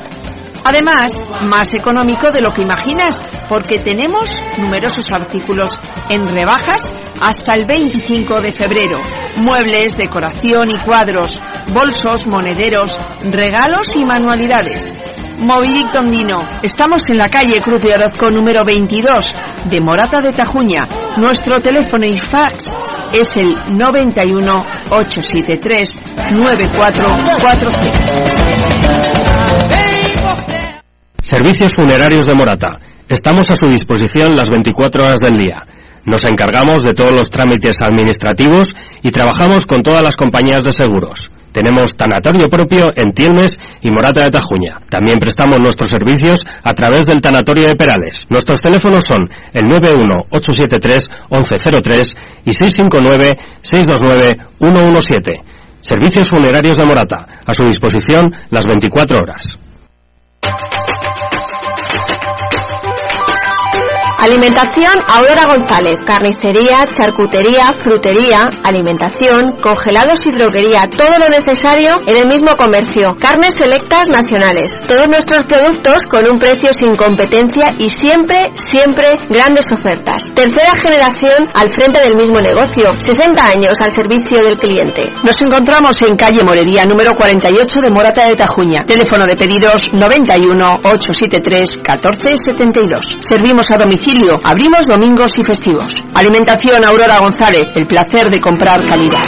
[0.64, 5.78] Además, más económico de lo que imaginas, porque tenemos numerosos artículos
[6.10, 9.00] en rebajas hasta el 25 de febrero.
[9.38, 11.40] Muebles, decoración y cuadros,
[11.74, 14.94] bolsos, monederos, regalos y manualidades.
[15.40, 16.38] Movidic Tondino.
[16.62, 19.34] Estamos en la calle Cruz de Orozco número 22
[19.70, 20.86] de Morata de Tajuña.
[21.18, 22.76] Nuestro teléfono y fax
[23.14, 24.52] es el 91
[24.90, 26.02] 873
[26.34, 28.79] 9440.
[31.30, 32.82] Servicios funerarios de Morata.
[33.08, 35.62] Estamos a su disposición las 24 horas del día.
[36.04, 38.66] Nos encargamos de todos los trámites administrativos
[39.04, 41.30] y trabajamos con todas las compañías de seguros.
[41.54, 44.82] Tenemos tanatorio propio en Tielmes y Morata de Tajuña.
[44.90, 48.26] También prestamos nuestros servicios a través del tanatorio de Perales.
[48.32, 49.70] Nuestros teléfonos son el
[50.34, 55.46] 91873-1103 y 659-629-117.
[55.78, 57.28] Servicios funerarios de Morata.
[57.46, 59.60] A su disposición las 24 horas.
[64.22, 72.28] Alimentación Aurora González, carnicería, charcutería, frutería, alimentación, congelados y droguería, todo lo necesario en el
[72.28, 73.16] mismo comercio.
[73.16, 74.76] Carnes selectas nacionales.
[74.86, 80.34] Todos nuestros productos con un precio sin competencia y siempre, siempre grandes ofertas.
[80.36, 82.92] Tercera generación al frente del mismo negocio.
[82.92, 85.14] 60 años al servicio del cliente.
[85.24, 88.86] Nos encontramos en calle Morería número 48 de Morata de Tajuña.
[88.86, 93.18] Teléfono de pedidos 91 873 1472.
[93.22, 94.09] Servimos a domicilio.
[94.44, 96.04] Abrimos domingos y festivos.
[96.16, 97.70] Alimentación Aurora González.
[97.76, 99.22] El placer de comprar calidad.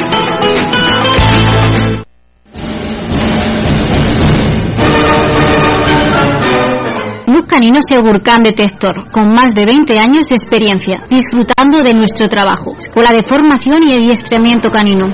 [7.28, 12.74] Luz Canino Segurcán Detector, con más de 20 años de experiencia, disfrutando de nuestro trabajo.
[12.80, 15.12] Escuela de formación y adiestramiento canino.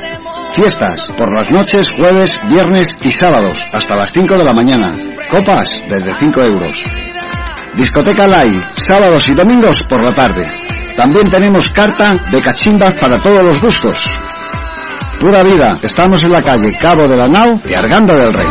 [0.53, 4.95] Fiestas por las noches, jueves, viernes y sábados hasta las 5 de la mañana.
[5.29, 6.75] Copas desde 5 euros.
[7.75, 10.47] Discoteca Live, sábados y domingos por la tarde.
[10.95, 14.17] También tenemos carta de cachimbas para todos los gustos.
[15.19, 18.47] Pura vida, estamos en la calle Cabo de la Nau de Arganda del Rey.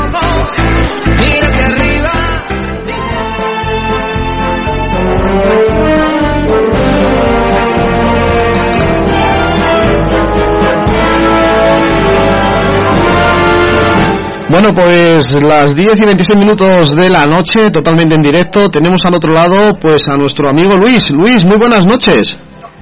[14.61, 19.15] Bueno, pues las 10 y 26 minutos de la noche, totalmente en directo, tenemos al
[19.15, 21.13] otro lado pues a nuestro amigo Luis.
[21.13, 22.37] Luis, muy buenas noches.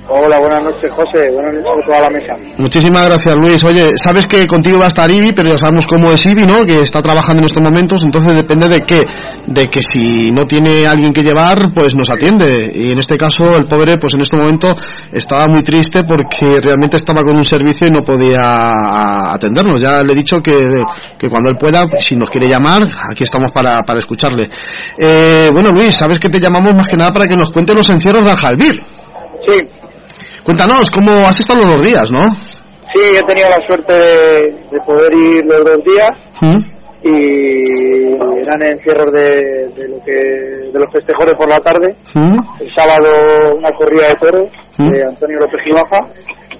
[0.08, 1.34] Hola, buenas noches, José.
[1.34, 2.32] Buenas noches a toda la mesa.
[2.58, 3.60] Muchísimas gracias, Luis.
[3.66, 6.62] Oye, sabes que contigo va a estar Ibi, pero ya sabemos cómo es Ibi, ¿no?
[6.62, 9.02] Que está trabajando en estos momentos, entonces depende de qué.
[9.50, 12.70] De que si no tiene alguien que llevar, pues nos atiende.
[12.72, 14.68] Y en este caso, el pobre, pues en este momento
[15.10, 19.82] estaba muy triste porque realmente estaba con un servicio y no podía atendernos.
[19.82, 20.54] Ya le he dicho que,
[21.18, 22.78] que cuando él pueda, si nos quiere llamar,
[23.10, 24.50] aquí estamos para, para escucharle.
[25.02, 27.88] Eh, bueno, Luis, sabes que te llamamos más que nada para que nos cuente los
[27.90, 28.82] encierros de Aljalbir.
[29.46, 29.85] Sí,
[30.47, 32.24] Cuéntanos, ¿cómo has estado los dos días, no?
[32.97, 36.77] sí, he tenido la suerte de, de poder ir los dos días ¿Mm?
[37.02, 41.94] y eran encierros de, de lo que de los festejos de por la tarde.
[42.14, 42.39] ¿Mm?
[42.60, 44.48] El sábado una corrida de toros
[44.78, 44.90] ¿Mm?
[44.90, 45.98] de Antonio López Gibaja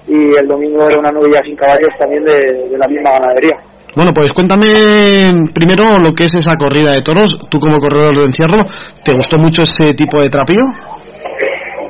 [0.07, 3.57] y el domingo era una novilla sin caballos también de, de la misma ganadería.
[3.95, 4.67] Bueno, pues cuéntame
[5.55, 7.33] primero lo que es esa corrida de toros.
[7.49, 8.59] Tú como corredor de encierro,
[9.03, 10.65] ¿te gustó mucho ese tipo de trapío?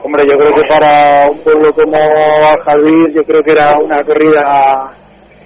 [0.08, 4.96] Hombre, yo creo que para un pueblo como Aljalbir, yo creo que era una corrida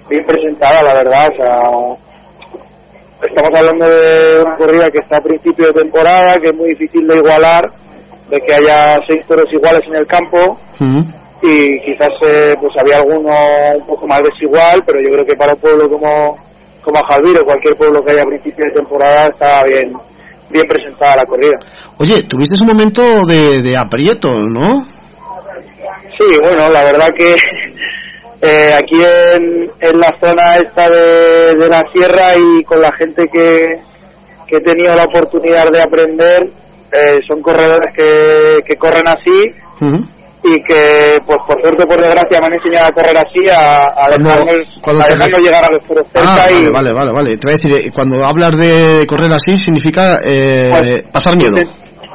[0.08, 1.26] bien presentada, la verdad.
[1.26, 6.56] O sea, estamos hablando de una corrida que está a principio de temporada, que es
[6.56, 7.64] muy difícil de igualar,
[8.30, 10.38] de que haya seis toros iguales en el campo
[11.42, 13.34] y quizás eh, pues había alguno
[13.80, 16.36] un poco más desigual, pero yo creo que para un pueblo como
[16.84, 19.90] como Aljalbir o cualquier pueblo que haya a principio de temporada está bien
[20.52, 21.58] bien presentada la corrida.
[21.98, 24.84] Oye, tuviste un momento de, de aprieto, ¿no?
[26.18, 27.34] Sí, bueno, la verdad que
[28.42, 33.24] eh, aquí en, en la zona esta de, de la sierra y con la gente
[33.32, 33.80] que,
[34.46, 36.42] que he tenido la oportunidad de aprender,
[36.92, 40.12] eh, son corredores que, que corren así
[40.44, 44.04] y que, pues por suerte por desgracia, me han enseñado a correr así, a, a
[44.10, 46.70] dejarnos, te dejarnos llegar a los cerca Ah, y...
[46.72, 47.36] vale, vale, vale.
[47.38, 51.54] Te voy a decir, eh, cuando hablas de correr así, significa eh, Pues, pasar miedo.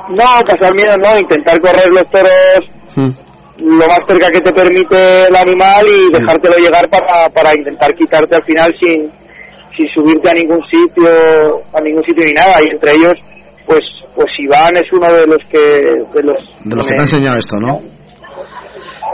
[0.09, 2.63] No, pasar miedo no, intentar correr los toros
[2.97, 3.13] Mm.
[3.61, 8.35] lo más cerca que te permite el animal y dejártelo llegar para, para intentar quitarte
[8.35, 9.07] al final sin,
[9.77, 11.05] sin subirte a ningún sitio
[11.73, 13.13] a ningún sitio ni nada y entre ellos
[13.67, 13.81] pues
[14.15, 17.05] pues Iván es uno de los que de los De los que te me- ha
[17.05, 17.79] enseñado esto, ¿no?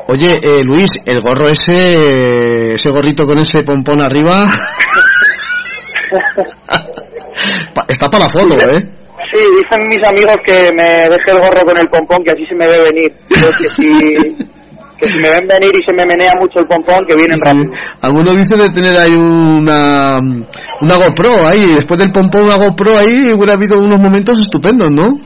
[0.08, 4.46] Oye, eh, Luis, el gorro ese, ese gorrito con ese pompón arriba,
[7.88, 8.82] está para la foto, ¿eh?
[9.32, 12.56] Sí, dicen mis amigos que me deje el gorro con el pompón, que así se
[12.56, 13.12] me ve venir.
[13.30, 13.90] Que si,
[15.00, 17.74] que si me ven venir y se me menea mucho el pompón, que vienen rápido.
[18.04, 23.34] Algunos dicen de tener ahí una, una GoPro ahí, después del pompón una GoPro ahí,
[23.34, 25.18] hubiera habido unos momentos estupendos, ¿no?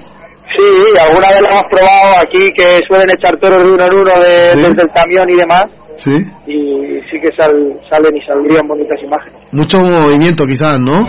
[0.56, 0.64] Sí,
[1.02, 4.52] alguna vez lo hemos probado aquí, que suelen echar toros de uno en uno de-
[4.54, 4.60] Sí.
[4.68, 5.66] desde el camión y demás,
[5.98, 6.14] Sí.
[6.48, 9.40] y sí que sal- salen y saldrían bonitas imágenes.
[9.52, 11.04] Mucho movimiento quizás, ¿no?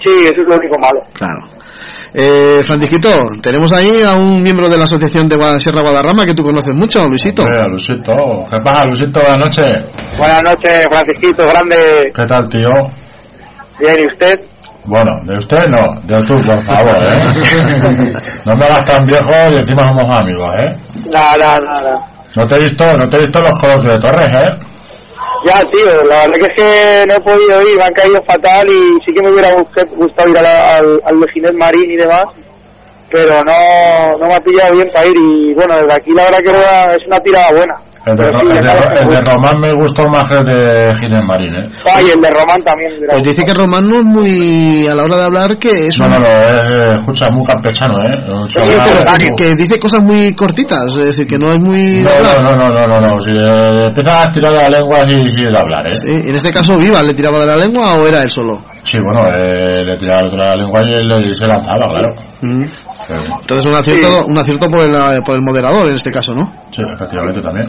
[0.00, 1.00] Sí, eso es lo único malo.
[1.14, 1.40] Claro.
[2.16, 3.08] Eh, Francisquito,
[3.42, 7.02] tenemos ahí a un miembro de la Asociación de Sierra Guadarrama que tú conoces mucho,
[7.08, 7.42] Luisito.
[7.42, 8.12] Hombre, Luisito.
[8.48, 9.20] ¿Qué pasa, Luisito?
[9.20, 9.92] Buenas noches.
[10.16, 11.76] Buenas noches, Francisquito, grande.
[12.14, 12.68] ¿Qué tal, tío?
[13.80, 14.34] Bien, ¿y usted?
[14.86, 17.16] Bueno, de usted no, de tú, por favor, ¿eh?
[18.46, 20.70] no me hagas tan viejo y encima somos amigos, ¿eh?
[21.10, 21.94] Nada, nada.
[22.36, 24.50] No te he visto, no te he visto los juegos de Torres, ¿eh?
[25.46, 28.66] Ya, tío, la verdad que es que no he podido ir, me han caído fatal
[28.66, 31.90] y sí que me hubiera gust- gustado ir a la- al, al de Ginés Marín
[31.90, 32.24] y demás,
[33.10, 36.38] pero no, no me ha pillado bien para ir y bueno, desde aquí la verdad
[36.42, 37.74] que era- es una tirada buena.
[38.06, 38.64] El de, sí, el
[39.08, 39.24] de- el.
[39.24, 41.70] Román me gustó más que el de Ginés Marín, ¿eh?
[41.88, 42.92] Ah, y el de Román también.
[43.08, 46.04] Pues dice que Román no es muy, a la hora de hablar, que es No,
[46.04, 48.44] un- no, no, es, eh, escucha, muy campechano, ¿eh?
[48.48, 52.04] Sí, que, que dice cosas muy cortitas, es decir, que no es muy...
[52.04, 52.42] No, hablar.
[52.42, 55.48] no, no, no, no, no, si eh, empiezas a tirar de la lengua y sigue
[55.50, 55.96] de hablar, ¿eh?
[55.96, 58.58] Sí, en este caso, Viva, ¿le tiraba de la lengua o era él solo?
[58.84, 62.10] Sí, bueno, eh, le tiraba el otro de la lengua y le- se lanzaba, claro.
[62.42, 62.64] Mm.
[62.64, 66.52] Sí, Entonces un acierto, un acierto por, el, por el moderador en este caso, ¿no?
[66.70, 67.66] sí, efectivamente también.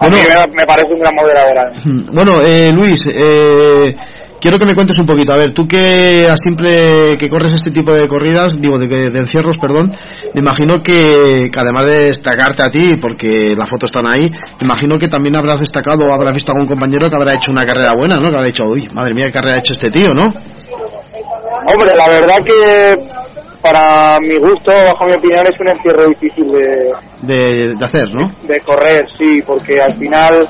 [0.00, 1.56] A mí me, me parece un gran moderador.
[1.56, 1.80] ¿eh?
[1.84, 2.14] Mm.
[2.14, 3.94] Bueno, eh, Luis, eh,
[4.40, 5.32] quiero que me cuentes un poquito.
[5.32, 9.18] A ver, tú que a siempre que corres este tipo de corridas, digo, de, de
[9.18, 9.94] encierros, perdón,
[10.34, 14.66] me imagino que, que además de destacarte a ti, porque las fotos están ahí, me
[14.66, 17.62] imagino que también habrás destacado o habrás visto a algún compañero que habrá hecho una
[17.62, 18.28] carrera buena, ¿no?
[18.30, 20.24] Que habrá dicho, uy, madre mía, qué carrera ha hecho este tío, ¿no?
[20.24, 23.28] Hombre, la verdad que
[23.60, 26.92] para mi gusto, bajo mi opinión, es un encierro difícil de,
[27.22, 28.30] De, de hacer, ¿no?
[28.42, 30.48] de correr, sí, porque al final,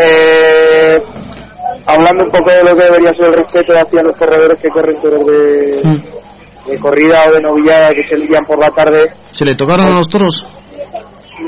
[0.00, 0.98] eh,
[1.86, 5.00] hablando un poco de lo que debería ser el respeto hacia los corredores que corren
[5.00, 9.54] toros de, de corrida o de novillada que se lidian por la tarde, ¿Se le
[9.54, 10.34] tocaron a los toros?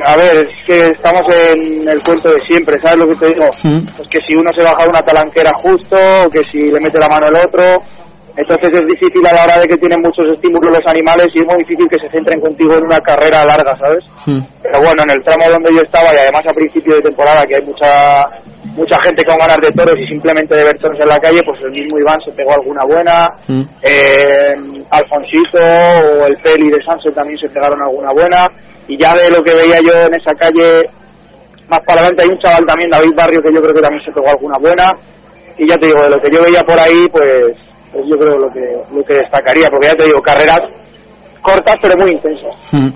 [0.04, 3.46] a ver, es que estamos en el cuento de siempre, ¿sabes lo que te digo?
[3.64, 3.96] Mm.
[3.96, 7.08] Pues que si uno se baja una talanquera justo, o que si le mete la
[7.08, 7.82] mano el otro,
[8.38, 11.46] Entonces es difícil a la hora de que tienen muchos estímulos los animales y es
[11.50, 14.06] muy difícil que se centren contigo en una carrera larga, ¿sabes?
[14.62, 17.58] Pero bueno, en el tramo donde yo estaba y además a principio de temporada que
[17.58, 17.90] hay mucha
[18.78, 21.58] mucha gente con ganas de toros y simplemente de ver toros en la calle, pues
[21.66, 23.26] el mismo Iván se pegó alguna buena,
[23.82, 24.54] eh,
[24.86, 28.46] Alfonsito o el Peli de Sanse también se pegaron alguna buena.
[28.86, 30.86] Y ya de lo que veía yo en esa calle
[31.68, 34.12] más para adelante hay un chaval también, David Barrio, que yo creo que también se
[34.12, 34.94] pegó alguna buena.
[35.58, 37.58] Y ya te digo, de lo que yo veía por ahí, pues,
[37.92, 38.60] pues yo creo lo que,
[38.94, 40.58] lo que destacaría, porque ya te digo, carreras
[41.42, 42.54] cortas pero muy intensas.
[42.72, 42.88] Mm.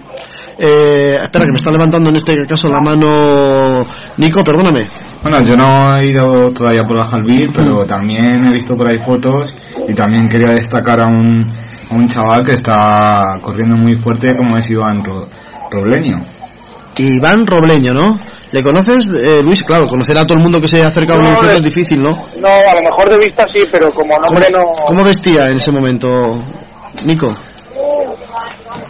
[0.58, 3.80] Eh, espera, que me está levantando en este caso la mano
[4.18, 4.86] Nico, perdóname.
[5.22, 8.98] Bueno, yo no he ido todavía por la Jalbir, pero también he visto por ahí
[8.98, 9.54] fotos
[9.88, 11.42] y también quería destacar a un,
[11.90, 15.26] a un chaval que está corriendo muy fuerte como es Iván Ro-
[15.70, 16.18] Robleño.
[16.98, 18.16] Iván Robleño, ¿no?
[18.52, 19.62] ¿Le conoces, eh, Luis?
[19.66, 22.02] Claro, conocer a todo el mundo que se acerca a un No, infierno es difícil,
[22.02, 22.10] ¿no?
[22.10, 24.72] No, a lo mejor de vista sí, pero como ¿Cómo, nombre no...
[24.84, 26.08] cómo vestía en ese momento,
[27.06, 27.28] Nico?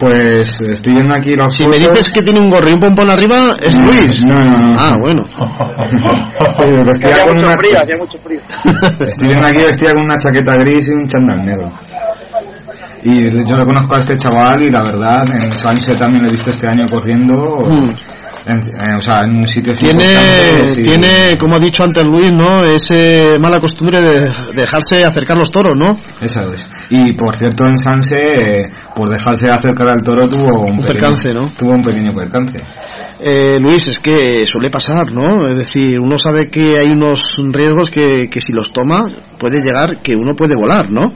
[0.00, 3.08] Pues estoy viendo aquí las Si me dices que tiene un gorro y un pompón
[3.08, 4.20] arriba, es Luis.
[4.26, 4.81] No, no, no.
[4.81, 5.23] Ah, bueno.
[6.86, 7.57] Vestía con mucho una...
[7.57, 8.41] frío, hacía mucho frío.
[9.07, 11.70] Estoy viendo aquí vestida con una chaqueta gris y un chándal negro.
[13.05, 16.32] Y yo le conozco a este chaval y la verdad, en Sánchez también lo he
[16.32, 17.34] visto este año corriendo.
[18.46, 20.14] En- en- o sea, en un sitio Tiene,
[20.82, 22.64] tiene, como ha dicho antes Luis, ¿no?
[22.64, 24.20] Ese mala costumbre de
[24.56, 25.96] dejarse acercar los toros, ¿no?
[26.20, 26.68] Eso es.
[26.90, 31.32] Y por cierto, en Sanse, eh, por dejarse acercar al toro, tuvo un, pequeño- percance,
[31.34, 31.44] ¿no?
[31.56, 32.58] Tuvo un pequeño percance.
[33.24, 35.46] Eh, Luis, es que suele pasar, ¿no?
[35.46, 37.20] Es decir, uno sabe que hay unos
[37.52, 39.02] riesgos que, que si los toma
[39.38, 41.12] puede llegar que uno puede volar, ¿no?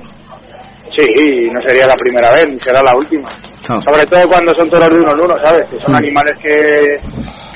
[0.96, 3.28] Sí, no sería la primera vez, ni será la última.
[3.66, 5.68] Sobre todo cuando son toros de uno en uno, ¿sabes?
[5.70, 5.96] Que son Mm.
[5.96, 6.96] animales que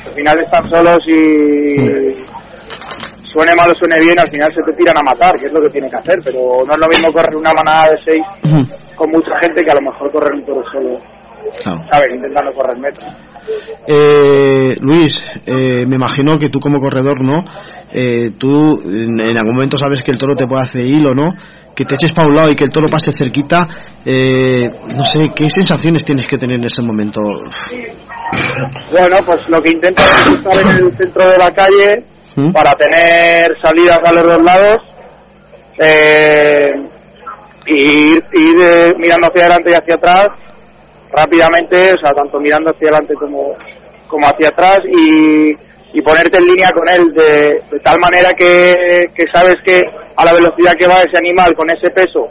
[0.09, 1.77] al final están solos y
[3.33, 5.61] suene mal o suene bien, al final se te tiran a matar, que es lo
[5.63, 6.17] que tiene que hacer.
[6.25, 8.23] Pero no es lo mismo correr una manada de seis
[8.97, 10.99] con mucha gente que a lo mejor correr un toro solo,
[11.63, 11.79] Claro.
[11.91, 12.09] ¿sabes?
[12.15, 13.09] Intentando correr metros.
[13.89, 15.15] Eh, Luis,
[15.47, 17.43] eh, me imagino que tú como corredor, ¿no?
[17.93, 21.33] Eh, tú en, en algún momento sabes que el toro te puede hacer hilo, ¿no?
[21.81, 23.67] Que te eches para un lado y que el toro pase cerquita.
[24.05, 27.23] Eh, no sé, ¿qué sensaciones tienes que tener en ese momento?
[28.93, 32.05] Bueno, pues lo que intento es estar en el centro de la calle
[32.37, 32.53] ¿Mm?
[32.53, 34.77] para tener salidas a los dos lados
[35.81, 36.71] eh,
[37.65, 40.29] y ir, ir, eh, mirando hacia adelante y hacia atrás
[41.17, 43.57] rápidamente, o sea, tanto mirando hacia adelante como,
[44.07, 45.55] como hacia atrás y,
[45.93, 49.77] y ponerte en línea con él de, de tal manera que, que sabes que
[50.17, 52.31] a la velocidad que va ese animal con ese peso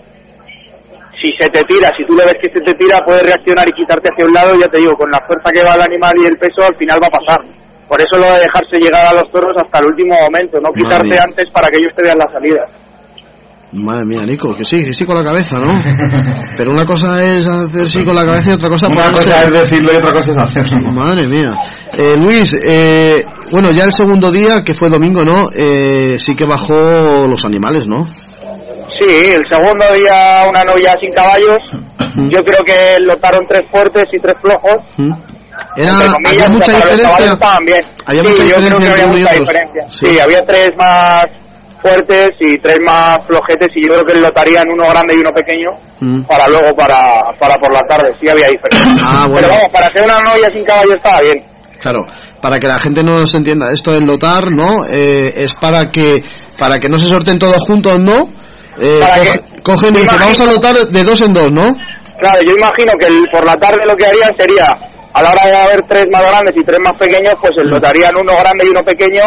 [1.20, 3.76] si se te tira, si tú le ves que se te tira, puedes reaccionar y
[3.76, 6.16] quitarte hacia un lado, y ya te digo, con la fuerza que va el animal
[6.16, 7.40] y el peso, al final va a pasar.
[7.88, 10.80] Por eso lo de dejarse llegar a los toros hasta el último momento, no Madre
[10.80, 12.64] quitarte antes para que ellos te vean la salida.
[13.72, 15.68] Madre mía, Nico, que sí, que sí con la cabeza, ¿no?
[16.58, 19.54] Pero una cosa es hacer sí con la cabeza y otra cosa Una cosa es
[19.54, 20.92] decirlo y otra cosa es hacerlo.
[20.92, 21.54] Madre mía.
[21.96, 25.50] Eh, Luis, eh, bueno, ya el segundo día, que fue domingo, ¿no?
[25.54, 28.06] Eh, sí que bajó los animales, ¿no?
[28.98, 31.62] Sí, el segundo día una novia sin caballos,
[32.28, 34.84] yo creo que lotaron tres fuertes y tres flojos.
[35.78, 37.10] Era, entre comillas, había mucha diferencia.
[37.66, 37.82] bien.
[38.06, 39.90] Había sí, mucha yo creo diferencia que había mucha diferencia.
[39.90, 40.06] Sí.
[40.10, 40.20] Sí.
[40.22, 41.26] había tres más
[41.82, 45.69] fuertes y tres más flojetes y yo creo que lotarían uno grande y uno pequeño
[46.01, 46.24] Mm.
[46.25, 46.98] para luego para,
[47.38, 48.95] para por la tarde, sí había diferencia.
[49.03, 49.48] Ah, bueno.
[49.49, 51.43] Pero vamos, para ser una novia sin caballo estaba bien.
[51.80, 51.99] Claro,
[52.41, 54.85] para que la gente no se entienda, esto del lotar, ¿no?
[54.85, 56.24] Eh, es para que
[56.58, 58.27] para que no se sorten todos juntos, ¿no?
[58.80, 61.48] Eh, Para coge- que- cogen y me dicen, vamos a lotar de dos en dos,
[61.51, 61.75] ¿no?
[62.19, 64.67] Claro, yo imagino que el- por la tarde lo que harían sería,
[65.14, 67.70] a la hora de haber tres más grandes y tres más pequeños, pues Mm.
[67.74, 69.24] lotarían uno grande y uno pequeño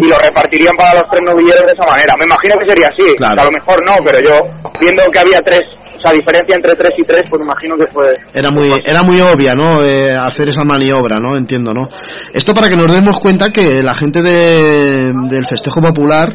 [0.00, 2.12] y lo repartirían para los tres novilleros de esa manera.
[2.16, 3.42] Me imagino que sería así, Claro.
[3.42, 4.34] a lo mejor no, pero yo,
[4.78, 5.62] viendo que había tres,
[5.94, 8.06] o sea, diferencia entre tres y tres, pues me imagino que fue...
[8.32, 9.82] Era muy, era muy obvia, ¿no?
[9.82, 11.34] Eh, hacer esa maniobra, ¿no?
[11.36, 11.88] Entiendo, ¿no?
[12.32, 16.28] Esto para que nos demos cuenta que la gente de- del festejo popular,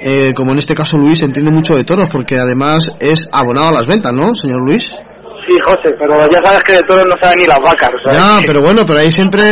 [0.00, 3.74] eh, como en este caso Luis, entiende mucho de toros, porque además es abonado a
[3.82, 4.84] las ventas, ¿no, señor Luis?
[5.46, 8.38] Sí, José, pero ya sabes que de todos no saben ni las vacas, sea, Ya,
[8.46, 9.42] pero bueno, pero ahí siempre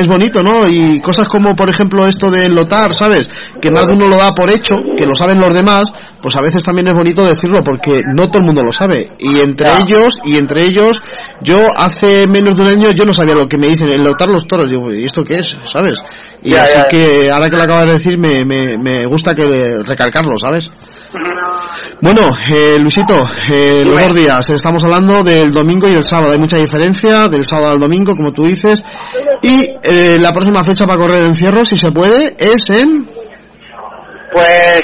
[0.00, 0.66] es bonito, ¿no?
[0.68, 3.28] Y cosas como, por ejemplo, esto del lotar, ¿sabes?
[3.60, 5.82] Que más de uno lo da por hecho, que lo saben los demás,
[6.22, 9.04] pues a veces también es bonito decirlo, porque no todo el mundo lo sabe.
[9.18, 10.98] Y entre ellos, y entre ellos,
[11.42, 14.28] yo hace menos de un año yo no sabía lo que me dicen, el lotar
[14.28, 14.70] los toros.
[14.70, 15.54] Digo, ¿y esto qué es?
[15.64, 16.00] ¿Sabes?
[16.42, 16.86] Y Ya, así ya.
[16.88, 19.44] que ahora que lo acabas de decir, me, me, me gusta que
[19.86, 20.70] recalcarlo, ¿sabes?
[22.00, 22.20] Bueno,
[22.50, 23.16] eh, Luisito,
[23.50, 27.44] eh, los dos días, estamos hablando del domingo y el sábado, hay mucha diferencia del
[27.44, 28.84] sábado al domingo, como tú dices,
[29.42, 33.06] y eh, la próxima fecha para correr el encierro, si se puede, es en...
[34.32, 34.80] Pues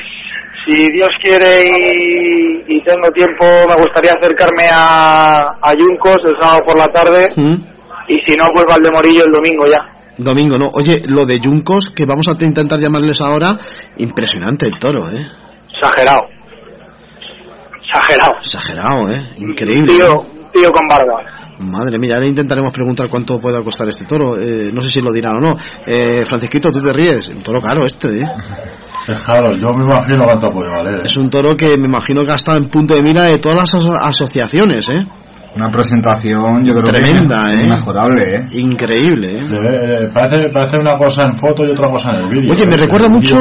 [0.66, 6.64] si Dios quiere y, y tengo tiempo, me gustaría acercarme a, a Yuncos el sábado
[6.66, 7.56] por la tarde ¿Mm?
[8.08, 9.94] y si no, pues Valdemorillo el domingo ya.
[10.16, 10.66] Domingo, ¿no?
[10.74, 13.56] Oye, lo de Yuncos, que vamos a intentar llamarles ahora,
[13.98, 15.43] impresionante el toro, ¿eh?
[15.84, 16.22] Exagerado.
[17.82, 18.32] Exagerado.
[18.40, 19.30] Exagerado, ¿eh?
[19.38, 19.86] Increíble.
[19.88, 20.20] Tío, ¿no?
[20.20, 21.22] un tío con barba.
[21.58, 24.36] Madre mía, ahora intentaremos preguntar cuánto puede costar este toro.
[24.38, 25.56] Eh, no sé si lo dirán o no.
[25.86, 27.28] Eh, Francisquito, tú te ríes.
[27.30, 28.26] Un toro caro este, ¿eh?
[29.06, 31.02] Es claro, yo me imagino cuánto puede valer.
[31.04, 33.58] Es un toro que me imagino que ha estado en punto de mira de todas
[33.58, 35.04] las aso- asociaciones, ¿eh?
[35.56, 37.64] Una presentación, yo creo Tremenda, que ¿eh?
[37.64, 38.46] inmejorable, ¿eh?
[38.58, 39.46] Increíble, ¿eh?
[39.46, 42.52] Eh, parece, parece una cosa en foto y otra cosa en el vídeo.
[42.52, 43.36] Oye, me recuerda mucho,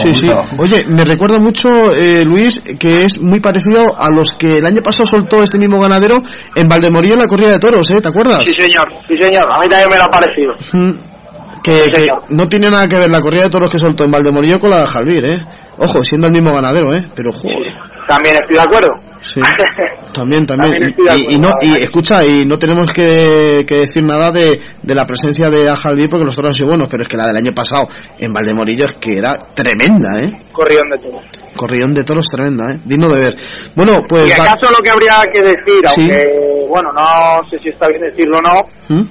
[0.00, 0.28] sí, sí.
[0.58, 4.82] Oye, me recuerda mucho, eh, Luis, que es muy parecido a los que el año
[4.82, 6.16] pasado soltó este mismo ganadero
[6.54, 8.02] en Valdemorillo en la corrida de toros, ¿eh?
[8.02, 8.44] ¿Te acuerdas?
[8.44, 9.48] Sí, señor, sí, señor.
[9.50, 10.52] A mí también me lo ha parecido.
[10.74, 11.15] Mm,
[11.62, 14.58] Que, que no tiene nada que ver la corrida de toros que soltó en Valdemorillo
[14.60, 15.38] con la de Jalvir, ¿eh?
[15.78, 17.04] Ojo, siendo el mismo ganadero, ¿eh?
[17.14, 17.72] Pero, joder.
[18.08, 18.88] También estoy de acuerdo.
[19.20, 19.40] Sí.
[20.14, 20.94] También, también.
[21.16, 25.04] Y, y no, y escucha, y no tenemos que, que decir nada de, de la
[25.04, 27.52] presencia de Ajalví porque los toros han sido buenos, pero es que la del año
[27.52, 27.82] pasado
[28.18, 30.30] en Valdemorillo es que era tremenda, ¿eh?
[30.52, 31.18] Corrión de todo.
[31.56, 32.78] Corrillón de toros tremenda, ¿eh?
[32.84, 33.34] Digno de ver.
[33.74, 34.22] Bueno, pues...
[34.26, 36.00] y acaso lo que habría que decir, Sí.
[36.00, 39.08] aunque, bueno, no sé si está bien decirlo o no, ¿Mm?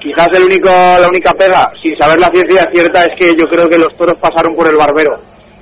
[0.00, 3.68] Quizás el único, la única pega, sin saber la ciencia cierta, es que yo creo
[3.68, 5.14] que los toros pasaron por el barbero.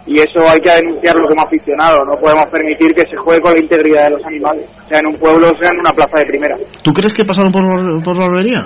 [0.06, 1.98] Y eso hay que denunciarlo como aficionado.
[2.06, 4.70] No podemos permitir que se juegue con la integridad de los animales.
[4.88, 6.54] Sea en un pueblo, sea en una plaza de primera.
[6.84, 7.64] ¿Tú crees que pasaron por,
[8.04, 8.62] por barbería?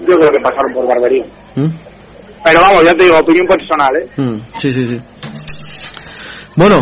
[0.00, 1.24] Yo creo que pasaron por barbería.
[1.54, 1.70] ¿Mm?
[2.42, 4.06] Pero vamos, ya te digo, opinión personal, ¿eh?
[4.16, 4.98] Mm, Sí, sí, sí.
[6.56, 6.74] Bueno,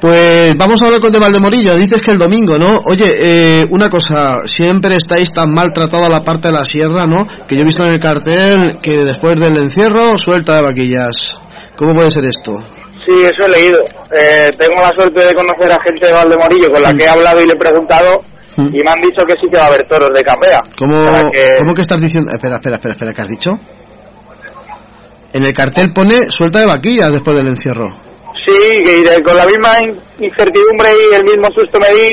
[0.00, 1.74] pues vamos a hablar con de Valdemorillo.
[1.76, 2.76] Dices que el domingo, ¿no?
[2.90, 7.26] Oye, eh, una cosa, siempre estáis tan maltratado a la parte de la sierra, ¿no?
[7.46, 11.14] Que yo he visto en el cartel que después del encierro, suelta de vaquillas.
[11.76, 12.52] ¿Cómo puede ser esto?
[13.06, 13.78] Sí, eso he leído.
[14.12, 17.38] Eh, tengo la suerte de conocer a gente de Valdemorillo con la que he hablado
[17.38, 18.10] y le he preguntado
[18.58, 20.60] y me han dicho que sí que va a haber toros de capea.
[20.78, 22.32] ¿Cómo, que- ¿cómo que estás diciendo?
[22.32, 23.50] Espera, espera, espera, espera, ¿qué has dicho?
[25.34, 27.84] En el cartel pone suelta de vaquillas después del encierro.
[28.46, 32.10] Sí, que de- con la misma in- incertidumbre y el mismo susto me di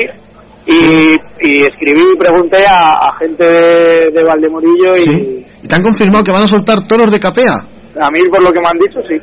[0.66, 5.46] y, y escribí y pregunté a, a gente de, de Valdemorillo y ¿Sí?
[5.62, 7.54] ¿Y ¿Te han confirmado que van a soltar toros de capea?
[7.96, 9.16] a mí por lo que me han dicho sí.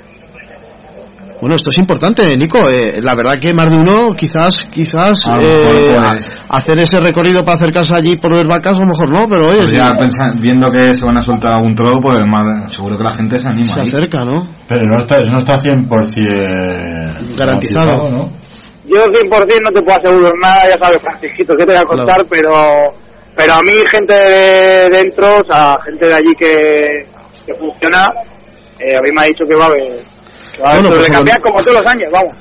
[1.41, 2.69] Bueno, esto es importante, Nico.
[2.69, 5.97] Eh, la verdad que más de uno, quizás, quizás, eh,
[6.47, 9.65] hacer ese recorrido para acercarse allí por ver vacas, a lo mejor no, pero oye,
[9.65, 13.11] Pues ya viendo que se van a soltar algún toro, pues más, seguro que la
[13.11, 13.73] gente se anima.
[13.73, 13.87] se ahí.
[13.89, 14.45] acerca, ¿no?
[14.69, 18.09] Pero no está, no está 100% Garantizado.
[18.09, 18.29] ¿no?
[18.85, 22.21] Yo 100% no te puedo asegurar nada, ya sabes, Francisquito, ¿qué te voy a contar?
[22.29, 22.53] Pero
[23.35, 27.05] pero a mí gente de dentro, o sea, gente de allí que,
[27.45, 28.05] que funciona,
[28.79, 30.03] eh, a mí me ha dicho que va a haber,
[30.61, 32.33] que va a haber Bueno, pues capea como todos los años, vamos,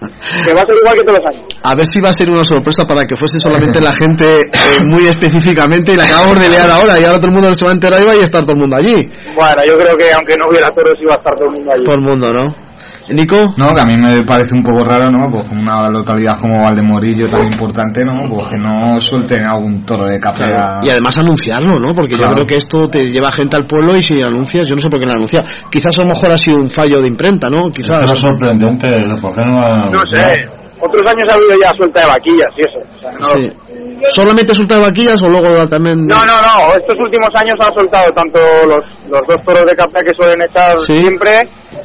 [0.45, 1.45] que va a ser igual que todos los años.
[1.65, 4.85] A ver si va a ser una sorpresa para que fuese solamente la gente eh,
[4.85, 7.71] muy específicamente y la acabamos de leer ahora y ahora todo el mundo se va
[7.73, 9.09] a enterar y va a estar todo el mundo allí.
[9.33, 11.85] Bueno, yo creo que aunque no hubiera toros iba a estar todo el mundo allí.
[11.85, 12.70] Todo el mundo, ¿no?
[13.13, 13.37] Nico.
[13.59, 15.31] No, que a mí me parece un poco raro, ¿no?
[15.33, 18.13] Pues una localidad como Valdemorillo tan importante, ¿no?
[18.33, 20.81] Pues que no suelten algún toro de capea.
[20.83, 21.95] Y además anunciarlo, ¿no?
[21.95, 22.31] Porque Claro.
[22.33, 24.89] yo creo que esto te lleva gente al pueblo y si anuncias, yo no sé
[24.89, 25.41] por qué no anuncia.
[25.71, 27.71] Quizás a lo mejor ha sido un fallo de imprenta, ¿no?
[27.71, 28.05] Quizás.
[28.07, 28.89] Es sorprendente,
[29.21, 30.47] ¿por qué no ha- No sé,
[30.81, 32.79] otros años ha habido ya suelta de vaquillas y eso.
[32.81, 33.71] o sea, no- Sí.
[34.17, 36.07] ¿Solamente suelta de vaquillas o luego también.?
[36.09, 36.73] No, no, no.
[36.81, 38.83] Estos últimos años han soltado tanto los,
[39.13, 40.95] los dos toros de capea que suelen echar Sí.
[41.05, 41.31] siempre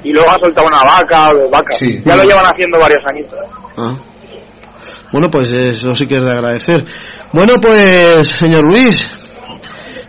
[0.06, 1.78] y luego ha soltado una vaca o dos vacas.
[1.80, 1.98] Sí.
[2.06, 3.28] Ya lo llevan haciendo varios años.
[3.76, 3.96] Ah.
[5.12, 6.84] Bueno, pues eso sí que es de agradecer.
[7.34, 9.02] Bueno, pues, señor Luis,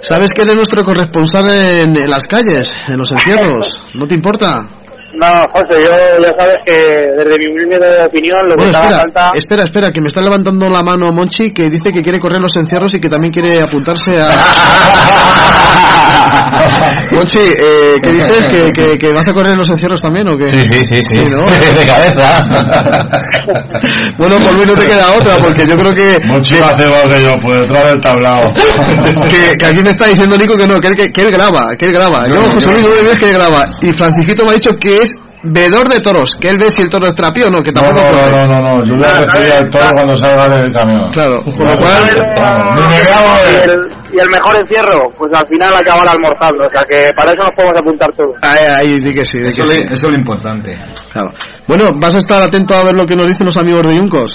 [0.00, 3.72] sabes que eres nuestro corresponsal en, en las calles, en los encierros.
[3.94, 4.68] ¿No te importa?
[5.16, 9.30] No, José, yo ya sabes que desde mi humilde opinión lo que Bueno, espera, falta...
[9.34, 12.54] espera, espera, que me está levantando la mano Monchi que dice que quiere correr los
[12.56, 14.28] encierros y que también quiere apuntarse a...
[17.16, 18.44] Monchi, eh, ¿qué dices?
[18.50, 20.48] ¿Que, que, que vas a correr los encierros también o qué?
[20.48, 21.16] Sí, sí, sí, sí.
[21.30, 21.46] ¿no?
[21.56, 22.44] De cabeza.
[24.18, 26.16] bueno, por Luis no te queda otra porque yo creo que...
[26.28, 28.42] Monchi va a hacer igual que yo, por detrás del tablao.
[29.28, 31.74] que, que aquí me está diciendo Nico que no, que él, que, que él graba,
[31.78, 32.26] que él graba.
[32.28, 32.92] Yo, No, José Luis, no.
[33.08, 33.68] me que él graba.
[33.82, 34.94] Y Francisquito me ha dicho que
[35.52, 37.80] vedor de toros, que él ve si el toro es trapío o no, que No,
[37.80, 38.30] tampoco no, corre.
[38.30, 41.10] no, no, no, yo voy a recibir al toro cuando salga del camión.
[41.12, 42.02] Claro, con lo cual...
[42.06, 42.96] Me
[44.12, 46.64] y, el, mejor encierro, pues al final acabar almorzando.
[46.66, 48.34] O sea que para eso nos podemos apuntar todos.
[48.42, 49.80] Ahí, ahí, di que sí, di Eso, que sí.
[49.82, 50.72] eso es lo importante.
[51.12, 51.28] Claro.
[51.66, 54.32] Bueno, vas a estar atento a ver lo que nos dicen los amigos de Yuncos.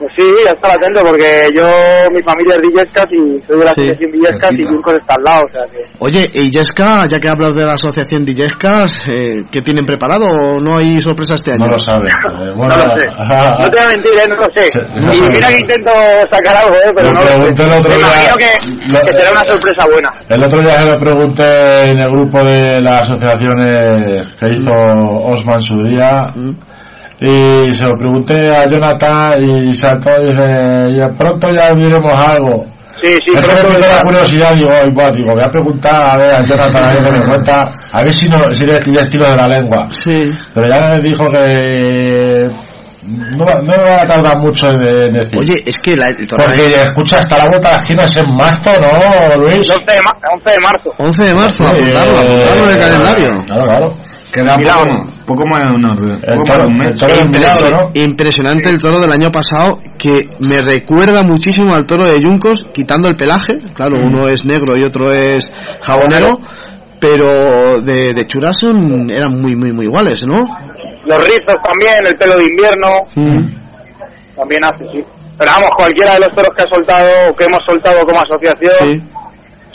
[0.00, 1.68] Pues sí, ya estar atento porque yo,
[2.10, 3.82] mi familia es Villescas y soy de la Sí.
[3.84, 5.80] asociación Villescas y Yuncos está al lado, o sea que...
[6.00, 10.24] Oye, y Yesca, ya que hablas de la asociación de Yescas, eh, ¿qué tienen preparado
[10.24, 11.68] o no hay sorpresa este año?
[11.68, 12.08] No lo sabe.
[12.08, 13.06] Eh, bueno, no lo sé.
[13.12, 14.28] No te voy a mentir, ¿eh?
[14.28, 14.64] no lo sé.
[14.72, 15.92] no y mira que intento
[16.32, 16.90] sacar algo, ¿eh?
[16.96, 17.60] pero no lo sé.
[17.60, 18.06] el otro Me día.
[18.08, 18.50] imagino que,
[18.88, 20.10] Lo- que será una sorpresa buena.
[20.32, 21.44] El otro día se lo pregunté
[21.92, 26.26] en el grupo de las asociaciones que hizo Osman en su día.
[27.22, 30.42] Y se lo pregunté a Jonathan y saltó y dice,
[30.88, 32.64] y pronto ya diremos algo.
[33.02, 33.94] Sí, sí, es que pronto me ya.
[33.94, 37.04] la curiosidad, digo, "Ay, va", digo, voy a preguntar a ver a Jonathan a ver
[37.12, 39.88] qué me cuenta, a ver si, no, si le estilo de la lengua.
[39.90, 40.30] Sí.
[40.54, 42.50] Pero ya me dijo que
[43.02, 45.40] no, va- no me va a tardar mucho en decir.
[45.40, 48.20] Oye, es que la, el torneo- Porque escucha, hasta la vuelta de la esquina es
[48.20, 49.54] en marzo, ¿no, Luis?
[49.54, 50.90] El 11 de, ma- 11 de marzo.
[50.98, 53.30] 11 de marzo, Sí, apuntarlo, eh, apuntarlo en el calendario.
[53.46, 53.94] Claro, claro.
[54.32, 57.00] Queda poco, poco más de una, poco más de un mes.
[57.02, 62.62] Impresi- Impresionante el toro del año pasado que me recuerda muchísimo al toro de Yuncos,
[62.72, 63.54] quitando el pelaje.
[63.74, 64.06] Claro, Mm.
[64.14, 65.42] uno es negro y otro es
[65.82, 66.38] jabonero,
[67.00, 70.36] pero de, de churas son- eran muy, muy, muy iguales, ¿no?
[71.06, 74.36] Los rizos también, el pelo de invierno, Mm.
[74.36, 75.00] también hace, sí.
[75.38, 79.08] Pero vamos, cualquiera de los toros que ha soltado, que hemos soltado como asociación,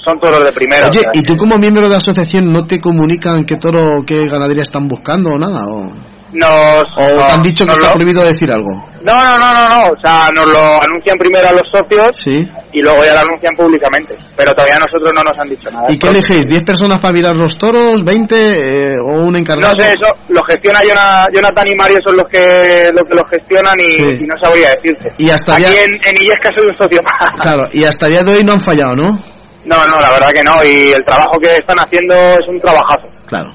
[0.05, 0.87] son toros de primera.
[0.87, 4.03] Oye, o sea, ¿y tú como miembro de la asociación no te comunican qué toro,
[4.05, 5.65] qué ganadería están buscando o nada?
[5.67, 5.91] ¿O,
[6.35, 8.91] nos, o te han dicho que está lo- prohibido decir algo?
[9.05, 12.41] No, no, no, no, no, o sea, nos lo anuncian primero a los socios Sí.
[12.73, 14.17] y luego ya lo anuncian públicamente.
[14.35, 15.85] Pero todavía nosotros no nos han dicho nada.
[15.87, 16.49] ¿Y qué elegéis?
[16.49, 18.01] ¿10 personas para virar los toros?
[18.03, 18.33] ¿20?
[18.35, 19.77] eh, ¿O un No encargado?
[19.79, 23.75] sé, eso lo gestiona Jona- Jonathan y Mario, son los que, los que lo gestionan
[23.79, 24.23] y, Sí.
[24.23, 25.07] y no sabría decirte.
[25.23, 27.29] Y hasta Aquí en, en Illesca soy un socio más.
[27.45, 29.19] Claro, y hasta día de hoy no han fallado, ¿no?
[29.65, 30.53] No, no, la verdad que no.
[30.63, 33.09] Y el trabajo que están haciendo es un trabajazo.
[33.25, 33.51] Claro.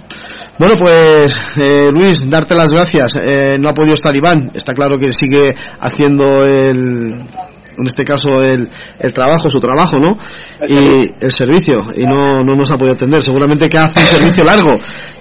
[0.58, 3.16] Bueno, pues eh, Luis, darte las gracias.
[3.16, 4.50] Eh, no ha podido estar Iván.
[4.55, 7.12] Está claro que sigue haciendo el,
[7.80, 10.18] en este caso el, el trabajo, su trabajo, ¿no?
[10.68, 11.86] Y el servicio.
[11.97, 13.22] Y no, no nos ha podido atender.
[13.22, 14.72] Seguramente que hace un servicio largo.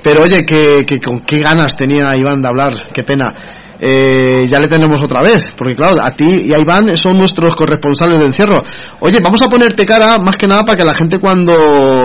[0.04, 2.74] Pero oye, que, que con qué ganas tenía Iván de hablar.
[2.94, 3.34] Qué pena.
[3.82, 7.56] Eh, ya le tenemos otra vez, porque claro, a ti y a Iván son nuestros
[7.56, 8.56] corresponsales de encierro.
[9.00, 11.54] Oye, vamos a ponerte cara más que nada para que la gente cuando,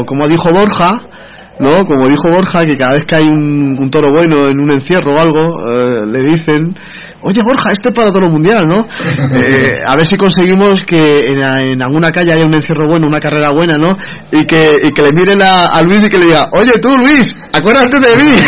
[0.06, 1.00] como dijo Borja,
[1.58, 1.84] ¿no?
[1.84, 5.14] Como dijo Borja, que cada vez que hay un, un toro bueno en un encierro
[5.14, 6.74] o algo, eh, le dicen,
[7.24, 8.86] oye Borja, este es para toro mundial, ¿no?
[9.34, 13.18] Eh, a ver si conseguimos que en, en alguna calle haya un encierro bueno, una
[13.18, 13.96] carrera buena, ¿no?
[14.30, 16.88] Y que, y que le miren a, a Luis y que le diga, oye tú
[16.96, 18.30] Luis, acuérdate de mí.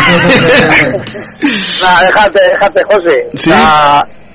[1.83, 3.27] Nada, déjate, déjate, José.
[3.33, 3.51] Sí.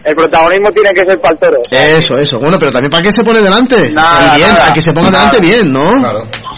[0.04, 1.58] El protagonismo tiene que ser para el toro.
[1.70, 2.38] Eso, eso.
[2.40, 3.76] Bueno, pero también para qué se pone delante.
[3.92, 4.66] Nada, bien, nada.
[4.68, 5.30] a que se ponga Nada.
[5.30, 5.84] delante bien, ¿no?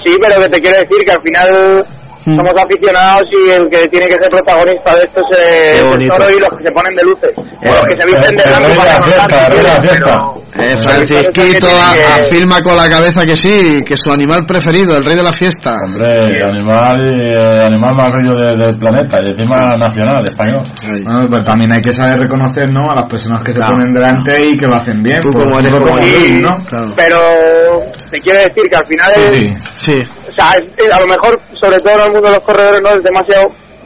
[0.04, 1.86] Sí, pero que te quiero decir que al final
[2.24, 6.30] Somos aficionados y el que tiene que ser protagonista de esto es eh, el toro
[6.32, 7.32] y los que se ponen de luces.
[7.36, 10.04] O los que se visten de el blanco rey de para fiesta, fiesta.
[10.08, 15.16] pero- Eh, Francisquito afirma con la cabeza que sí, que su animal preferido, el rey
[15.16, 15.74] de la fiesta.
[15.84, 20.62] Hombre, el animal, eh, animal más bello de- del planeta y encima nacional, español.
[21.04, 22.88] Bueno, pues también hay que saber reconocer ¿no?
[22.90, 25.20] a las personas que se ponen delante y que lo hacen bien.
[25.20, 26.54] Tú Por como eres como ¿no?
[26.96, 27.18] Pero
[28.10, 29.94] te quiero decir que al final es, Sí.
[29.98, 33.02] o sea, a lo mejor, sobre todo en el mundo de los corredores, no es
[33.02, 33.44] demasiado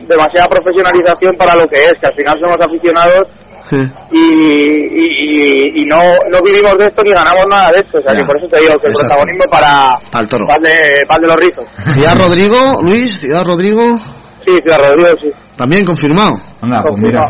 [0.09, 3.29] demasiada profesionalización para lo que es, que al final somos aficionados
[3.69, 3.77] Sí.
[3.77, 6.01] y, y, y- y no,
[6.33, 7.99] no vivimos de esto ni ganamos nada de esto.
[7.99, 8.21] O sea, Ya.
[8.21, 9.71] que por eso te digo que el protagonismo para,
[10.09, 10.47] Para el toro.
[10.49, 11.67] para el de, para el de los rizos.
[11.93, 13.83] Ciudad Rodrigo, Luis, Ciudad Rodrigo,
[14.49, 15.29] Sí, Ciudad Rodrigo, sí.
[15.61, 16.41] también confirmado.
[16.65, 17.21] Anda, pues mira.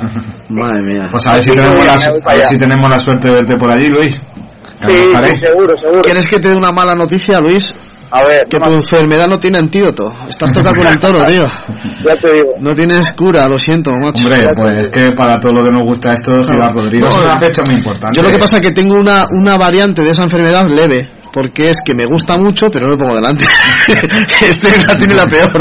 [0.51, 1.09] Madre mía.
[1.11, 3.73] Pues a ver si tenemos la, a ver si tenemos la suerte de verte por
[3.75, 4.15] allí, Luis.
[4.15, 6.01] Sí, sí, seguro, seguro.
[6.07, 7.75] ¿Quieres que te dé una mala noticia, Luis?
[8.11, 10.11] A ver, Que tu enfermedad no tiene antídoto.
[10.29, 11.45] Estás tocado con el toro, tío.
[12.05, 12.53] ya te digo.
[12.61, 14.25] No tienes cura, lo siento, macho.
[14.25, 17.17] Hombre, pues es que para todo lo que nos gusta esto, Ciudad Rodrigo No, es
[17.17, 18.19] una fecha muy importante.
[18.19, 21.63] Yo lo que pasa es que tengo una, una variante de esa enfermedad leve, porque
[21.63, 23.45] es que me gusta mucho, pero no me pongo delante.
[24.49, 25.59] este la tiene la peor,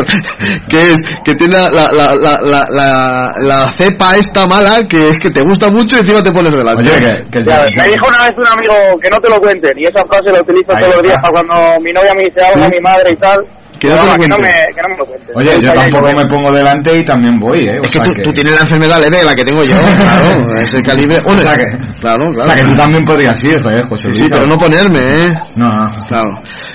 [0.69, 5.17] que es que tiene la, la, la, la, la, la cepa esta mala, que es
[5.21, 6.83] que te gusta mucho y encima te pones delante.
[6.83, 9.73] Oye, que, que Ya, me dijo una vez un amigo que no te lo cuenten
[9.77, 12.65] y esa frase la utilizo todos los días para cuando mi novia me dice algo
[12.65, 13.39] a mi madre y tal.
[13.79, 15.03] Que no te lo que, no me, que no me lo.
[15.39, 17.77] Oye, yo tampoco me pongo delante y también voy, ¿eh?
[17.77, 20.59] O Es que sea tú, tú tienes la enfermedad leve, la que tengo yo, claro,
[20.61, 21.17] es el calibre.
[21.25, 22.37] Bueno, O sea que- claro, claro.
[22.37, 25.29] O sea, que tú también podrías ir, ¿eh, José Sí, pero no ponerme, ¿eh?
[25.55, 25.87] No, no.
[26.07, 26.29] Claro.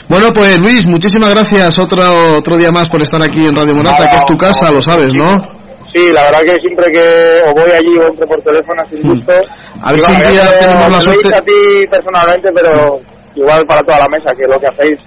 [0.09, 2.03] Bueno, pues Luis, muchísimas gracias otro
[2.39, 5.11] otro día más por estar aquí en Radio Morata, que es tu casa, lo sabes,
[5.15, 5.37] ¿no?
[5.95, 7.05] Sí, la verdad que siempre que
[7.45, 9.33] o voy allí o entro por teléfono sin gusto.
[9.83, 12.97] A ver si un día tenemos la suerte- a ti personalmente, pero
[13.35, 14.99] igual para toda la mesa, que lo que hacéis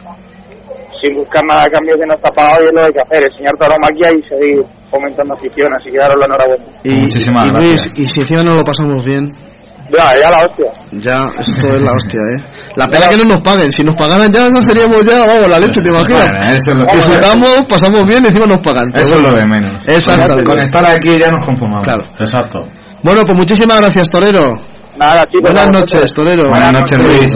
[1.01, 3.03] sin buscar nada a cambio que no está pagado y es lo que hay que
[3.05, 4.57] hacer, enseñar tauromaquia y seguir
[4.89, 6.63] fomentando afición, así que daros la enhorabuena.
[6.83, 7.69] Y, Muchísimas y gracias.
[7.69, 9.23] Luis, y si encima no lo pasamos bien.
[9.85, 10.65] Ya, ya la hostia.
[10.97, 12.41] Ya, esto es la hostia, ¿eh?
[12.75, 13.69] La pena que no nos paguen.
[13.69, 16.25] Si nos pagaran ya, no seríamos ya, vamos, la leche, ¿te imaginas?
[16.25, 18.89] Bueno, eso es lo- Disfrutamos, pasamos bien y encima nos pagan.
[18.97, 19.77] Eso es lo de menos.
[19.87, 20.43] Exactamente.
[20.43, 21.85] Con estar aquí ya nos conformamos.
[21.85, 22.03] Claro.
[22.17, 22.59] Exacto.
[23.03, 24.57] Bueno, pues muchísimas gracias, Torero.
[24.97, 25.51] Nada, chicos.
[25.51, 26.13] Buenas noches.
[26.13, 26.49] Torero.
[26.49, 27.31] Buenas noches, Luis.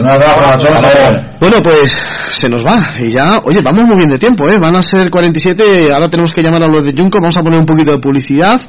[1.40, 1.92] Bueno, pues
[2.32, 2.80] se nos va.
[2.98, 4.58] Y ya, oye, vamos muy bien de tiempo, ¿eh?
[4.60, 5.92] Van a ser 47.
[5.92, 7.18] Ahora tenemos que llamar a los de Junco.
[7.20, 8.60] Vamos a poner un poquito de publicidad.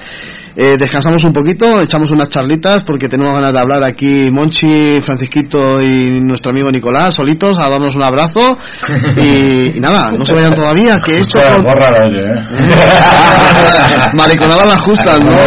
[0.55, 5.81] Eh, descansamos un poquito, echamos unas charlitas porque tenemos ganas de hablar aquí Monchi, Francisquito
[5.81, 8.57] y nuestro amigo Nicolás solitos a darnos un abrazo
[9.17, 11.65] y, y nada, no se vayan todavía que esto con-
[12.15, 12.43] ¿eh?
[14.13, 15.31] mariconada las justas, ¿no?
[15.31, 15.39] No,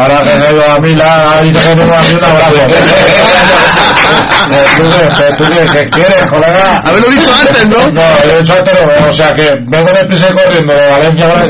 [0.00, 2.52] ahora que ido a Mila, dice que no sido un abrazo.
[4.52, 6.80] ¿Tú qué- ¿Tú qué qué quieres, colega?
[6.84, 7.78] Haberlo dicho antes, ¿no?
[7.92, 10.88] No, lo he dicho antes, no, o sea que vengo de prisa y corriendo de
[10.88, 11.48] Valencia con el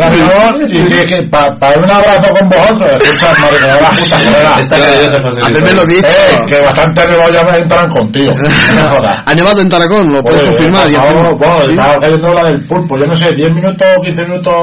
[0.70, 4.60] y que, que para un abrazo con vosotros, escucha, mariconada las justas, colega.
[4.60, 5.59] Está nervioso, José Luis.
[5.59, 6.15] Haberme lo dicho.
[6.17, 8.33] Eh, que bastante nevado ya me entran contigo.
[8.73, 9.17] No me jodas.
[9.26, 10.83] Ha nevado en Taracón, lo puedes confirmar.
[10.83, 11.70] por y favor, encima- bueno, ¿Sí?
[11.73, 12.92] estaba cayendo la del pulpo.
[12.99, 14.55] Yo no sé, 10 minutos, 15 minutos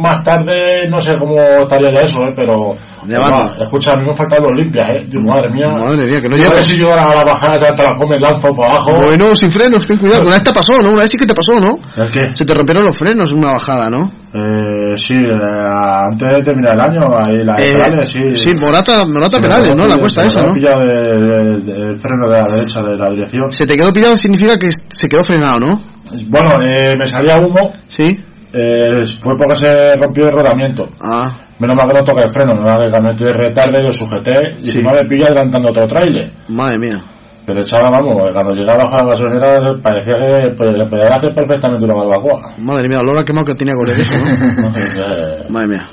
[0.00, 2.32] más tarde, no sé cómo estaría ya eso, ¿eh?
[2.36, 2.72] pero.
[3.06, 3.36] Nevando.
[3.48, 5.08] Bueno, escucha, a mí me faltan los limpias, ¿eh?
[5.20, 5.68] Madre mía.
[5.72, 6.52] Madre mía, que no Yo llego.
[6.52, 8.90] a ver si yo ahora a la bajada ya te la come, lanzo para abajo.
[9.06, 10.22] Bueno, sin frenos, ten cuidado.
[10.22, 10.92] Una vez te pasó, ¿no?
[10.92, 11.72] Una vez sí que te pasó, ¿no?
[12.02, 12.34] ¿El qué?
[12.34, 14.10] Se te rompieron los frenos en una bajada, ¿no?
[14.32, 15.66] Eh, sí, eh,
[16.12, 18.22] antes de terminar el año, ahí la Eh, Perales, sí.
[18.34, 19.88] sí, Morata, Morata Perales, ¿no?
[19.88, 20.54] La cuesta esa, ¿no?
[20.54, 23.50] pillado de- de- de- el freno de la derecha de la dirección.
[23.50, 25.80] Se te quedó pillado significa que se quedó frenado, ¿no?
[26.28, 27.72] Bueno, eh, me salía humo.
[27.88, 28.08] Sí.
[28.52, 30.88] Eh, fue porque se rompió el rodamiento.
[31.00, 31.30] Ah.
[31.60, 34.32] Menos mal que no toca el freno, me va que estoy de retarde, lo sujeté
[34.60, 34.78] y Sí.
[34.78, 36.30] encima me pilla adelantando otro trailer.
[36.48, 37.00] Madre mía.
[37.46, 41.84] Pero echaba, vamos, cuando llegaba a la gasolinera parecía que pues, le podía hacer perfectamente
[41.84, 42.52] una barbacoa.
[42.58, 45.48] Madre mía, el olor a quemado que tenía con el eso, ¿no?
[45.50, 45.88] Madre mía.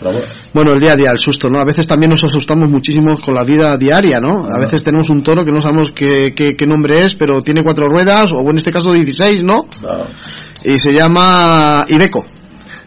[0.54, 1.60] Bueno, el día a día, el susto, ¿no?
[1.60, 4.46] A veces también nos asustamos muchísimo con la vida diaria, ¿no?
[4.46, 7.64] A veces tenemos un toro que no sabemos qué, qué, qué nombre es, pero tiene
[7.64, 9.56] cuatro ruedas, o en este caso 16, ¿no?
[9.80, 10.06] Claro.
[10.64, 12.26] Y se llama Ibeco.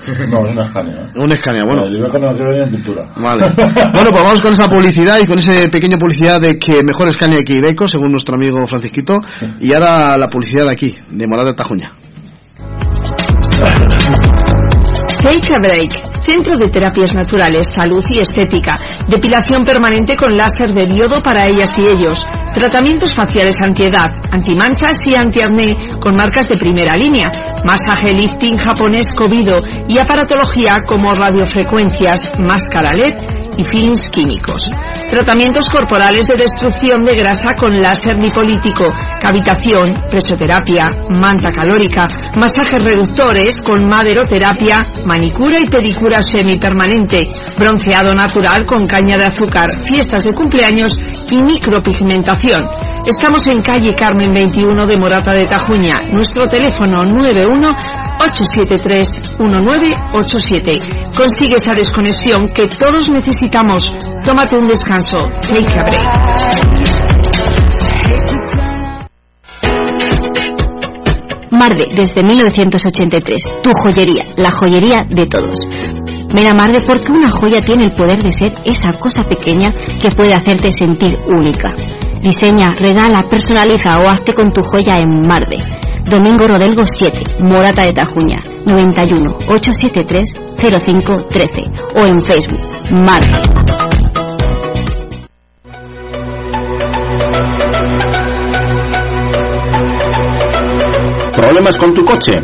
[0.30, 1.02] No, es una Scania.
[1.02, 1.18] ¿eh?
[1.18, 1.28] Un
[1.66, 1.86] bueno.
[1.86, 3.02] Eh, Yo creo que no quiero venir en pintura.
[3.16, 3.44] Vale.
[3.92, 7.42] Bueno, pues vamos con esa publicidad y con ese pequeña publicidad de que mejor Scania
[7.44, 9.18] que Ibeco, según nuestro amigo Francisquito.
[9.60, 11.92] Y ahora la publicidad de aquí, de Morada de Tajuña.
[15.22, 18.74] Take a Break, Centro de Terapias Naturales, Salud y Estética,
[19.08, 22.20] depilación permanente con láser de diodo para ellas y ellos,
[22.52, 27.30] tratamientos faciales antiedad, antimanchas y antiacné con marcas de primera línea,
[27.64, 29.58] masaje lifting japonés covido
[29.88, 33.14] y aparatología como radiofrecuencias, máscara LED
[33.56, 34.70] y films químicos.
[35.10, 40.88] Tratamientos corporales de destrucción de grasa con láser lipolítico, cavitación, presoterapia,
[41.20, 49.26] manta calórica, masajes reductores con maderoterapia, manicura y pedicura semipermanente, bronceado natural con caña de
[49.26, 52.64] azúcar, fiestas de cumpleaños y micropigmentación.
[53.06, 55.94] Estamos en calle Carmen 21 de Morata de Tajuña.
[56.12, 57.68] Nuestro teléfono 91
[58.20, 60.78] 873 1987.
[61.16, 63.96] Consigue esa desconexión que todos necesitamos.
[64.24, 65.18] Tómate un descanso.
[65.40, 66.89] Take a break.
[71.60, 73.60] Marde, desde 1983.
[73.62, 75.58] Tu joyería, la joyería de todos.
[76.32, 80.10] Ven a Marde porque una joya tiene el poder de ser esa cosa pequeña que
[80.10, 81.74] puede hacerte sentir única.
[82.22, 85.58] Diseña, regala, personaliza o hazte con tu joya en Marde.
[86.08, 91.62] Domingo Rodelgo 7, Morata de Tajuña, 91 873 0513
[91.94, 92.60] o en Facebook,
[93.04, 93.89] Marde.
[101.40, 102.34] ¿Problemas con tu coche?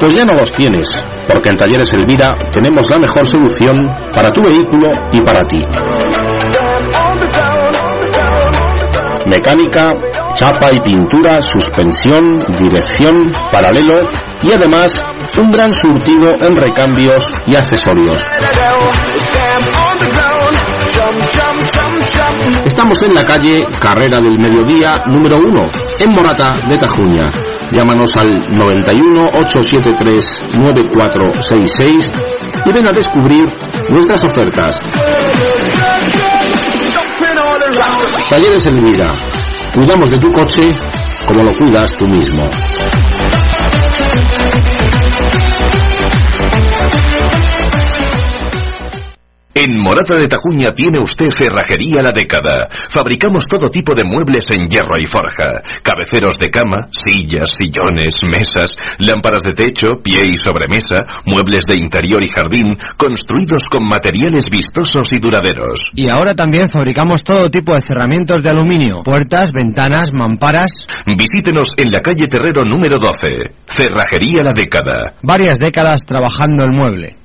[0.00, 0.86] Pues ya no los tienes,
[1.32, 3.74] porque en Talleres Elvira tenemos la mejor solución
[4.12, 5.64] para tu vehículo y para ti.
[9.30, 9.94] Mecánica,
[10.34, 14.06] chapa y pintura, suspensión, dirección, paralelo
[14.42, 15.02] y además
[15.38, 18.22] un gran surtido en recambios y accesorios.
[22.64, 27.30] Estamos en la calle Carrera del Mediodía número 1, en Morata de Tajuña.
[27.70, 32.12] Llámanos al 91 873 9466
[32.64, 33.44] y ven a descubrir
[33.90, 34.80] nuestras ofertas.
[38.30, 39.12] Talleres en vida.
[39.74, 40.62] Cuidamos de tu coche
[41.26, 42.48] como lo cuidas tú mismo.
[49.52, 52.56] En Morata de Tajuña tiene usted Cerrajería La Década.
[52.88, 55.60] Fabricamos todo tipo de muebles en hierro y forja.
[55.82, 62.22] Cabeceros de cama, sillas, sillones, mesas, lámparas de techo, pie y sobremesa, muebles de interior
[62.22, 65.82] y jardín, construidos con materiales vistosos y duraderos.
[65.94, 70.86] Y ahora también fabricamos todo tipo de cerramientos de aluminio, puertas, ventanas, mamparas.
[71.06, 73.50] Visítenos en la calle Terrero número 12.
[73.66, 75.12] Cerrajería La Década.
[75.22, 77.19] Varias décadas trabajando el mueble.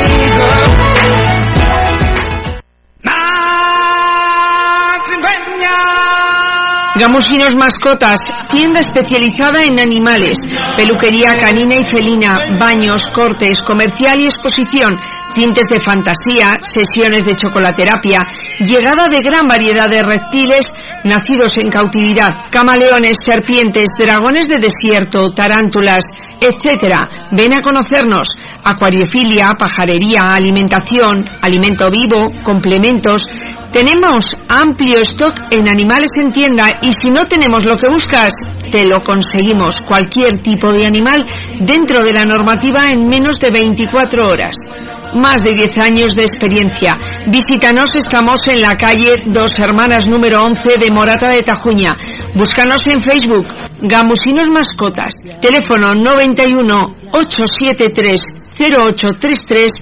[6.96, 14.96] Gamusinos Mascotas, tienda especializada en animales, peluquería canina y felina, baños, cortes, comercial y exposición,
[15.34, 18.20] tintes de fantasía, sesiones de chocolaterapia,
[18.60, 26.04] llegada de gran variedad de reptiles nacidos en cautividad, camaleones, serpientes, dragones de desierto, tarántulas,
[26.40, 27.28] etcétera.
[27.30, 28.28] Ven a conocernos.
[28.64, 33.24] Acuariofilia, pajarería, alimentación, alimento vivo, complementos.
[33.72, 38.32] Tenemos amplio stock en animales en tienda y si no tenemos lo que buscas,
[38.70, 39.82] te lo conseguimos.
[39.82, 41.26] Cualquier tipo de animal
[41.60, 44.56] dentro de la normativa en menos de 24 horas
[45.14, 46.92] más de 10 años de experiencia.
[47.26, 51.96] Visítanos, estamos en la calle Dos Hermanas número 11 de Morata de Tajuña.
[52.34, 53.46] Búscanos en Facebook,
[53.80, 55.14] Gamusinos Mascotas.
[55.40, 58.22] Teléfono 91 873
[58.58, 59.72] 0833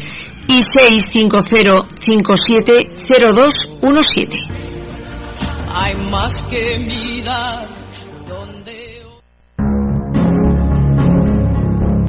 [0.49, 4.39] y 650 570217.
[5.75, 7.82] Hay más que mirar.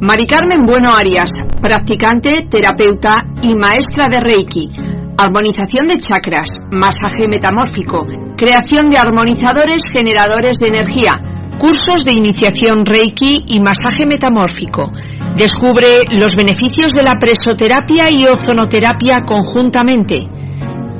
[0.04, 1.30] Mari Carmen Bueno Arias,
[1.62, 4.68] practicante, terapeuta y maestra de Reiki.
[5.16, 8.04] Armonización de chakras, masaje metamórfico,
[8.36, 11.12] creación de armonizadores generadores de energía,
[11.56, 14.92] cursos de iniciación Reiki y masaje metamórfico.
[15.36, 20.28] Descubre los beneficios de la presoterapia y ozonoterapia conjuntamente.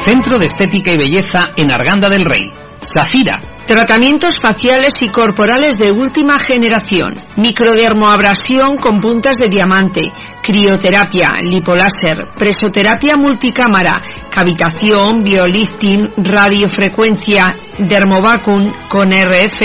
[0.00, 2.57] Centro de Estética y Belleza en Arganda del Rey.
[2.82, 3.36] Zafira.
[3.66, 7.16] Tratamientos faciales y corporales de última generación.
[7.36, 10.10] Microdermoabrasión con puntas de diamante.
[10.42, 13.92] Crioterapia, lipoláser, presoterapia multicámara,
[14.30, 19.60] cavitación, biolifting, radiofrecuencia, dermovacum con RF,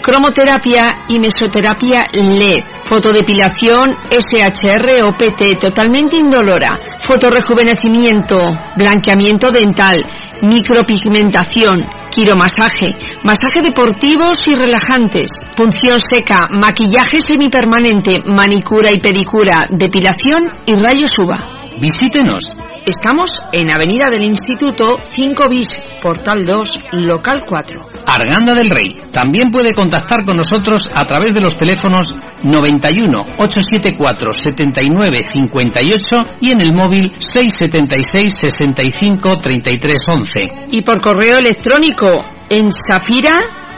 [0.00, 8.36] cromoterapia y mesoterapia LED, fotodepilación SHR o PT totalmente indolora, fotorejuvenecimiento,
[8.76, 10.04] blanqueamiento dental,
[10.42, 11.84] micropigmentación,
[12.14, 12.86] quiromasaje,
[13.24, 21.53] masaje deportivos y relajantes, punción seca, maquillaje semipermanente, manicura y pedicura, depilación y rayos UVA.
[21.80, 22.56] Visítenos.
[22.86, 27.80] Estamos en Avenida del Instituto 5 bis, Portal 2, Local 4.
[28.06, 28.90] Arganda del Rey.
[29.10, 36.06] También puede contactar con nosotros a través de los teléfonos 91 874 79 58
[36.40, 40.40] y en el móvil 676 65 33 11.
[40.70, 42.06] Y por correo electrónico
[42.50, 42.70] en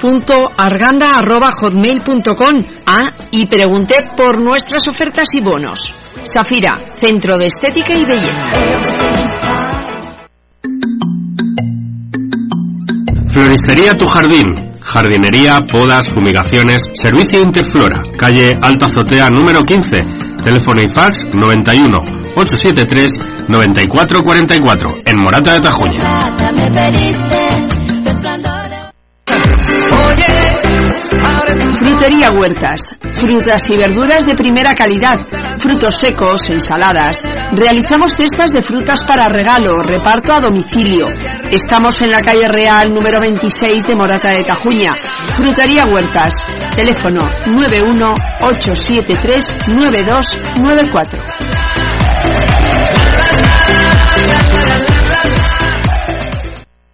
[0.00, 5.94] safira.arganda.hotmail.com Ah, y pregunté por nuestras ofertas y bonos.
[6.22, 8.50] Safira, Centro de Estética y Belleza.
[13.28, 14.72] Floristería Tu Jardín.
[14.86, 19.90] jardinería, podas, fumigaciones, servicio Interflora, calle Alta Azotea número 15,
[20.44, 21.98] teléfono y fax 91
[22.36, 26.16] 873 9444 en Morata de Tajuña.
[31.96, 32.80] Frutería Huertas.
[33.00, 35.14] Frutas y verduras de primera calidad.
[35.58, 37.16] Frutos secos, ensaladas.
[37.52, 41.06] Realizamos cestas de frutas para regalo, reparto a domicilio.
[41.50, 44.92] Estamos en la calle Real número 26 de Morata de Tajuña.
[45.36, 46.34] Frutería Huertas.
[46.76, 48.14] Teléfono 91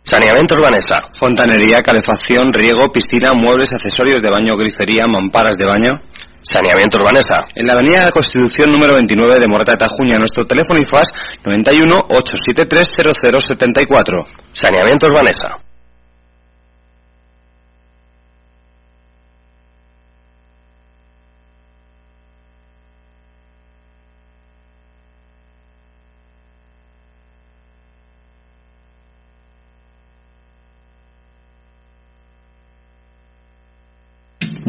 [0.04, 5.92] Saneamiento Urbanesa, fontanería, calefacción, riego, piscina, muebles, accesorios de baño, grifería, mamparas de baño.
[6.42, 7.46] Saneamiento Urbanesa.
[7.54, 10.84] En la avenida de la Constitución número 29 de Morata de Tajuña, nuestro teléfono y
[10.84, 11.08] FAS
[11.46, 12.90] 91 873
[13.46, 14.26] 0074.
[14.52, 15.71] Saneamiento Urbanesa.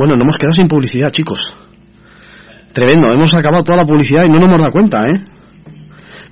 [0.04, 1.40] Bueno, nos hemos quedado sin publicidad, chicos.
[2.74, 5.16] Tremendo, hemos acabado toda la publicidad y no nos hemos dado cuenta, ¿eh?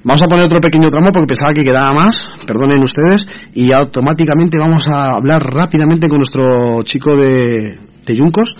[0.03, 4.57] Vamos a poner otro pequeño tramo porque pensaba que quedaba más, perdonen ustedes, y automáticamente
[4.59, 8.53] vamos a hablar rápidamente con nuestro chico de, de Yuncos,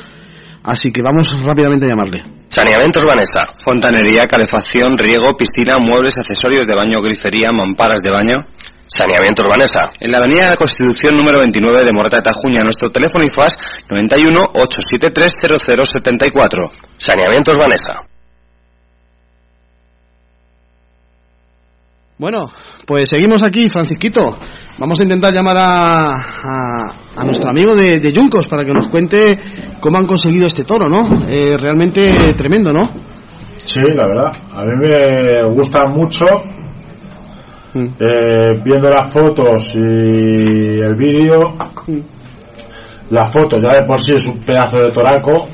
[0.64, 2.24] así que vamos rápidamente a llamarle.
[2.48, 8.46] Saneamiento Urbanesa, fontanería, calefacción, riego, piscina, muebles, accesorios de baño, grifería, mamparas de baño.
[8.92, 9.94] Saneamiento Urbanesa.
[10.02, 13.32] En la avenida de la Constitución número 29 de Morata de Tajuña, nuestro teléfono y
[13.32, 13.56] FAS
[13.90, 15.32] 91 873
[15.64, 16.60] 0074.
[16.98, 18.04] Saneamiento Urbanesa.
[22.18, 22.52] Bueno,
[22.86, 24.38] pues seguimos aquí, Francisquito.
[24.78, 28.90] Vamos a intentar llamar a, a, a nuestro amigo de, de, Yuncos para que nos
[28.90, 29.40] cuente
[29.80, 31.24] cómo han conseguido este toro, ¿no?
[31.32, 32.02] Eh, realmente
[32.36, 32.84] tremendo, ¿no?
[33.56, 34.32] Sí, la verdad.
[34.52, 36.26] A mí me gusta mucho
[37.74, 41.56] eh, viendo las fotos y el vídeo,
[43.10, 45.48] la foto ya de por sí es un pedazo de toraco,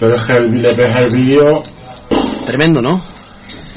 [0.00, 1.62] pero es que el, le ves el vídeo.
[2.44, 3.02] Tremendo, ¿no?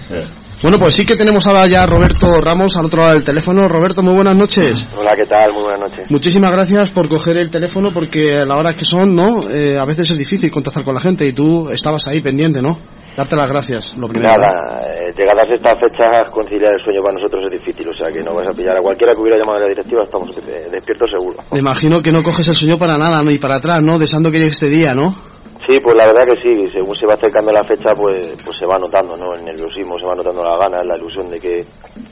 [0.10, 0.26] Eh.
[0.62, 3.68] Bueno, pues sí que tenemos ahora ya a Roberto Ramos al otro lado del teléfono.
[3.68, 4.76] Roberto, muy buenas noches.
[4.98, 5.54] Hola, ¿qué tal?
[5.54, 6.10] Muy buenas noches.
[6.10, 9.48] Muchísimas gracias por coger el teléfono porque a la hora que son, ¿no?
[9.52, 12.80] Eh, a veces es difícil contactar con la gente y tú estabas ahí pendiente, ¿no?
[13.18, 14.30] Darte las gracias, lo primero.
[14.30, 18.22] Nada, eh, llegadas estas fechas, conciliar el sueño para nosotros es difícil, o sea que
[18.22, 21.38] no vas a pillar a cualquiera que hubiera llamado a la directiva, estamos despiertos seguro.
[21.52, 23.32] Me imagino que no coges el sueño para nada, ¿no?
[23.32, 23.98] Y para atrás, ¿no?
[23.98, 25.18] Deseando que llegue este día, ¿no?
[25.66, 28.70] Sí, pues la verdad que sí, según se va acercando la fecha, pues pues se
[28.70, 29.34] va notando, ¿no?
[29.34, 31.66] El nerviosismo, se va notando la ganas, la ilusión de que,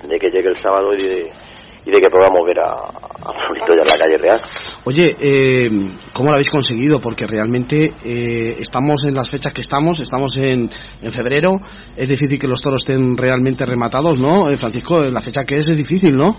[0.10, 1.30] de que llegue el sábado y de,
[1.86, 4.42] y de que podamos ver a, a Florito ya en la calle real.
[4.86, 5.70] Oye, eh,
[6.14, 7.00] ¿cómo lo habéis conseguido?
[7.00, 10.70] Porque realmente eh, estamos en las fechas que estamos, estamos en,
[11.02, 11.60] en febrero,
[11.96, 14.50] es difícil que los toros estén realmente rematados, ¿no?
[14.50, 16.36] Eh, Francisco, la fecha que es es difícil, ¿no?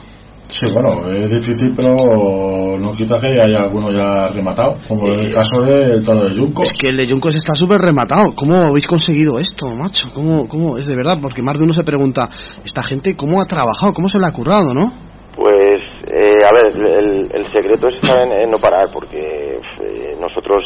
[0.49, 5.35] Sí, bueno, es difícil, pero no quita que haya alguno ya rematado, como en el
[5.35, 6.71] caso del toro de Yuncos.
[6.71, 8.33] Es que el de Yuncos está súper rematado.
[8.35, 10.09] ¿Cómo habéis conseguido esto, macho?
[10.15, 10.79] ¿Cómo, ¿Cómo?
[10.79, 12.31] Es de verdad, porque más de uno se pregunta,
[12.65, 13.93] esta gente, ¿cómo ha trabajado?
[13.93, 14.93] ¿Cómo se le ha currado, no?
[15.37, 20.65] Pues, eh, a ver, el, el secreto está en, en, no parar, porque eh, nosotros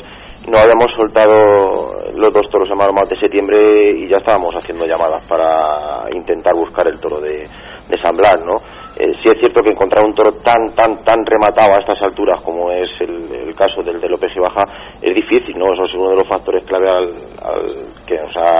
[0.48, 5.26] no habíamos soltado los dos toros en Marmol de septiembre y ya estábamos haciendo llamadas
[5.26, 7.48] para intentar buscar el toro de,
[7.90, 8.56] de San Blas, ¿no?
[8.96, 12.42] Eh, sí es cierto que encontrar un toro tan, tan, tan rematado a estas alturas
[12.42, 14.64] como es el, el caso del de López y Baja
[15.02, 15.72] es difícil, ¿no?
[15.72, 17.08] Eso es uno de los factores clave al,
[17.42, 17.62] al
[18.06, 18.58] que nos ha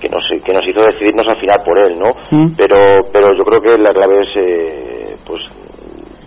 [0.00, 2.10] que nos, que nos hizo decidirnos al final por él, ¿no?
[2.30, 2.54] Mm.
[2.56, 2.78] Pero,
[3.12, 5.42] pero yo creo que la clave es, eh, pues,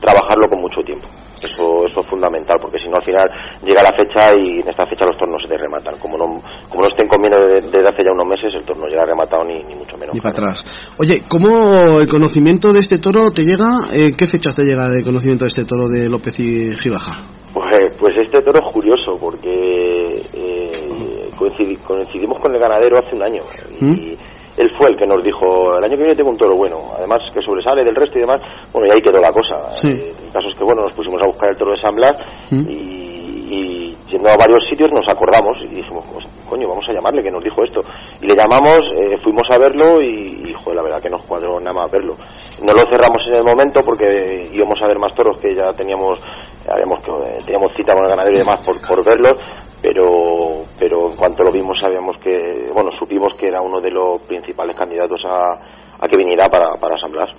[0.02, 1.08] trabajarlo con mucho tiempo.
[1.42, 3.26] Eso, eso es fundamental, porque si no al final
[3.66, 5.98] llega la fecha y en esta fecha los tornos se te rematan.
[5.98, 6.26] Como no,
[6.70, 9.58] como no estén comiendo desde, desde hace ya unos meses, el torno llega rematado ni,
[9.66, 10.14] ni mucho menos.
[10.14, 10.64] Ni para atrás.
[11.00, 13.90] Oye, ¿cómo el conocimiento de este toro te llega?
[13.92, 17.26] ¿En qué fechas te llega el conocimiento de este toro de López y Gibaja?
[17.54, 23.24] Pues, pues este toro es curioso, porque eh, coincidi, coincidimos con el ganadero hace un
[23.24, 23.42] año.
[23.80, 24.18] Y, ¿Mm?
[24.58, 27.22] Él fue el que nos dijo, el año que viene tengo un toro bueno, además
[27.34, 28.42] que sobresale del resto y demás,
[28.74, 29.70] bueno, y ahí quedó la cosa.
[29.72, 29.88] Sí.
[29.88, 32.14] Eh, el caso es que, bueno, nos pusimos a buscar el toro de San Blas
[32.52, 32.70] ¿Mm?
[32.70, 33.12] y,
[33.52, 37.32] y yendo a varios sitios nos acordamos y dijimos, pues, coño, vamos a llamarle que
[37.32, 37.82] nos dijo esto.
[38.22, 41.60] Y le llamamos, eh, fuimos a verlo y, y, joder, la verdad que nos cuadró
[41.60, 42.16] nada más verlo.
[42.64, 46.20] No lo cerramos en el momento porque íbamos a ver más toros que ya teníamos,
[46.68, 49.40] habíamos, eh, teníamos cita con el ganadero y demás por, por verlos,
[49.82, 54.22] pero pero en cuanto lo vimos sabíamos que bueno supimos que era uno de los
[54.22, 55.54] principales candidatos a,
[56.00, 57.30] a que viniera para, para San Blas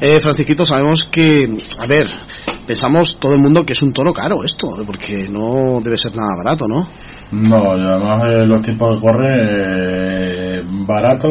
[0.00, 1.44] eh, Francisquito sabemos que
[1.78, 2.06] a ver
[2.66, 6.36] pensamos todo el mundo que es un toro caro esto, porque no debe ser nada
[6.36, 6.86] barato, ¿no?
[7.32, 11.28] No, además eh, los tiempos que corre, eh, barato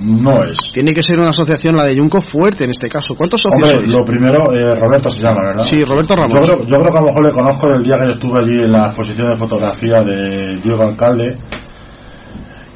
[0.00, 0.58] no es.
[0.72, 3.14] Tiene que ser una asociación, la de Junco, fuerte en este caso.
[3.14, 3.92] ¿Cuántos socios Hombre, sois?
[3.92, 5.64] lo primero, eh, Roberto se llama, ¿verdad?
[5.64, 6.32] Sí, Roberto Ramos.
[6.32, 8.56] Yo creo, yo creo que a lo mejor le conozco del día que estuve allí
[8.64, 11.36] en la exposición de fotografía de Diego Alcalde.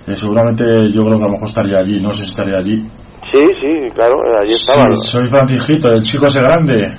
[0.07, 2.77] Eh, seguramente yo creo que a lo mejor estaría allí, no sé si estaría allí.
[3.33, 4.89] Sí, sí, claro, eh, allí estaba.
[4.95, 6.93] Sí, soy Francisquito, el chico ese grande.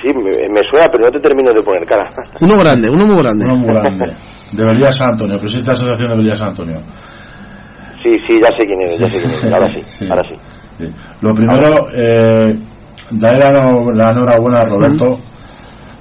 [0.00, 2.08] Sí, me, me suena, pero no te termino de poner cara.
[2.40, 3.44] Uno grande, uno muy grande.
[3.46, 4.14] Uno muy grande.
[4.52, 6.78] De Belía San Antonio, presidente de la Asociación de Belía San Antonio.
[8.02, 9.52] Sí, sí, ya sé quién eres, ya sé quién eres.
[9.52, 10.34] Ahora sí, ahora sí.
[10.78, 10.86] Sí.
[11.20, 12.52] Lo primero, eh,
[13.12, 13.40] darle
[13.94, 15.18] la enhorabuena a Roberto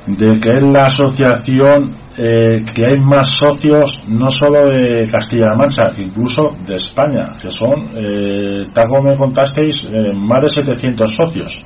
[0.08, 5.88] de que es la asociación eh, que hay más socios no solo de Castilla-La Mancha,
[5.98, 11.66] incluso de España, que son, eh, tal como me contasteis, eh, más de 700 socios.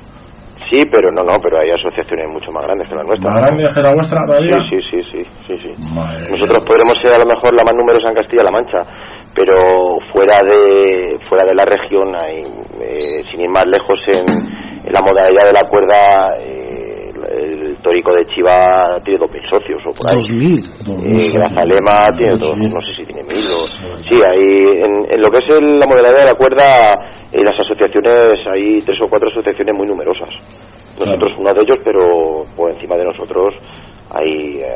[0.70, 3.30] Sí, pero no, no, pero hay asociaciones mucho más grandes que la nuestra.
[3.32, 4.58] ¿Más grande que la vuestra todavía?
[4.70, 5.72] Sí, sí, sí, sí, sí,
[6.32, 8.82] Nosotros podremos ser a lo mejor la más numerosa en Castilla-La Mancha,
[9.36, 9.56] pero
[10.12, 12.42] fuera de fuera de la región, hay,
[12.82, 14.26] eh, sin ir más lejos, en,
[14.86, 19.92] en la modalidad de la cuerda, eh, el tórico de Chiva tiene 2.000 socios o
[19.94, 20.18] por ahí.
[20.20, 21.22] Dos mil.
[21.22, 23.66] Eh, Grazalema tiene dos, no sé si tiene mil o...
[24.04, 26.66] Sí, hay, en, en lo que es el- la modalidad de la cuerda,
[27.36, 30.30] eh, las asociaciones, hay tres o cuatro asociaciones muy numerosas.
[30.96, 33.54] Nosotros uno de ellos, pero por encima de nosotros
[34.16, 34.72] hay eh,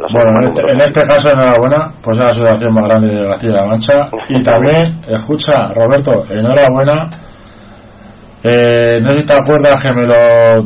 [0.00, 3.28] las Bueno, en este, en este caso, enhorabuena, pues es la asociación más grande de
[3.28, 3.94] Castilla-La Mancha.
[4.30, 7.04] Y también, escucha, Roberto, enhorabuena.
[8.42, 10.64] Eh, no sé si te acuerdas que me lo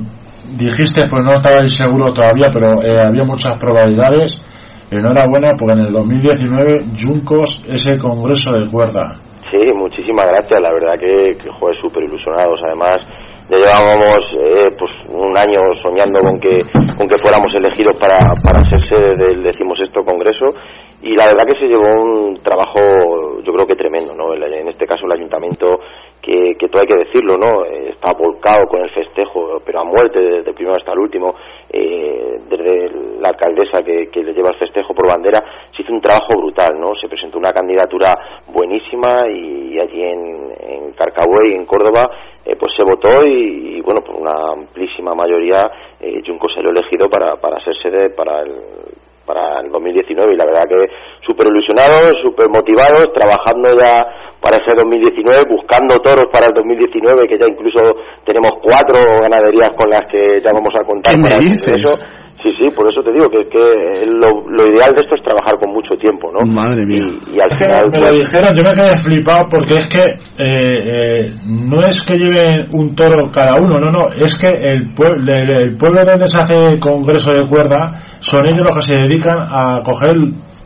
[0.57, 4.45] dijiste, pues no estaba seguro todavía, pero eh, había muchas probabilidades.
[4.91, 9.28] Enhorabuena, porque en el 2019 Juncos es el Congreso de Cuerda.
[9.51, 10.61] Sí, muchísimas gracias.
[10.61, 12.61] La verdad que, que joder, súper ilusionados.
[12.65, 13.01] Además,
[13.49, 16.59] ya llevábamos eh, pues un año soñando con que
[16.97, 20.53] con que fuéramos elegidos para, para sede del decimosexto congreso
[21.01, 24.35] y la verdad que se llevó un trabajo, yo creo que tremendo, ¿no?
[24.35, 25.77] En este caso el ayuntamiento
[26.21, 27.65] que, que todo hay que decirlo, ¿no?
[27.65, 31.35] Eh, Está volcado con el festejo, pero a muerte desde el primero hasta el último.
[31.71, 35.43] Eh, desde la alcaldesa que, que le lleva el festejo por bandera,
[35.75, 36.93] se hizo un trabajo brutal, ¿no?
[37.01, 42.09] Se presentó una candidatura buenísima y, allí en, en Carcabuey, en Córdoba,
[42.45, 45.67] eh, pues se votó y, y, bueno, por una amplísima mayoría,
[46.01, 48.53] eh, Junco se lo elegido para, para ser sede para el,
[49.29, 50.89] para el 2019 y la verdad que
[51.21, 54.09] súper ilusionados, súper motivados, trabajando ya
[54.41, 57.93] para ese 2019, buscando toros para el 2019, que ya incluso
[58.25, 61.85] tenemos cuatro ganaderías con las que ya vamos a contar ¿Qué me para el dices?
[62.43, 65.59] Sí, sí, por eso te digo que, que lo, lo ideal de esto es trabajar
[65.61, 66.47] con mucho tiempo, ¿no?
[66.53, 67.03] Madre mía.
[67.03, 69.75] Y, y al Es que final, me lo pues, dijeron, yo me quedé flipado porque
[69.75, 70.03] es que
[70.39, 74.95] eh, eh, no es que lleven un toro cada uno, no, no, es que el,
[74.95, 78.83] pue- el, el pueblo donde se hace el congreso de cuerda son ellos los que
[78.83, 80.15] se dedican a coger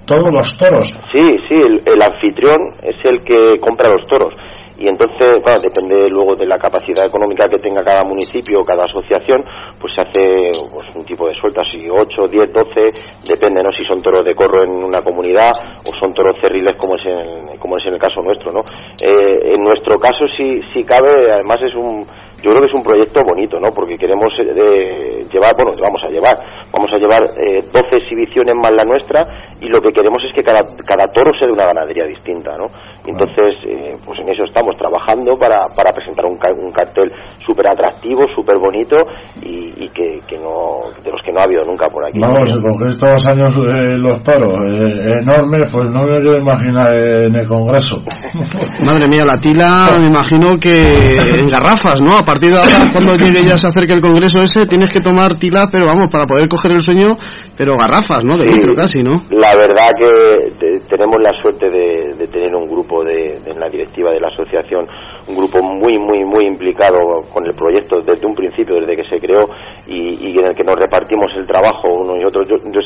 [0.07, 0.87] todos los toros.
[1.11, 4.35] Sí, sí, el, el anfitrión es el que compra los toros.
[4.83, 8.83] Y entonces, bueno, depende luego de la capacidad económica que tenga cada municipio o cada
[8.83, 9.39] asociación,
[9.79, 13.71] pues se hace pues, un tipo de sueltas, si 8, 10, 12, depende, ¿no?
[13.71, 15.55] Si son toros de corro en una comunidad
[15.87, 18.61] o son toros cerriles como es en, como es en el caso nuestro, ¿no?
[18.99, 22.05] Eh, en nuestro caso, si, si cabe, además es un,
[22.43, 23.71] yo creo que es un proyecto bonito, ¿no?
[23.75, 26.37] Porque queremos eh, llevar, bueno, vamos a llevar,
[26.73, 29.23] vamos a llevar eh, 12 exhibiciones más la nuestra
[29.61, 32.67] y lo que queremos es que cada, cada toro sea de una ganadería distinta, ¿no?
[33.07, 37.11] Entonces, eh, pues en eso estamos trabajando para, para presentar un, ca- un cartel
[37.47, 38.97] súper atractivo, súper bonito
[39.43, 42.19] y, y que, que no, de los que no ha habido nunca por aquí.
[42.21, 42.51] Vamos,
[42.99, 47.47] todos los años eh, los toros eh, enormes, pues no me quiero imaginar en el
[47.47, 48.03] congreso.
[48.87, 52.19] Madre mía, la tila me imagino que en garrafas, ¿no?
[52.33, 55.69] Partir de ahora, cuando llegue ya se acerque el congreso ese, tienes que tomar tila,
[55.71, 57.15] pero vamos, para poder coger el sueño,
[57.59, 58.39] pero garrafas, ¿no?
[58.39, 58.55] De Sí.
[58.55, 59.25] litro casi, ¿no?
[59.29, 63.61] La verdad que te- tenemos la suerte de, de tener un grupo de, de- en
[63.61, 64.81] la directiva de la asociación,
[65.29, 66.99] un grupo muy, muy, muy implicado
[67.33, 69.45] con el proyecto desde un principio, desde que se creó,
[69.87, 72.43] y, y en el que nos repartimos el trabajo uno y otro.
[72.45, 72.81] Yo, yo,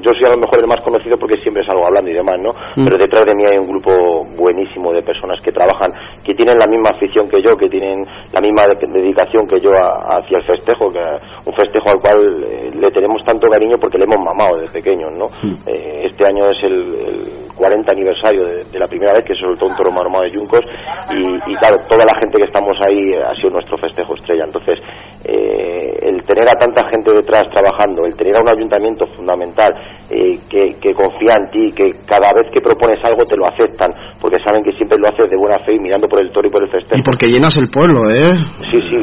[0.00, 2.50] yo soy a lo mejor el más conocido porque siempre salgo hablando y demás, ¿no?
[2.76, 2.84] Mm.
[2.84, 3.92] Pero detrás de mí hay un grupo
[4.38, 5.90] buenísimo de personas que trabajan,
[6.24, 8.00] que tienen la misma afición que yo, que tienen
[8.32, 12.44] la misma de- dedicación que yo a- hacia el festejo, que un festejo al cual
[12.48, 15.26] eh, le tenemos tanto cariño porque le hemos mamado desde pequeños, ¿no?
[15.66, 17.20] Eh, este año es el, el
[17.60, 20.64] 40 aniversario de, de la primera vez que se soltó un toro marmado de Yuncos
[21.12, 24.48] y, y claro, toda la gente que estamos ahí ha sido nuestro festejo estrella.
[24.48, 24.80] Entonces,
[25.28, 29.68] eh, el tener a tanta gente detrás trabajando, el tener a un ayuntamiento fundamental
[30.08, 33.92] eh, que, que confía en ti, que cada vez que propones algo te lo aceptan,
[34.20, 36.50] porque saben que siempre lo haces de buena fe y mirando por el toro y
[36.50, 36.96] por el festejo.
[36.96, 38.32] Y porque llenas el pueblo, ¿eh?
[38.72, 38.96] Sí, sí,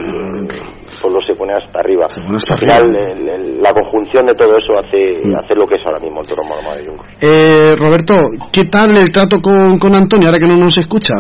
[1.12, 2.06] lo sé, con pone hasta arriba.
[2.08, 5.86] hasta Al final, el- el- la conjunción de todo eso hace, hace lo que es
[5.86, 7.08] ahora mismo el toro Maroma de Yuncos.
[7.22, 8.16] Eh, Roberto,
[8.52, 11.14] ¿qué tal el trato con, con Antonio ahora que no nos escucha?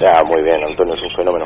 [0.00, 1.44] Ya, muy bien, Antonio es un fenómeno.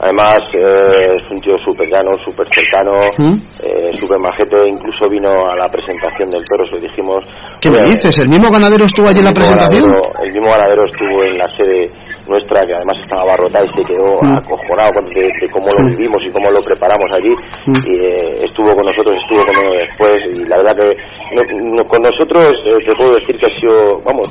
[0.00, 3.34] Además, eh, es un tío súper llano, súper cercano, ¿Mm?
[3.66, 4.56] eh, súper majete.
[4.68, 7.24] Incluso vino a la presentación del toro, se dijimos.
[7.60, 8.16] ¿Qué me dices?
[8.18, 9.82] ¿El mismo ganadero estuvo allí en la presentación?
[9.90, 11.90] ganadero- el mismo ganadero estuvo en la sede
[12.28, 14.36] nuestra, que además estaba abarrotada y se quedó Mm.
[14.38, 17.34] acojonado con- de, de cómo lo vivimos y cómo lo preparamos allí.
[17.66, 17.90] Mm.
[17.90, 20.14] Y eh, estuvo con nosotros, estuvo conmigo después.
[20.30, 20.86] Y la verdad que
[21.34, 24.28] no- no- con nosotros eh, te puedo decir que ha sido, vamos,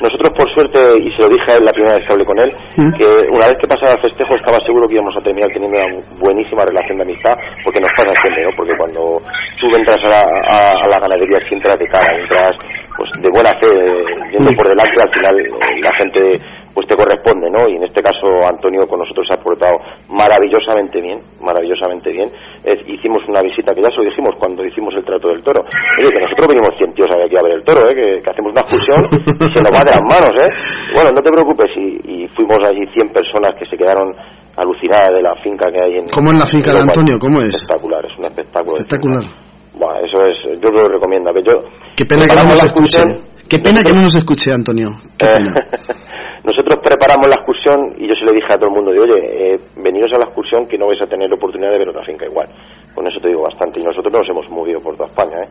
[0.00, 2.38] nosotros por suerte, y se lo dije a él la primera vez que hablé con
[2.38, 2.92] él, Mm.
[2.96, 5.88] que una vez que pasara el festejo estaba seguro que íbamos a terminar teniendo una
[6.20, 8.50] buenísima relación de amistad, porque nos pasa siempre, ¿no?
[8.56, 9.18] Porque cuando
[9.60, 12.54] tú entras a la, a- a la ganadería, si entras de cara, entras
[12.96, 13.70] pues de buena fe,
[14.32, 16.20] yendo por delante, al final eh, la gente
[16.74, 17.68] pues te corresponde, ¿no?
[17.68, 19.76] Y en este caso Antonio con nosotros se ha portado
[20.10, 22.28] maravillosamente bien, maravillosamente bien.
[22.64, 25.62] Eh, hicimos una visita, que ya se lo dijimos cuando hicimos el trato del toro.
[25.64, 27.94] Oye, que nosotros venimos 100 tíos aquí a ver el toro, ¿eh?
[27.94, 30.50] Que, que hacemos una excursión y se nos va de las manos, ¿eh?
[30.94, 31.86] Bueno, no te preocupes, y,
[32.24, 34.10] y fuimos allí 100 personas que se quedaron
[34.56, 36.08] alucinadas de la finca que hay en...
[36.10, 36.80] ¿Cómo en la finca de.
[36.82, 37.16] Antonio?
[37.20, 37.54] ¿Cómo es?
[37.54, 38.76] Espectacular, es un espectáculo.
[38.78, 39.24] Espectacular.
[39.78, 41.30] Buah, eso es, yo lo recomiendo.
[41.30, 41.62] A ver, yo,
[41.96, 42.98] Qué pena que no la escuche.
[42.98, 44.90] excursión, Qué pena que no nos escuche, Antonio.
[45.16, 45.54] Qué pena.
[46.44, 49.18] Nosotros preparamos la excursión y yo se lo dije a todo el mundo, de, oye,
[49.18, 52.26] eh, veniros a la excursión que no vais a tener oportunidad de ver otra finca
[52.26, 52.46] igual.
[52.94, 53.80] Con eso te digo bastante.
[53.80, 55.48] Y nosotros nos hemos movido por toda España, ¿eh?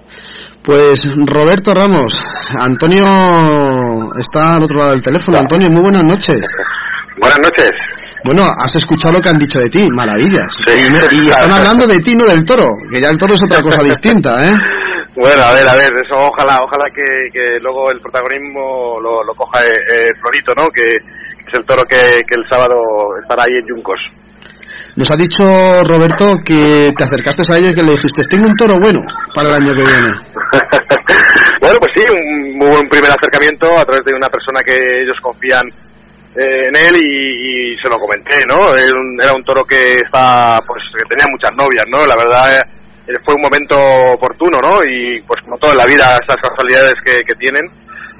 [0.64, 2.24] Pues Roberto Ramos,
[2.60, 3.06] Antonio
[4.20, 5.40] está al otro lado del teléfono.
[5.40, 6.42] Antonio, muy buenas noches.
[7.18, 7.72] Buenas noches.
[8.24, 10.54] Bueno, has escuchado lo que han dicho de ti, maravillas.
[10.68, 10.80] Sí.
[10.80, 13.84] y, están hablando de ti, no del toro, que ya el toro es otra cosa
[13.90, 14.52] distinta, ¿eh?
[15.16, 19.34] Bueno, a ver, a ver, eso ojalá, ojalá que, que luego el protagonismo lo, lo
[19.34, 20.70] coja eh, eh, Florito, ¿no?
[20.70, 22.78] Que, que es el toro que, que el sábado
[23.22, 24.00] estará ahí en Yuncos.
[24.96, 25.44] Nos ha dicho
[25.84, 29.00] Roberto que te acercaste a ellos y que le dijiste, tengo un toro bueno
[29.34, 30.12] para el año que viene.
[31.60, 34.74] Bueno, pues sí, un muy buen primer acercamiento a través de una persona que
[35.04, 35.66] ellos confían
[36.38, 38.70] en él y, y se lo comenté, ¿no?
[38.78, 42.06] Era un, era un toro que está, pues, que tenía muchas novias, ¿no?
[42.06, 43.76] La verdad eh, fue un momento
[44.14, 44.86] oportuno, ¿no?
[44.86, 47.64] Y pues como todo en la vida, esas casualidades que, que tienen,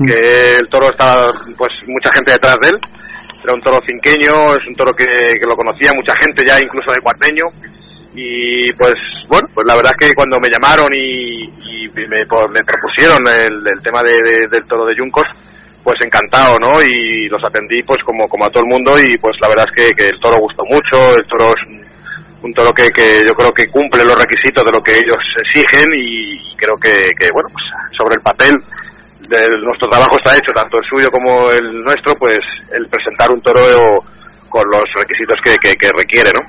[0.02, 0.18] que
[0.62, 2.78] el toro estaba, pues, mucha gente detrás de él.
[3.44, 6.92] Era un toro cinqueño, es un toro que, que lo conocía mucha gente ya, incluso
[6.94, 7.46] de cuarteño.
[8.16, 8.94] Y pues,
[9.30, 13.18] bueno, pues la verdad es que cuando me llamaron y, y me, pues, me propusieron
[13.30, 15.26] el, el tema de- de- del toro de Yuncos,
[15.88, 16.76] pues encantado, ¿no?
[16.84, 19.96] Y los atendí pues como, como a todo el mundo y pues la verdad es
[19.96, 21.80] que, el toro gustó mucho, el toro es un,
[22.44, 25.88] un toro que, que yo creo que cumple los requisitos de lo que ellos exigen
[25.96, 28.52] y creo que, que bueno, pues sobre el papel
[29.32, 32.36] de- nuestro trabajo está hecho, tanto el suyo como el nuestro, pues
[32.76, 33.64] el presentar un toro
[34.52, 36.44] con los requisitos que, que, que requiere, ¿no?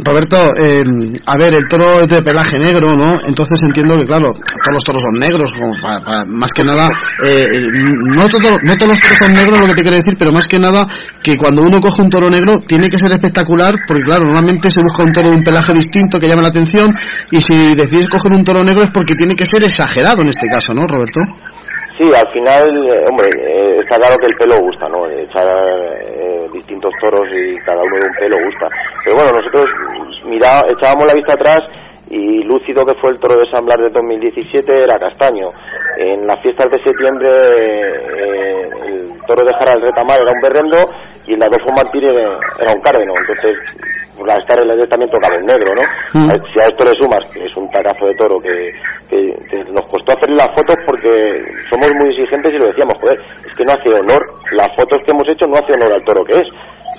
[0.00, 0.78] Roberto, eh,
[1.26, 3.18] a ver, el toro es de pelaje negro, ¿no?
[3.26, 5.56] Entonces entiendo que, claro, todos los toros son negros,
[6.28, 6.88] más que nada,
[7.26, 7.46] eh,
[8.14, 10.46] no, todo- no todos los toros son negros, lo que te quiero decir, pero más
[10.46, 10.86] que nada
[11.22, 14.80] que cuando uno coge un toro negro tiene que ser espectacular, porque claro, normalmente se
[14.82, 16.86] busca un toro de un pelaje distinto que llame la atención,
[17.32, 20.46] y si decides coger un toro negro es porque tiene que ser exagerado en este
[20.52, 21.20] caso, ¿no, Roberto?
[21.98, 25.04] Sí, al final, eh, hombre, eh, está claro que el pelo gusta, ¿no?
[25.10, 25.50] Echar
[25.98, 28.68] eh, distintos toros y cada uno de un pelo gusta.
[29.04, 29.66] Pero bueno, nosotros
[30.24, 31.58] mira, echábamos la vista atrás
[32.08, 35.48] y lúcido que fue el toro de San Blas de 2017 era castaño.
[35.98, 40.78] En las fiestas de septiembre eh, el toro de Jara del Retamar era un berrendo
[41.26, 43.12] y el de Adolfo Martí era, era un cárdeno.
[43.18, 43.58] Entonces,
[44.26, 45.82] la esta realidad también tocaba un negro, ¿no?
[46.20, 46.28] Mm.
[46.52, 48.72] Si a esto le sumas que es un tacazo de toro que,
[49.08, 53.18] que- que nos costó hacer las fotos porque somos muy exigentes y lo decíamos, joder,
[53.46, 54.22] es que no hace honor,
[54.52, 56.48] las fotos que hemos hecho no hace honor al toro que es.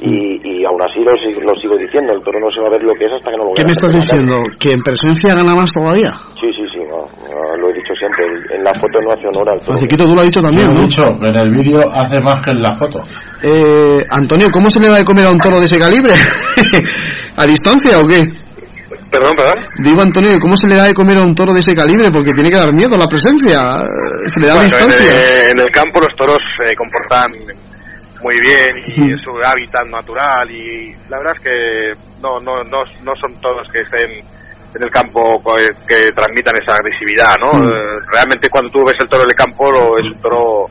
[0.02, 2.84] Y, y aún así lo, lo sigo diciendo, el toro no se va a ver
[2.88, 3.68] lo que es hasta que no lo ¿Qué vea.
[3.68, 4.34] me estás diciendo?
[4.56, 6.12] ¿Que en presencia gana más todavía?
[6.40, 9.28] Sí, sí, sí, no, no, lo he dicho siempre, el- en la foto no hace
[9.28, 9.76] honor al toro.
[9.76, 10.80] Tú lo has dicho también, ¿no?
[10.80, 13.04] he dicho, en el vídeo hace más que en la foto.
[13.44, 16.16] Eh, Antonio, ¿cómo se le va de comer a un toro de ese calibre?
[17.36, 18.24] ¿A distancia o qué?
[19.12, 19.58] Perdón, perdón.
[19.84, 22.10] Digo, Antonio, ¿cómo se le da de comer a un toro de ese calibre?
[22.12, 23.82] Porque tiene que dar miedo la presencia.
[24.28, 25.12] Se le da a Bueno, en, distancia.
[25.12, 27.32] eh, en el campo los toros se comportan
[28.22, 33.14] muy bien y su hábitat natural y la verdad es que no, no, no, no
[33.16, 34.12] son todos que estén
[34.76, 35.20] en el campo
[35.88, 37.58] que transmitan esa agresividad, ¿no?
[37.58, 37.72] Mm.
[37.74, 40.66] Eh, Realmente cuando tú ves el toro en el campo lo- es un toro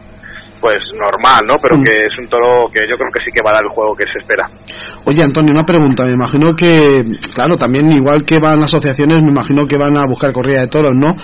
[0.61, 1.55] pues normal, ¿no?
[1.63, 1.83] Pero Mm.
[1.85, 3.95] que es un toro que yo creo que sí que va a dar el juego
[3.95, 4.47] que se espera.
[5.07, 6.03] Oye, Antonio, una pregunta.
[6.05, 7.05] Me imagino que,
[7.35, 10.69] claro, también igual que van las asociaciones, me imagino que van a buscar corrida de
[10.69, 11.15] toros, ¿no?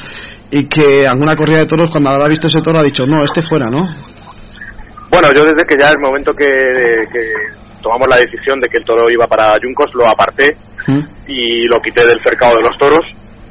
[0.53, 3.43] Y que alguna corrida de toros, cuando habrá visto ese toro, ha dicho, no, este
[3.43, 3.83] fuera, ¿no?
[5.15, 6.51] Bueno, yo desde que ya el momento que,
[7.07, 7.23] que
[7.79, 10.51] tomamos la decisión de que el toro iba para Yuncos, lo aparté
[11.31, 13.07] y lo quité del cercado de los toros,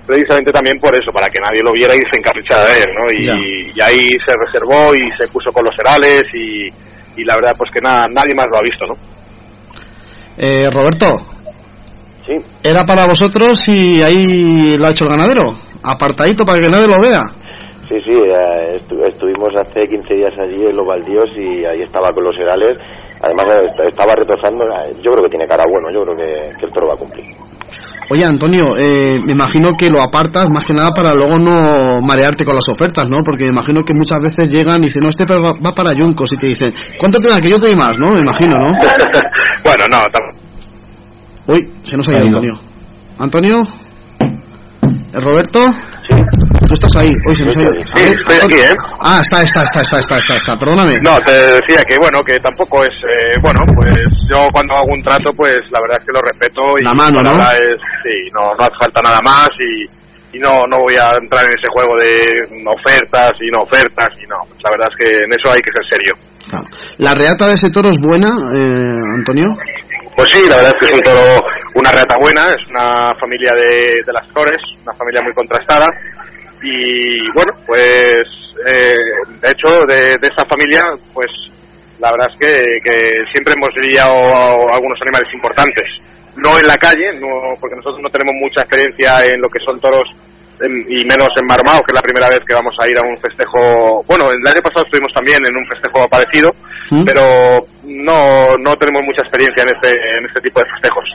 [0.06, 3.04] precisamente también por eso, para que nadie lo viera y se encaprichara de él, ¿no?
[3.16, 6.68] Y, y ahí se reservó y se puso con los herales y,
[7.16, 8.96] y la verdad pues que nada, nadie más lo ha visto, ¿no?
[10.38, 11.16] Eh, Roberto.
[12.26, 12.36] Sí.
[12.64, 15.56] Era para vosotros y ahí lo ha hecho el ganadero.
[15.84, 17.24] Apartadito para que nadie lo vea.
[17.90, 22.10] Sí, sí, eh, estu- estuvimos hace 15 días allí en Los Baldíos y ahí estaba
[22.14, 22.78] con los herales.
[23.22, 26.58] Además eh, est- estaba retozando, eh, yo creo que tiene cara bueno, yo creo que,
[26.60, 27.26] que el toro va a cumplir.
[28.12, 32.44] Oye, Antonio, eh, me imagino que lo apartas más que nada para luego no marearte
[32.46, 33.20] con las ofertas, ¿no?
[33.24, 36.32] Porque me imagino que muchas veces llegan y dicen, no, este va va para Yuncos
[36.34, 37.40] y te dicen, ¿cuánto te da?
[37.40, 38.12] Que yo te doy más, ¿no?
[38.14, 38.68] Me imagino, ¿no?
[39.64, 42.26] bueno, no, Uy, se nos ha ido.
[42.26, 42.54] Antonio.
[43.20, 43.62] ¿Antonio?
[44.22, 45.60] ¿Eh, ¿Roberto?
[46.74, 47.14] Tú estás ahí.
[47.30, 47.70] Uy, se nos ha ido.
[47.70, 48.74] A Sí, ver, estoy aquí, ¿eh?
[48.98, 50.52] Ah, está, está, está, está, está, está, está.
[50.58, 50.98] Perdóname.
[51.06, 53.94] No, te decía que bueno, que tampoco es, eh, bueno, pues
[54.26, 57.22] yo cuando hago un trato, pues la verdad es que lo respeto y La mano,
[57.22, 57.38] ¿no?
[57.38, 59.86] verdad es, sí, no, no hace falta nada más y,
[60.34, 62.10] y no, no voy a entrar en ese juego de
[62.66, 65.86] ofertas y no ofertas y no, la verdad es que en eso hay que ser
[65.94, 66.14] serio.
[66.98, 69.54] ¿La reata de ese toro es buena, eh, Antonio?
[70.18, 71.22] Pues sí, la verdad es que es un toro,
[71.78, 75.86] una rata buena, es una familia de, de las flores, una familia muy contrastada
[76.64, 78.24] y bueno, pues
[78.68, 78.96] eh,
[79.42, 80.82] de hecho de, de esta familia,
[81.14, 81.28] pues
[82.00, 82.96] la verdad es que, que
[83.32, 85.88] siempre hemos lidiado a algunos animales importantes.
[86.36, 89.80] No en la calle, no, porque nosotros no tenemos mucha experiencia en lo que son
[89.80, 90.08] toros
[90.60, 93.06] en- y menos en Marmao, que es la primera vez que vamos a ir a
[93.06, 94.02] un festejo.
[94.08, 96.50] Bueno, el año pasado estuvimos también en un festejo parecido,
[97.06, 98.18] pero no,
[98.64, 101.08] no tenemos mucha experiencia en este, en este tipo de festejos.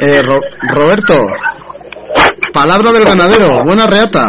[0.00, 1.14] Eh, Ro- Roberto,
[2.52, 4.24] palabra del ganadero, buena reata.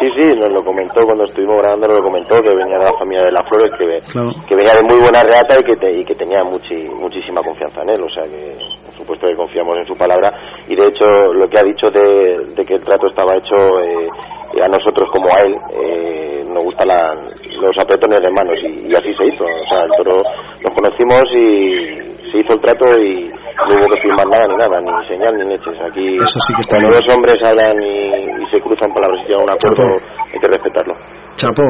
[0.00, 2.98] Sí, sí, nos lo comentó cuando estuvimos grabando, nos lo comentó que venía de la
[2.98, 4.28] familia de las flores, que, Claro.
[4.46, 7.82] que venía de muy buena reata y que, te- y que tenía muchi- muchísima confianza
[7.82, 10.30] en él, o sea que por supuesto que confiamos en su palabra
[10.68, 14.08] y de hecho lo que ha dicho de, de que el trato estaba hecho eh,
[14.62, 16.88] a nosotros como a él, eh, nos gustan
[17.62, 20.22] los apretones de manos y, y así se hizo, o sea, el toro
[20.62, 24.76] nos conocimos y se hizo el trato y no hubo que firmar nada ni nada,
[24.82, 26.98] ni señal ni leches, aquí Eso sí que está cuando bien.
[26.98, 29.84] dos hombres hablan y, y se cruzan palabras y llegan a un acuerdo
[30.34, 30.94] hay que respetarlo.
[31.36, 31.66] Chapó.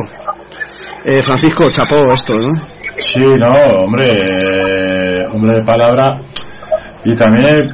[1.04, 2.48] Eh, Francisco, chapó esto, ¿no?
[2.96, 3.52] Sí, no,
[3.84, 6.12] hombre, eh, hombre de palabra.
[7.04, 7.68] Y también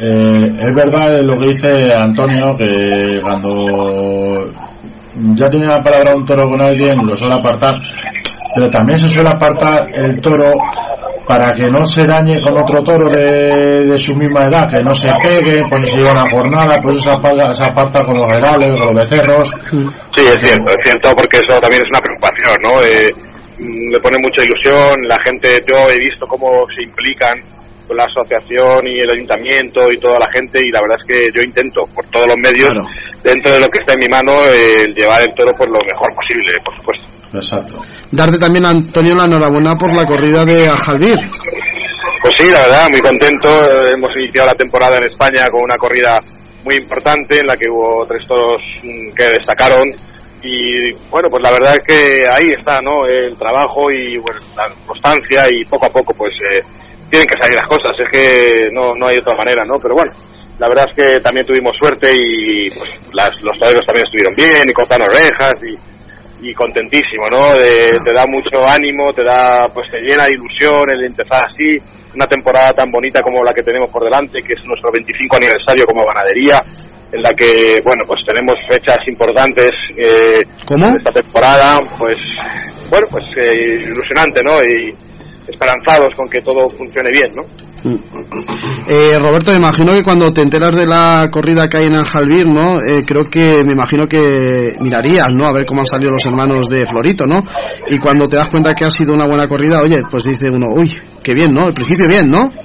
[0.00, 4.50] eh, es verdad lo que dice Antonio, que cuando
[5.34, 7.74] ya tiene la palabra un toro con alguien, lo suele apartar,
[8.56, 10.50] pero también se suele apartar el toro
[11.26, 14.92] para que no se dañe con otro toro de, de su misma edad, que no
[14.94, 18.74] se pegue, pues si llega una jornada, pues se aparta, se aparta con los herales,
[18.74, 19.48] con los becerros.
[19.70, 22.72] Sí, es cierto, es cierto, porque eso también es una preocupación, ¿no?
[22.82, 23.08] Eh,
[23.58, 27.34] mm, me pone mucha ilusión, la gente, yo he visto cómo se implican
[27.86, 31.18] con la asociación y el ayuntamiento y toda la gente y la verdad es que
[31.34, 32.70] yo intento por todos los medios,
[33.22, 35.78] dentro de lo que está en mi mano, eh, el llevar el toro por lo
[35.86, 37.06] mejor posible, por supuesto.
[37.34, 37.82] Exacto.
[38.12, 41.16] Darte también Antonio la enhorabuena por la corrida de Aljalbir.
[42.20, 43.48] Pues sí, la verdad, muy contento.
[43.88, 46.20] Hemos iniciado la temporada en España con una corrida
[46.62, 49.88] muy importante en la que hubo tres toros mm, que destacaron.
[50.44, 53.06] Y bueno, pues la verdad es que ahí está, ¿no?
[53.08, 54.20] El trabajo y
[54.56, 56.60] la constancia y poco a poco, pues eh,
[57.08, 57.96] tienen que salir las cosas.
[57.96, 59.80] Es que no, no hay otra manera, ¿no?
[59.80, 60.12] Pero bueno,
[60.60, 64.68] la verdad es que también tuvimos suerte y pues, las, los toreros también estuvieron bien
[64.68, 66.01] y cortaron orejas y,
[66.42, 67.54] y contentísimo, ¿no?
[67.58, 71.78] De- te da mucho ánimo, te da, pues te llena de ilusión el empezar así,
[72.14, 75.86] una temporada tan bonita como la que tenemos por delante, que es nuestro 25 aniversario
[75.86, 76.58] como ganadería,
[77.12, 80.40] en la que, bueno, pues tenemos fechas importantes eh,
[80.96, 82.16] esta temporada, pues,
[82.90, 84.58] bueno, pues eh, ilusionante, ¿no?
[84.64, 84.90] Y
[85.48, 87.42] esperanzados con que todo funcione bien, ¿no?
[88.88, 92.46] Eh, Roberto, me imagino que cuando te enteras de la corrida que hay en Aljalbir,
[92.46, 92.78] ¿no?
[92.78, 95.48] Eh, creo que me imagino que mirarías, ¿no?
[95.48, 97.42] A ver cómo han salido los hermanos de Florito, ¿no?
[97.88, 100.66] Y cuando te das cuenta que ha sido una buena corrida, oye, pues dice uno,
[100.76, 101.66] uy, qué bien, ¿no?
[101.66, 102.48] Al principio bien, ¿no?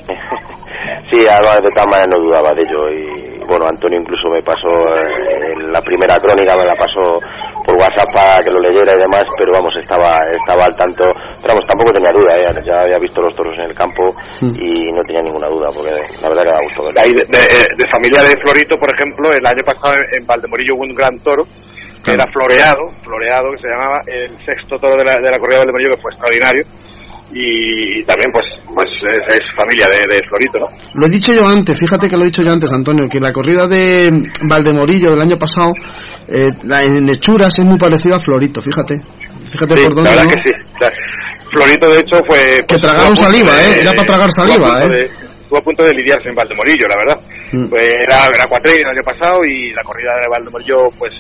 [1.10, 4.68] Sí, además de tal manera no dudaba de ello y bueno, Antonio incluso me pasó
[4.68, 7.16] eh, en la primera crónica, me la pasó
[7.68, 10.08] por WhatsApp para que lo leyera y demás, pero vamos, estaba
[10.40, 11.04] estaba al tanto,
[11.44, 12.48] pero vamos, tampoco tenía duda, ¿eh?
[12.64, 14.08] ya había visto los toros en el campo
[14.56, 15.92] y no tenía ninguna duda, porque
[16.24, 17.00] la verdad que me gustó verlo.
[17.04, 20.74] Ahí de, de- de familia de Florito, por ejemplo, el año pasado en, en Valdemorillo
[20.80, 21.44] hubo un gran toro
[22.08, 25.60] que era floreado, floreado que se llamaba el sexto toro de la, de la corrida
[25.60, 26.64] de Valdemorillo que fue extraordinario
[27.34, 30.68] y también pues pues es, es familia de, de Florito, ¿no?
[30.96, 33.34] Lo he dicho yo antes, fíjate que lo he dicho yo antes, Antonio, que la
[33.34, 34.12] corrida de
[34.50, 35.74] Valdemorillo del año pasado,
[36.28, 38.96] eh, la en hechuras es muy parecida a Florito, fíjate.
[39.50, 40.12] Fíjate Sí, por dónde.
[40.12, 40.30] la verdad ¿no?
[40.30, 40.54] que sí.
[41.50, 42.40] Florito, de hecho, fue...
[42.68, 43.82] Que pues, tragaron saliva, de- ¿eh?
[43.82, 44.90] Era para tragar saliva, ¿eh?
[44.90, 45.06] de-
[45.48, 47.18] Estuvo a punto de lidiarse en Valdemorillo, la verdad.
[47.56, 47.70] Mm.
[47.72, 51.14] Pues era, era cuatreño el año pasado y la corrida de Valdemorillo, pues,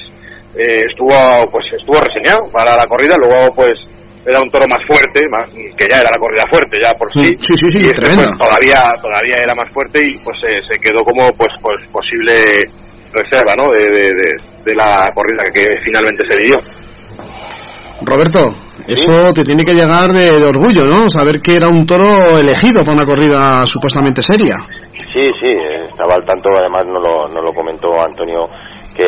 [0.60, 1.16] eh, estuvo,
[1.50, 3.16] pues, estuvo reseñado para la corrida.
[3.16, 3.80] Luego, pues,
[4.28, 7.32] era un toro más fuerte, más, que ya era la corrida fuerte, ya por sí.
[7.40, 10.76] Sí, sí, sí, y este, pues, todavía, todavía era más fuerte y, pues, eh, se
[10.84, 12.36] quedó como, pues, pues, posible
[13.16, 13.72] reserva, ¿no?
[13.72, 14.30] De, de, de,
[14.68, 16.60] de la corrida que finalmente se lidió.
[18.04, 18.54] Roberto,
[18.86, 21.10] eso te tiene que llegar de, de orgullo, ¿no?
[21.10, 24.56] Saber que era un toro elegido para una corrida supuestamente seria.
[24.92, 28.44] Sí, sí, eh, estaba al tanto, además no lo, no lo comentó Antonio,
[28.98, 29.06] que,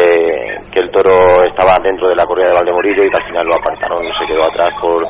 [0.72, 3.56] que el toro estaba dentro de la corrida de Valdemorillo y que al final lo
[3.58, 5.02] apartaron, se quedó atrás por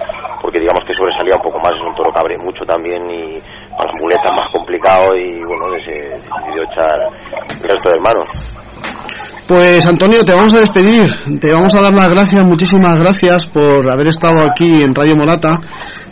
[0.41, 3.37] porque digamos que sobresalía un poco más, es un toro que abre mucho también y
[3.75, 6.97] con las muletas más complicado y bueno, se decidió echar
[7.51, 8.27] el resto de hermanos.
[9.49, 11.09] Pues Antonio, te vamos a despedir,
[11.41, 15.57] te vamos a dar las gracias, muchísimas gracias por haber estado aquí en Radio Morata,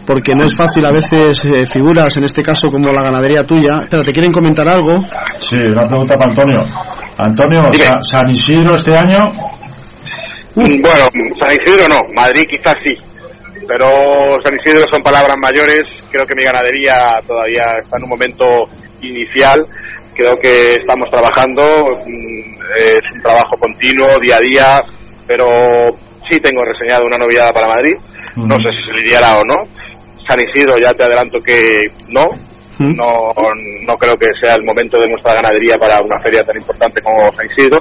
[0.06, 3.78] porque no es fácil a veces eh, figuras, en este caso como la ganadería tuya.
[3.82, 4.98] Espera, ¿te quieren comentar algo?
[5.38, 7.07] Sí, una pregunta para Antonio.
[7.18, 9.32] Antonio, Sa- San Isidro este año,
[10.58, 11.06] Mm, Bueno,
[11.38, 12.90] San Isidro no, Madrid quizás sí.
[13.68, 13.86] Pero
[14.42, 15.86] San Isidro son palabras mayores.
[16.10, 16.98] Creo que mi ganadería
[17.28, 18.46] todavía está en un momento
[19.04, 19.54] inicial.
[20.16, 21.62] Creo que estamos trabajando.
[21.62, 24.70] mm, Es un trabajo continuo, día a día.
[25.28, 25.46] Pero
[26.28, 27.94] sí tengo reseñado una novedad para Madrid.
[28.38, 29.62] No sé si se lidiará o no.
[30.28, 32.24] San Isidro ya te adelanto que no.
[32.80, 37.02] No, no creo que sea el momento de nuestra ganadería para una feria tan importante
[37.02, 37.80] como San Isidro.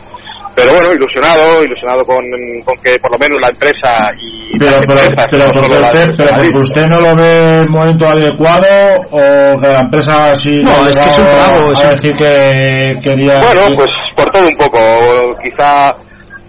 [0.57, 2.25] Pero bueno, ilusionado, ilusionado con,
[2.65, 6.59] con que por lo menos la empresa y pero, pero, pero porque usted, pero porque
[6.65, 11.09] usted no lo ve el momento adecuado o que la empresa sí No, es que
[11.13, 14.81] es un trago, es decir que quería Bueno, pues por todo un poco.
[15.45, 15.93] Quizá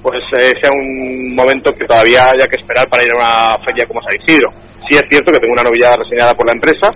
[0.02, 3.84] pues eh, sea un momento que todavía haya que esperar para ir a una feria
[3.84, 4.48] como San Isidro.
[4.88, 6.88] Sí es cierto que tengo una novedad reseñada por la empresa.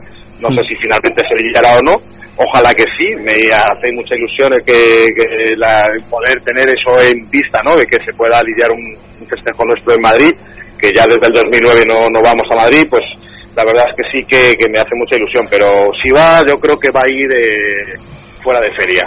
[0.41, 1.95] No sé si finalmente se lidiará o no.
[2.41, 3.07] Ojalá que sí.
[3.21, 4.79] Me hace mucha ilusión el que,
[5.13, 5.25] que
[5.61, 7.77] la- el poder tener eso en vista, ¿no?
[7.77, 8.81] De que se pueda lidiar un,
[9.21, 10.33] un festejo nuestro en Madrid,
[10.81, 13.05] que ya desde el 2009 no, no vamos a Madrid, pues
[13.53, 15.45] la verdad es que sí que, que me hace mucha ilusión.
[15.51, 18.01] Pero si va, yo creo que va a ir eh,
[18.41, 19.05] fuera de feria.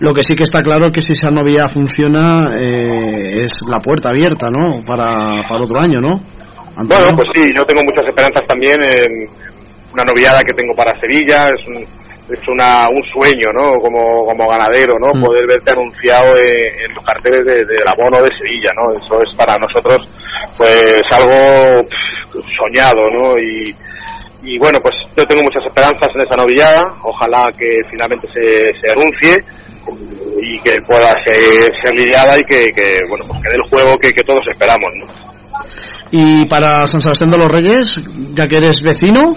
[0.00, 3.80] Lo que sí que está claro es que si esa novia funciona eh, es la
[3.80, 4.84] puerta abierta, ¿no?
[4.86, 6.20] Para, para otro año, ¿no?
[6.78, 9.26] Bueno, pues sí, yo tengo muchas esperanzas también en
[9.92, 11.82] una noviada que tengo para Sevilla, es un,
[12.28, 13.76] es una, un sueño, ¿no?
[13.80, 15.12] Como, como ganadero, ¿no?
[15.20, 18.92] Poder verte anunciado en, en los carteles de- del abono de Sevilla, ¿no?
[18.98, 19.96] Eso es para nosotros,
[20.56, 23.32] pues, algo pff, soñado, ¿no?
[23.40, 23.64] Y,
[24.44, 28.44] y bueno, pues yo tengo muchas esperanzas en esa novillada, ojalá que finalmente se,
[28.76, 29.34] se anuncie
[30.40, 33.96] y que pueda ser, ser lidiada y que, que, bueno, pues que dé el juego
[33.98, 35.06] que, que todos esperamos, ¿no?
[36.10, 38.00] Y para San Sebastián de los Reyes,
[38.34, 39.34] ya que eres vecino,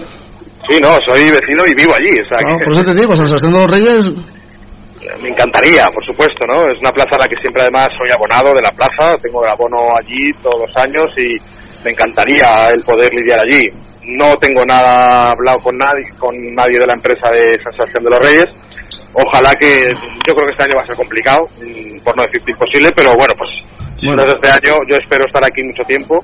[0.68, 3.16] Sí, no, soy vecino y vivo allí, o sea, claro, que por eso te digo,
[3.16, 4.04] San Sebastián de los Reyes,
[5.20, 6.70] me encantaría, por supuesto, ¿no?
[6.70, 9.50] Es una plaza a la que siempre además soy abonado de la plaza, tengo el
[9.50, 11.34] abono allí todos los años y
[11.82, 13.66] me encantaría el poder lidiar allí.
[14.06, 18.10] No tengo nada hablado con nadie, con nadie de la empresa de San Sebastián de
[18.10, 18.50] los Reyes.
[19.14, 19.82] Ojalá que,
[20.26, 23.10] yo creo que este año va a ser complicado, mm, por no decir imposible, pero
[23.14, 23.50] bueno, pues
[23.98, 26.18] si no es este año, yo espero estar aquí mucho tiempo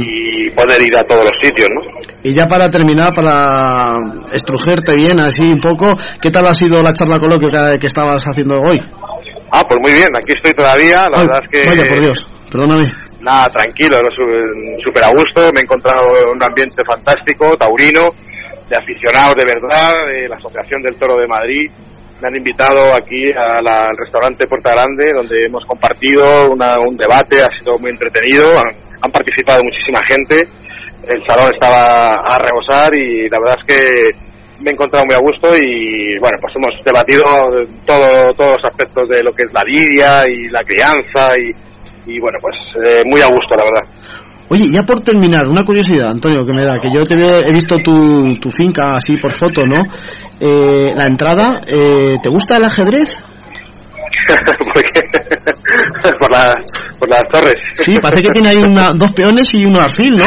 [0.00, 1.80] y poder ir a todos los sitios, ¿no?
[2.24, 3.96] y ya para terminar, para
[4.32, 5.90] estrujerte bien así un poco,
[6.20, 8.78] ¿qué tal ha sido la charla coloquio que, que estabas haciendo hoy?
[9.52, 11.68] Ah, pues muy bien, aquí estoy todavía, la Ay, verdad es que...
[11.68, 12.18] Vaya, por Dios,
[12.50, 12.86] perdóname.
[13.20, 13.96] Nada, tranquilo,
[14.82, 18.08] súper a gusto, me he encontrado en un ambiente fantástico, taurino,
[18.66, 21.68] de aficionados de verdad, de la Asociación del Toro de Madrid.
[22.22, 23.66] Me han invitado aquí al
[23.98, 28.46] restaurante Puerta Grande, donde hemos compartido una- un debate, ha sido muy entretenido,
[29.02, 30.36] han, participado muchísima gente,
[31.08, 33.80] el salón estaba a rebosar y la verdad es que
[34.62, 37.24] me he encontrado muy a gusto y bueno, pues hemos debatido
[37.84, 42.20] todo, todos los aspectos de lo que es la lidia y la crianza y, y
[42.20, 43.86] bueno, pues eh, muy a gusto, la verdad.
[44.48, 47.78] Oye, ya por terminar, una curiosidad, Antonio, que me da, que yo te he visto
[47.78, 49.82] tu, tu finca así por foto, ¿no?
[50.38, 53.24] Eh, la entrada, eh, ¿te gusta el ajedrez?
[54.72, 55.02] Porque-
[56.18, 56.54] por, la-
[56.98, 57.54] por las torres.
[57.74, 60.26] Sí, parece que tiene ahí una, dos peones y un alfil, ¿no?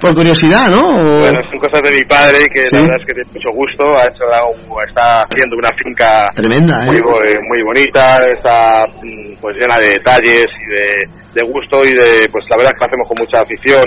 [0.00, 0.88] Por curiosidad, ¿no?
[0.88, 2.72] O- Bueno, son cosas de mi padre que Sí.
[2.72, 3.82] la verdad es que tiene mucho gusto.
[3.96, 4.24] Ha hecho,
[4.88, 7.02] está haciendo una finca Tremenda, muy, ¿eh?
[7.04, 8.02] bo- eh, muy bonita,
[8.36, 12.72] está mm, pues llena de detalles y de, de gusto y de, pues la verdad
[12.72, 13.84] es que lo hacemos con mucha afición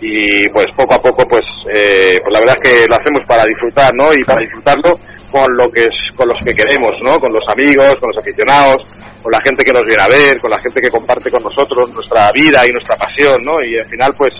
[0.00, 1.44] y pues poco a poco pues,
[1.76, 4.08] eh, pues la verdad es que lo hacemos para disfrutar, ¿no?
[4.16, 4.92] Y para disfrutarlo
[5.30, 7.18] con lo que es, con los que queremos, ¿no?
[7.18, 8.82] Con los amigos, con los aficionados,
[9.22, 11.88] con la gente que nos viene a ver, con la gente que comparte con nosotros
[11.94, 13.62] nuestra vida y nuestra pasión, ¿no?
[13.62, 14.34] Y al final pues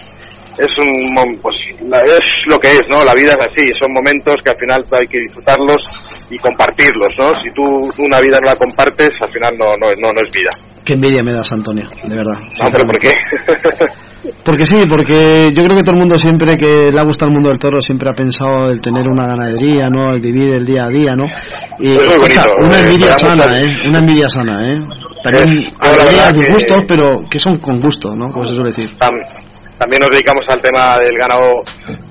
[0.58, 4.50] es un pues es lo que es no la vida es así son momentos que
[4.50, 5.80] al final hay que disfrutarlos
[6.28, 7.62] y compartirlos no si tú
[8.02, 10.50] una vida no la compartes al final no no no, no es vida
[10.84, 12.40] Qué envidia me das, Antonio, de verdad.
[12.58, 13.12] no pero por qué
[14.44, 17.34] Porque sí, porque yo creo que todo el mundo siempre que le ha gustado el
[17.34, 20.12] mundo del toro siempre ha pensado el tener una ganadería, ¿no?
[20.12, 21.24] El vivir el día a día, ¿no?
[21.78, 23.76] Y bonito, una eh, envidia sana, a- ¿eh?
[23.88, 24.78] Una envidia sana, ¿eh?
[25.22, 25.48] También
[26.34, 28.30] que- disgustos, pero que son con gusto, ¿no?
[28.32, 28.90] Como se suele decir.
[28.98, 29.49] Tam-
[29.80, 31.64] también nos dedicamos al tema del ganado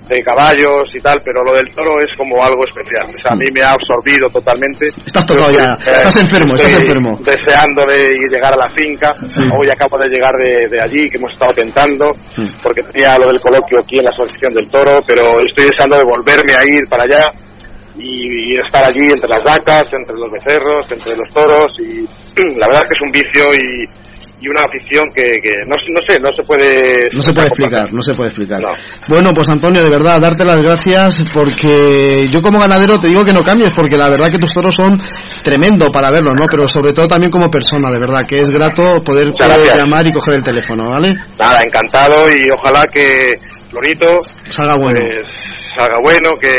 [0.10, 3.06] de caballos y tal, pero lo del toro es como algo especial.
[3.06, 4.90] O sea, a mí me ha absorbido totalmente.
[5.06, 7.14] Estás tocado ya, eh, estás enfermo, estás enfermo.
[7.22, 9.14] Deseando de llegar a la finca.
[9.54, 12.10] Hoy acabo de llegar de, de allí, que hemos estado tentando,
[12.66, 16.10] porque tenía lo del coloquio aquí en la Asociación del Toro, pero estoy deseando de
[16.10, 17.22] volverme a ir para allá
[18.02, 22.02] y, y estar allí entre las vacas, entre los becerros, entre los toros y
[22.58, 24.09] la verdad es que es un vicio y,
[24.42, 26.70] y una afición que, que no, no sé, no se puede...
[27.12, 28.60] No se puede explicar, no se puede explicar.
[29.08, 33.34] Bueno, pues Antonio, de verdad, darte las gracias porque yo como ganadero te digo que
[33.34, 34.98] no cambies porque la verdad que tus toros son
[35.44, 36.48] tremendo para verlos, ¿no?
[36.50, 40.36] Pero sobre todo también como persona, de verdad, que es grato poder llamar y coger
[40.36, 41.12] el teléfono, ¿vale?
[41.38, 43.36] Nada, encantado y ojalá que
[43.70, 44.08] Florito
[44.44, 45.00] Salga bueno.
[45.04, 45.26] pues,
[45.78, 46.50] salga bueno, que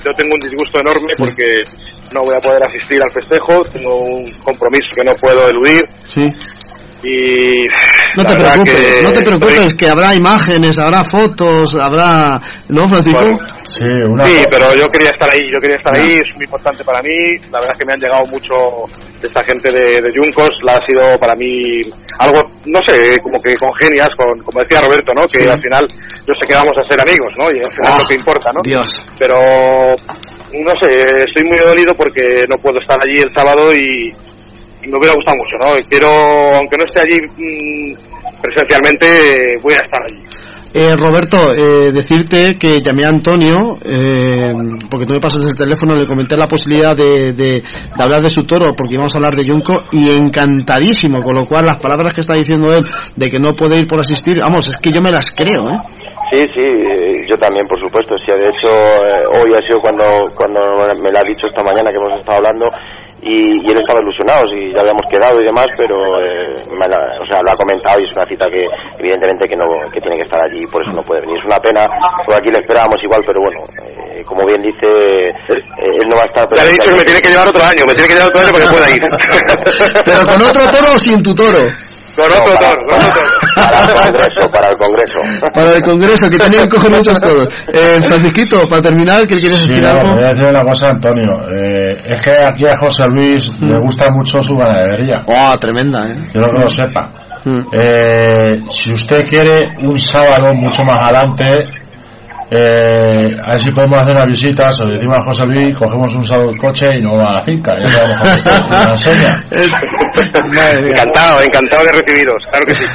[0.00, 1.44] yo tengo un disgusto enorme porque
[2.12, 6.22] no voy a poder asistir al festejo, tengo un compromiso que no puedo eludir Sí.
[7.06, 7.62] Y
[8.18, 12.40] No te preocupes, que no te preocupes, estoy- que habrá imágenes, habrá fotos, habrá...
[12.70, 13.20] ¿No, Francisco?
[13.62, 16.82] Sí, una Sí, pero yo quería estar ahí, yo quería estar ahí, es muy importante
[16.82, 17.14] para mí.
[17.52, 18.54] La verdad es que me han llegado mucho
[19.20, 21.78] de esta gente de, de Juncos, la ha sido para mí
[22.18, 25.22] algo, no sé, como que congenias, con, como decía Roberto, ¿no?
[25.28, 25.48] Que Sí.
[25.52, 25.84] al final
[26.26, 27.44] yo sé que vamos a ser amigos, ¿no?
[27.52, 28.60] Y al final es lo que importa, ¿no?
[28.64, 28.88] Dios.
[29.20, 29.36] Pero,
[30.56, 30.88] no sé,
[31.22, 34.08] estoy muy dolido porque no puedo estar allí el sábado y
[34.86, 35.68] me hubiera gustado mucho, ¿no?
[35.88, 36.08] Quiero,
[36.56, 39.06] aunque no esté allí mm, presencialmente,
[39.62, 40.22] voy a estar allí.
[40.74, 44.52] Eh, Roberto, eh, decirte que llamé a Antonio, eh,
[44.90, 48.28] porque tú me pasas el teléfono, le comenté la posibilidad de, de- de hablar de
[48.28, 52.12] su toro, porque íbamos a hablar de Junco, y encantadísimo, con lo cual las palabras
[52.14, 52.84] que está diciendo él
[53.16, 55.80] de que no puede ir por asistir, vamos, es que yo me las creo, ¿eh?
[56.28, 58.14] Sí, sí, eh, yo también, por supuesto.
[58.18, 60.60] Sí, de hecho, eh, hoy ha sido cuando, cuando
[61.00, 62.66] me lo ha dicho esta mañana que hemos estado hablando
[63.26, 67.18] y, y él estaba ilusionado, y ya habíamos quedado y demás, pero eh, me la-
[67.18, 68.62] o sea, lo ha comentado y es una cita que
[69.02, 71.36] evidentemente que no que tiene que estar allí y por eso no puede venir.
[71.38, 71.82] Es una pena,
[72.24, 73.58] porque aquí le esperábamos igual, pero bueno,
[74.14, 76.44] eh, como bien dice, eh, él no va a estar...
[76.54, 78.30] Ya le he dicho que me tiene que llevar otro año, me tiene que llevar
[78.30, 79.02] otro año para que pueda ir.
[80.06, 81.62] Pero con otro toro o sin tu toro.
[82.16, 83.22] Con otro toro, con otro
[83.54, 85.18] Para el Congreso, para el Congreso.
[85.54, 87.48] Para el Congreso, que tenían que coger muchos toros.
[87.72, 90.14] Eh, Francisquito, para terminar, ¿qué quieres Sí, decir no, algo?
[90.16, 91.32] voy a decir una cosa, Antonio.
[91.56, 95.22] Eh, es que aquí a José Luis le gusta mucho su ganadería.
[95.26, 96.16] Oh, tremenda, ¿eh?
[96.32, 97.08] Quiero que lo sepa.
[97.72, 101.44] Eh, si usted quiere un sábado mucho más adelante,
[102.50, 106.14] eh, a ver si podemos hacer una visita, se lo decimos a José Luis, cogemos
[106.14, 107.72] un sábado el coche y nos vamos a la finca.
[107.74, 108.94] Ya a.
[110.16, 112.86] Encantado, encantado de recibiros, claro que sí.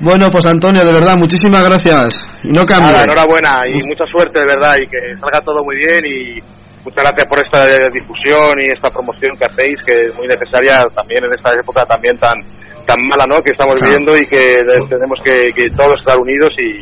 [0.00, 2.12] Bueno, pues Antonio, de verdad, muchísimas gracias.
[2.44, 2.92] Y no cambie.
[2.92, 6.38] Nada, enhorabuena y mucha suerte, de verdad, y que salga todo muy bien y
[6.84, 7.60] muchas gracias por esta
[7.92, 12.16] difusión y esta promoción que hacéis, que es muy necesaria también en esta época también
[12.16, 12.36] tan
[12.84, 13.40] tan mala, ¿no?
[13.40, 13.88] Que estamos Claro.
[13.88, 14.44] viviendo y que
[14.92, 16.76] tenemos que, que todos estar unidos y,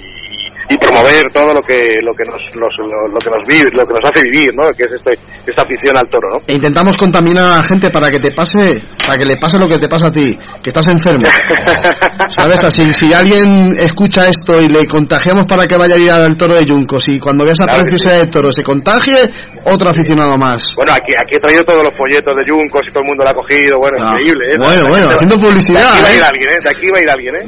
[0.70, 3.84] y promover todo lo que lo que nos los- lo, lo que nos vive, lo
[3.86, 4.64] que nos hace vivir, ¿no?
[4.76, 5.12] Que es este,
[5.46, 6.38] esta afición al toro, ¿no?
[6.46, 8.60] E intentamos contaminar a la gente para que te pase,
[9.06, 10.26] para que le pase lo que te pasa a ti,
[10.62, 11.24] que estás enfermo.
[12.28, 12.64] ¿Sabes?
[12.64, 16.54] Así, si alguien escucha esto y le contagiamos para que vaya a ir al toro
[16.54, 19.18] de Yuncos y cuando veas a Claro que preciosidad de toro se contagie,
[19.66, 20.62] otro aficionado más.
[20.76, 23.30] Bueno, aquí, aquí he traído todos los folletos de Juncos y todo el mundo lo
[23.30, 24.56] ha cogido, bueno, Ah, increíble, ¿eh?
[24.58, 26.28] bueno, bueno, haciendo publicidad, De aquí va a ir ¿eh?
[26.30, 26.58] alguien, ¿eh?
[26.62, 27.44] De aquí va a ir alguien, ¿eh?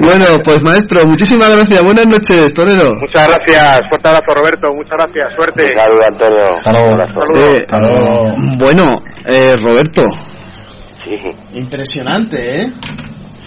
[0.04, 1.80] Bueno, pues maestro, muchísimas gracias.
[1.82, 2.23] Buenas noches,
[2.54, 2.94] torero.
[3.00, 5.64] Muchas gracias, fuerte abrazo Roberto, muchas gracias, suerte.
[5.76, 7.54] Saludos, Antonio.
[7.54, 7.66] Eh,
[8.58, 8.82] bueno,
[9.26, 10.02] eh, Roberto.
[11.04, 12.66] Sí, Impresionante, ¿eh?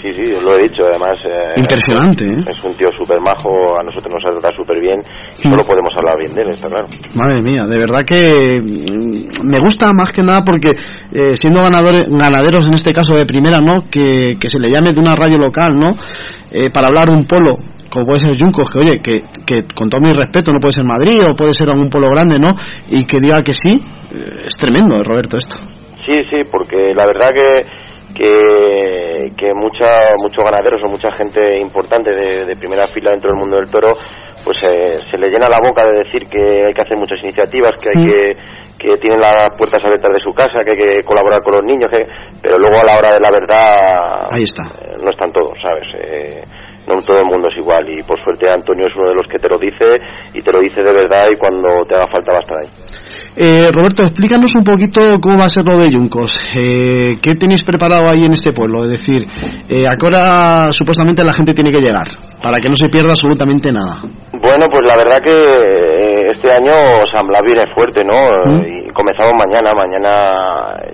[0.02, 1.16] sí, sí, os lo he dicho, además...
[1.26, 2.38] eh, Impresionante, ¿eh?
[2.56, 3.50] Es un tío súper majo,
[3.80, 5.00] a nosotros nos ha tratado súper bien
[5.40, 6.86] y solo podemos hablar bien de él, está claro.
[7.16, 10.70] Madre mía, de verdad que mm, me gusta más que nada porque
[11.12, 13.82] eh, siendo ganadores, ganaderos en este caso de primera, ¿no?
[13.90, 15.98] Que, que se le llame de una radio local, ¿no?
[16.52, 17.56] Eh, para hablar de un polo,
[17.90, 20.86] como puede ser Juncos, que oye, que, que con todo mi respeto no puede ser
[20.86, 22.52] Madrid o puede ser algún polo grande, ¿no?
[22.90, 25.58] Y que diga que sí, eh, es tremendo, Roberto, esto.
[26.06, 29.92] Sí, sí, porque la verdad que que, que mucha,
[30.24, 33.92] muchos ganaderos o mucha gente importante de, de primera fila dentro del mundo del toro
[34.44, 37.72] pues eh, se le llena la boca de decir que hay que hacer muchas iniciativas,
[37.82, 38.32] que hay que
[38.78, 41.90] que tienen las puertas abiertas de su casa, que hay que colaborar con los niños,
[41.92, 42.06] que,
[42.42, 44.64] pero luego a la hora de la verdad Ahí está.
[44.86, 45.90] eh, no están todos, ¿sabes?
[45.98, 46.44] Eh,
[46.88, 49.38] no todo el mundo es igual y por suerte Antonio es uno de los que
[49.38, 49.86] te lo dice
[50.34, 52.70] y te lo dice de verdad y cuando te haga falta va a estar ahí.
[53.38, 56.34] Eh, Roberto, explícanos un poquito cómo va a ser lo de Yuncos.
[56.58, 58.82] Eh, ¿Qué tenéis preparado ahí en este pueblo?
[58.82, 59.30] Es decir,
[59.70, 62.08] eh, ¿a qué hora supuestamente la gente tiene que llegar?
[62.42, 64.02] Para que no se pierda absolutamente nada.
[64.42, 68.18] Bueno, pues la verdad que eh, este año San Blas viene fuerte, ¿no?
[68.58, 70.12] Y comenzamos mañana, mañana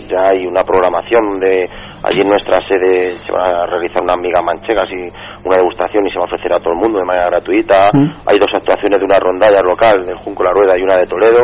[0.10, 1.64] ya hay una programación de
[2.04, 5.08] allí en nuestra sede se van a realizar unas migas manchegas y
[5.48, 7.90] una degustación y se va a ofrecer a todo el mundo de manera gratuita.
[8.28, 11.44] Hay dos actuaciones de una rondalla local del Junco La Rueda y una de Toledo.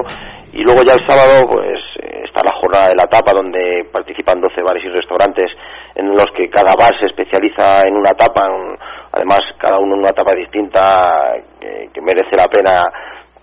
[0.52, 4.42] Y luego ya el sábado pues eh, está la jornada de la tapa donde participan
[4.42, 5.52] 12 bares y restaurantes
[5.96, 8.74] en los que cada bar se especializa en una tapa, en-
[9.14, 12.72] además cada uno en una tapa distinta que, que merece la pena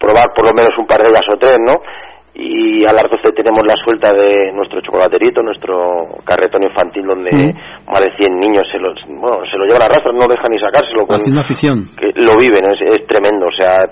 [0.00, 1.78] probar por lo menos un par de ellas o tres, ¿no?
[2.36, 5.72] Y a las 12 tenemos la suelta de nuestro chocolaterito, nuestro
[6.20, 10.12] carretón infantil donde más de 100 niños se lo, bueno, se lo llevan a rastras,
[10.12, 11.76] no dejan ni sacárselo con, Haciendo afición.
[11.96, 13.48] que lo viven, es, es tremendo.
[13.48, 13.88] O sea,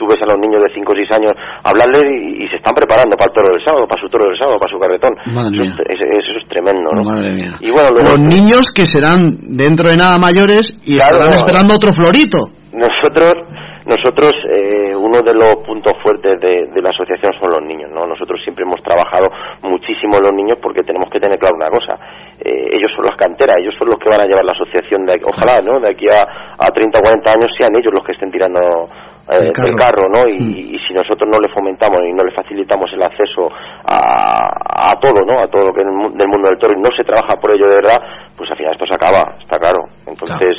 [0.00, 1.32] tú ves a los niños de 5 o 6 años
[1.68, 4.38] hablarles y, y se están preparando para el toro del sábado, para su toro del
[4.40, 5.12] sábado, para su carretón.
[5.36, 7.04] Madre eso, es- eso es tremendo, ¿no?
[7.04, 7.60] Madre mía.
[7.60, 11.28] Y bueno, luego, Los niños que serán dentro de nada mayores y Claro.
[11.28, 12.40] estarán esperando otro florito.
[12.72, 13.32] nosotros,
[13.86, 18.06] nosotros eh, uno de los puntos fuertes de, de la asociación son los niños, ¿no?
[18.06, 19.28] Nosotros siempre hemos trabajado
[19.62, 21.94] muchísimo los niños porque tenemos que tener claro una cosa.
[22.42, 25.14] eh, ellos son las canteras, ellos son los que van a llevar la asociación de
[25.14, 25.80] aquí- ojalá, ¿no?
[25.80, 26.20] De aquí a,
[26.58, 29.66] a 30 o 40 años sean ellos los que estén tirando eh, El carro.
[29.66, 30.20] del carro, ¿no?
[30.28, 33.48] Y, y si nosotros no le fomentamos y no le facilitamos el acceso
[33.88, 35.34] a, a todo, ¿no?
[35.38, 37.66] A todo lo que es del mundo del toro y no se trabaja por ello
[37.68, 37.98] de verdad,
[38.36, 39.80] pues al final esto se acaba, está claro.
[40.06, 40.54] Entonces,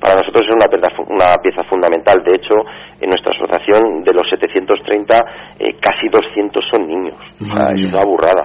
[0.00, 2.18] para nosotros es una pieza, una pieza fundamental.
[2.24, 2.54] De hecho,
[3.00, 5.14] en nuestra asociación, de los 730,
[5.58, 7.14] eh, casi 200 son niños.
[7.42, 8.44] O sea, es una burrada.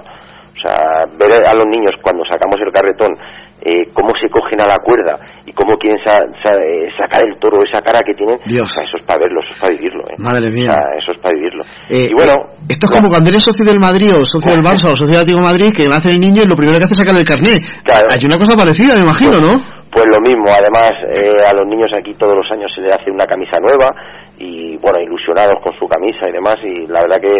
[0.53, 3.11] O sea, ver a los niños cuando sacamos el carretón,
[3.65, 7.35] eh, cómo se cogen a la cuerda y cómo quieren sa- sa- eh, sacar el
[7.39, 10.03] toro, esa cara que tienen, o sea, eso es para verlo, eso es para vivirlo.
[10.07, 10.15] ¿eh?
[10.19, 10.69] Madre mía.
[10.69, 11.63] O sea, eso es para vivirlo.
[11.89, 14.63] Eh, y bueno, eh, esto es como cuando eres socio del Madrid o socio del
[14.67, 16.85] Barça o socio del Atlético de Madrid que nace el niño y lo primero que
[16.85, 17.59] hace es sacar el carnet.
[18.13, 19.51] Hay una cosa parecida, me imagino, ¿no?
[19.93, 23.11] Pues lo mismo, además eh, a los niños aquí todos los años se les hace
[23.11, 23.85] una camisa nueva
[24.39, 27.37] y bueno, ilusionados con su camisa y demás y la verdad que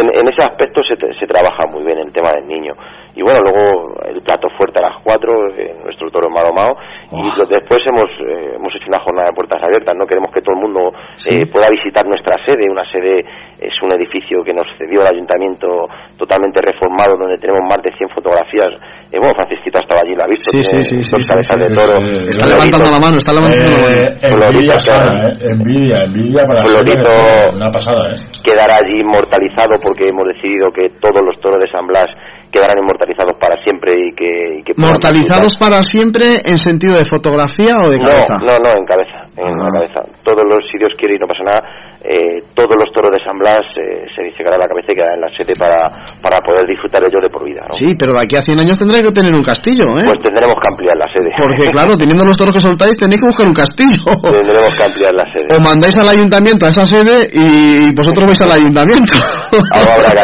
[0.00, 2.72] en, en ese aspecto se, se trabaja muy bien el tema del niño.
[3.14, 6.72] Y bueno, luego el plato fuerte a las 4, eh, nuestro toro Maromao
[7.12, 10.06] y lo- después hemos, eh, hemos hecho una jornada de puertas abiertas, ¿no?
[10.06, 10.80] Queremos que todo el mundo
[11.28, 13.20] eh, pueda visitar nuestra sede, una sede
[13.60, 15.68] es un edificio que nos cedió el ayuntamiento
[16.16, 18.72] totalmente reformado donde tenemos más de 100 fotografías.
[19.10, 21.56] Eh, bueno, Francisquito estaba allí, la ha visto, Sí, sí, sí, sí, dos sí, cabezas
[21.58, 21.62] sí.
[21.66, 21.98] de toro.
[22.30, 23.90] Está levantando la mano, está levantando la mano.
[23.90, 27.10] Eh, envidia sana, eh, envidia, envidia para Florito.
[27.58, 28.22] una pasada, eh.
[28.46, 32.06] quedará allí inmortalizado porque hemos decidido que todos los toros de San Blas
[32.50, 37.78] quedarán inmortalizados para siempre y que, y que Mortalizados para siempre en sentido de fotografía
[37.78, 38.34] o de no, cabeza.
[38.42, 40.00] no, no, en cabeza, en la cabeza.
[40.26, 41.62] Todos los, si Dios quiere y no pasa nada,
[42.00, 45.20] eh, todos los toros de San Blas eh, se disecará la cabeza y quedará en
[45.20, 45.76] la sede para,
[46.24, 47.76] para poder disfrutar ellos de por vida, ¿no?
[47.76, 50.08] Sí, pero de aquí a 100 años tendré que tener un castillo, ¿eh?
[50.08, 51.28] Pues tendremos que ampliar la sede.
[51.36, 54.00] Porque claro, teniendo los toros que soltáis tenéis que buscar un castillo.
[54.16, 55.48] tendremos que ampliar la sede.
[55.52, 59.14] O mandáis al ayuntamiento a esa sede y vosotros vais al ayuntamiento.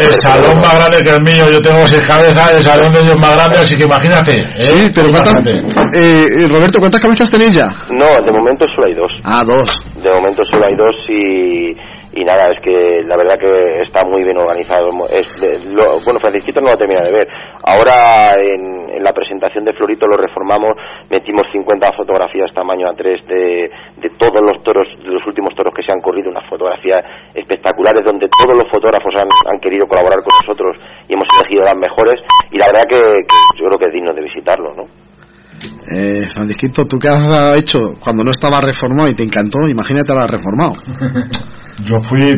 [0.00, 3.18] El salón más grande que el mío, yo tengo seis cabezas, el salón de ellos
[3.20, 4.32] más grande, así que imagínate.
[4.40, 4.72] ¿eh?
[4.72, 6.00] Sí, pero ¿cuántas, Imagínate.
[6.00, 7.68] eh, eh, Roberto, ¿cuántas cabezas tenéis ya?
[7.92, 9.12] No, de momento solo hay dos.
[9.24, 9.68] Ah, dos.
[10.02, 11.76] De momento solo hay dos y,
[12.16, 12.72] y nada, es que
[13.04, 14.88] la verdad que está muy bien organizado.
[15.12, 17.28] Es de- lo- bueno, Francisquito no lo termina de ver.
[17.62, 20.72] Ahora en, en la presentación de Florito lo reformamos,
[21.12, 23.68] metimos 50 fotografías tamaño A3 de,
[24.00, 27.04] de todos los toros, de los últimos toros que se han corrido, unas fotografías
[27.34, 30.72] espectaculares donde todos los fotógrafos han, han querido colaborar con nosotros
[31.08, 32.16] y hemos elegido las mejores
[32.50, 34.84] y la verdad que, que yo creo que es digno de visitarlo, ¿no?
[35.96, 40.26] Eh, Francisquito, tú que has hecho cuando no estaba reformado y te encantó, imagínate ahora
[40.26, 40.74] reformado.
[41.84, 42.36] Yo fui,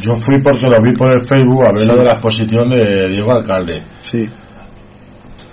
[0.00, 3.08] yo fui porque lo vi por el Facebook a ver lo de la exposición de
[3.08, 3.82] Diego Alcalde.
[4.00, 4.26] Sí.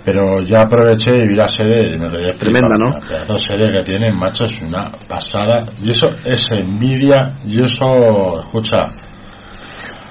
[0.04, 2.74] Pero ya aproveché y vi la sede y me quedé Tremenda.
[2.76, 2.98] ¿no?
[2.98, 5.64] La pedazo sede que tienen, macho, es una pasada.
[5.80, 7.86] Y eso es envidia, y eso,
[8.40, 8.82] escucha,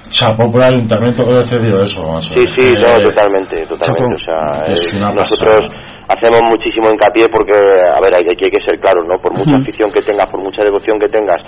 [0.08, 2.32] chapó por el ayuntamiento que decidió eso, macho.
[2.32, 4.16] Sí, sí, Eh, no, totalmente, totalmente.
[4.16, 5.68] O sea, Es eh, una nosotros
[6.08, 9.16] hacemos muchísimo hincapié porque, a ver, hay, aquí hay que ser claros, ¿no?
[9.20, 11.40] Por mucha afición que tengas, por mucha devoción que tengas,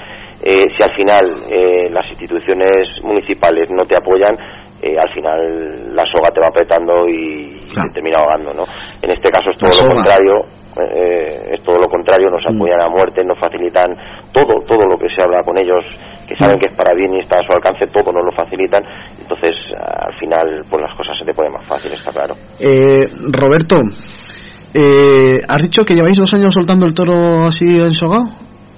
[0.44, 4.36] eh, si al final eh, las instituciones municipales no te apoyan,
[4.84, 8.64] eh, al final la soga te va apretando y te termina ahogando, ¿no?
[9.00, 9.94] En este caso es todo La lo soga.
[9.96, 10.34] contrario.
[10.74, 12.56] eh, es todo lo contrario, nos Mm.
[12.56, 13.94] apoyan a muerte, nos facilitan
[14.34, 15.84] todo, todo lo que se habla con ellos,
[16.26, 16.42] que Mm.
[16.42, 18.82] saben que es para bien y está a su alcance, todo nos lo facilitan,
[19.22, 22.34] entonces al final pues las cosas se te ponen más fácil, está claro.
[22.58, 23.76] Eh, Roberto,
[24.74, 28.24] Eh, ¿Has dicho que lleváis dos años soltando el toro así ensogado?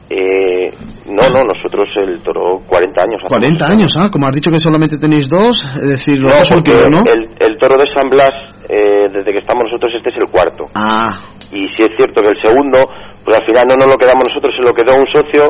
[0.09, 0.70] Eh,
[1.10, 3.20] no, no, nosotros el toro 40 años.
[3.28, 4.09] 40 años, ¿ah?
[4.10, 6.99] Como has dicho que solamente tenéis dos, es decir, los No, dos últimos, ¿no?
[7.12, 8.31] el, el toro de San Blas,
[8.68, 10.65] eh, desde que estamos nosotros, este es el cuarto.
[10.75, 12.78] Ah, Y si es cierto que el segundo,
[13.26, 15.42] pues al final no nos lo quedamos nosotros, se lo quedó un socio.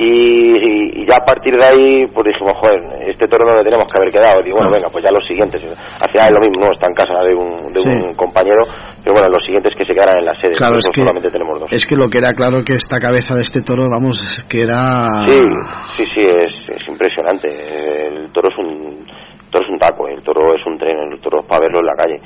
[0.00, 3.68] Y, y- y ya a partir de ahí, pues dijimos, joder, este toro no le
[3.68, 4.40] tenemos que haber quedado.
[4.40, 4.74] Y bueno, No.
[4.80, 5.60] venga, pues ya los siguientes.
[5.60, 7.88] Al final es lo mismo, no está en casa de un, de Sí.
[7.92, 8.64] un compañero.
[9.04, 10.56] Pero bueno, los siguientes que se quedaran en la sede.
[10.56, 11.68] Claro, es que- solamente tenemos dos.
[11.70, 14.16] es que lo que era claro que esta cabeza de este toro, vamos,
[14.48, 15.20] que era...
[15.28, 15.36] Sí,
[16.00, 17.48] sí, sí, es, es impresionante.
[18.08, 19.04] El toro es un
[19.48, 21.80] el toro es un taco, el toro es un tren, el toro es para verlo
[21.80, 22.16] en la calle.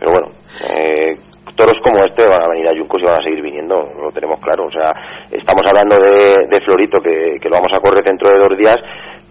[0.00, 0.28] Pero bueno,
[0.66, 1.14] eh,
[1.56, 4.40] toros como este van a venir a Yuncos y van a seguir viniendo, lo tenemos
[4.40, 4.66] claro.
[4.66, 4.90] O sea,
[5.30, 8.76] estamos hablando de, de Florito, que, lo vamos a correr dentro de dos días,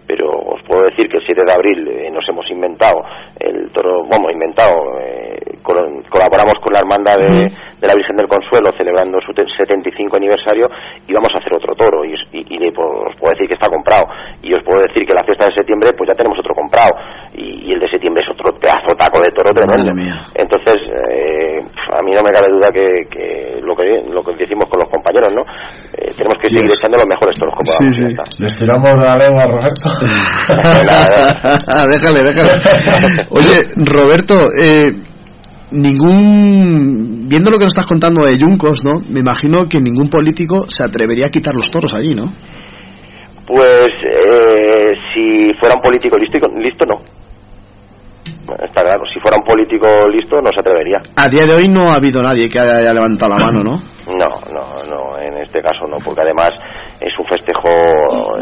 [0.06, 2.98] pero os puedo decir que el 7 de abril eh, nos hemos inventado
[3.40, 7.46] el toro, vamos, inventado, eh, col- colaboramos con la hermandad de,
[7.82, 10.70] de la Virgen del Consuelo celebrando su te- 75 aniversario
[11.02, 13.58] y vamos a hacer otro toro y, os- y- y puedo- os puedo decir que
[13.58, 14.06] está comprado.
[14.40, 16.94] Y os puedo decir que la fiesta de septiembre pues ya tenemos otro comprado.
[17.34, 19.90] Y, y el de septiembre es otro pedazo taco de toro tremendo.
[20.38, 20.78] entonces
[21.10, 21.58] eh,
[21.90, 24.88] a mí no me cabe duda que, que lo que lo que decimos con los
[24.90, 25.42] compañeros no
[25.98, 27.54] Eh, tenemos que seguir echando los mejores toros
[28.14, 28.22] está.
[28.38, 29.88] Les tiramos la lengua, Roberto.
[31.92, 32.52] déjale, déjale.
[33.30, 33.58] Oye,
[33.90, 34.92] Roberto, eh,
[35.72, 37.28] ningún...
[37.28, 39.00] Viendo lo que nos estás contando de Yuncos, ¿no?
[39.10, 42.26] Me imagino que ningún político se atrevería a quitar los toros allí, ¿no?
[43.46, 47.00] Pues eh, si fuera un político listo, listo no.
[48.62, 50.98] Está claro, si fuera un político listo no se atrevería.
[51.16, 53.78] A día de hoy no ha habido nadie que haya levantado la mano, ¿no?
[54.12, 56.48] No, no, no, en este caso no, porque además
[57.00, 57.70] es un festejo,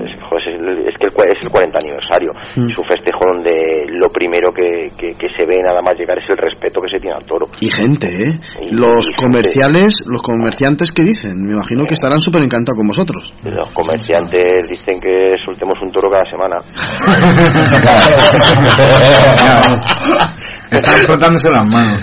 [0.01, 2.71] es, es- es que es el 40 aniversario, Mm.
[2.73, 6.29] es un festejo donde lo primero que, que, que se ve nada más llegar es
[6.29, 7.47] el respeto que se tiene al toro.
[7.61, 8.41] Y gente, ¿eh?
[8.67, 9.23] Y- Los y gente.
[9.23, 13.23] comerciales, los comerciantes que dicen, me imagino que estarán súper encantados con vosotros.
[13.45, 16.57] Los comerciantes dicen que soltemos un toro cada semana.
[20.71, 21.99] Están frotándose las manos.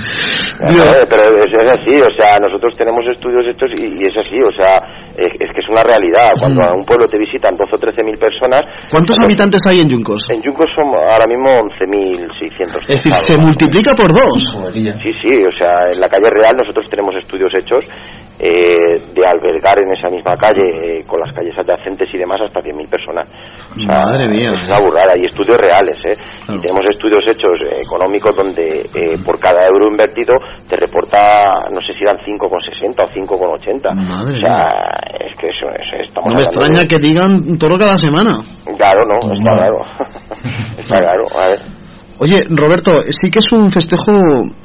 [0.60, 4.36] Joder, pero es, es así, o sea, nosotros tenemos estudios hechos y, y es así,
[4.44, 4.76] o sea,
[5.16, 6.36] es, es que es una realidad.
[6.36, 8.60] Cuando a un pueblo te visitan 12 o 13 mil personas,
[8.92, 10.28] ¿Cuántos habitantes hay en Yuncos?
[10.28, 12.92] en Yuncos son ahora mismo 11.600.
[12.92, 14.36] Es decir, se multiplica por dos.
[15.00, 17.88] Sí, sí, o sea, en la calle Real nosotros tenemos estudios hechos
[18.40, 20.62] eh, de albergar en esa misma calle,
[21.00, 23.28] eh, con las calles adyacentes y demás, hasta 100.000 personas.
[23.74, 24.52] O sea, Madre mía.
[24.54, 26.16] Es una burrada, y estudios reales, ¿eh?
[26.48, 30.34] Y tenemos estudios hechos eh, económicos donde eh, por cada euro invertido
[30.70, 31.18] te reporta,
[31.74, 33.08] no sé si eran 5,60 o
[33.58, 33.96] 5,80.
[34.08, 34.68] Madre o sea,
[35.20, 38.32] es que eso, eso estamos No me extraña de- que digan toro cada semana.
[38.78, 39.80] Claro, no, está claro.
[40.78, 41.60] está claro, a ver.
[42.20, 44.10] Oye, Roberto, sí que es un festejo,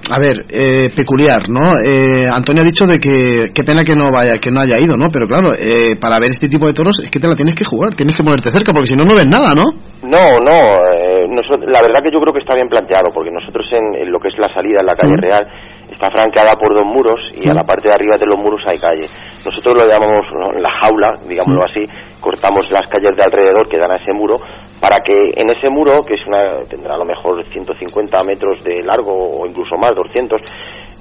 [0.09, 1.77] a ver, eh, peculiar, ¿no?
[1.85, 4.97] Eh, Antonio ha dicho de que qué pena que no vaya, que no haya ido,
[4.97, 5.13] ¿no?
[5.13, 7.65] Pero claro, eh, para ver este tipo de toros es que te la tienes que
[7.69, 9.69] jugar, tienes que ponerte cerca, porque si no no ves nada, ¿no?
[10.09, 10.57] No, no,
[10.97, 14.09] eh, noso- la verdad que yo creo que está bien planteado, porque nosotros en, en
[14.11, 15.25] lo que es la salida en la calle Mm.
[15.29, 15.45] real
[15.93, 18.81] está franqueada por dos muros y a la parte de arriba de los muros hay
[18.81, 19.07] calle.
[19.45, 20.25] Nosotros lo llamamos
[20.57, 21.69] la jaula, digámoslo Mm.
[21.69, 21.83] así,
[22.23, 24.37] cortamos las calles de alrededor que dan a ese muro
[24.81, 28.83] para que en ese muro, que es una, tendrá a lo mejor 150 metros de
[28.83, 30.41] largo o incluso más, 200,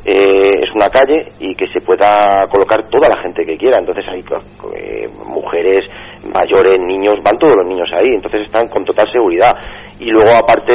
[0.03, 3.77] eh, es una calle y que se pueda colocar toda la gente que quiera.
[3.77, 4.21] Entonces hay
[4.75, 5.85] eh, mujeres,
[6.29, 9.51] mayores, niños, van todos los niños ahí, entonces están con total seguridad.
[10.01, 10.73] Y luego aparte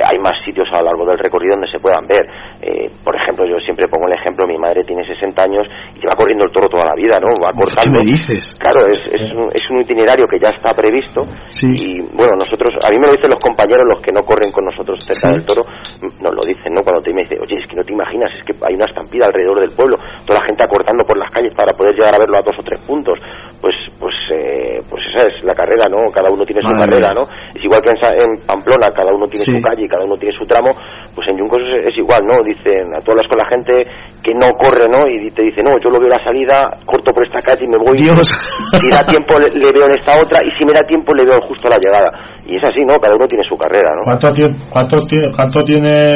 [0.00, 2.24] hay más sitios a lo largo del recorrido donde se puedan ver.
[2.64, 6.16] Eh, por ejemplo, yo siempre pongo el ejemplo, mi madre tiene 60 años y lleva
[6.16, 7.28] corriendo el toro toda la vida, ¿no?
[7.36, 8.00] Va cortando.
[8.00, 8.48] me dices?
[8.56, 11.20] Claro, es, es, un, es un itinerario que ya está previsto
[11.76, 14.64] y bueno, nosotros, a mí me lo dicen los compañeros, los que no corren con
[14.64, 15.36] nosotros cerca Sí.
[15.36, 15.62] del toro,
[16.00, 16.80] m- nos lo dicen, ¿no?
[16.80, 19.28] Cuando te me dice, oye, es que no te imaginas, es que hay una estampida
[19.28, 22.40] alrededor del pueblo, toda la gente acortando por las calles para poder llegar a verlo
[22.40, 23.20] a dos o tres puntos.
[23.66, 26.06] Pues, pues, eh, pues esa es la carrera, ¿no?
[26.14, 27.10] Cada uno tiene su carrera.
[27.10, 27.26] ¿no?
[27.50, 29.50] Es igual que en, en Pamplona, cada uno tiene Sí.
[29.50, 30.70] su calle y cada uno tiene su tramo,
[31.14, 32.46] pues en Yuncos es, es igual, ¿no?
[32.46, 33.90] Dicen, tú hablas con la gente
[34.22, 35.02] que no corre, ¿no?
[35.10, 37.70] Y te dice, no, yo lo veo a la salida, corto por esta calle y
[37.74, 37.98] me voy.
[37.98, 38.22] Dios.
[38.78, 41.26] Si da tiempo le, le veo en esta otra y si me da tiempo le
[41.26, 42.10] veo justo a la llegada.
[42.46, 42.94] Y es así, ¿no?
[43.02, 44.06] Cada uno tiene su carrera, ¿no?
[44.06, 46.06] ¿Cuánto, tie- cuánto, tie- cuánto tiene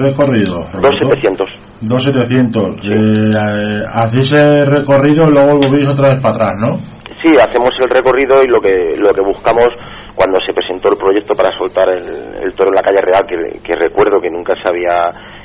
[0.00, 0.56] recorrido?
[0.80, 1.48] Dos setecientos.
[1.82, 2.80] 2700.
[2.84, 6.76] Eh, hacéis el recorrido y luego volvéis otra vez para atrás, ¿no?
[7.22, 9.66] Sí, hacemos el recorrido y lo que lo que buscamos
[10.14, 12.04] cuando se presentó el proyecto para soltar el,
[12.42, 14.92] el toro en la calle real, que, que recuerdo que nunca se había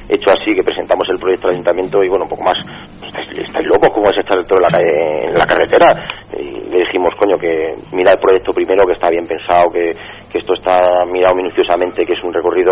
[0.09, 2.57] hecho así, que presentamos el proyecto al ayuntamiento y bueno, un poco más,
[3.05, 5.87] estáis, estáis locos, ¿cómo vais a echar el toro en la, la carretera?
[6.37, 9.91] Y le dijimos, coño, que mira el proyecto primero, que está bien pensado, que,
[10.37, 12.71] esto está mirado minuciosamente, que es un recorrido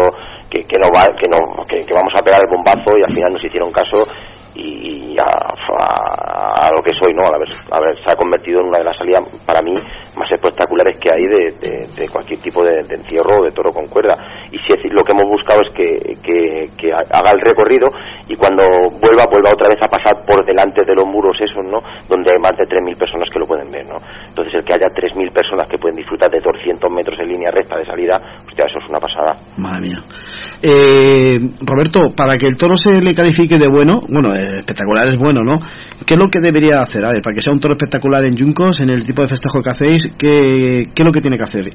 [0.51, 3.33] que, que no va, que no, que, vamos a pegar el bombazo y al final
[3.33, 4.05] nos hicieron caso
[4.53, 7.23] y, a, a, lo que soy, ¿no?
[7.23, 9.73] A ver, a ver, se ha convertido en una de las salidas para mí
[10.15, 14.13] más espectaculares que hay de, de, cualquier tipo de, encierro o de toro con cuerda.
[14.51, 15.89] Y si es, lo que hemos buscado es que,
[16.21, 17.87] que, que, haga el recorrido
[18.27, 18.63] y cuando
[19.01, 21.77] vuelva, vuelva otra vez a pasar por delante de los muros esos, ¿no?
[22.07, 23.97] Donde hay más de 3.000 personas que lo pueden ver, ¿no?
[24.27, 27.77] Entonces el que haya 3.000 personas que pueden disfrutar de 200 metros en línea recta
[27.77, 28.15] de salida,
[28.45, 29.31] hostia, eso es una pasada.
[29.57, 29.99] Madre mía.
[30.61, 35.43] Eh, Roberto, para que el toro se le califique de bueno, bueno, espectacular es bueno,
[35.43, 35.59] ¿no?
[36.05, 37.03] ¿Qué es lo que debería hacer?
[37.05, 39.61] A ver, para que sea un toro espectacular en Juncos, en el tipo de festejo
[39.61, 41.65] que hacéis, ¿qué, qué es lo que tiene que hacer?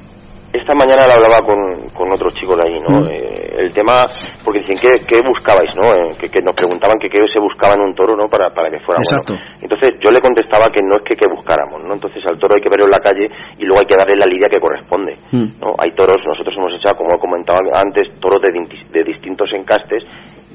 [0.53, 3.01] Esta mañana la hablaba con, con otros chicos de ahí, ¿no?
[3.01, 3.09] Mm.
[3.09, 4.03] Eh, el tema,
[4.43, 5.87] porque dicen, ¿qué, qué buscabais, no?
[5.95, 8.27] Eh, que, nos preguntaban que qué se buscaba en un toro, ¿no?
[8.27, 9.33] Para, para que fuera Exacto.
[9.33, 9.47] bueno.
[9.63, 11.93] Entonces yo le contestaba que no es que, que buscáramos, ¿no?
[11.93, 14.27] Entonces al toro hay que verlo en la calle y luego hay que darle la
[14.27, 15.63] lidia que corresponde, mm.
[15.63, 15.71] ¿no?
[15.79, 20.03] Hay toros, nosotros hemos echado, como comentaba antes, toros de, de distintos encastes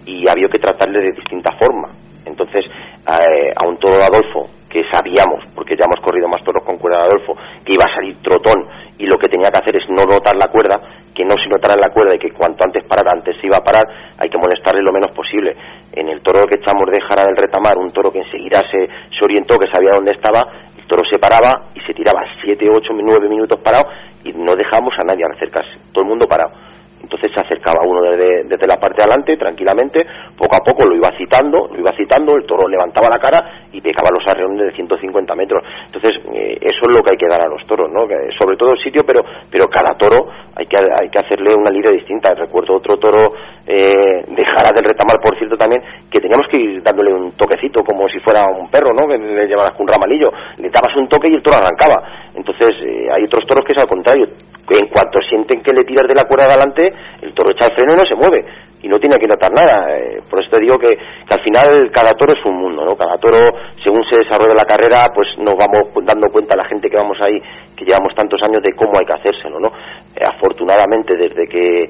[0.06, 1.88] y había que tratarle de distinta forma.
[2.24, 6.64] Entonces, eh, a un toro de Adolfo, que sabíamos, porque ya hemos corrido más toros
[6.66, 8.66] con cuerda de Adolfo, que iba a salir trotón
[8.98, 10.76] y lo que tenía que hacer es no notar la cuerda,
[11.14, 13.64] que no se notara la cuerda y que cuanto antes parara, antes se iba a
[13.64, 13.86] parar,
[14.18, 15.54] hay que molestarle lo menos posible.
[15.94, 19.22] En el toro que echamos de Jara del Retamar, un toro que enseguida se, se
[19.22, 20.42] orientó, que sabía dónde estaba,
[20.76, 23.86] el toro se paraba y se tiraba 7, 8, 9 minutos parado
[24.24, 26.65] y no dejamos a nadie acercarse, todo el mundo parado
[27.06, 30.02] entonces se acercaba uno desde, la parte de adelante, tranquilamente,
[30.36, 33.80] poco a poco lo iba citando, lo iba citando, el toro levantaba la cara y
[33.80, 35.62] pegaba los arreones de 150 metros.
[35.86, 38.02] Entonces, eh, eso es lo que hay que dar a los toros, ¿no?
[38.42, 40.26] sobre todo el sitio, pero, pero cada toro
[40.58, 42.34] hay que, hay que hacerle una línea distinta.
[42.34, 43.30] Recuerdo otro toro
[43.66, 47.86] eh, de Jara del Retamar, por cierto, también, que teníamos que ir dándole un toquecito,
[47.86, 49.06] como si fuera un perro, ¿no?
[49.06, 50.30] Que le llevaras con un ramalillo.
[50.58, 52.02] Le dabas un toque y el toro arrancaba.
[52.34, 54.26] Entonces, eh, hay otros toros que es al contrario.
[54.66, 57.94] En cuanto sienten que le tiras de la cuerda adelante, el toro echa el freno
[57.94, 58.40] y no se mueve
[58.82, 59.96] y no tiene que notar nada.
[59.96, 62.94] Eh, por eso te digo que, al final cada toro es un mundo, ¿no?
[62.94, 63.52] Cada toro,
[63.82, 67.38] según se desarrolla la carrera, pues nos vamos dando cuenta la gente que vamos ahí,
[67.76, 69.68] que llevamos tantos años, de cómo hay que hacérselo, ¿no?
[70.14, 71.84] Eh, afortunadamente, desde que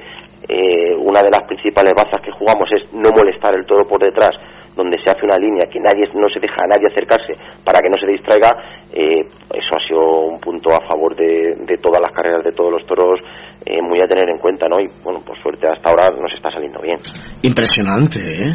[0.48, 4.32] eh, una de las principales bazas que jugamos es no molestar el toro por detrás,
[4.76, 7.32] donde se hace una línea que nadie no se deja a nadie acercarse
[7.64, 8.52] para que no se distraiga,
[8.92, 12.70] eh, eso ha sido un punto a favor de, de todas las carreras de todos
[12.70, 13.20] los toros
[13.64, 14.76] eh, muy a tener en cuenta, ¿no?
[14.78, 16.98] Y bueno, por suerte hasta ahora nos está saliendo bien.
[17.42, 18.54] Impresionante, ¿eh?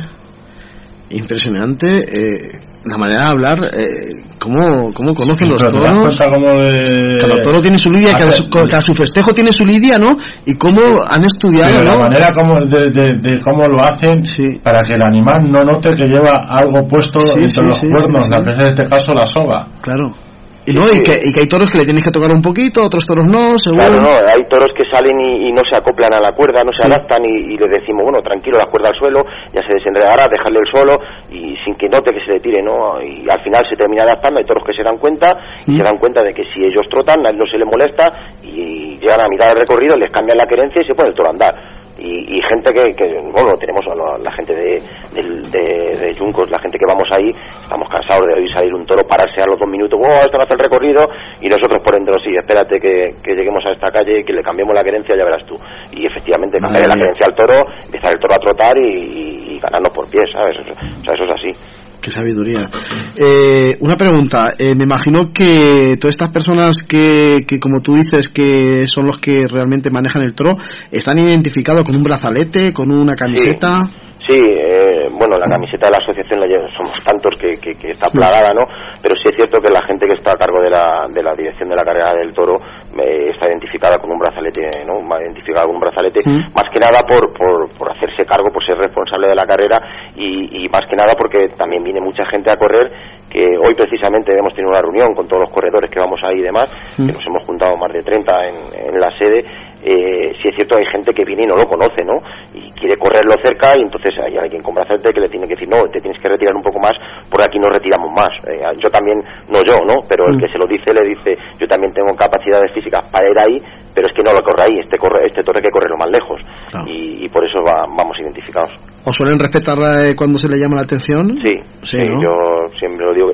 [1.10, 6.18] Impresionante eh, la manera de hablar, eh, cómo, cómo conocen los toros.
[6.18, 7.18] De...
[7.22, 10.18] Cada toro tiene su lidia, cada, su, su, festejo tiene su lidia, ¿no?
[10.46, 14.24] Y cómo han estudiado, La manera como de, de, cómo lo hacen
[14.64, 18.84] para que el animal no note que lleva algo puesto entre los cuernos, en este
[18.86, 19.68] caso la soga.
[19.82, 20.31] Claro.
[20.66, 22.86] Y, no, y, que, y que hay toros que le tienes que tocar un poquito,
[22.86, 23.82] otros toros no, seguro.
[23.82, 26.86] Claro, no, hay toros que salen y, no se acoplan a la cuerda, no se
[26.86, 30.70] adaptan y, le decimos, bueno, tranquilo, la cuerda al suelo, ya se desenredará, dejarle el
[30.70, 30.94] suelo
[31.34, 33.02] y sin que note que se le tire, ¿no?
[33.02, 35.34] Y al final se termina adaptando, hay toros que se dan cuenta
[35.66, 38.14] y se dan cuenta de que si ellos trotan, a él no se le molesta
[38.46, 41.30] y llegan a mirar el recorrido, les cambian la querencia y se pone el toro
[41.30, 44.82] a andar y, gente que, que, bueno, tenemos la, la gente de,
[45.14, 49.02] de, de, Juncos, la gente que vamos ahí, estamos cansados de oír salir un toro,
[49.08, 51.06] pararse a los dos minutos, oh, esto va a hacer el recorrido,
[51.42, 54.74] y nosotros por dentro, sí, espérate que, que lleguemos a esta calle, que le cambiemos
[54.74, 55.56] la querencia, ya verás tú.
[55.92, 59.94] Y efectivamente, cambiarle la querencia al toro, empezar el toro a trotar y, y, ganarnos
[59.94, 60.58] por pies, ¿sabes?
[60.58, 60.64] O
[61.04, 61.81] sea, eso es así.
[62.02, 62.68] Qué sabiduría.
[63.16, 64.50] Eh, una pregunta.
[64.58, 69.18] Eh, me imagino que todas estas personas que, que, como tú dices, que son los
[69.20, 70.58] que realmente manejan el toro,
[70.92, 73.82] están identificados con un brazalete, con una camiseta.
[74.28, 76.48] Sí, eh, bueno, la camiseta de la asociación la
[76.78, 78.66] somos tantos que, que, está plagada, ¿no?
[79.02, 81.34] Pero sí es cierto que la gente que está a cargo de la, de la
[81.36, 82.56] dirección de la carrera del toro
[82.98, 85.00] eh, está identificada con un brazalete, ¿no?
[85.20, 86.52] Identificada con un brazalete, mm.
[86.54, 89.80] más que nada por, por, por, hacerse cargo, por ser responsable de la carrera
[90.16, 92.92] y, y más que nada porque también viene mucha gente a correr
[93.32, 96.44] que hoy precisamente hemos tenido una reunión con todos los corredores que vamos ahí y
[96.44, 97.06] demás, mm.
[97.08, 98.56] que nos hemos juntado más de 30 en,
[98.92, 99.46] en la sede
[99.82, 102.14] eh, si es cierto hay gente que viene y no lo conoce, ¿no?
[102.54, 105.70] Y quiere correrlo cerca y entonces hay alguien con brazalete que le tiene que decir,
[105.70, 106.94] no, te tienes que retirar un poco más,
[107.30, 108.30] por aquí nos retiramos más.
[108.46, 109.18] Eh, yo también,
[109.50, 110.06] no yo, ¿no?
[110.06, 110.42] Pero el mm.
[110.42, 113.58] que se lo dice le dice, yo también tengo capacidades físicas para ir ahí,
[113.96, 116.10] pero es que no lo corre ahí, este, corre, este torre que corre lo más
[116.14, 116.38] lejos.
[116.86, 118.72] Y, por eso vamos identificados.
[119.06, 121.40] ¿O suelen respetar eh, cuando se le llama la atención?
[121.40, 123.30] Sí, sí, yo siempre lo digo.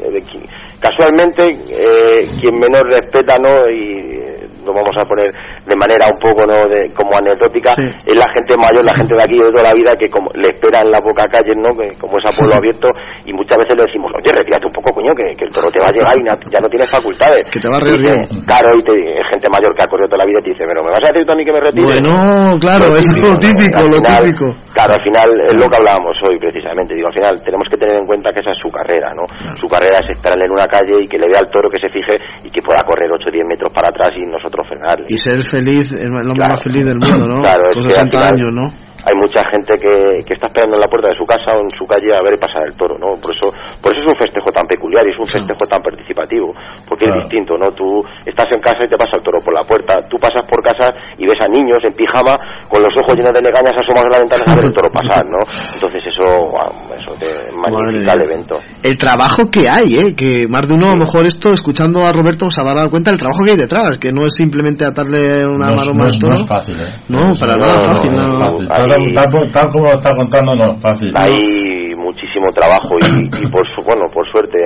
[0.80, 1.50] Casualmente,
[2.40, 3.68] quien menos respeta, ¿no?
[3.72, 5.34] Y lo vamos a poner
[5.68, 9.24] de manera un poco no de, como anecdótica es la gente mayor la gente de
[9.24, 11.92] aquí de toda la vida que como le espera en la boca calle no que
[12.00, 12.88] como es a pueblo abierto
[13.28, 15.80] y muchas veces le decimos oye retírate un poco coño que, que el toro te
[15.84, 18.24] va a llegar y na- ya no tienes facultades Que te va a reír bien.
[18.48, 18.96] claro y te,
[19.28, 21.12] gente mayor que ha corrido toda la vida y te dice pero me vas a
[21.12, 24.46] decir tú a mí que me retire Bueno, claro, es lo típico, lo final- típico.
[24.78, 26.94] Claro, al final es lo que hablábamos hoy precisamente.
[26.94, 29.26] Digo, al final tenemos que tener en cuenta que esa es su carrera, ¿no?
[29.58, 31.90] Su carrera es esperarle en una calle y que le vea al toro que se
[31.90, 32.14] fije
[32.46, 35.10] y que pueda correr 8 o 10 metros para atrás y nosotros frenarle.
[35.10, 36.54] Y ser feliz, el hombre Claro.
[36.54, 37.42] más feliz del mundo, ¿no?
[37.42, 38.68] Claro, Con que al 60 final- años, ¿no?
[39.08, 41.72] Hay mucha gente que, que está esperando en la puerta de su casa o en
[41.72, 43.16] su calle a ver pasar el toro, ¿no?
[43.24, 43.48] Por eso,
[43.80, 46.52] por eso es un festejo tan peculiar y es un festejo tan participativo,
[46.84, 47.24] porque Claro.
[47.24, 47.72] es distinto, ¿no?
[47.72, 50.60] Tú estás en casa y te pasa el toro por la puerta, tú pasas por
[50.60, 52.36] casa y ves a niños en pijama
[52.68, 55.24] con los ojos llenos de legañas asomados a la ventana a ver el toro pasar,
[55.24, 55.40] ¿no?
[55.72, 58.56] Entonces eso, wow, eso te magnifica el evento.
[58.84, 60.08] El trabajo que hay, ¿eh?
[60.20, 63.12] Que más de uno, a lo mejor esto, escuchando a Roberto, se habrá dado cuenta
[63.12, 66.04] del trabajo que hay detrás, que no es simplemente atarle una No es- maroma no
[66.04, 66.36] al es- toro.
[66.36, 66.92] no es fácil, ¿eh?
[67.08, 68.28] No, para nada fácil, no,
[69.14, 71.14] tal- tal como lo está contando, no es fácil.
[71.16, 74.58] hay muchísimo trabajo y, y por su, bueno por suerte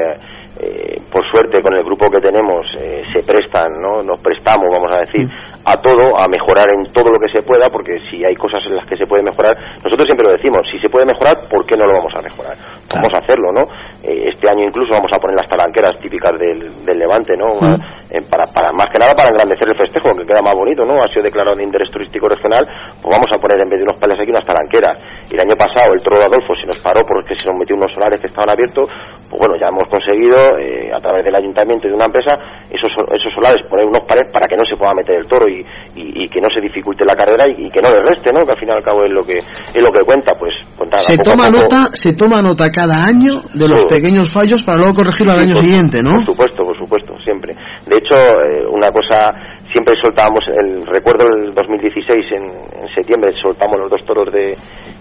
[0.61, 4.91] eh, por suerte con el grupo que tenemos eh, se prestan no nos prestamos vamos
[4.93, 5.27] a decir
[5.65, 8.75] a todo a mejorar en todo lo que se pueda porque si hay cosas en
[8.75, 11.77] las que se puede mejorar nosotros siempre lo decimos si se puede mejorar por qué
[11.77, 12.55] no lo vamos a mejorar
[12.89, 13.63] vamos a hacerlo no
[14.01, 17.53] Eh, este año incluso vamos a poner las talanqueras típicas del, del Levante no
[18.11, 20.97] Eh, para, para más que nada para engrandecer el festejo que queda más bonito no
[20.99, 22.65] ha sido declarado de interés turístico regional
[23.01, 24.95] pues vamos a poner en vez de unos pales aquí unas talanqueras.
[25.29, 27.75] Y el año pasado el toro de Adolfo se nos paró porque se nos metió
[27.75, 28.89] unos solares que estaban abiertos
[29.31, 32.35] pues bueno ya hemos conseguido eh, a través del ayuntamiento y de una empresa
[32.67, 35.63] esos esos solares poner unos pares para que no se pueda meter el toro y,
[35.95, 38.43] y, y que no se dificulte la carrera y, y que no le reste no
[38.43, 40.89] que al fin y al cabo es lo que es lo que cuenta pues, pues
[40.91, 43.87] nada, Se toma nota, se toma nota cada año de los Sí.
[43.87, 46.19] pequeños fallos para luego corregirlo al año por- siguiente, ¿no?
[46.21, 47.55] Por supuesto, por supuesto, siempre.
[47.87, 49.31] De hecho, eh, una cosa,
[49.71, 52.43] siempre soltábamos, el, recuerdo el 2016, en,
[52.83, 54.53] en septiembre, soltamos los dos toros de,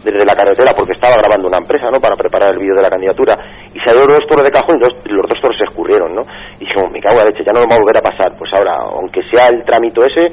[0.04, 2.90] desde la carretera porque estaba grabando una empresa, ¿no?, para preparar el vídeo de la
[2.90, 3.34] candidatura.
[3.74, 6.22] Y los dos toros de cajón y los, los dos toros se escurrieron, ¿no?
[6.58, 8.30] Y dijimos, me cago en la leche, ya no nos va a volver a pasar.
[8.38, 10.26] Pues ahora, aunque sea el trámite ese,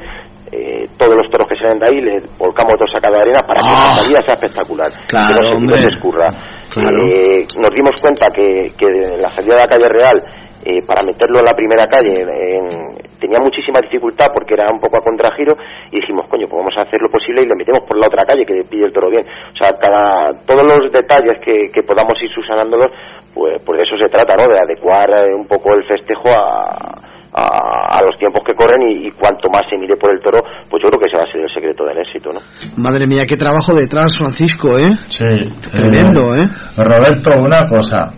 [0.52, 3.60] eh, todos los toros que salen de ahí le volcamos dos sacas de arena para
[3.62, 6.28] que la salida sea espectacular Claro, que no se, escurra
[6.72, 6.98] Claro.
[7.04, 8.88] Eh, nos dimos cuenta que, que
[9.20, 10.18] la salida de la calle real
[10.64, 14.98] eh, para meterlo en la primera calle en- tenía muchísima dificultad porque era un poco
[14.98, 15.52] a contragiro
[15.92, 18.24] y dijimos coño pues vamos a hacer lo posible y le metemos por la otra
[18.24, 22.14] calle que pille el toro bien o sea cada todos los detalles que, que podamos
[22.22, 22.92] ir subsanándolos
[23.38, 27.06] pues pues de eso se trata no de adecuar eh, un poco el festejo a
[27.34, 30.40] a, a los tiempos que corren y, y cuanto más se mire por el toro,
[30.70, 32.40] pues yo creo que ese va a ser el secreto del éxito, ¿no?
[32.82, 34.96] Madre mía, qué trabajo detrás, Francisco, ¿eh?
[35.08, 35.30] Sí.
[35.70, 36.50] Tremendo, ¿eh?
[36.78, 38.10] Roberto, una cosa.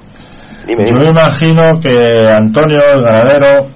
[0.66, 1.06] Dime, Yo dime.
[1.06, 3.68] me imagino que Antonio, el ganadero,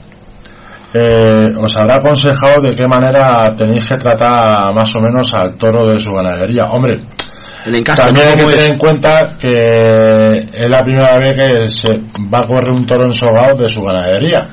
[0.93, 5.91] eh, os habrá aconsejado de qué manera tenéis que tratar más o menos al toro
[5.91, 6.65] de su ganadería.
[6.71, 6.99] Hombre,
[7.65, 8.55] El encaste, también hay ¿cómo que es?
[8.55, 11.93] tener en cuenta que es la primera vez que se
[12.33, 14.47] va a correr un toro ensogado de su ganadería.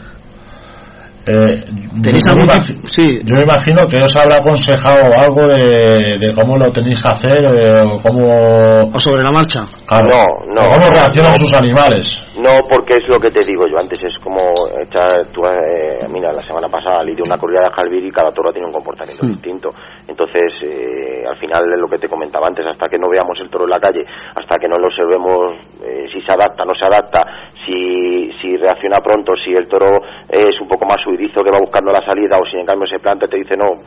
[1.28, 1.62] Eh,
[2.02, 3.20] ¿Tenéis yo, me algún tipo- Sí.
[3.22, 7.36] yo me imagino que os habrá aconsejado algo de, de cómo lo tenéis que hacer
[7.44, 8.88] eh, o cómo...
[8.90, 9.60] O sobre la marcha.
[9.86, 11.38] Claro, No, no, ¿Cómo no, reaccionan no.
[11.38, 12.24] sus animales?
[12.40, 14.38] No, porque es lo que te digo yo antes, es como
[14.80, 18.50] echar, tú, eh, mira, la semana pasada lidié una corrida de Jalvir y cada toro
[18.50, 19.30] tiene un comportamiento Hmm.
[19.30, 19.68] distinto.
[20.10, 23.64] Entonces, eh, al final lo que te comentaba antes, hasta que no veamos el toro
[23.64, 24.02] en la calle,
[24.34, 25.54] hasta que no lo observemos
[25.86, 27.22] eh, si se adapta, no se adapta,
[27.64, 29.86] si, si reacciona pronto, si el toro
[30.28, 32.98] es un poco más suidizo que va buscando la salida o si en cambio se
[32.98, 33.78] planta y te dice no,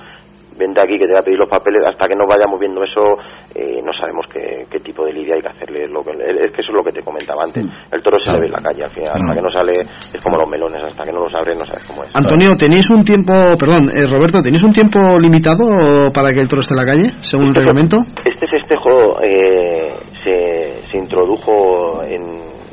[0.58, 3.18] vente aquí que te voy a pedir los papeles, hasta que no vayamos viendo eso,
[3.56, 5.88] eh, no sabemos qué, qué tipo de lidia hay que hacerle.
[5.88, 7.66] Lo que, es que eso es lo que te comentaba antes.
[7.92, 10.22] El toro se le ve en la calle, al final, hasta que no sale, es
[10.22, 12.16] como los melones, hasta que no los abres no sabes cómo es.
[12.16, 16.62] Antonio, ¿tenéis un tiempo, perdón, eh, Roberto, ¿tenéis un tiempo limitado para que el toro
[16.62, 17.98] esté en la calle, según el reglamento?
[18.24, 22.22] Este festejo eh, se, se introdujo en,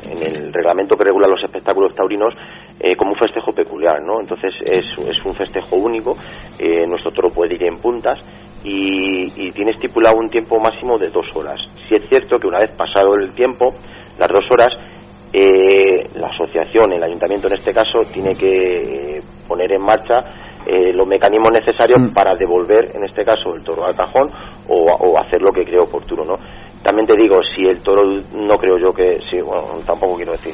[0.09, 2.33] en el reglamento que regula los espectáculos taurinos
[2.79, 4.19] eh, como un festejo peculiar, ¿no?
[4.19, 6.15] Entonces es, es un festejo único,
[6.59, 8.19] eh, nuestro toro puede ir en puntas
[8.63, 11.59] y, y tiene estipulado un tiempo máximo de dos horas.
[11.87, 13.73] Si es cierto que una vez pasado el tiempo,
[14.19, 14.73] las dos horas,
[15.33, 20.19] eh, la asociación, el ayuntamiento en este caso, tiene que eh, poner en marcha
[20.65, 24.29] eh, los mecanismos necesarios para devolver, en este caso, el toro al cajón
[24.67, 26.35] o, o hacer lo que creo oportuno, ¿no?
[26.83, 30.53] También te digo, si el toro, no creo yo que, sí, bueno, tampoco quiero decir,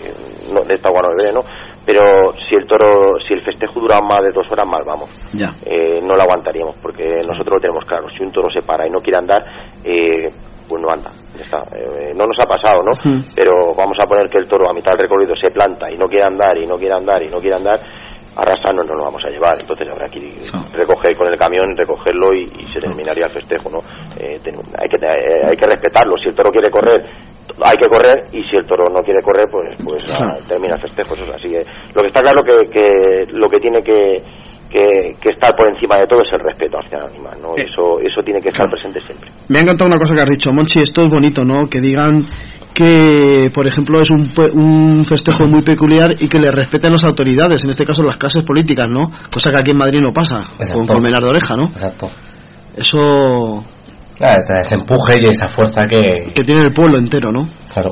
[0.54, 1.40] no, de esta beberé, ¿no?
[1.88, 5.09] Pero si el toro, si el festejo dura más de dos horas, mal vamos.
[5.32, 5.56] Ya.
[5.66, 8.07] Eh, no lo aguantaríamos, porque nosotros lo tenemos claro.
[8.09, 9.41] Si un toro se para y no quiere andar,
[9.85, 10.33] eh,
[10.67, 11.14] pues no anda.
[11.33, 11.64] Ya está.
[11.77, 12.91] Eh, no nos ha pasado, ¿no?
[12.91, 13.32] Mm.
[13.33, 16.07] Pero vamos a poner que el toro a mitad del recorrido se planta y no
[16.07, 17.80] quiere andar y no quiere andar y no quiere andar
[18.35, 19.57] arrasa no lo vamos a llevar.
[19.59, 23.69] Entonces habrá que ir recoger con el camión, recogerlo y, y se terminaría el festejo,
[23.72, 23.80] ¿no?
[24.16, 26.17] Eh, ten- hay, que, eh, hay que respetarlo.
[26.17, 27.03] Si el toro quiere correr,
[27.64, 30.82] hay que correr y si el toro no quiere correr, pues pues ah, termina el
[30.82, 31.16] festejo.
[31.16, 31.48] Eso es así.
[31.56, 31.64] eh.
[31.95, 34.16] Lo que está claro que, que lo que tiene que,
[34.69, 34.84] que,
[35.22, 37.51] que estar por encima de todo es el respeto hacia el animal, ¿no?
[37.56, 39.30] Eso, eso tiene que estar presente siempre.
[39.50, 41.67] Me ha encantado una cosa que has dicho, Monchi, esto es bonito, ¿no?
[41.69, 42.24] Que digan
[42.74, 47.64] que, por ejemplo, es un, un festejo muy peculiar y que le respeten las autoridades,
[47.64, 49.06] en este caso las clases políticas, ¿no?
[49.34, 50.42] Cosa que aquí en Madrid no pasa,
[50.74, 51.66] con colmenar de oreja, ¿no?
[51.69, 52.08] Exacto.
[52.76, 53.64] Eso
[54.20, 56.32] Ese empuje y esa fuerza que...
[56.34, 57.50] que tiene el pueblo entero, ¿no?
[57.72, 57.92] Claro.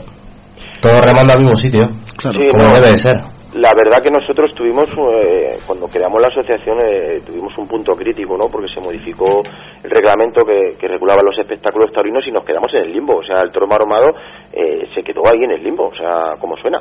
[0.81, 1.85] Todo remando al mismo sitio.
[2.17, 2.39] Claro.
[2.39, 2.73] Sí, Como no.
[2.75, 3.13] debe de ser.
[3.55, 8.35] La verdad que nosotros tuvimos, eh, cuando creamos la asociación, eh, tuvimos un punto crítico,
[8.35, 8.49] ¿no?
[8.51, 9.41] Porque se modificó
[9.81, 13.15] el reglamento que, que regulaba los espectáculos taurinos y nos quedamos en el limbo.
[13.15, 14.11] O sea, el toro maromado
[14.51, 16.79] eh, se quedó ahí en el limbo, o sea, como suena.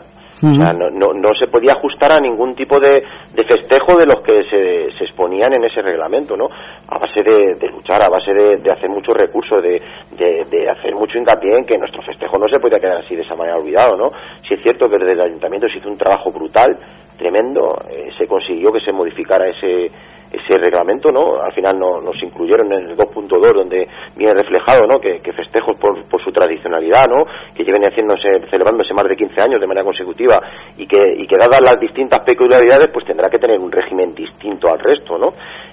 [0.50, 3.02] O sea, no, no, no se podía ajustar a ningún tipo de,
[3.34, 6.47] de festejo de los que se, se exponían en ese reglamento, ¿no?
[6.47, 9.81] A base de, de luchar, a base de, hacer muchos recursos, de,
[10.16, 13.23] de, de hacer mucho hincapié en que nuestro festejo no se podía quedar así de
[13.23, 14.10] esa manera olvidado, ¿no?
[14.47, 16.76] Sí es cierto que desde el ayuntamiento se hizo un trabajo brutal,
[17.16, 19.89] tremendo, eh, se consiguió que se modificara ese
[20.34, 21.40] ese reglamento, ¿no?
[21.42, 24.98] Al final no, nos incluyeron en el 2.2 donde viene reflejado, ¿no?
[25.00, 27.24] Que, festejos por, por su tradicionalidad, ¿no?
[27.54, 30.38] Que lleven haciéndose, celebrándose más de 15 años de manera consecutiva
[30.78, 34.68] y que, y que dadas las distintas peculiaridades, pues tendrá que tener un régimen distinto
[34.72, 35.28] al resto, ¿no?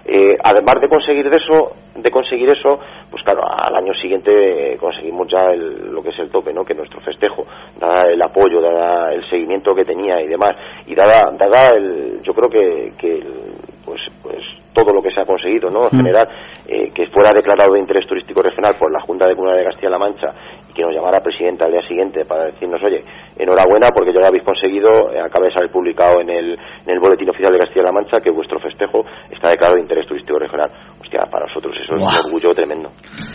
[0.06, 2.80] Eh, además de conseguir eso, de conseguir eso,
[3.12, 6.64] pues claro, al año siguiente eh, conseguimos ya el- lo que es el tope, ¿no?
[6.64, 7.44] Que nuestro festejo,
[7.80, 10.52] dada el apoyo, dada el seguimiento que tenía y demás,
[10.88, 13.52] y dada, dada el, yo creo que, que el-
[13.86, 14.38] pues, pues
[14.74, 15.84] todo lo que se ha conseguido, ¿no?
[15.92, 16.02] En Mm.
[16.02, 16.28] general,
[16.68, 19.98] eh, que fuera declarado de interés turístico regional por la Junta de Comunidad de Castilla-La
[20.00, 20.28] Mancha
[20.70, 23.04] y que nos llamara presidenta al día siguiente para decirnos, oye,
[23.38, 27.00] enhorabuena porque ya lo habéis conseguido, eh, acaba de salir publicado en el, en el
[27.00, 30.72] Boletín Oficial de Castilla-La Mancha que vuestro festejo está declarado de interés turístico regional.
[31.02, 32.20] Hostia, para nosotros eso es Buah.
[32.22, 32.90] un orgullo tremendo,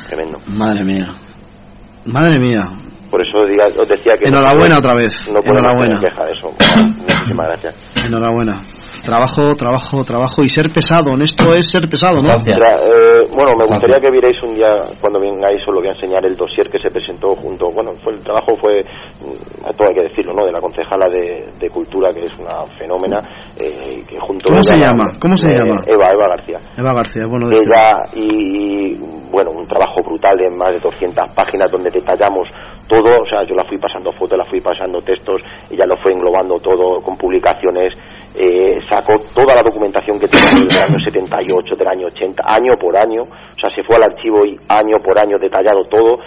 [0.08, 0.38] tremendo.
[0.48, 1.06] Madre mía.
[2.06, 2.64] Madre mía.
[3.10, 4.28] Por eso diga- os decía que...
[4.28, 5.12] Enhorabuena no- otra vez.
[5.32, 5.98] No Enhorabuena.
[6.00, 6.48] tener queja de eso.
[6.96, 7.92] Muchísimas gracias.
[8.06, 8.60] Enhorabuena.
[9.06, 11.14] Trabajo, trabajo, trabajo y ser pesado.
[11.14, 12.34] Honesto es ser pesado, ¿no?
[12.42, 15.94] Tra- eh, bueno, me gustaría que vierais un día, cuando vengáis, os lo voy a
[15.94, 19.86] enseñar el dossier que se presentó junto, bueno, fue el trabajo fue, mm, a todo
[19.88, 20.44] hay que decirlo, ¿no?
[20.44, 23.18] De la concejala de, de Cultura, que es una fenómena,
[23.54, 25.04] eh, que junto ¿Cómo a se llama?
[25.22, 25.78] ¿Cómo se eh, llama?
[25.86, 26.58] Eva, Eva García.
[26.76, 28.94] Eva García, bueno, de Ella y, y,
[29.30, 32.48] bueno, un trabajo brutal de más de 200 páginas donde detallamos
[32.88, 36.12] todo, o sea, yo la fui pasando fotos, la fui pasando textos, ella lo fue
[36.12, 37.94] englobando todo con publicaciones,
[38.36, 42.92] eh, sacó toda la documentación que tenía del año 78, del año 80, año por
[42.96, 46.18] año, o sea, se fue al archivo y año por año detallado todo.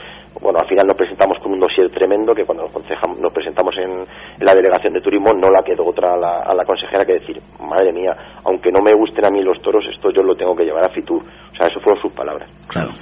[0.42, 3.92] Bueno, al final nos presentamos con un dossier tremendo que cuando nos, nos presentamos en,
[4.02, 7.14] en la delegación de turismo no la quedó otra a la, a la consejera que
[7.14, 8.14] decir, madre mía,
[8.46, 10.94] aunque no me gusten a mí los toros, esto yo lo tengo que llevar a
[10.94, 11.22] Fitur.
[11.22, 12.50] O sea, eso fueron sus palabras.
[12.68, 12.94] Claro.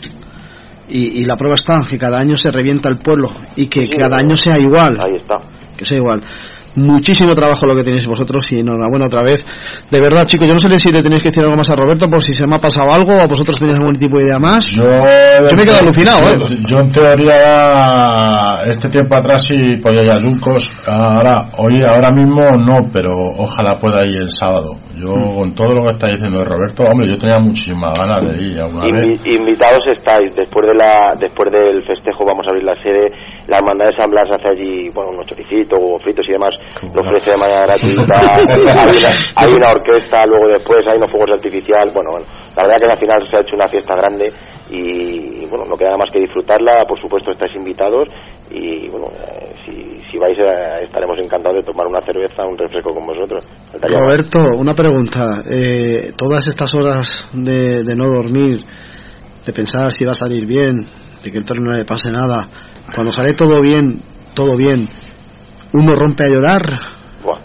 [0.89, 4.17] Y, y la prueba está, que cada año se revienta el pueblo y que cada
[4.17, 4.97] año sea igual.
[5.05, 5.39] Ahí está.
[5.77, 6.23] Que sea igual.
[6.75, 9.43] Muchísimo trabajo lo que tenéis vosotros y enhorabuena otra vez.
[9.89, 12.09] De verdad, chicos, yo no sé si le tenéis que decir algo más a Roberto
[12.09, 14.65] por si se me ha pasado algo o vosotros tenéis algún tipo de idea más.
[14.75, 16.55] Yo, me he quedado alucinado, ¿eh?
[16.67, 20.69] Yo, en teoría, este tiempo atrás sí podía ir a Yuncos.
[20.87, 24.75] Ahora, hoy, ahora mismo no, pero ojalá pueda ir el sábado.
[24.95, 25.37] Yo, Mm.
[25.37, 28.85] con todo lo que está diciendo Roberto, hombre, yo tenía muchísimas ganas de ir alguna
[28.91, 29.21] vez.
[29.21, 30.35] Invi- invitados estáis.
[30.35, 33.07] Después de la después del festejo vamos a abrir la sede.
[33.47, 36.49] La hermandad de San Blas hace allí, bueno, unos choricitos, huevos fritos y demás.
[36.93, 38.03] Lo ofrece de manera gratuita.
[38.37, 41.93] hay, una, hay una orquesta, luego después hay unos fuegos artificiales.
[41.93, 44.25] Bueno, bueno, la verdad que al final se ha hecho una fiesta grande
[44.69, 46.71] y, y, bueno, no queda más que disfrutarla.
[46.87, 48.07] Por supuesto estáis invitados
[48.51, 52.93] y bueno, eh, si, si vais eh, estaremos encantados de tomar una cerveza, un refresco
[52.93, 53.47] con vosotros.
[53.73, 55.41] Roberto, una pregunta.
[55.49, 58.61] Eh, todas estas horas de, de no dormir,
[59.45, 60.85] de pensar si va a salir bien,
[61.23, 62.47] de que el toro no le pase nada,
[62.93, 64.01] cuando sale todo bien,
[64.33, 64.87] todo bien,
[65.73, 66.61] uno rompe a llorar.
[67.23, 67.39] Buah.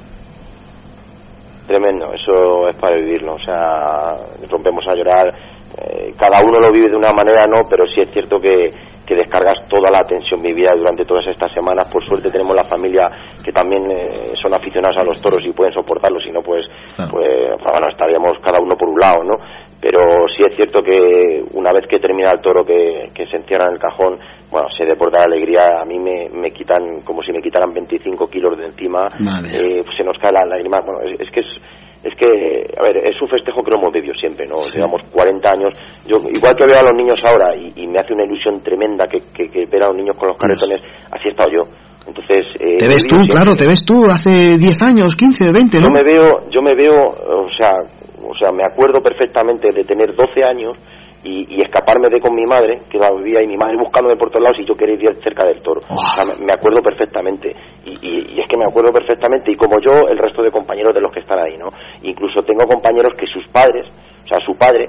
[1.66, 4.12] Tremendo, eso es para vivirlo, o sea,
[4.50, 5.28] rompemos a llorar,
[5.78, 8.68] eh, cada uno lo vive de una manera, no, pero sí es cierto que,
[9.06, 13.08] que descargas toda la tensión vivida durante todas estas semanas, por suerte tenemos la familia
[13.42, 17.08] que también eh, son aficionados a los toros y pueden soportarlo, si no pues, pues
[17.08, 19.36] bueno, estaríamos cada uno por un lado, ¿no?
[19.80, 19.98] Pero
[20.36, 23.74] sí es cierto que una vez que termina el toro que, que se encierra en
[23.74, 24.14] el cajón,
[24.52, 28.26] bueno, se deporta la alegría, a mí me, me quitan como si me quitaran 25
[28.28, 29.08] kilos de encima,
[29.48, 31.46] eh, se nos cae la lágrima, bueno, es, es que es,
[32.04, 34.60] es que, a ver, es un festejo que lo hemos vivido siempre, ¿no?
[34.74, 35.72] Llevamos 40 años,
[36.04, 39.06] yo igual que veo a los niños ahora y, y me hace una ilusión tremenda
[39.08, 41.62] que, que, que ver a los niños con los carretones, así he estado yo.
[42.06, 45.86] Entonces, eh, Te ves tú, claro, te ves tú hace 10 años, 15, 20, yo
[45.86, 45.94] ¿no?
[45.94, 47.70] me veo yo me veo o sea
[48.26, 50.76] o sea me acuerdo perfectamente de tener 12 años
[51.24, 54.42] y, escaparme de con mi madre que la vivía y mi madre buscándome por todos
[54.42, 55.80] lados y yo quería ir cerca del toro.
[55.80, 57.54] O sea, me, acuerdo perfectamente.
[57.84, 61.00] Y, y- es que me acuerdo perfectamente y como yo el resto de compañeros de
[61.00, 61.68] los que están ahí no
[62.02, 63.86] incluso tengo compañeros que sus padres
[64.24, 64.88] o sea su padre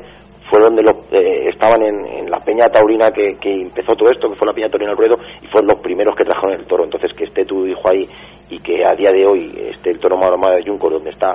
[0.50, 4.36] fue donde los, eh, estaban en, la peña taurina que, que empezó todo esto, que
[4.36, 6.84] fue la peña taurina del Ruedo, y fueron los primeros que trajeron el toro.
[6.84, 8.06] Entonces, que esté tu hijo ahí
[8.50, 11.34] y que a día de hoy esté el toro Maromada de Junco donde está,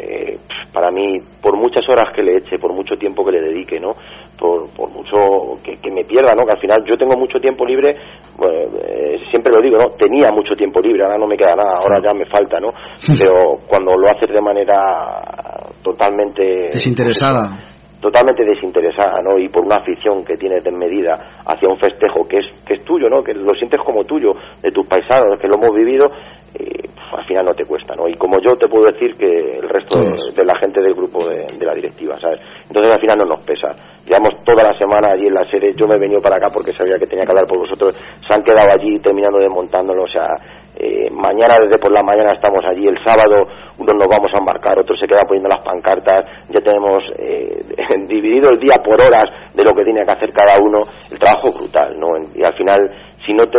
[0.00, 0.38] eh,
[0.72, 3.92] para mí, por muchas horas que le eche, por mucho tiempo que le dedique, ¿no?
[4.38, 6.44] Por, por mucho que, que me pierda, ¿no?
[6.46, 7.94] Que al final yo tengo mucho tiempo libre,
[8.38, 9.94] bueno, eh, siempre lo digo, ¿no?
[9.96, 12.70] Tenía mucho tiempo libre, ahora no me queda nada, ahora ya me falta, ¿no?
[13.18, 15.20] Pero cuando lo haces de manera
[15.82, 17.58] totalmente Desinteresada.
[18.00, 19.38] totalmente desinteresada, ¿no?
[19.38, 21.14] Y por una afición que tienes desmedida
[21.44, 23.22] hacia un festejo que es que es tuyo, ¿no?
[23.22, 26.08] Que lo sientes como tuyo, de tus paisanos, que lo hemos vivido,
[26.54, 28.08] eh, al final no te cuesta, ¿no?
[28.08, 31.24] Y como yo te puedo decir que el resto de, de la gente del grupo
[31.24, 32.40] de, de la directiva, ¿sabes?
[32.66, 33.68] Entonces al final no nos pesa.
[34.06, 36.72] Llevamos toda la semana allí en la sede, yo me he venido para acá porque
[36.72, 40.26] sabía que tenía que hablar por vosotros, se han quedado allí terminando desmontándolo, o sea,
[40.76, 43.44] eh, mañana desde por la mañana estamos allí, el sábado
[43.76, 47.60] unos nos vamos a embarcar, otros se quedan poniendo las pancartas, ya tenemos eh,
[48.08, 50.78] dividido el día por horas de lo que tiene que hacer cada uno,
[51.10, 52.06] el trabajo es brutal, ¿no?
[52.34, 52.80] Y al final,
[53.26, 53.58] si no te,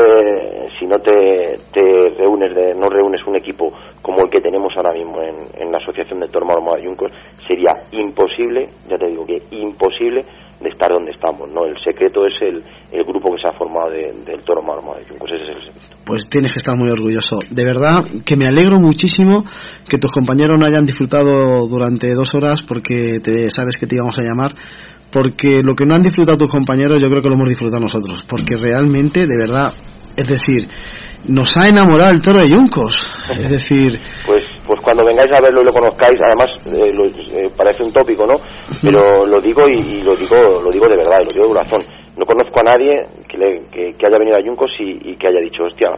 [0.80, 3.70] si no te, te reúnes, de, no reúnes un equipo
[4.02, 7.12] como el que tenemos ahora mismo en, en la Asociación de Torma Yuncos,
[7.48, 10.22] sería imposible, ya te digo que imposible
[10.60, 11.66] de estar donde estamos, ¿no?
[11.66, 15.32] El secreto es el, el grupo que se ha formado de- del Toro de Yuncos,
[15.32, 15.96] ese es el secreto.
[16.06, 17.38] Pues tienes que estar muy orgulloso.
[17.50, 19.44] De verdad que me alegro muchísimo
[19.90, 24.18] que tus compañeros no hayan disfrutado durante dos horas porque te sabes que te íbamos
[24.20, 24.52] a llamar.
[25.12, 28.24] Porque lo que no han disfrutado tus compañeros yo creo que lo hemos disfrutado nosotros.
[28.28, 29.74] Porque realmente, de verdad,
[30.16, 30.68] es decir,
[31.28, 32.96] nos ha enamorado el toro de Yuncos.
[33.30, 37.50] Es decir, Pues, pues cuando vengáis a verlo y lo conozcáis, además eh, lo- eh,
[37.56, 38.34] parece un tópico, ¿no?
[38.82, 41.54] Pero lo digo y, y lo digo lo digo de verdad, y lo digo de
[41.54, 41.82] corazón.
[42.18, 45.28] No conozco a nadie que, le- que, que haya venido a Yuncos y, y que
[45.28, 45.90] haya dicho, hostia,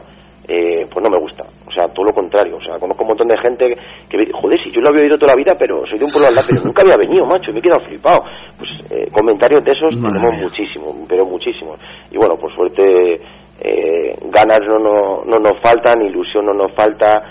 [0.48, 1.44] eh, pues no me gusta.
[1.66, 2.56] O sea, todo lo contrario.
[2.56, 3.74] O sea, conozco un montón de gente
[4.08, 6.04] que, me dice, joder, si yo lo había oído toda la vida, pero soy de
[6.04, 8.20] un pueblo al lado, pero nunca había venido, macho, y me he quedado flipado.
[8.58, 10.44] Pues eh, comentarios de esos Madre tenemos mía.
[10.48, 11.80] muchísimos, pero muchísimos.
[12.12, 13.14] Y bueno, por suerte,
[13.60, 17.22] eh, ganas no, no, no nos faltan, ilusión no nos falta,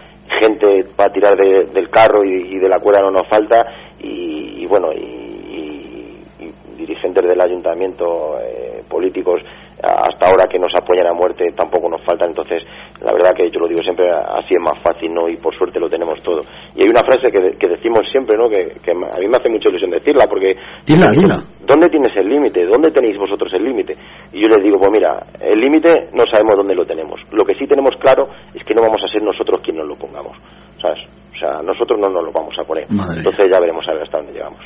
[0.41, 3.65] gente para tirar de- del carro y, y de la cuerda no nos falta,
[3.99, 9.41] y, y bueno, y, y- y dirigentes del ayuntamiento, eh, políticos,
[9.83, 12.63] hasta ahora que nos apoyan a muerte tampoco nos faltan, entonces
[13.03, 15.27] la verdad que yo lo digo siempre, así es más fácil, ¿no?
[15.27, 16.39] Y por suerte lo tenemos todo.
[16.75, 18.47] Y hay una frase que, de- que decimos siempre, ¿no?
[18.49, 20.53] Que, que a mí me hace mucha ilusión decirla, porque...
[20.85, 21.43] Dila, dila.
[21.67, 22.65] ¿Dónde tienes el límite?
[22.65, 23.93] ¿Dónde tenéis vosotros el límite?
[24.31, 27.19] Y yo les digo, pues mira, el límite no sabemos dónde lo tenemos.
[27.31, 29.95] Lo que sí tenemos claro es que no vamos a ser nosotros quienes nos lo
[29.95, 30.37] pongamos,
[30.81, 30.99] ¿sabes?
[31.35, 32.85] O sea, nosotros no nos lo vamos a poner.
[32.91, 34.59] Madre Entonces ya veremos a ver hasta dónde llegamos.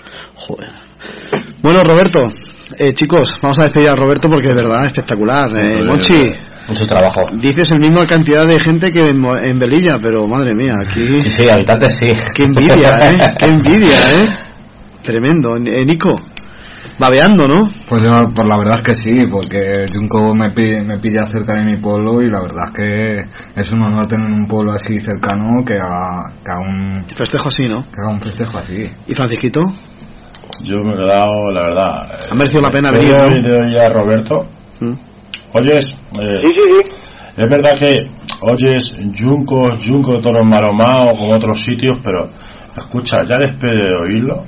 [1.63, 2.19] bueno, Roberto,
[2.79, 5.45] eh, chicos, vamos a despedir a Roberto porque de verdad espectacular.
[5.57, 6.15] Eh, Monchi,
[6.67, 7.21] Mucho trabajo.
[7.33, 11.21] dices el mismo cantidad de gente que en, Mo- en Velilla, pero madre mía, aquí.
[11.21, 12.13] Sí, sí, habitantes sí.
[12.35, 13.17] Qué envidia, ¿eh?
[13.39, 14.29] Qué envidia, ¿eh?
[15.01, 15.55] Tremendo.
[15.55, 16.13] Eh, Nico,
[16.99, 17.69] babeando, ¿no?
[17.87, 21.53] Pues yo, pues la verdad es que sí, porque Junco me, pi- me pilla cerca
[21.53, 24.99] de mi pueblo y la verdad es que es un honor tener un pueblo así
[24.99, 27.83] cercano que haga, que haga un Festejo así, ¿no?
[27.83, 28.83] que haga un festejo así.
[29.07, 29.61] ¿Y Francisquito?
[30.63, 32.19] Yo me he quedado, la verdad.
[32.31, 34.39] Ha merecido la pena venir, de oír a Roberto.
[34.79, 34.93] ¿Mm?
[35.53, 35.85] Oyes.
[36.19, 36.95] eh, Sí, sí, sí.
[37.37, 37.87] Es verdad que
[38.41, 42.29] oyes yuncos, yuncos de toros maromados como otros sitios, pero
[42.75, 44.43] escucha, ya después de oírlo.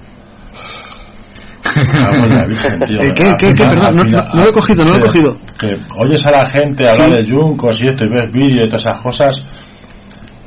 [1.75, 3.53] me cago en la Virgen, tío, Eh, ¿qué, al qué, qué?
[3.55, 5.35] final- Perdón, no, final- no- no lo he cogido, no lo he que- cogido.
[5.59, 5.67] Que
[5.99, 7.15] oyes a la gente hablar Sí.
[7.17, 9.68] de yuncos y esto y ves vídeos y todas esas cosas,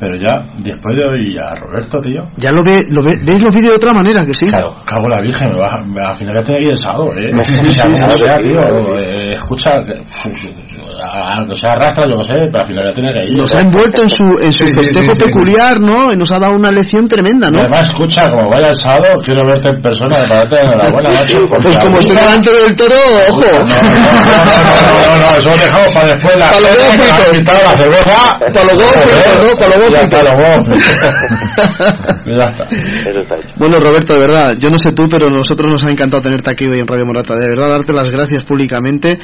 [0.03, 2.23] pero ya después de oír a Roberto, tío.
[2.37, 4.47] Ya lo, ve, lo ve, veis los vídeos de otra manera, que sí.
[4.47, 6.77] Claro, cago en la Virgen, me va, me- al final ya tengo que ir el
[6.77, 7.31] sábado, ¿eh?
[7.47, 8.99] Sí, sí, sí, O sea, sí, sí, tío, sí.
[8.99, 13.25] eh, escucha, a- que se arrastra, yo no sé, pero al final ya tiene que
[13.27, 13.37] ir.
[13.37, 16.13] Nos ha envuelto en su, en su festejo peculiar, ¿no?
[16.13, 17.61] Y nos ha dado una lección tremenda, Y ¿no?
[17.63, 21.39] además, escucha, como vaya el sábado, quiero verte en persona, me parece enhorabuena, macho.
[21.49, 22.99] porque Pues como estoy delante del toro,
[23.31, 23.43] ojo.
[23.47, 26.35] No, no, no, eso lo dejamos para después.
[26.39, 28.39] La la cerveza.
[28.53, 29.57] Para los ¿no?
[29.59, 30.39] Para los Ya está, los.
[32.27, 32.65] Ya está.
[32.65, 33.49] Eso está hecho.
[33.57, 36.51] Bueno, Roberto, de verdad, yo no sé tú, pero a nosotros nos ha encantado tenerte
[36.51, 37.35] aquí hoy en Radio Morata.
[37.37, 39.19] De verdad, darte las gracias públicamente.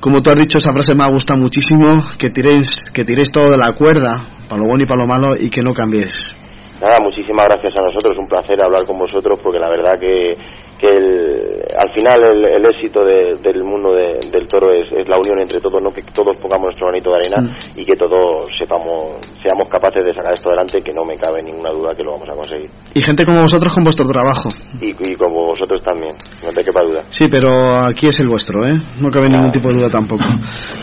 [0.00, 3.50] Como tú has dicho, esa frase me ha gustado muchísimo, que tiréis, que tiréis todo
[3.50, 4.16] de la cuerda,
[4.48, 6.40] para lo bueno y para lo malo, y que no cambiéis.
[6.80, 10.32] Nada, muchísimas gracias a nosotros, un placer hablar con vosotros porque la verdad que,
[10.80, 15.06] que el- al final el, el éxito de- del mundo de- del toro es, es
[15.08, 18.48] la unión entre todos, no que todos pongamos nuestro granito de arena y que todos
[18.58, 22.12] sepamos, seamos capaces de sacar esto adelante, que no me cabe ninguna duda que lo
[22.12, 22.70] vamos a conseguir.
[22.94, 24.48] Y gente como vosotros con vuestro trabajo.
[24.80, 27.02] Y, y como vosotros también, no te quepa duda.
[27.10, 27.50] Sí, pero
[27.84, 28.74] aquí es el vuestro, ¿eh?
[29.00, 30.24] No cabe ningún tipo de duda tampoco.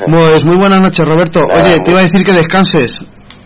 [0.08, 1.40] Pues muy buenas noches, Roberto.
[1.42, 2.92] Oye, te iba a decir que descanses.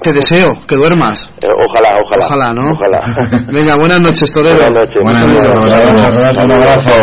[0.02, 1.20] Te deseo que duermas.
[1.44, 2.26] Eh, ojalá, ojalá.
[2.26, 2.72] Ojalá, ¿no?
[2.72, 3.46] Ojalá.
[3.54, 4.56] Venga, buenas noches, Torero.
[4.58, 4.96] Buenas noches.
[4.96, 6.96] Un Buenas noches, un abrazo.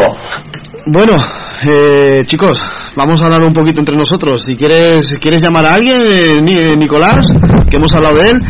[0.86, 1.12] Bueno,
[1.68, 2.58] eh, chicos,
[2.96, 4.42] vamos a hablar un poquito entre nosotros.
[4.44, 7.24] Si quieres, quieres llamar a alguien, eh, Ni- eh, Nicolás,
[7.70, 8.40] que hemos hablado de él.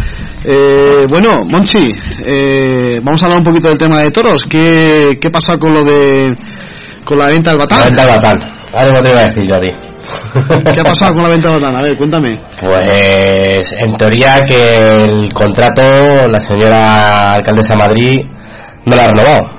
[0.44, 1.90] Eh, bueno, Monchi,
[2.24, 4.40] eh, vamos a hablar un poquito del tema de toros.
[4.48, 6.26] ¿Qué, qué pasa con lo de
[7.04, 7.80] con la venta del batán?
[7.80, 8.57] La venta del batán.
[8.74, 9.72] Ahora no te iba a decir yo a ti.
[10.72, 11.76] ¿Qué ha pasado con la venta batán?
[11.76, 12.38] A ver, cuéntame.
[12.60, 15.82] Pues en teoría que el contrato
[16.28, 18.10] la señora alcaldesa de Madrid
[18.84, 19.58] no lo ha renovado.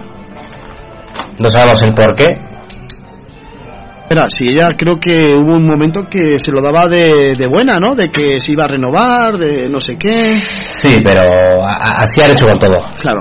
[1.41, 2.25] No sabemos el por qué.
[4.09, 6.97] Espera, si ella creo que hubo un momento que se lo daba de,
[7.37, 7.93] de buena, ¿no?
[7.93, 10.39] De que se iba a renovar, de no sé qué.
[10.39, 12.73] Sí, pero a- a- así han hecho con todo.
[12.97, 13.19] Claro.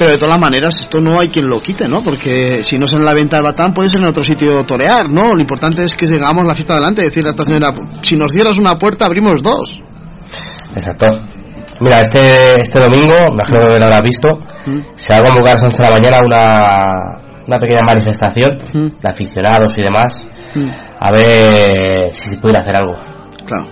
[0.00, 2.02] Pero de todas maneras, esto no hay quien lo quite, ¿no?
[2.02, 5.10] Porque si no es en la venta del batán, puede ser en otro sitio torear,
[5.10, 5.34] ¿no?
[5.34, 7.66] Lo importante es que llegamos la fiesta adelante, decir a esta señora,
[8.00, 9.82] si nos cierras una puerta, abrimos dos.
[10.74, 11.04] Exacto.
[11.82, 12.18] Mira, este,
[12.62, 14.28] este domingo, imagino que lo habrás visto,
[14.94, 19.10] se va a convocar a las 11 de la mañana una, una pequeña manifestación de
[19.10, 20.12] aficionados y demás,
[20.98, 22.96] a ver si se pudiera hacer algo.
[23.44, 23.68] Claro.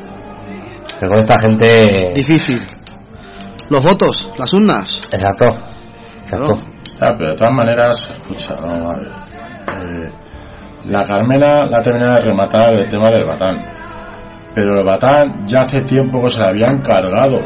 [1.00, 2.12] Pero con esta gente...
[2.14, 2.60] Difícil.
[3.70, 5.00] Los votos, las urnas.
[5.10, 5.77] Exacto.
[6.30, 6.54] Exacto.
[7.00, 9.08] Ah, pero de todas maneras, escucha, vamos a ver.
[9.68, 10.10] Eh,
[10.88, 13.56] la Carmena la ha terminado de rematar el tema del Batán.
[14.54, 17.38] Pero el Batán ya hace tiempo que se la habían cargado.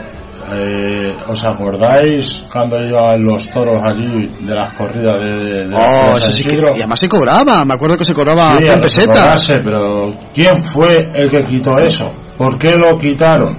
[0.55, 6.17] Eh, ¿Os acordáis cuando iban los toros allí de las corridas de, de la Oh,
[6.19, 8.71] eso de sí que, y además se cobraba, me acuerdo que se cobraba Sí, 100
[8.71, 9.53] a lo pesetas.
[9.65, 9.79] pero
[10.35, 12.13] ¿quién fue el que quitó eso?
[12.37, 13.57] ¿Por qué lo quitaron?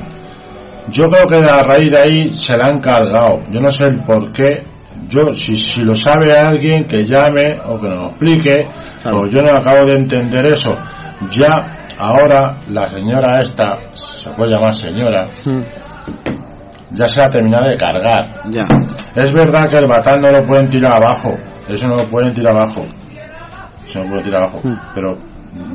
[0.89, 3.35] Yo creo que a raíz de ahí se la han cargado.
[3.51, 4.63] Yo no sé el por qué.
[5.09, 8.67] Yo, si, si lo sabe alguien, que llame o que nos explique.
[9.03, 10.73] Pero yo no acabo de entender eso.
[11.29, 15.25] Ya, ahora, la señora esta, se puede llamar señora,
[16.91, 18.41] ya se ha terminado de cargar.
[18.51, 18.65] Ya.
[19.15, 21.31] Es verdad que el batán no lo pueden tirar abajo.
[21.67, 22.83] Eso no lo pueden tirar abajo.
[23.85, 24.59] Eso no lo pueden tirar abajo.
[24.93, 25.13] Pero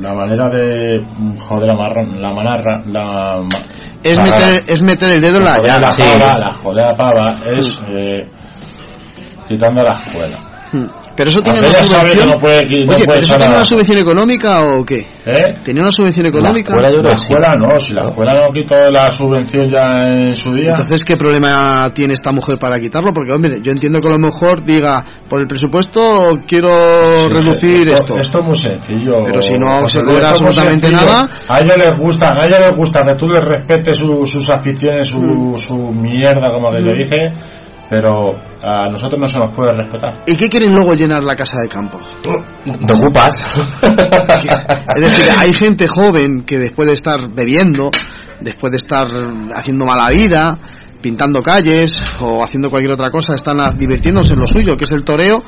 [0.01, 1.01] la manera de
[1.39, 3.39] joder la marrón, la manarra, la
[4.03, 5.87] Es la- meter, es meter el dedo en la joder llaga.
[5.87, 8.27] la pava, la joder la pava es eh,
[9.49, 10.37] quitando la escuela.
[10.71, 10.85] Hmm.
[11.17, 12.27] Pero eso tiene Aunque una ella sabe subvención.
[12.29, 14.99] que no puede- no Oye, pero eso tiene una subvención económica o qué?
[15.01, 15.53] ¿Eh?
[15.65, 16.75] ¿Tenía una subvención económica?
[16.77, 20.69] La escuela no, si la escuela no quitó la subvención ya en su día.
[20.69, 23.09] Entonces, ¿qué problema tiene esta mujer para quitarlo?
[23.15, 26.69] Porque, hombre, yo entiendo que a lo mejor diga, por el presupuesto quiero
[27.27, 28.19] reducir esto, esto.
[28.19, 29.13] Esto es muy sencillo.
[29.25, 31.27] Pero si no se cobra absolutamente nada.
[31.49, 35.07] A ella les gusta, a ella les gusta que tú les respetes su- sus aficiones,
[35.07, 35.19] su,
[35.57, 36.97] su mierda, como que yo Mm.
[36.97, 37.17] dije,
[37.89, 40.23] pero a nosotros no se nos puede respetar.
[40.27, 41.99] ¿Y qué quieren luego llenar la casa de campo?
[42.21, 43.35] ¿Te ocupas?
[44.95, 47.89] Es decir, hay gente joven que después de estar bebiendo,
[48.41, 49.07] después de estar
[49.55, 50.57] haciendo mala vida,
[51.01, 55.03] pintando calles o haciendo cualquier otra cosa, están divirtiéndose en lo suyo, que es el
[55.03, 55.41] toreo,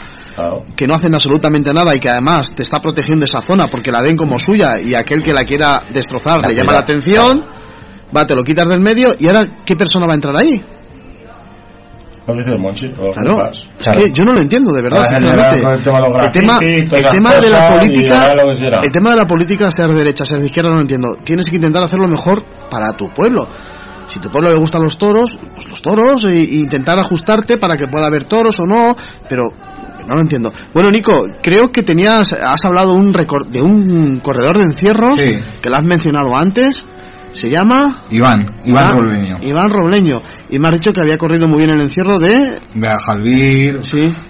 [0.76, 4.02] que no hacen absolutamente nada y que además te está protegiendo esa zona porque la
[4.02, 7.44] ven como suya y aquel que la quiera destrozar le llama la atención,
[8.16, 10.64] va, te lo quitas del medio y ahora, ¿qué persona va a entrar ahí?
[13.94, 15.56] Que yo no lo entiendo, de verdad, Ahora sinceramente.
[15.58, 18.16] el tema de los El tema, grafitis, todas el esas tema de la política,
[18.86, 21.08] el tema de la política, ser de derecha, ser de izquierda, no lo entiendo.
[21.24, 23.48] Tienes que intentar hacerlo mejor para tu pueblo.
[24.08, 27.58] Si a tu pueblo le gustan los toros, pues los toros, e, e intentar ajustarte
[27.58, 28.96] para que pueda haber toros o no,
[29.30, 29.44] pero
[30.08, 30.52] no lo entiendo.
[30.74, 35.30] Bueno, Nico, creo que tenías, has hablado un recor- de un corredor de encierros Sí.
[35.62, 36.84] que lo has mencionado antes.
[37.32, 39.38] Se llama Iván, Iván Robleño.
[39.42, 40.20] Iván Robleño.
[40.54, 43.80] Y me has dicho que había corrido muy bien el encierro de Beajalbir,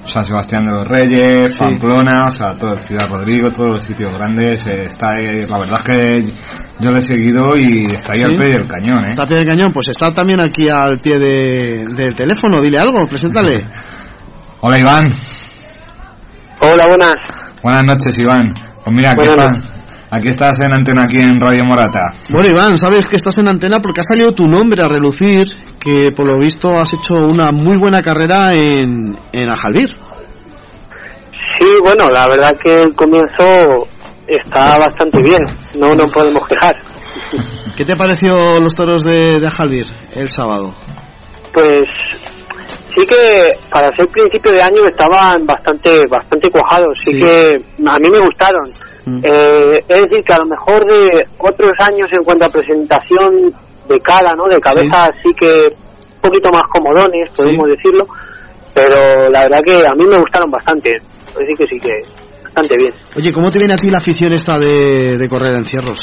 [0.06, 4.62] San Sebastián de los Reyes, Pamplona, o sea, todo Ciudad Rodrigo, todos los sitios grandes.
[4.68, 6.34] eh, está ahí, la verdad es que
[6.80, 8.24] yo lo he seguido y está ahí Sí.
[8.24, 9.10] al pie del cañón, ¿eh?
[9.10, 12.62] Está al pie del cañón, pues está también aquí al pie de- del teléfono.
[12.62, 13.64] Dile algo, preséntale.
[14.62, 15.08] Hola Iván.
[16.62, 17.16] Hola, buenas.
[17.64, 18.54] Buenas noches Iván.
[18.54, 19.71] Pues mira, Buenas está-
[20.12, 22.14] aquí estás en antena aquí en Radio Morata.
[22.30, 25.46] Bueno, Iván, sabes que estás en antena porque ha salido tu nombre a relucir,
[25.80, 29.90] que por lo visto has hecho una muy buena carrera en, en Ajalbir.
[31.60, 33.88] Sí, bueno, la verdad que el comienzo
[34.28, 35.44] está bastante bien,
[35.80, 36.76] no nos podemos quejar.
[37.78, 40.74] ¿Qué te pareció los toros de, de Ajalbir el sábado?
[41.54, 41.88] Pues
[42.96, 48.10] sí que para ser principio de año estaban bastante bastante cuajados, sí, que a mí
[48.12, 48.91] me gustaron.
[49.06, 53.54] Eh, es decir, que a lo mejor de otros años en cuanto a presentación
[53.90, 54.46] de cara, ¿no?
[54.46, 58.06] De cabeza, sí, que un poquito más comodones, podemos decirlo,
[58.76, 60.94] pero la verdad que a mí me gustaron bastante.
[61.30, 61.94] Así que sí que
[62.44, 62.94] bastante bien.
[63.18, 66.00] Oye, ¿cómo te viene a ti la afición esta de, de correr en cierros?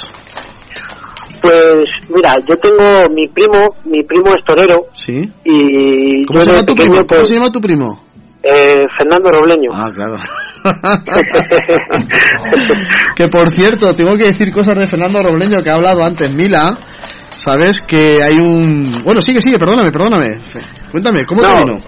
[1.40, 4.82] Pues mira, yo tengo mi primo, mi primo es torero.
[4.92, 5.20] Sí.
[5.44, 6.94] Y ¿Cómo se tu primo?
[6.94, 8.07] ¿Cómo pues, se llama tu primo?
[8.54, 9.70] Eh, Fernando Robleño.
[9.72, 10.16] Ah, claro.
[13.16, 16.76] que por cierto, tengo que decir cosas de Fernando Robleño que ha hablado antes Mila.
[17.36, 18.82] Sabes que hay un.
[19.04, 20.40] Bueno, sigue, sigue, perdóname, perdóname.
[20.90, 21.54] Cuéntame, ¿cómo te No.
[21.64, 21.78] vino?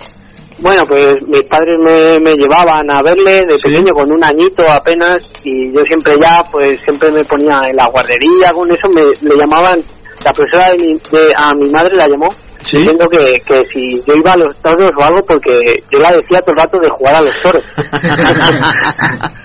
[0.62, 5.16] Bueno, pues mis padres me, me llevaban a verle de pequeño con un añito apenas
[5.42, 9.36] y yo siempre ya, pues siempre me ponía en la guardería, con eso me, le
[9.40, 12.28] llamaban, la profesora de mi, de- a mi madre la llamó
[12.62, 15.50] diciendo que, que si yo iba a los toros o algo porque
[15.90, 17.64] yo la decía todo el rato de jugar a los toros.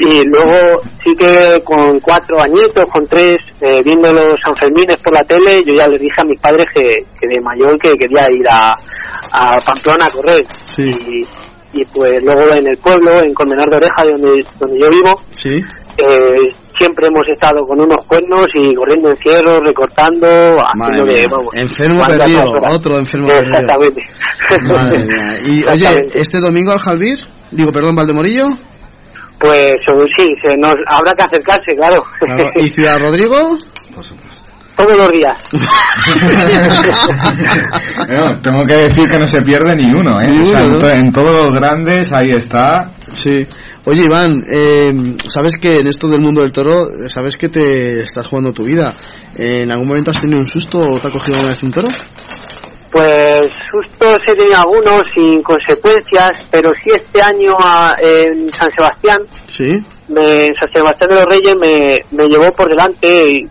[0.00, 5.22] y luego sí que con cuatro añitos, con tres, eh, viendo los Sanfermines por la
[5.22, 8.46] tele, yo ya les dije a mis padres que, que de mayor que quería ir
[8.50, 8.70] a,
[9.32, 10.44] a Pamplona a correr.
[10.78, 11.26] Y,
[11.72, 15.62] y pues luego en el pueblo, en Colmenar de Oreja, donde, donde yo vivo, Sí.
[16.06, 21.54] Eh, siempre hemos estado con unos cuernos y corriendo en cierros, recortando, haciendo de, vamos,
[21.54, 23.58] Enfermo perdido, otro enfermo perdido.
[23.58, 24.02] Exactamente.
[24.68, 25.32] Madre mía.
[25.44, 27.18] Y oye, este domingo al Jalvir,
[27.50, 28.44] digo, perdón, Valdemorillo.
[29.38, 29.56] Pues
[30.18, 32.02] sí, se nos, habrá que acercarse, claro.
[32.18, 32.50] Claro.
[32.56, 33.56] ¿Y Ciudad Rodrigo?
[34.76, 35.42] Todos los días.
[38.06, 40.28] Bueno, tengo que decir que no se pierde ni uno, ¿eh?
[40.28, 40.78] Ni O sea, uno, en, ¿no?
[40.78, 42.90] to- en todos los grandes, ahí está.
[43.12, 43.42] Sí.
[43.86, 44.92] Oye, Iván, eh,
[45.28, 48.64] sabes que en esto del mundo del toro, eh, sabes que te estás jugando tu
[48.64, 48.94] vida.
[49.36, 51.88] ¿En algún momento has tenido un susto o te ha cogido una vez un toro?
[52.92, 59.18] Pues sustos he tenido algunos sin consecuencias, pero sí este año a- en San Sebastián,
[59.46, 59.70] Sí.
[60.08, 63.48] me, en San Sebastián de los Reyes me, me llevó por delante y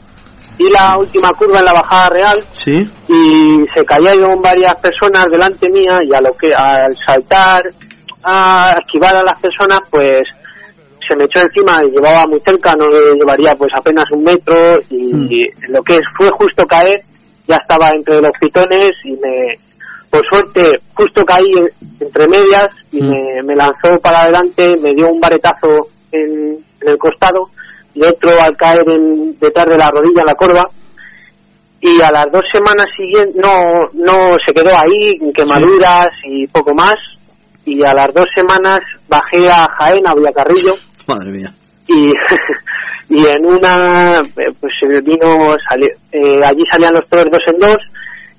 [0.59, 2.74] di la última curva en la bajada real Sí.
[2.74, 7.61] y se cayeron varias personas delante mía y a lo que al saltar
[8.23, 10.19] a esquivar a las personas pues
[11.07, 14.56] se me echó encima y llevaba muy cerca no le llevaría pues apenas un metro
[14.89, 17.01] y lo que fue justo caer
[17.48, 19.48] ya estaba entre los pitones y me
[20.11, 25.07] por suerte justo caí en- entre medias y me, me lanzó para adelante me dio
[25.09, 27.45] un varetazo en, en el costado
[27.93, 30.61] y otro al caer en, detrás de la rodilla en la corva.
[31.81, 33.53] Y a las dos semanas siguientes no
[33.93, 36.95] no se quedó ahí quemaduras y poco más
[37.65, 40.73] y a las dos semanas bajé a Jaén a Villacarrillo
[41.07, 41.49] Madre mía.
[41.88, 42.11] y
[43.15, 44.73] y en una eh, pues
[45.03, 47.77] vino sali- eh, allí salían los toros dos en dos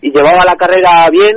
[0.02, 1.36] y llevaba la carrera bien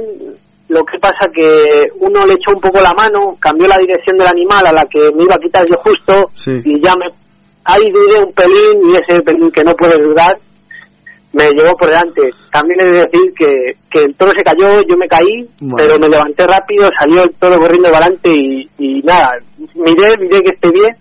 [0.69, 4.27] lo que pasa que uno le echó un poco la mano cambió la dirección del
[4.27, 6.51] animal a la que me iba a quitar yo justo Sí.
[6.63, 7.05] y ya me
[7.65, 10.37] ahí dudé un pelín y ese pelín que no puedes dudar
[11.33, 12.21] me llevó por delante.
[12.51, 13.47] También he de decir que,
[13.89, 15.75] que el toro se cayó, yo me caí, Bueno.
[15.77, 19.29] pero me levanté rápido, salió el toro corriendo para adelante y, y nada,
[19.75, 20.93] miré, miré que esté bien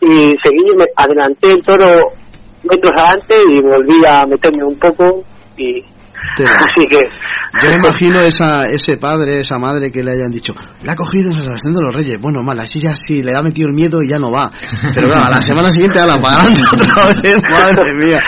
[0.00, 1.86] y seguí, me adelanté el toro
[2.64, 5.22] metros adelante y volví a meterme un poco
[5.56, 5.82] y
[6.38, 6.98] así que
[7.62, 11.28] Yo me imagino esa, ese padre, esa madre que le hayan dicho, le ha cogido
[11.28, 12.16] en San Sebastián de los Reyes.
[12.20, 14.50] Bueno, mal, así ya sí, le ha metido el miedo y ya no va.
[14.94, 18.20] Pero claro, a la semana siguiente a la adelante otra vez, madre mía.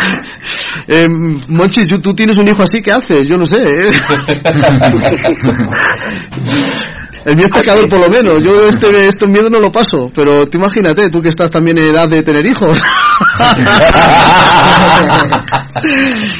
[0.87, 1.07] Eh,
[1.49, 3.29] Monchi, ¿tú, tú tienes un hijo así, ¿qué haces?
[3.29, 3.59] Yo no sé.
[3.59, 3.91] ¿eh?
[7.29, 8.43] El mío es pecador por lo menos.
[8.43, 10.11] Yo este, este miedo no lo paso.
[10.15, 12.81] Pero tú imagínate, tú que estás también en edad de tener hijos.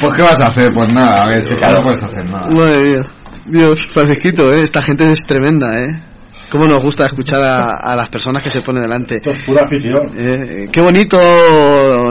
[0.01, 0.69] Pues, ¿qué vas a hacer?
[0.73, 2.47] Pues nada, a ver, si no puedes hacer nada.
[2.47, 3.01] Madre mía.
[3.45, 4.61] Dios, Francisquito, ¿eh?
[4.63, 6.08] esta gente es tremenda, ¿eh?
[6.51, 9.17] Cómo nos gusta escuchar a, a las personas que se ponen delante.
[9.17, 10.09] Esto es pura afición.
[10.17, 11.17] Eh, qué bonito,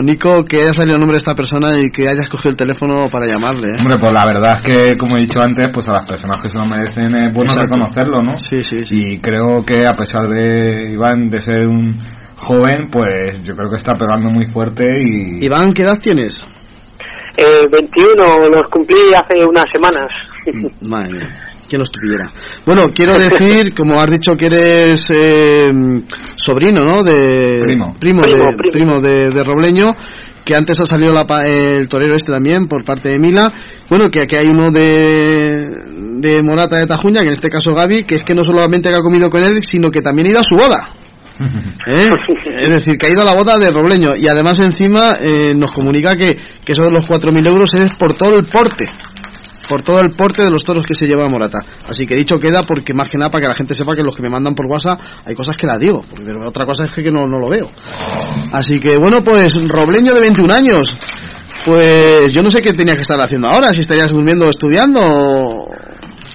[0.02, 3.08] Nico, que haya salido el nombre de esta persona y que hayas cogido el teléfono
[3.10, 3.70] para llamarle.
[3.70, 3.76] ¿eh?
[3.80, 6.48] Hombre, pues la verdad es que, como he dicho antes, pues a las personas que
[6.48, 7.68] se lo merecen es bueno Exacto.
[7.68, 8.36] reconocerlo, ¿no?
[8.36, 11.94] Sí, sí, Y creo que a pesar de Iván de ser un
[12.36, 15.44] joven, pues yo creo que está pegando muy fuerte y...
[15.44, 16.46] Iván, ¿qué edad tienes?
[17.36, 20.10] eh, 21 los cumplí hace unas semanas.
[20.88, 21.28] Madre mía.
[21.68, 22.30] ¿Quién los tuviera?
[22.64, 25.70] Bueno, quiero decir, como has dicho que eres eh,
[26.36, 27.02] sobrino, ¿no?
[27.02, 27.94] De, Primo.
[27.98, 28.72] Primo, Primo, de, primo.
[28.72, 29.94] primo de, de Robleño,
[30.44, 33.52] que antes ha salido la pa- el torero este también por parte de Mila.
[33.90, 35.66] Bueno, que aquí hay uno de,
[36.20, 38.96] de Morata de Tajuña, que en este caso Gaby, que es que no solamente que
[38.98, 40.88] ha comido con él, sino que también ha ido a su boda.
[41.86, 42.02] ¿Eh?
[42.62, 45.70] Es decir, que ha ido a la boda de Robleño y además encima eh, nos
[45.70, 48.86] comunica que, que eso de los 4.000 euros es por todo el porte.
[49.68, 51.58] Por todo el porte de los toros que se lleva Morata.
[51.88, 54.14] Así que dicho queda porque más que nada para que la gente sepa que los
[54.16, 57.10] que me mandan por WhatsApp hay cosas que las digo, pero otra cosa es que
[57.10, 57.68] no, no lo veo.
[58.52, 60.88] Así que bueno, pues Robleño de 21 años.
[61.64, 65.00] Pues yo no sé qué tenía que estar haciendo ahora, si estarías durmiendo o estudiando.
[65.02, 65.64] o-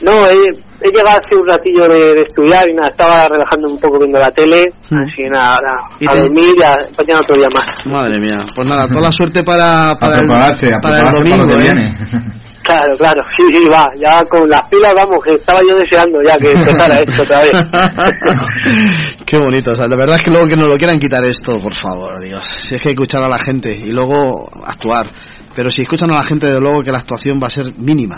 [0.04, 3.80] No, he, he llegado hace un ratillo de, de estudiar y nada, estaba relajando un
[3.80, 7.36] poco viendo la tele, así nada, nada, ¿Y a te- dormir y a, mañana otro
[7.40, 7.86] día más.
[7.88, 11.24] Madre mía, pues nada, toda la suerte para, para, el- prepararse, a para el prepararse
[11.24, 12.40] para lo domingo, que ¿eh?
[12.64, 16.34] Claro, claro, sí, sí, va, ya con las pilas, vamos, que estaba yo deseando ya
[16.40, 19.18] que empezara esto otra vez.
[19.26, 21.60] Qué bonito, o sea, la verdad es que luego que nos lo quieran quitar esto,
[21.60, 22.46] por favor, Dios.
[22.46, 25.08] Si es que hay que escuchar a la gente y luego actuar.
[25.56, 28.18] Pero si escuchan a la gente, de luego que la actuación va a ser mínima.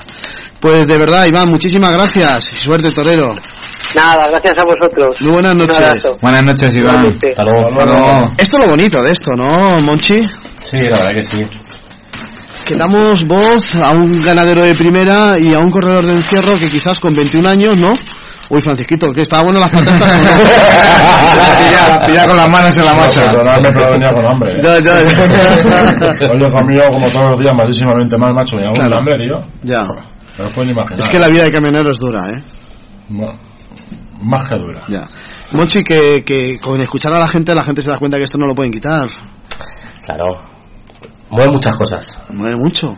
[0.61, 2.53] Pues de verdad, Iván, muchísimas gracias.
[2.53, 3.33] y Suerte, torero.
[3.93, 5.17] Nada, gracias a vosotros.
[5.21, 6.03] Muy buenas noches.
[6.21, 7.07] Buenas noches, Iván.
[7.07, 7.67] Hasta luego.
[7.71, 8.31] Hasta luego.
[8.37, 10.17] Esto es lo bonito de esto, ¿no, Monchi?
[10.59, 11.43] Sí, la verdad que sí.
[12.65, 16.65] Que damos voz a un ganadero de primera y a un corredor de encierro que
[16.65, 17.93] quizás con 21 años, ¿no?
[18.49, 19.99] Uy, Francisquito, que estaba bueno las patatas.
[20.01, 23.21] La pilla, la pilla con las manos en la masa.
[23.21, 24.57] Perdonadme, pero venía con hambre.
[24.61, 25.03] Ya, ya, ya.
[26.25, 28.55] He comido como todos los días malísimamente mal, macho.
[28.55, 28.97] Me hago Claro.
[28.97, 29.39] hambre, tío.
[29.63, 29.81] Ya.
[29.83, 30.99] No pueden imaginar.
[30.99, 32.41] Es que la vida de camionero es dura, ¿eh?
[33.09, 33.33] Bueno,
[34.21, 34.81] más que dura.
[34.89, 35.07] Ya.
[35.51, 38.37] Monchi, que, que con escuchar a la gente, la gente se da cuenta que esto
[38.37, 39.05] no lo pueden quitar.
[40.03, 40.54] Claro.
[41.29, 42.05] Mueve muchas cosas.
[42.31, 42.93] Mueve mucho.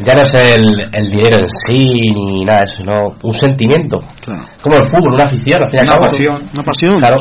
[0.00, 3.98] Ya no es el, el dinero en sí ni nada de eso, sino un sentimiento.
[4.24, 4.44] Claro.
[4.62, 6.02] Como el fútbol, una afición, al fin y al Una cabo.
[6.02, 6.50] pasión.
[6.52, 6.98] Una pasión.
[6.98, 7.16] Claro.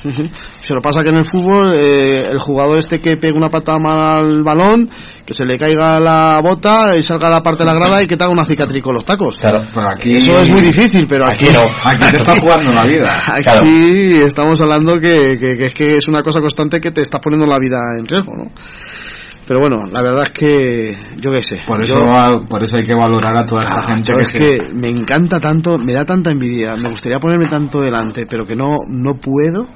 [0.00, 0.30] Sí, sí.
[0.68, 3.98] Pero pasa que en el fútbol, eh, el jugador este que pega una patada mal
[3.98, 4.88] al balón,
[5.26, 8.06] que se le caiga la bota y salga a la parte de la grada y
[8.06, 9.34] que te haga una cicatriz con los tacos.
[9.36, 9.58] Claro.
[9.74, 10.12] Pero aquí...
[10.12, 11.62] Eso es muy difícil, pero aquí, Aquí no.
[11.82, 13.12] Aquí te está jugando la vida.
[13.34, 15.08] Aquí estamos hablando que,
[15.40, 18.06] que- que es que es una cosa constante que te está poniendo la vida en
[18.06, 18.44] riesgo, ¿no?
[19.48, 21.62] Pero bueno, la verdad es que yo qué sé.
[21.66, 24.32] Por eso, yo- va- por eso hay que valorar a toda esta gente que, es
[24.68, 28.54] que me encanta tanto, me da tanta envidia, me gustaría ponerme tanto delante, pero que
[28.54, 29.66] no, no puedo.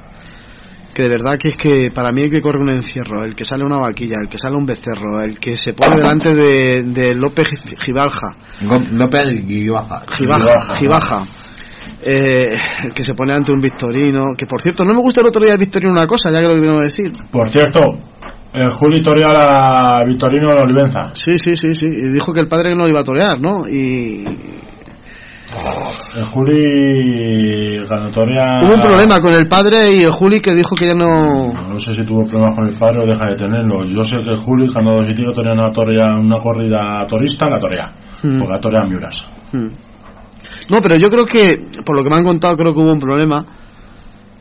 [0.94, 3.47] Que de verdad que es que para mí el que corre un encierro, el que
[3.47, 7.15] sale una vaquilla, el que sale un becerro, el que se pone delante de, de
[7.15, 8.28] López Gibalja,
[8.91, 10.02] López Gibaja.
[10.12, 11.25] Gibaja, Gibaja,
[12.02, 15.28] eh, el que se pone ante un Victorino, que por cierto, no me gusta el
[15.28, 17.10] otro día de Victorino una cosa, ya que lo que tengo que decir.
[17.31, 17.81] Por cierto,
[18.55, 21.10] el Juli toreó a Vitorino en Olivenza.
[21.14, 23.66] Sí, sí, sí, sí, y dijo que el padre no iba a torear, ¿no?
[23.66, 24.24] Y
[26.14, 28.60] El Juli cuando torea...
[28.62, 31.52] hubo un problema con el padre y el Juli que dijo que ya no...
[31.52, 33.84] No sé si tuvo problemas con el padre o deja de tenerlo.
[33.84, 37.90] Yo sé que el Juli cuando decidió torear una, torea, una corrida torista, la torea.
[38.22, 38.39] Mm.
[38.39, 39.28] Porque la torea Miuras.
[39.52, 39.68] Hmm.
[40.70, 43.00] No, pero yo creo que, por lo que me han contado, creo que hubo un
[43.00, 43.44] problema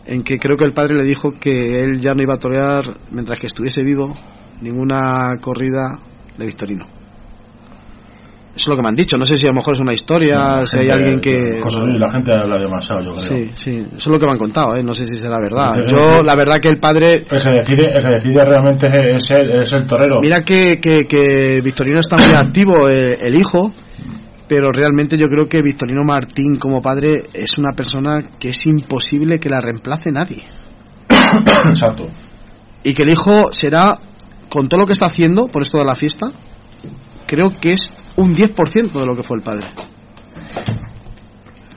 [0.06, 2.84] en que creo que el padre le dijo que él ya no iba a torear,
[3.12, 4.14] mientras que estuviese vivo,
[4.62, 6.00] ninguna corrida
[6.38, 6.86] de Victorino.
[8.54, 9.18] Eso es lo que me han dicho.
[9.18, 11.62] No sé si a lo mejor es una historia, si hay alguien que...
[11.62, 13.24] José la gente habla demasiado, yo creo.
[13.24, 14.84] Sí, sí, eso es lo que me han contado, ¿eh?
[14.84, 15.88] no sé si será verdad.
[15.88, 17.24] Yo, la verdad que el padre...
[17.32, 20.20] El que decide, el que decide realmente es el, es el torero.
[20.22, 23.72] Mira que, que, que Victorino está muy activo, eh, el hijo,
[24.52, 29.40] pero realmente yo creo que Victorino Martín como padre es una persona que es imposible
[29.40, 30.44] que la reemplace nadie.
[31.70, 32.08] Exacto.
[32.84, 33.94] Y que el hijo será,
[34.50, 36.28] con todo lo que está haciendo por esto de la fiesta,
[37.28, 37.80] creo que es
[38.18, 39.68] un 10% de lo que fue el padre.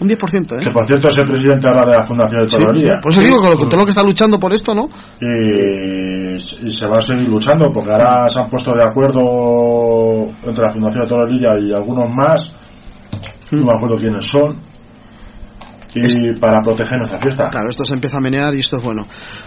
[0.01, 0.19] Un 10%,
[0.59, 0.73] Que ¿eh?
[0.73, 2.94] por cierto es el presidente ahora de la Fundación de Sí, Torería.
[2.94, 3.01] sí.
[3.05, 4.89] Por eso digo que con todo lo que está luchando por esto, ¿no?
[5.20, 9.20] y, y se va a seguir luchando porque ahora se han puesto de acuerdo
[10.43, 12.64] entre la Fundación de Torolilla y algunos más,
[13.52, 14.56] no me acuerdo quiénes son,
[15.97, 17.44] y para proteger nuestra fiesta.
[17.52, 19.02] Claro, esto se empieza a menear y esto es bueno.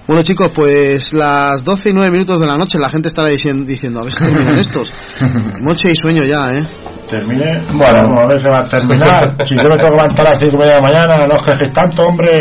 [0.07, 3.65] Bueno, chicos, pues las 12 y 9 minutos de la noche la gente estará dicien-
[3.65, 4.89] diciendo, a ver si terminan estos.
[5.61, 6.63] Noche y sueño ya, ¿eh?
[7.09, 9.35] Termine, bueno, vamos a ver si va a terminar.
[9.45, 11.35] si yo me tengo que levantar a las 5 y media de la mañana, no
[11.35, 12.31] os quejéis tanto, hombre.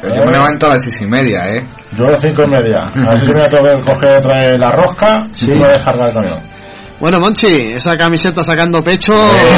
[0.00, 1.60] Pero yo me levanto a las seis y media, ¿eh?
[1.96, 2.78] Yo a las 5 y media.
[2.88, 5.68] A las 5 y media tengo que coger otra vez la rosca y me voy
[5.68, 6.38] a descargar el camión.
[7.02, 9.10] Bueno, Monchi, esa camiseta sacando pecho.
[9.12, 9.50] El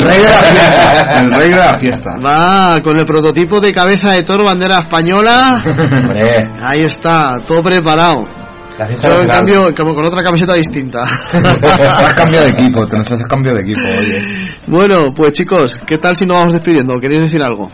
[0.00, 1.12] rey de la fiesta.
[1.20, 2.10] El rey de la fiesta.
[2.24, 5.58] Va con el prototipo de cabeza de toro, bandera española.
[6.62, 8.26] Ahí está, todo preparado.
[8.78, 11.00] La fiesta Yo, en cambio, como con otra camiseta distinta.
[11.02, 14.22] Has cambiado de equipo, te nos has cambiado de equipo, oye.
[14.68, 16.98] bueno, pues chicos, ¿qué tal si nos vamos despidiendo?
[16.98, 17.68] ¿Queréis decir algo?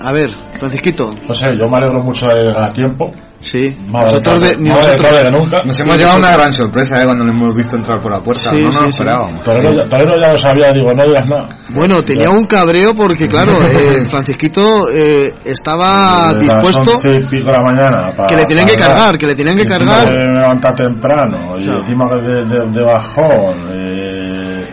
[0.00, 1.12] A ver, Francisquito.
[1.26, 3.10] No sé, yo me alegro mucho de ganar tiempo.
[3.44, 3.76] Sí.
[3.92, 5.58] Más Nosotros de- ni de nosotros- nunca.
[5.66, 7.04] Nos hemos llevado una gran sorpresa, ¿eh?
[7.04, 8.48] Cuando lo hemos visto entrar por la puerta.
[8.48, 8.88] Sí, no nos sí, sí.
[8.88, 9.42] esperábamos.
[9.44, 11.48] Torero, ya- Torero ya lo sabía, digo, no digas nada.
[11.74, 17.46] Bueno, tenía un cabreo porque, claro, eh, Francisquito eh, estaba las dispuesto 11 y pico
[17.46, 18.10] de la mañana.
[18.16, 20.08] para- que le tenían que cargar, que le tenían que cargar.
[20.08, 21.80] que me levanta temprano y Claro.
[21.80, 23.68] encima de, de- de bajón.
[23.76, 24.64] eh,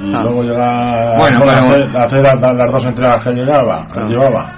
[0.00, 0.20] Y Ah.
[0.22, 1.84] luego llega Bueno, bueno, bueno.
[1.84, 4.08] hacer, hacer las, las dos entregas que llegaba, que Claro.
[4.08, 4.52] llevaba.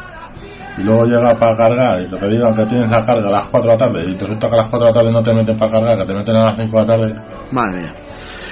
[0.81, 3.47] Y luego llega para cargar y que te digan que tienes la carga a las
[3.49, 5.23] 4 de la tarde y te resulta que a las 4 de la tarde no
[5.23, 7.15] te meten para cargar, que te meten a las 5 de la tarde.
[7.53, 7.91] Madre mía.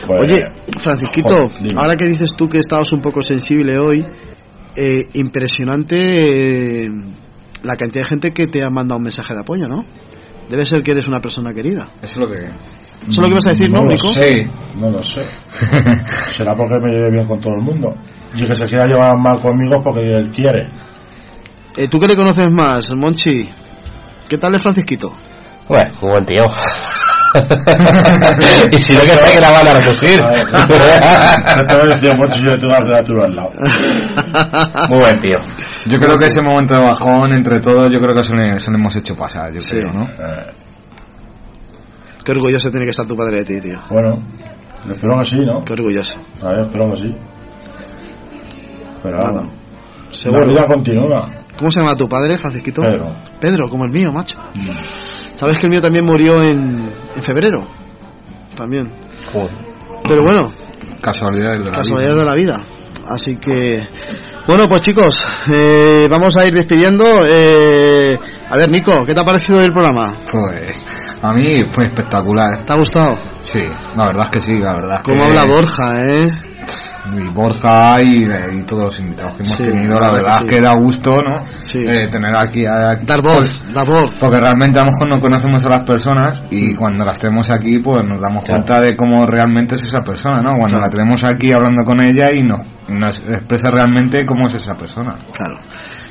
[0.06, 0.44] Pues, Oye,
[0.82, 4.04] Francisquito, joder, ahora que dices tú que estabas un poco sensible hoy,
[4.76, 6.88] eh, impresionante eh,
[7.64, 9.84] la cantidad de gente que te ha mandado un mensaje de apoyo, ¿no?
[10.48, 11.88] Debe ser que eres una persona querida.
[12.02, 12.44] Eso es lo que...
[12.44, 14.08] Eso es lo que vas a decir, ¿no, lo Nico?
[14.08, 15.22] sé, no lo sé.
[16.36, 17.94] Será porque me lleve bien con todo el mundo.
[18.34, 20.68] Y que se quiera llevar mal conmigo porque él quiere.
[21.78, 23.46] Eh, ¿Tú que le conoces más, Monchi?
[24.28, 25.12] ¿Qué tal es Francisquito?
[25.68, 26.40] Bueno, muy buen tío.
[28.72, 30.18] y si no que sé que la van a recoger.
[30.20, 30.66] No
[31.66, 33.50] te voy a decir mucho si yo te voy a quedar tú al lado.
[34.90, 35.38] Muy buen tío.
[35.86, 38.70] Yo creo que ese momento de bajón, entre todos, yo creo que se lo, se
[38.70, 39.76] lo hemos hecho pasar, yo Sí.
[39.76, 40.06] creo, ¿no?
[42.24, 43.78] Qué orgulloso tiene que estar tu padre de ti, tío.
[43.90, 44.18] bueno,
[44.90, 45.62] espero que sí, ¿no?
[45.64, 46.18] Qué orgulloso.
[46.42, 47.10] A ver, espero que sí.
[49.02, 49.42] Pero Bueno,
[50.10, 50.46] seguro.
[50.46, 51.24] La vida continúa.
[51.58, 52.80] ¿Cómo se llama tu padre, Francisquito?
[52.82, 53.16] Pedro.
[53.40, 54.36] Pedro, como el mío, macho.
[55.34, 57.66] ¿Sabes que el mío también murió en, en febrero?
[58.56, 58.90] También.
[60.08, 60.50] Pero bueno,
[61.00, 62.18] Casualidades de la casualidad vida.
[62.20, 62.56] de la vida.
[63.10, 63.80] Así que,
[64.46, 65.20] bueno, pues chicos,
[65.52, 67.04] eh, vamos a ir despidiendo.
[67.32, 68.18] Eh,
[68.50, 70.18] a ver, Nico, ¿qué te ha parecido el programa?
[70.30, 70.78] Pues
[71.22, 72.64] a mí fue espectacular.
[72.66, 73.16] ¿Te ha gustado?
[73.42, 73.60] Sí,
[73.96, 75.00] la verdad es que sí, la verdad.
[75.02, 76.30] es ¿Cómo que- habla Borja, eh?
[77.16, 78.24] Y Borja y,
[78.58, 80.46] y todos los invitados que hemos Sí, tenido, la verdad es sí.
[80.46, 81.40] que da gusto, ¿no?
[81.62, 81.78] Sí.
[81.88, 82.94] Eh, tener aquí a...
[83.06, 84.14] Dar voz, dar voz.
[84.20, 87.78] Porque realmente a lo mejor no conocemos a las personas y cuando las tenemos aquí
[87.78, 90.50] pues nos damos cuenta de cómo realmente es esa persona, ¿no?
[90.58, 90.84] Cuando Claro.
[90.84, 95.12] la tenemos aquí hablando con ella y nos, nos expresa realmente cómo es esa persona.
[95.32, 95.60] Claro.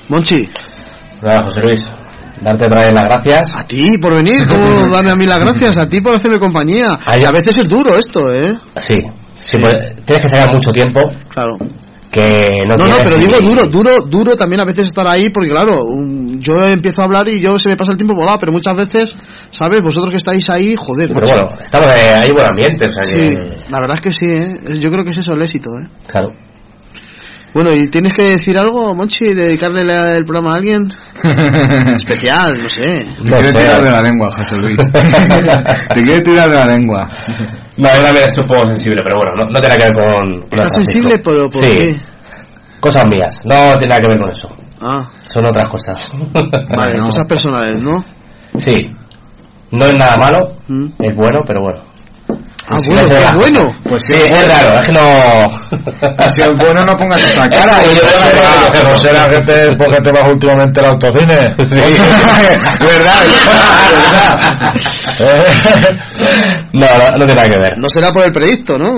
[0.10, 0.48] Monchi.
[1.24, 1.90] Nada, José Luis,
[2.42, 3.50] darte otra vez las gracias.
[3.56, 5.78] A ti por venir, ¿cómo darme a mí las gracias?
[5.78, 6.98] A ti por hacerme compañía.
[7.06, 8.54] Ay, a veces es duro esto, ¿eh?
[8.76, 8.96] Sí,
[9.38, 9.74] sí, pues,
[10.06, 11.00] tienes que sacar mucho tiempo.
[11.34, 11.56] Claro.
[12.12, 12.24] Que
[12.66, 15.84] no No, no, pero digo duro, duro, duro también a veces estar ahí, porque claro,
[15.84, 18.76] un- yo empiezo a hablar y yo se me pasa el tiempo volado, pero muchas
[18.78, 19.12] veces,
[19.52, 19.82] ¿sabes?
[19.82, 21.10] Vosotros que estáis ahí, joder.
[21.10, 23.20] Pero bueno, estamos ahí buen ambiente, o sea que.
[23.20, 24.80] Sí, la verdad es que sí, ¿eh?
[24.80, 25.88] Yo creo que es eso el éxito, ¿eh?
[26.08, 26.30] Claro.
[27.54, 29.34] Bueno, ¿y tienes que decir algo, Monchi?
[29.34, 30.88] ¿Dedicarle la- el programa a alguien?
[31.96, 32.82] Especial, no sé.
[32.82, 34.78] Te quiere tirar de la lengua, José Luis.
[35.94, 37.10] Te quiere tirar de la lengua.
[37.78, 40.44] No, yo también estoy un poco sensible, pero bueno, no, no tiene que ver con.
[40.50, 41.96] ¿Estás sensible, pero por sí, qué?
[42.80, 44.50] cosas mías, no tiene nada que ver con eso.
[44.82, 46.12] Ah, Son otras cosas.
[46.34, 48.04] vale, cosas personales, ¿no?
[48.58, 48.72] Sí,
[49.72, 50.86] no es nada malo, Mm.
[51.00, 51.80] es bueno, pero bueno.
[52.70, 53.16] Ah, Sí, bueno, qué.
[53.16, 53.76] Pues bueno.
[53.88, 55.08] Pues sí, es raro, es que no.
[56.28, 57.82] Si es bueno, no pongas esa cara.
[57.86, 58.42] Yo- yo- yo- ¿Será,
[58.74, 61.40] yo- yo- será que te, porque te vas últimamente al autocine?
[62.88, 63.22] ¿Verdad?
[66.74, 67.74] No, no, no tiene nada que ver.
[67.78, 68.92] No será por el predicto, ¿no?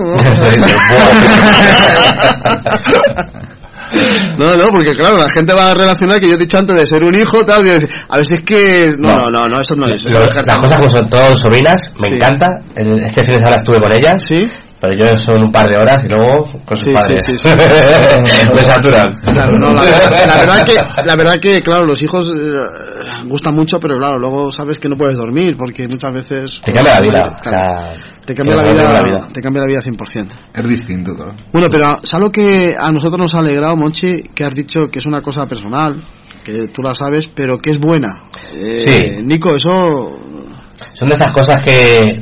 [4.37, 6.85] No, no, porque claro, la gente va a relacionar que yo he dicho antes de
[6.87, 8.89] ser un hijo, tal, y decir, a ver si es que...
[8.99, 10.03] No, no, no, no, eso no es.
[10.05, 12.15] Lo- las cosas como son todas sobrinas, me Sí.
[12.15, 12.45] encanta.
[12.75, 14.23] Este fin de semana estuve con ellas.
[14.29, 14.43] Sí.
[14.81, 17.21] Pero yo son un par de horas y luego con sus Sí, padres.
[17.25, 17.57] sí, sí, sí.
[17.57, 19.11] Me saturan.
[19.19, 20.73] Claro, no, la, la verdad que,
[21.05, 22.29] la verdad que, claro, los hijos
[23.27, 26.59] gustan mucho, pero claro, luego sabes que no puedes dormir porque muchas veces...
[26.63, 27.11] Te cambia la vida.
[27.11, 29.27] Claro, O sea, te cambia la vida, cambia la vida.
[29.33, 30.27] te cambia la vida 100%.
[30.53, 31.33] Es distinto, claro.
[31.53, 34.23] Bueno, pero ¿sabes lo que a nosotros nos ha alegrado, Monchi?
[34.33, 36.03] Que has dicho que es una cosa personal,
[36.43, 38.19] que tú la sabes, pero que es buena.
[38.55, 39.21] Eh, Sí.
[39.23, 40.19] Nico, eso...
[40.93, 42.21] Son de esas cosas que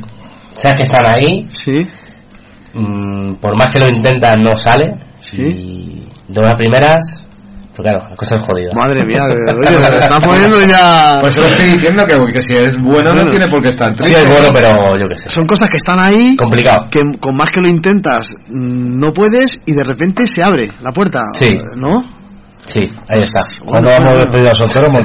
[0.52, 1.46] sabes que están ahí.
[1.50, 1.72] Sí.
[2.74, 4.94] mm, por más que lo intentas, no sale.
[5.20, 5.42] Sí.
[5.42, 7.26] Y de unas primeras,
[7.78, 8.70] pues claro, la cosa es jodida.
[8.74, 11.18] Madre mía, oye, me está poniendo ya...
[11.20, 13.30] Pues eso estoy diciendo que, que si es bueno no Bueno.
[13.30, 14.18] tiene por qué estar Sí, triste.
[14.28, 15.28] es bueno, pero yo qué sé.
[15.28, 16.88] Son cosas que están ahí, Complicado.
[16.90, 20.90] que con más que lo intentas mm, no puedes y de repente se abre la
[20.90, 21.48] puerta, Sí.
[21.76, 22.02] ¿no?
[22.64, 23.40] Sí, ahí está.
[23.64, 25.02] Cuando vamos a despedir a solteros, Nos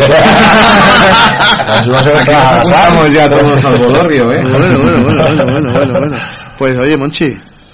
[2.02, 4.40] apuntamos ya todos al bodorrio, ¿eh?
[4.44, 6.18] Bueno, bueno, bueno, bueno, bueno, bueno, bueno.
[6.58, 7.26] Pues oye, Monchi,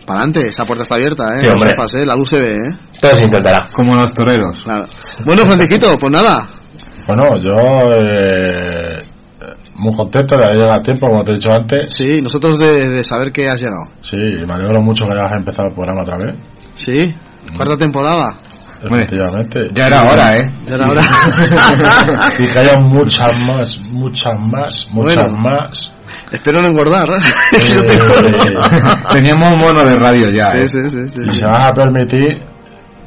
[0.10, 1.38] para adelante, esa puerta está abierta, ¿eh?
[1.38, 1.70] Sí, No hombre.
[1.70, 2.06] sepas, ¿eh?
[2.06, 2.78] La luz se ve, ¿eh?
[3.00, 3.70] Todo se intentará.
[3.72, 4.64] Como los toreros.
[4.64, 4.86] Claro.
[5.24, 6.50] Bueno, Francisquito, pues nada.
[7.06, 7.54] Bueno, yo
[7.94, 8.98] eh,
[9.76, 11.94] muy contento de haber llegado a tiempo, como te he dicho antes.
[11.96, 13.86] Sí, nosotros de, de saber que has llegado.
[14.02, 16.36] Sí, me alegro mucho que hayas empezado el programa otra vez.
[16.76, 16.98] Sí,
[17.56, 18.30] cuarta temporada.
[18.82, 19.60] Efectivamente.
[19.74, 20.52] Ya era hora, ¿eh?
[20.66, 21.02] Ya era hora.
[22.40, 25.44] y que haya muchas más, muchas más, muchas Bueno.
[25.44, 25.92] más.
[26.32, 27.04] Espero no engordar.
[27.60, 30.68] Eh, Teníamos un mono de radio ya, Sí, ¿eh?
[30.68, 31.22] sí, sí, sí.
[31.32, 32.44] Y si vas a permitir,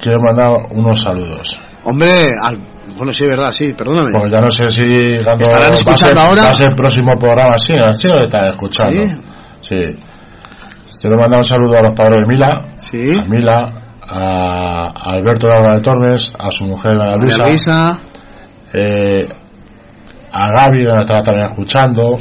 [0.01, 1.59] quiero mandar unos saludos.
[1.84, 2.10] Hombre,
[2.44, 2.57] al...
[2.97, 4.10] bueno, sí, es verdad, sí, perdóname.
[4.12, 6.42] Porque ya no sé si ¿Estarán va a escuchando ser- ahora?
[6.42, 9.01] va a ser el próximo programa, sí, sí lo están escuchando.
[9.02, 9.20] ¿Sí?
[9.60, 10.02] Sí.
[11.01, 12.60] Quiero mandar un saludo a los padres de Mila,
[13.23, 13.73] a Mila,
[14.09, 17.99] a Alberto Laura de Torres, a su mujer Ana Luisa, Luisa.
[18.73, 19.26] eh,
[20.33, 22.17] a Gaby, que nos estaba también escuchando,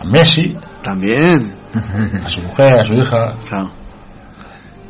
[0.00, 1.52] a Messi, también,
[2.24, 3.70] a su mujer, a su hija, Claro.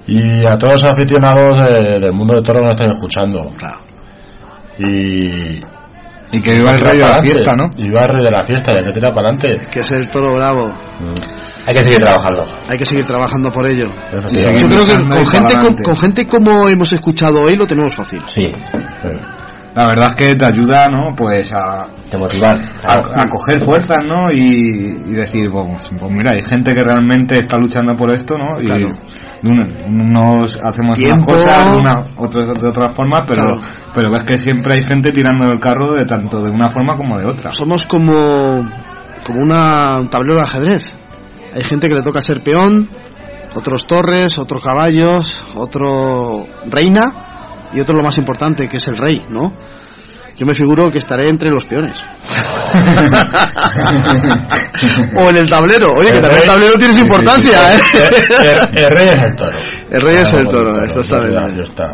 [0.07, 3.39] y a todos los aficionados de- del mundo de toro que nos están escuchando.
[4.79, 5.59] Y,
[6.33, 7.69] y que viva el rey de la fiesta, ¿no?
[7.77, 9.69] Y viva el rey de la fiesta, ya que tira para adelante.
[9.71, 10.73] Que es el toro bravo.
[11.67, 12.45] Hay que seguir trabajando.
[12.71, 13.87] Hay que seguir trabajando por ello.
[13.87, 18.23] Yo creo que con gente, con gente como hemos escuchado hoy lo tenemos fácil.
[18.27, 18.51] Sí.
[19.75, 21.15] La verdad es que te ayuda, ¿no?
[21.17, 21.87] Pues a...
[22.11, 22.57] Te motivar.
[22.85, 24.33] A, a coger fuerzas, ¿no?
[24.33, 24.41] Y,
[25.07, 28.61] y decir, pues, pues mira, hay gente que realmente está luchando por esto, ¿no?
[28.61, 28.89] Y Claro.
[29.45, 31.29] unos hacemos Tiempo.
[31.29, 33.61] unas cosas de, una, otros de otras formas, pero, Claro.
[33.95, 37.19] pero ves que siempre hay gente tirando del carro de tanto de una forma como
[37.19, 37.51] de otra.
[37.53, 38.17] Somos como,
[39.25, 40.97] como una, un tablero de ajedrez.
[41.55, 42.89] Hay gente que le toca ser peón,
[43.55, 47.03] otros torres, otros caballos, otro reina
[47.73, 49.55] y otro lo más importante que es el rey, ¿no?
[50.37, 51.93] Yo me figuro que estaré entre los peones.
[55.17, 55.93] o en el tablero.
[55.93, 57.99] Oye, que El también el tablero tiene su sí, sí, importancia, sí.
[57.99, 58.11] ¿eh?
[58.39, 58.47] El,
[58.79, 59.59] el rey es el toro.
[59.91, 61.35] El rey es el Vamos, toro, el esto bien.
[61.59, 61.93] ya está.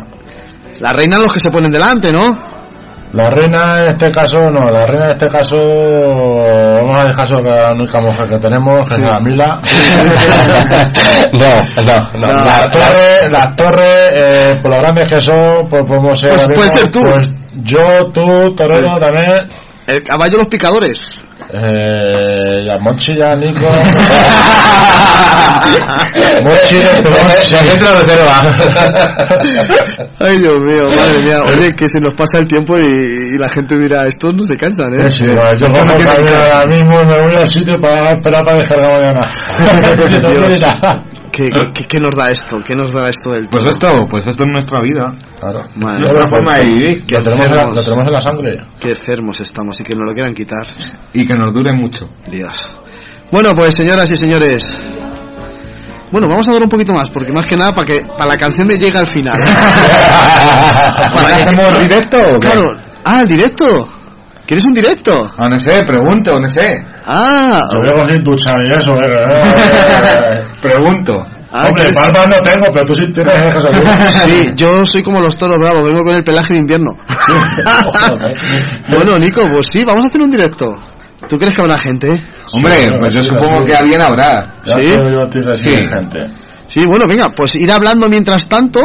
[0.79, 2.56] La reina los que se ponen delante, ¿no?
[3.13, 7.39] La reina en este caso, no, la reina en este caso, vamos a dejar solo
[7.43, 9.47] que la única mujer que tenemos, que es la Mila.
[11.33, 11.51] no,
[11.83, 12.45] no, no.
[12.45, 16.33] Las torres, las torres eh, por lo grandes que son, pues podemos ser.
[16.33, 16.99] Pues puede ser tú.
[17.07, 17.29] Pues
[17.63, 19.47] yo, tú, Torero también.
[19.87, 21.07] El caballo los picadores.
[21.53, 23.67] Eh, ya Monchi, ya Nico.
[26.43, 26.75] Monchi,
[30.19, 31.43] Ay, Dios mío, madre mía.
[31.43, 34.57] Oye, que se nos pasa el tiempo y, y la gente dirá, estos no se
[34.57, 35.09] cansan, ¿eh?
[35.09, 36.53] Sí, bueno, yo no como cara.
[36.53, 39.21] ahora mismo me voy al sitio para esperar para descargar mañana.
[41.37, 42.57] ¿Qué, qué, qué nos da esto?
[42.65, 45.05] ¿Qué nos da esto del Pues esto, pues esto es nuestra vida.
[45.39, 45.61] Claro.
[45.75, 46.31] Madre Nuestra mía.
[46.31, 47.03] forma de vivir.
[47.11, 48.55] Lo tenemos, en la, lo tenemos en la sangre.
[48.81, 50.65] Qué enfermos estamos y que nos lo quieran quitar.
[51.13, 52.07] Y que nos dure mucho.
[52.31, 52.55] Dios.
[53.31, 54.63] Bueno, pues señoras y señores.
[56.11, 58.39] Bueno, vamos a dar un poquito más, porque más que nada para que para la
[58.39, 59.37] canción me llegue al final.
[59.37, 62.17] ¿Para que hacemos directo?
[62.41, 62.63] Claro.
[63.05, 63.87] Ah, el directo.
[64.47, 65.11] ¿Quieres un directo?
[65.37, 66.61] Ah, no sé, pregunto, no sé.
[67.05, 67.59] Ah.
[67.73, 70.43] Lo veo sin ducha y eso, eh.
[70.61, 71.13] Pregunto.
[71.51, 73.69] Ah, Hombre, ¿quieres- barba no tengo, pero tú sí tienes eso.
[73.69, 76.91] Sí, yo soy como los toros bravos, vengo con el pelaje de invierno.
[78.89, 80.71] bueno, Nico, pues sí, vamos a hacer un directo.
[81.27, 82.07] ¿Tú crees que habrá gente?
[82.53, 84.53] Hombre, pues yo supongo que alguien habrá.
[84.63, 84.87] ¿Sí?
[85.57, 85.75] Sí.
[86.67, 88.79] Sí, bueno, venga, pues ir hablando mientras tanto,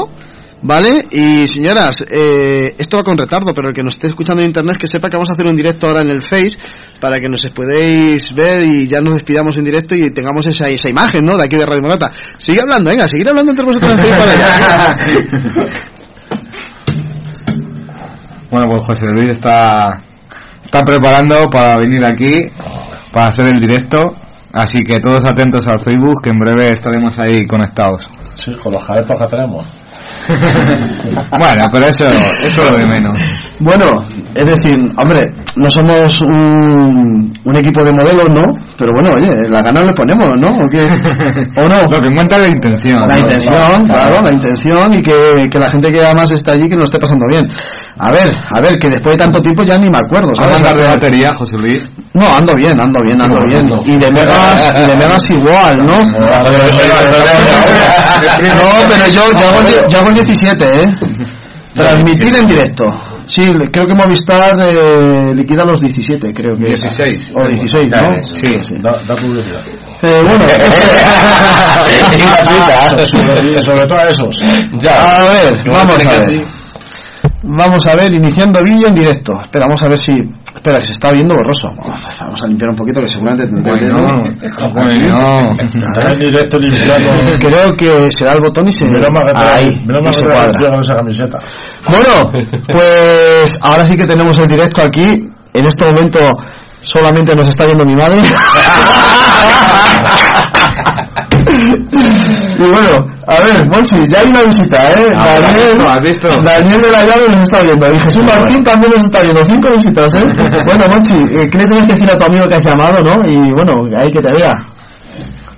[0.62, 1.06] ¿vale?
[1.10, 4.76] Y señoras, eh, esto va con retardo, pero el que nos esté escuchando en internet
[4.80, 6.56] que sepa que vamos a hacer un directo ahora en el Face
[7.00, 10.88] para que nos podéis ver y ya nos despidamos en directo y tengamos esa, esa
[10.88, 11.36] imagen, ¿no?
[11.36, 12.06] De aquí de Radio Morata.
[12.38, 14.00] Sigue hablando, venga, seguir hablando entre vosotros.
[18.52, 20.02] Bueno, pues José Luis está,
[20.60, 22.50] está preparando para venir aquí,
[23.10, 23.96] para hacer el directo.
[24.52, 28.04] Así que todos atentos al Facebook, que en breve estaremos ahí conectados.
[28.36, 29.81] Sí, con los jaretos que tenemos.
[30.28, 32.04] bueno, pero eso,
[32.44, 33.18] eso lo de menos.
[33.60, 34.02] Bueno,
[34.34, 38.44] es decir, hombre, no somos un, un equipo de modelos, ¿no?
[38.78, 40.64] Pero bueno, oye, la gana le ponemos, ¿no?
[40.64, 40.82] ¿O, qué?
[41.60, 41.82] ¿O no?
[41.82, 43.08] Lo que cuenta es la intención.
[43.08, 43.20] La ¿no?
[43.20, 46.84] intención, claro, la intención y que, que la gente que además está allí que lo
[46.84, 47.48] esté pasando bien.
[47.98, 50.44] A ver, a ver, que después de tanto tiempo ya ni me acuerdo, ¿Vas a
[50.44, 50.58] ¿sabes?
[50.58, 51.86] andar de batería, José Luis?
[52.14, 53.68] No, ando bien, ando bien, ando bien.
[53.84, 55.98] Y de megas, y de megas igual, ¿no?
[55.98, 56.42] No,
[58.88, 60.78] pero yo, yo, hago, el yo hago el 17, ¿eh?
[61.74, 62.84] Transmitir en directo.
[63.24, 66.64] Sí, creo que Movistar eh, liquida los 17, creo que.
[66.64, 67.32] 16.
[67.34, 68.20] O 16, ¿no?
[68.20, 68.76] Sí.
[68.82, 69.62] Da, da publicidad.
[70.02, 70.44] Eh, bueno,
[73.06, 74.36] sobre, sobre todo a esos.
[74.98, 76.61] A ver, vamos a ver.
[77.44, 79.32] Vamos a ver, iniciando vídeo en directo.
[79.40, 80.12] Espera, vamos a ver si.
[80.12, 81.70] Espera, que se está viendo borroso.
[82.20, 83.96] Vamos a limpiar un poquito, que seguramente tendré Bueno, dedo.
[84.72, 85.56] bueno.
[86.12, 87.10] En directo limpiando.
[87.40, 88.86] Creo que se da el botón y se.
[88.86, 88.92] Que
[89.56, 89.68] Ahí,
[90.12, 90.78] se que cuadra.
[90.80, 91.38] esa camiseta.
[91.90, 92.30] Bueno,
[92.72, 95.02] pues ahora sí que tenemos el directo aquí.
[95.54, 96.20] En este momento
[96.80, 98.20] solamente nos está viendo mi madre.
[101.62, 105.06] y bueno, a ver, Monchi, ya hay una visita, ¿eh?
[105.18, 106.28] Ah, Daniel, ¿lo has visto?
[106.28, 107.86] Daniel de la llave nos está viendo.
[107.86, 109.44] Y Jesús Martín también nos está viendo.
[109.44, 110.26] Cinco visitas, ¿eh?
[110.66, 113.22] Bueno, Monchi, eh, ¿qué le tienes que decir a tu amigo que has llamado, no?
[113.28, 114.54] Y bueno, ahí que te vea.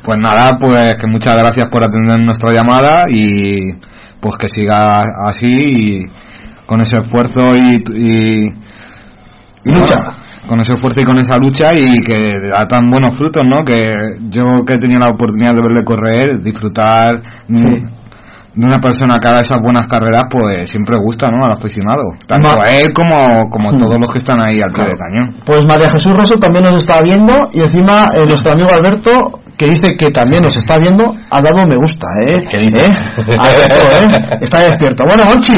[0.05, 3.73] Pues nada, pues que muchas gracias por atender nuestra llamada y
[4.21, 6.07] pues que siga así y
[6.67, 8.47] con ese esfuerzo y, y,
[9.65, 10.24] Y lucha.
[10.47, 12.15] Con ese esfuerzo y con esa lucha y que
[12.51, 13.65] da tan buenos frutos, ¿no?
[13.65, 17.17] Que yo que he tenido la oportunidad de verle correr, disfrutar,
[17.49, 18.04] mm,
[18.55, 21.45] de una persona que haga esas buenas carreras, pues siempre gusta, ¿no?
[21.45, 22.03] Al aficionado.
[22.27, 23.77] Tanto Ma- a él como, como a Hmm.
[23.83, 25.27] todos los que están ahí al pie de cañón.
[25.45, 29.11] Pues María Jesús Rosso también nos está viendo y encima eh, nuestro amigo Alberto,
[29.59, 32.39] que dice que también nos está viendo, ha dado me gusta, ¿eh?
[32.59, 32.91] ¿Eh?
[33.39, 34.07] Alberto, ¿eh?
[34.43, 35.05] Está despierto.
[35.07, 35.55] Bueno, Monchi,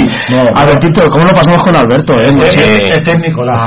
[0.54, 2.32] Albertito, ¿cómo lo pasamos con Alberto, eh?
[2.32, 2.60] Monchi?
[2.96, 3.64] Este es Nicolás.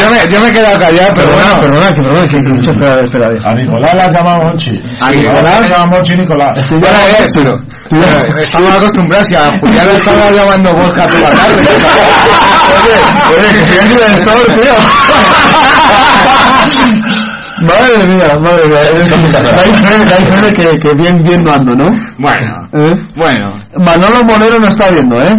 [0.00, 1.60] yo, me, yo me he quedado callado, pero Perdona, bueno.
[1.60, 4.70] perdona, que perdona, que, que, espera, espera, A Nicolás la llama Monchi.
[5.00, 5.42] A Nicolás.
[5.42, 6.52] la llama Monchi Nicolás.
[6.70, 7.56] Ya la ves, pero,
[8.38, 11.56] estamos acostumbrados y a Julián estaba llamando Borja toda la tarde.
[12.70, 12.94] Oye,
[13.38, 14.72] oye, que soy el director, tío.
[17.60, 18.80] Madre mía, madre mía.
[20.22, 21.84] Fe de que, que bien, bien no ando, ¿no?
[22.18, 22.94] Bueno, ¿Eh?
[23.16, 23.54] bueno.
[23.84, 25.34] Manolo Molero no está viendo, ¿eh?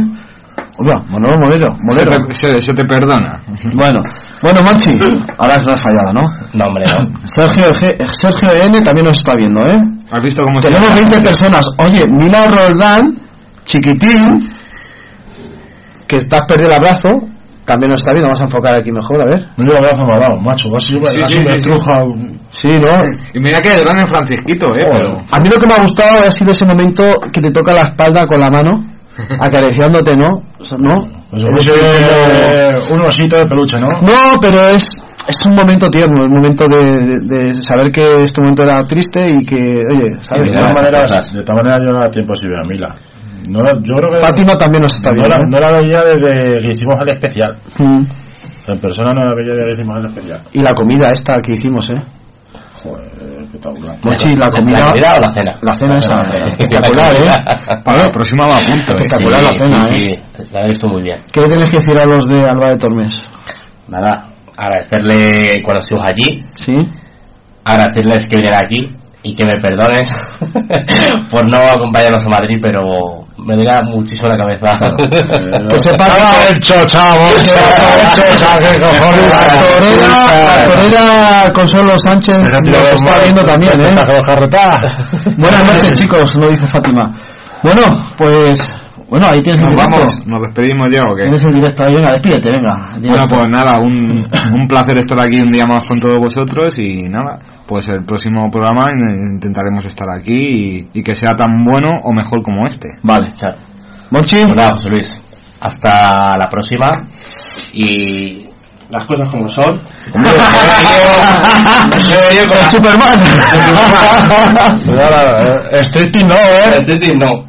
[0.80, 2.28] Oiga, Manolo Molero, Se Molero.
[2.28, 3.36] te, se, se te perdona.
[3.76, 4.00] Bueno,
[4.42, 4.90] bueno, Monchi,
[5.38, 6.22] ahora es una fallada, ¿no?
[6.54, 7.12] No, hombre, no.
[7.28, 9.78] Sergio, G- Sergio N también nos está viendo, ¿eh?
[10.12, 11.10] ¿Has visto cómo se Tenemos llama?
[11.10, 11.66] 20 personas.
[11.88, 13.02] Oye, Mila Roldán,
[13.64, 14.50] chiquitín,
[16.08, 17.10] que te has perdido el abrazo,
[17.66, 18.28] también nos está viendo.
[18.28, 19.40] Vamos a enfocar aquí mejor, a ver.
[19.58, 20.68] Mira el abrazo me ha dado, macho.
[20.76, 21.94] Así, Sí, así sí, me sí, estruja.
[22.50, 22.92] Sí, ¿no?
[23.34, 25.08] Y mira que de gran en Francisquito, eh, pero...
[25.32, 27.90] A mí lo que me ha gustado ha sido ese momento que te toca la
[27.92, 28.84] espalda con la mano,
[29.40, 30.30] acariciándote, ¿no?
[30.60, 30.96] O sea, ¿No?
[31.30, 33.88] Pues Es como- un osito de peluche, ¿no?
[34.02, 34.86] No, pero es,
[35.28, 39.22] es un momento tierno, el momento de, de- de saber que este momento era triste
[39.30, 40.52] y que, oye, ¿sabes?
[40.52, 42.96] de todas maneras, de todas maneras yo no era tiempo si a Mila.
[43.50, 45.60] No, la- yo creo que Fátima también nos está no, la, viendo.
[45.60, 47.56] no la veía desde que hicimos el especial.
[47.80, 47.84] ¿eh?
[47.84, 48.06] Mm.
[48.68, 50.40] En persona no la veía desde que hicimos el especial.
[50.54, 52.02] Y la comida esta que hicimos, ¿eh?
[52.84, 53.98] Joder, espectacular.
[54.04, 54.88] Mochi, la ¿La comida...
[54.88, 55.60] o la cena?
[55.62, 56.20] La cena cena.
[56.48, 57.82] Espectacular, ¿eh?
[57.84, 58.96] Para la próxima me apunto, eh.
[58.96, 60.20] Espectacular la cena, sí, ¿eh?
[60.34, 61.22] sí, la he visto muy bien.
[61.32, 63.26] ¿Qué le tienes que decir a los de Alba de Tormes?
[63.88, 64.28] Nada,
[64.58, 66.74] agradecerle cuando estuvimos allí, ¿Sí?
[67.64, 68.80] agradecerles que vinieran aquí
[69.24, 70.06] y que me perdonen
[71.30, 74.78] por no acompañarnos a Madrid, pero me dirá muchísimo la cabeza.
[74.98, 77.50] Que sepa ¡Ah, el chocha, Monchi!
[78.16, 79.32] chocha, qué cojones!
[79.32, 80.08] La torera,
[80.48, 83.96] la torera Consuelo Sánchez nos está viendo también, ¿eh?
[85.38, 87.12] Buenas noches, chicos, lo dice Fátima.
[87.64, 87.84] Bueno,
[88.18, 88.81] pues...
[89.12, 90.00] Bueno, ahí tienes el Nos directo.
[90.00, 91.24] vamos, nos despedimos ya o qué.
[91.28, 92.96] Tienes el directo ahí, venga, despídete, venga.
[92.96, 94.16] Bueno, pues nada, un,
[94.62, 97.36] un placer estar aquí un día más con todos vosotros y nada,
[97.68, 102.14] pues el próximo programa in- intentaremos estar aquí y, y que sea tan bueno o
[102.14, 102.88] mejor como este.
[103.04, 103.34] Vale.
[103.38, 103.58] Claro.
[104.12, 105.12] Monchi, Pues José Luis,
[105.60, 105.92] hasta
[106.40, 107.04] la próxima
[107.74, 108.46] y
[108.90, 109.76] las cosas como son.
[110.16, 110.24] el
[112.70, 113.18] Superman.
[115.84, 116.82] Striptease no, ¿eh?
[116.82, 117.44] Striptease no.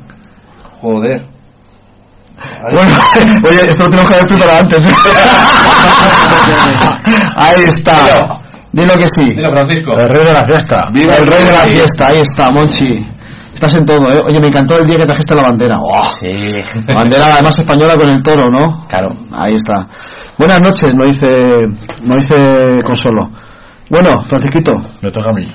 [0.81, 1.23] Joder.
[2.71, 2.95] Bueno,
[3.49, 4.89] oye, esto lo tenemos que haber preparado antes.
[7.37, 8.41] ahí está.
[8.73, 9.25] Dilo que sí.
[9.25, 9.93] Dilo, Francisco.
[9.99, 10.79] El rey de la fiesta.
[10.93, 13.07] Viva el rey de la fiesta, ahí está, Monchi.
[13.53, 14.21] Estás en todo, ¿eh?
[14.25, 15.77] Oye, me encantó el día que trajiste la bandera.
[15.79, 16.11] ¡Oh!
[16.21, 16.33] Sí.
[16.95, 18.87] Bandera además española con el toro, ¿no?
[18.89, 19.11] Claro.
[19.33, 19.87] Ahí está.
[20.39, 21.29] Buenas noches, nos dice,
[22.05, 23.31] nos dice Consuelo.
[23.93, 24.73] Bueno, Francisquito,
[25.03, 25.47] Me toca a mí.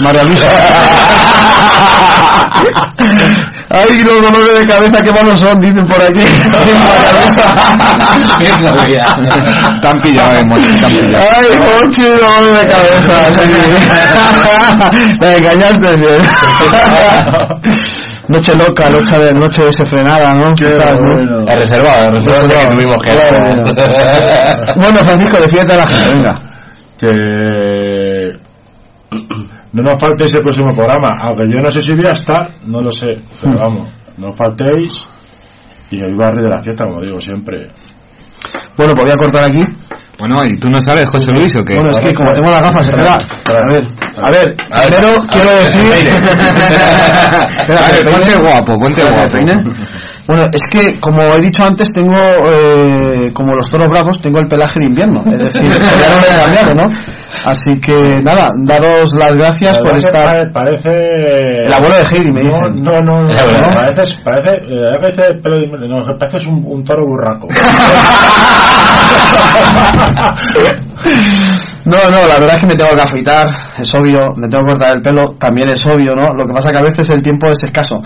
[0.00, 0.46] María Luisa.
[3.68, 6.20] Ay, los dolores de cabeza, qué malos son, dicen por aquí.
[9.82, 11.28] Tan pillado, eh, Monchi, tan pillado.
[11.36, 13.30] Ay, Monchi, dolores de cabeza.
[13.32, 13.44] sí.
[15.20, 16.20] Me engañaste bien.
[18.28, 20.54] Noche loca, noche, de, noche desenfrenada, ¿no?
[20.56, 21.18] ¿Qué tal, no?
[21.46, 23.38] El reservado, el reservado que tuvimos que Bueno,
[24.80, 26.51] Bueno, Francisco, defiende a la gente, venga.
[27.02, 27.08] Que
[29.72, 31.18] no nos faltéis el próximo programa.
[31.22, 33.18] Aunque yo no sé si voy a estar, no lo sé.
[33.42, 35.04] Pero vamos, no faltéis.
[35.90, 37.72] Y el rey de la fiesta, como digo siempre.
[38.76, 39.64] Bueno, pues voy a cortar aquí.
[40.20, 41.74] Bueno, ¿y tú no sales, José Luis, o qué?
[41.74, 43.14] Bueno, es que como tengo las gafas, espera.
[43.14, 43.82] A ver,
[44.22, 45.90] a ver, primero quiero decir.
[47.60, 49.38] Espera, ponte guapo, ponte guapo.
[50.26, 54.46] Bueno, es que como he dicho antes, tengo, eh, como los toros bravos, tengo el
[54.46, 55.20] pelaje de invierno.
[55.26, 56.84] Es decir, todavía no lo he cambiado, ¿no?
[57.44, 57.92] Así que
[58.24, 60.24] nada, daros las gracias por La que estar.
[60.26, 60.90] pare- Parece.
[61.66, 62.82] El abuelo de Heidi, me No, dicen.
[62.84, 63.22] no, no.
[63.22, 63.28] no, no,
[63.74, 67.48] Parece, parece, eh, parece pelo de invierno, no, pareces un, un toro burraco.
[71.84, 73.46] No, no, la verdad es que me tengo que afeitar,
[73.78, 76.32] es obvio, me tengo que cortar el pelo, también es obvio, ¿no?
[76.32, 77.96] Lo que pasa que a veces el tiempo es escaso.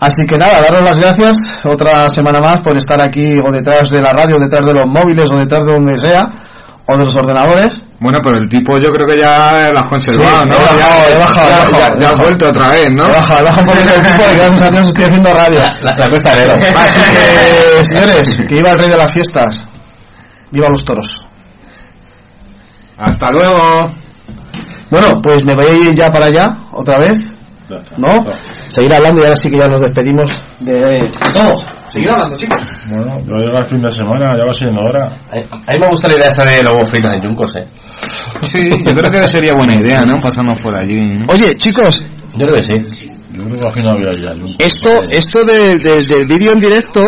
[0.00, 4.00] Así que nada, daros las gracias otra semana más por estar aquí o detrás de
[4.00, 6.28] la radio, o detrás de los móviles o detrás de donde sea,
[6.86, 7.82] o de los ordenadores.
[7.98, 10.54] Bueno, pero el tipo yo creo que ya lo has conservado, Sí, ¿no?
[10.54, 12.86] he bajado, ya, he bajado, ya, he bajado, ya- he ya has vuelto otra vez,
[12.96, 13.04] ¿no?
[13.08, 15.58] He bajado, he bajado un poquito el tipo y gracias a Dios estoy haciendo radio.
[15.82, 16.54] La, la cuesta de enero.
[16.76, 19.64] Así que, señores, que iba el rey de las fiestas.
[20.52, 21.23] Viva los toros.
[22.98, 23.90] Hasta luego.
[24.90, 27.16] Bueno, pues me voy a ir ya para allá, otra vez.
[27.96, 28.08] ¿No?
[28.68, 31.56] Seguir hablando y ahora sí que ya nos despedimos de todo.
[31.90, 32.62] Seguir hablando, chicos.
[32.88, 35.16] Bueno, ya llega el fin de semana, ya va siendo hora.
[35.32, 37.64] A mí me gusta la idea esta de luego fritos en Yuncos, eh.
[38.42, 40.18] Sí, yo creo que sería buena idea, ¿no?
[40.20, 41.00] Pasarnos por allí.
[41.00, 41.32] ¿no?
[41.32, 42.00] Oye, chicos,
[42.36, 42.74] Yo creo que sí.
[43.32, 44.56] Yo creo que al final había ya Yuncos.
[44.58, 47.00] esto, esto de- de- del vídeo en directo.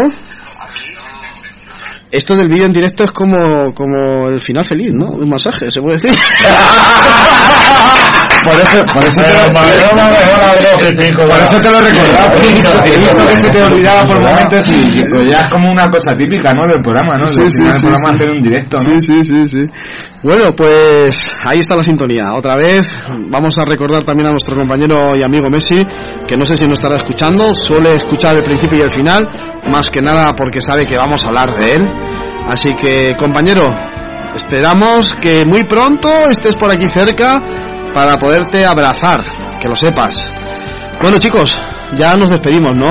[2.12, 5.10] Esto del vídeo en directo es como, como el final feliz, ¿no?
[5.10, 6.12] Un masaje, se puede decir.
[8.44, 9.42] por eso, por eso te lo,
[11.26, 15.28] Por eso te lo recordaba, he visto, que se te olvidaba por momentos y pues
[15.28, 16.66] ya es como una cosa típica, ¿no?
[16.72, 17.24] Del programa, ¿no?
[17.24, 18.14] Del sí, final sí, del programa sí.
[18.14, 19.00] hacer un directo, ¿no?
[19.00, 19.64] Sí, sí, sí, sí.
[20.22, 22.34] Bueno, pues ahí está la sintonía.
[22.34, 22.82] Otra vez
[23.30, 25.76] vamos a recordar también a nuestro compañero y amigo Messi,
[26.26, 29.26] que no sé si nos estará escuchando, suele escuchar el principio y el final,
[29.70, 31.86] más que nada porque sabe que vamos a hablar de él.
[32.48, 33.66] Así que, compañero,
[34.34, 37.36] esperamos que muy pronto estés por aquí cerca
[37.92, 39.20] para poderte abrazar,
[39.60, 40.12] que lo sepas.
[41.02, 41.56] Bueno, chicos,
[41.94, 42.88] ya nos despedimos, ¿no?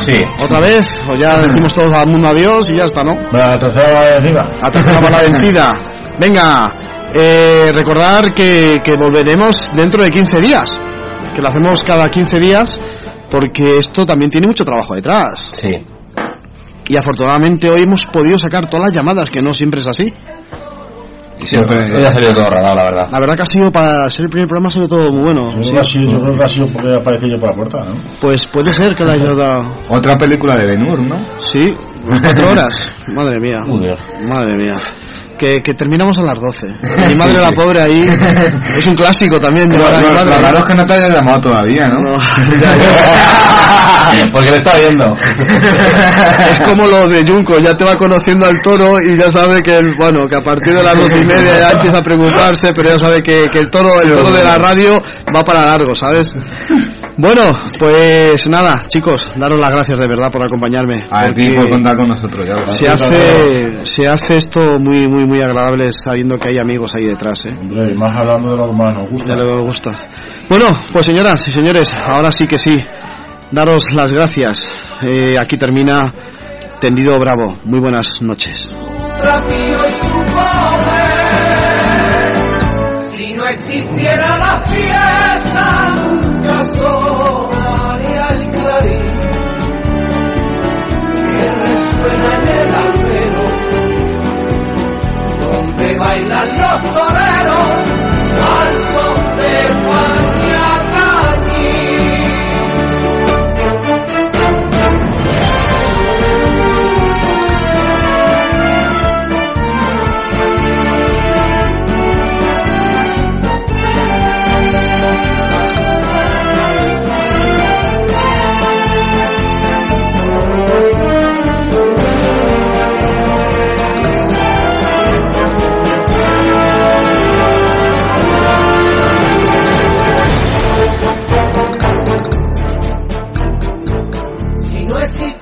[0.00, 0.12] Sí.
[0.42, 0.86] ¿Otra vez?
[1.08, 3.14] ¿O ya decimos todos al mundo adiós y ya está, no?
[3.32, 4.44] La tercera va encima.
[4.62, 5.66] La tercera la vencida.
[6.20, 10.68] Venga, eh, recordar que, que volveremos dentro de 15 días.
[11.34, 12.70] Que lo hacemos cada 15 días
[13.30, 15.50] porque esto también tiene mucho trabajo detrás.
[15.60, 15.80] Sí.
[16.88, 20.12] Y afortunadamente hoy hemos podido sacar todas las llamadas, que no siempre es así.
[21.44, 21.76] Siempre.
[21.96, 23.08] Hoy ha salido todo rodado, la verdad.
[23.12, 25.50] La verdad que ha sido para ser el primer programa ha sido todo muy bueno.
[25.52, 25.70] Yo Sí.
[25.70, 27.78] creo, que ha sido, yo creo que ha sido porque aparecí yo por la puerta,
[27.84, 27.94] ¿no?
[28.20, 29.64] Pues puede ser que la haya dado.
[29.90, 31.16] Otra película de Ben Hur, ¿no?
[31.52, 31.66] Sí,
[32.06, 32.96] cuatro horas.
[33.16, 33.58] Madre mía.
[34.28, 34.76] Madre mía.
[35.38, 36.58] Que, que terminamos a las 12.
[37.08, 37.90] Mi madre, la pobre, ahí.
[38.76, 39.68] Es un clásico también.
[39.68, 40.34] Lo, llevar a mi lo- madre.
[40.36, 42.00] lo raro es que no te haya llamado todavía, ¿no?
[44.32, 45.04] Porque le está viendo.
[46.48, 49.74] Es como lo de Junco, ya te va conociendo al toro y ya sabe que,
[49.74, 52.90] el- bueno, que a partir de las doce y media ya empieza a preocuparse, pero
[52.90, 55.00] ya sabe que, que el toro, el toro de la radio
[55.34, 56.28] va para largo, ¿sabes?
[57.16, 57.42] Bueno,
[57.78, 60.96] pues nada, chicos, daros las gracias de verdad por acompañarme.
[61.10, 62.66] A tiene por contar con nosotros ya.
[62.66, 67.44] se hace, se hace esto muy, muy, muy agradable sabiendo que hay amigos ahí detrás,
[67.44, 67.56] ¿eh?
[67.58, 69.32] Hombre, y más hablando de lo que más nos gusta.
[69.32, 69.92] De lo que me gusta.
[70.48, 72.76] Bueno, pues señoras y señores, ahora sí que sí,
[73.50, 74.74] daros las gracias.
[75.02, 76.12] Eh, aquí termina
[76.80, 77.58] Tendido Bravo.
[77.64, 78.56] Muy buenas noches.
[83.10, 84.62] Si no existiera la
[96.92, 97.68] toreros
[98.42, 99.03] al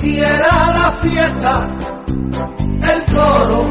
[0.03, 1.69] no existiera la fiesta,
[2.83, 3.67] el toro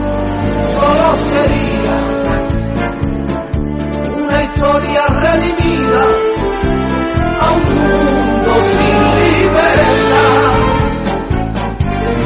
[0.71, 1.95] solo sería
[4.17, 6.03] una historia redimida
[7.41, 10.55] a un mundo sin libertad.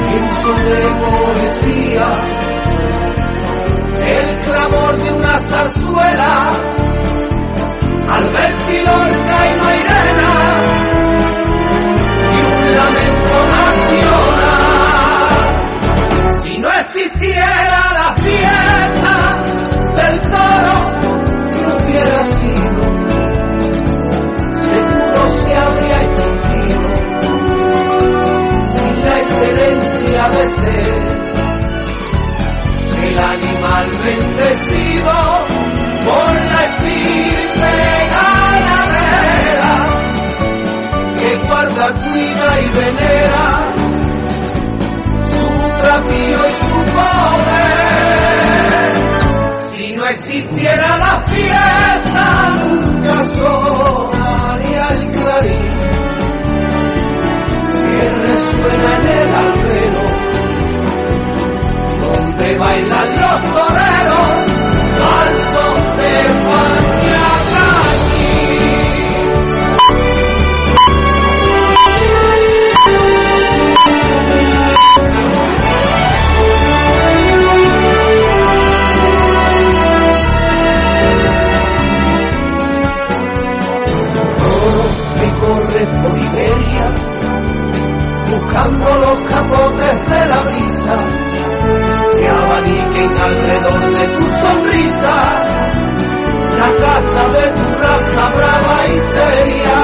[0.07, 2.07] Pienso de poesía,
[4.05, 6.61] el clamor de una zarzuela,
[8.07, 10.34] Alberti Lorca y Mairena
[16.41, 19.43] Si no existiera la fiesta
[19.95, 20.75] del toro,
[21.51, 22.81] no hubiera sido,
[24.51, 26.81] seguro se habría extinguido,
[28.65, 30.95] sin la excelencia de ser
[33.07, 35.13] el animal bendecido
[36.05, 37.34] por la estirpe
[41.47, 43.73] guarda, cuida y venera
[45.23, 48.35] su trapío y su poder.
[49.67, 55.75] Si no existiera la fiesta, nunca sonaría el clarín
[57.89, 60.03] que resuena en el albero,
[62.01, 64.55] donde bailan los toreros
[65.03, 66.84] al son de Pañacañí.
[88.55, 90.97] Mojando los capotes de la brisa.
[92.17, 95.15] Que abaniquen alrededor de tu sonrisa.
[96.57, 99.81] La casa de tu raza brava y seria.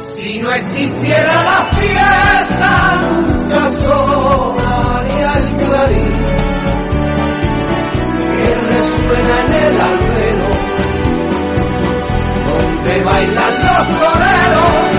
[0.00, 6.14] Si no existiera la fiesta, nunca sonaría el clarín.
[8.34, 10.48] Que resuena en el albero
[12.46, 14.97] donde bailan los toreros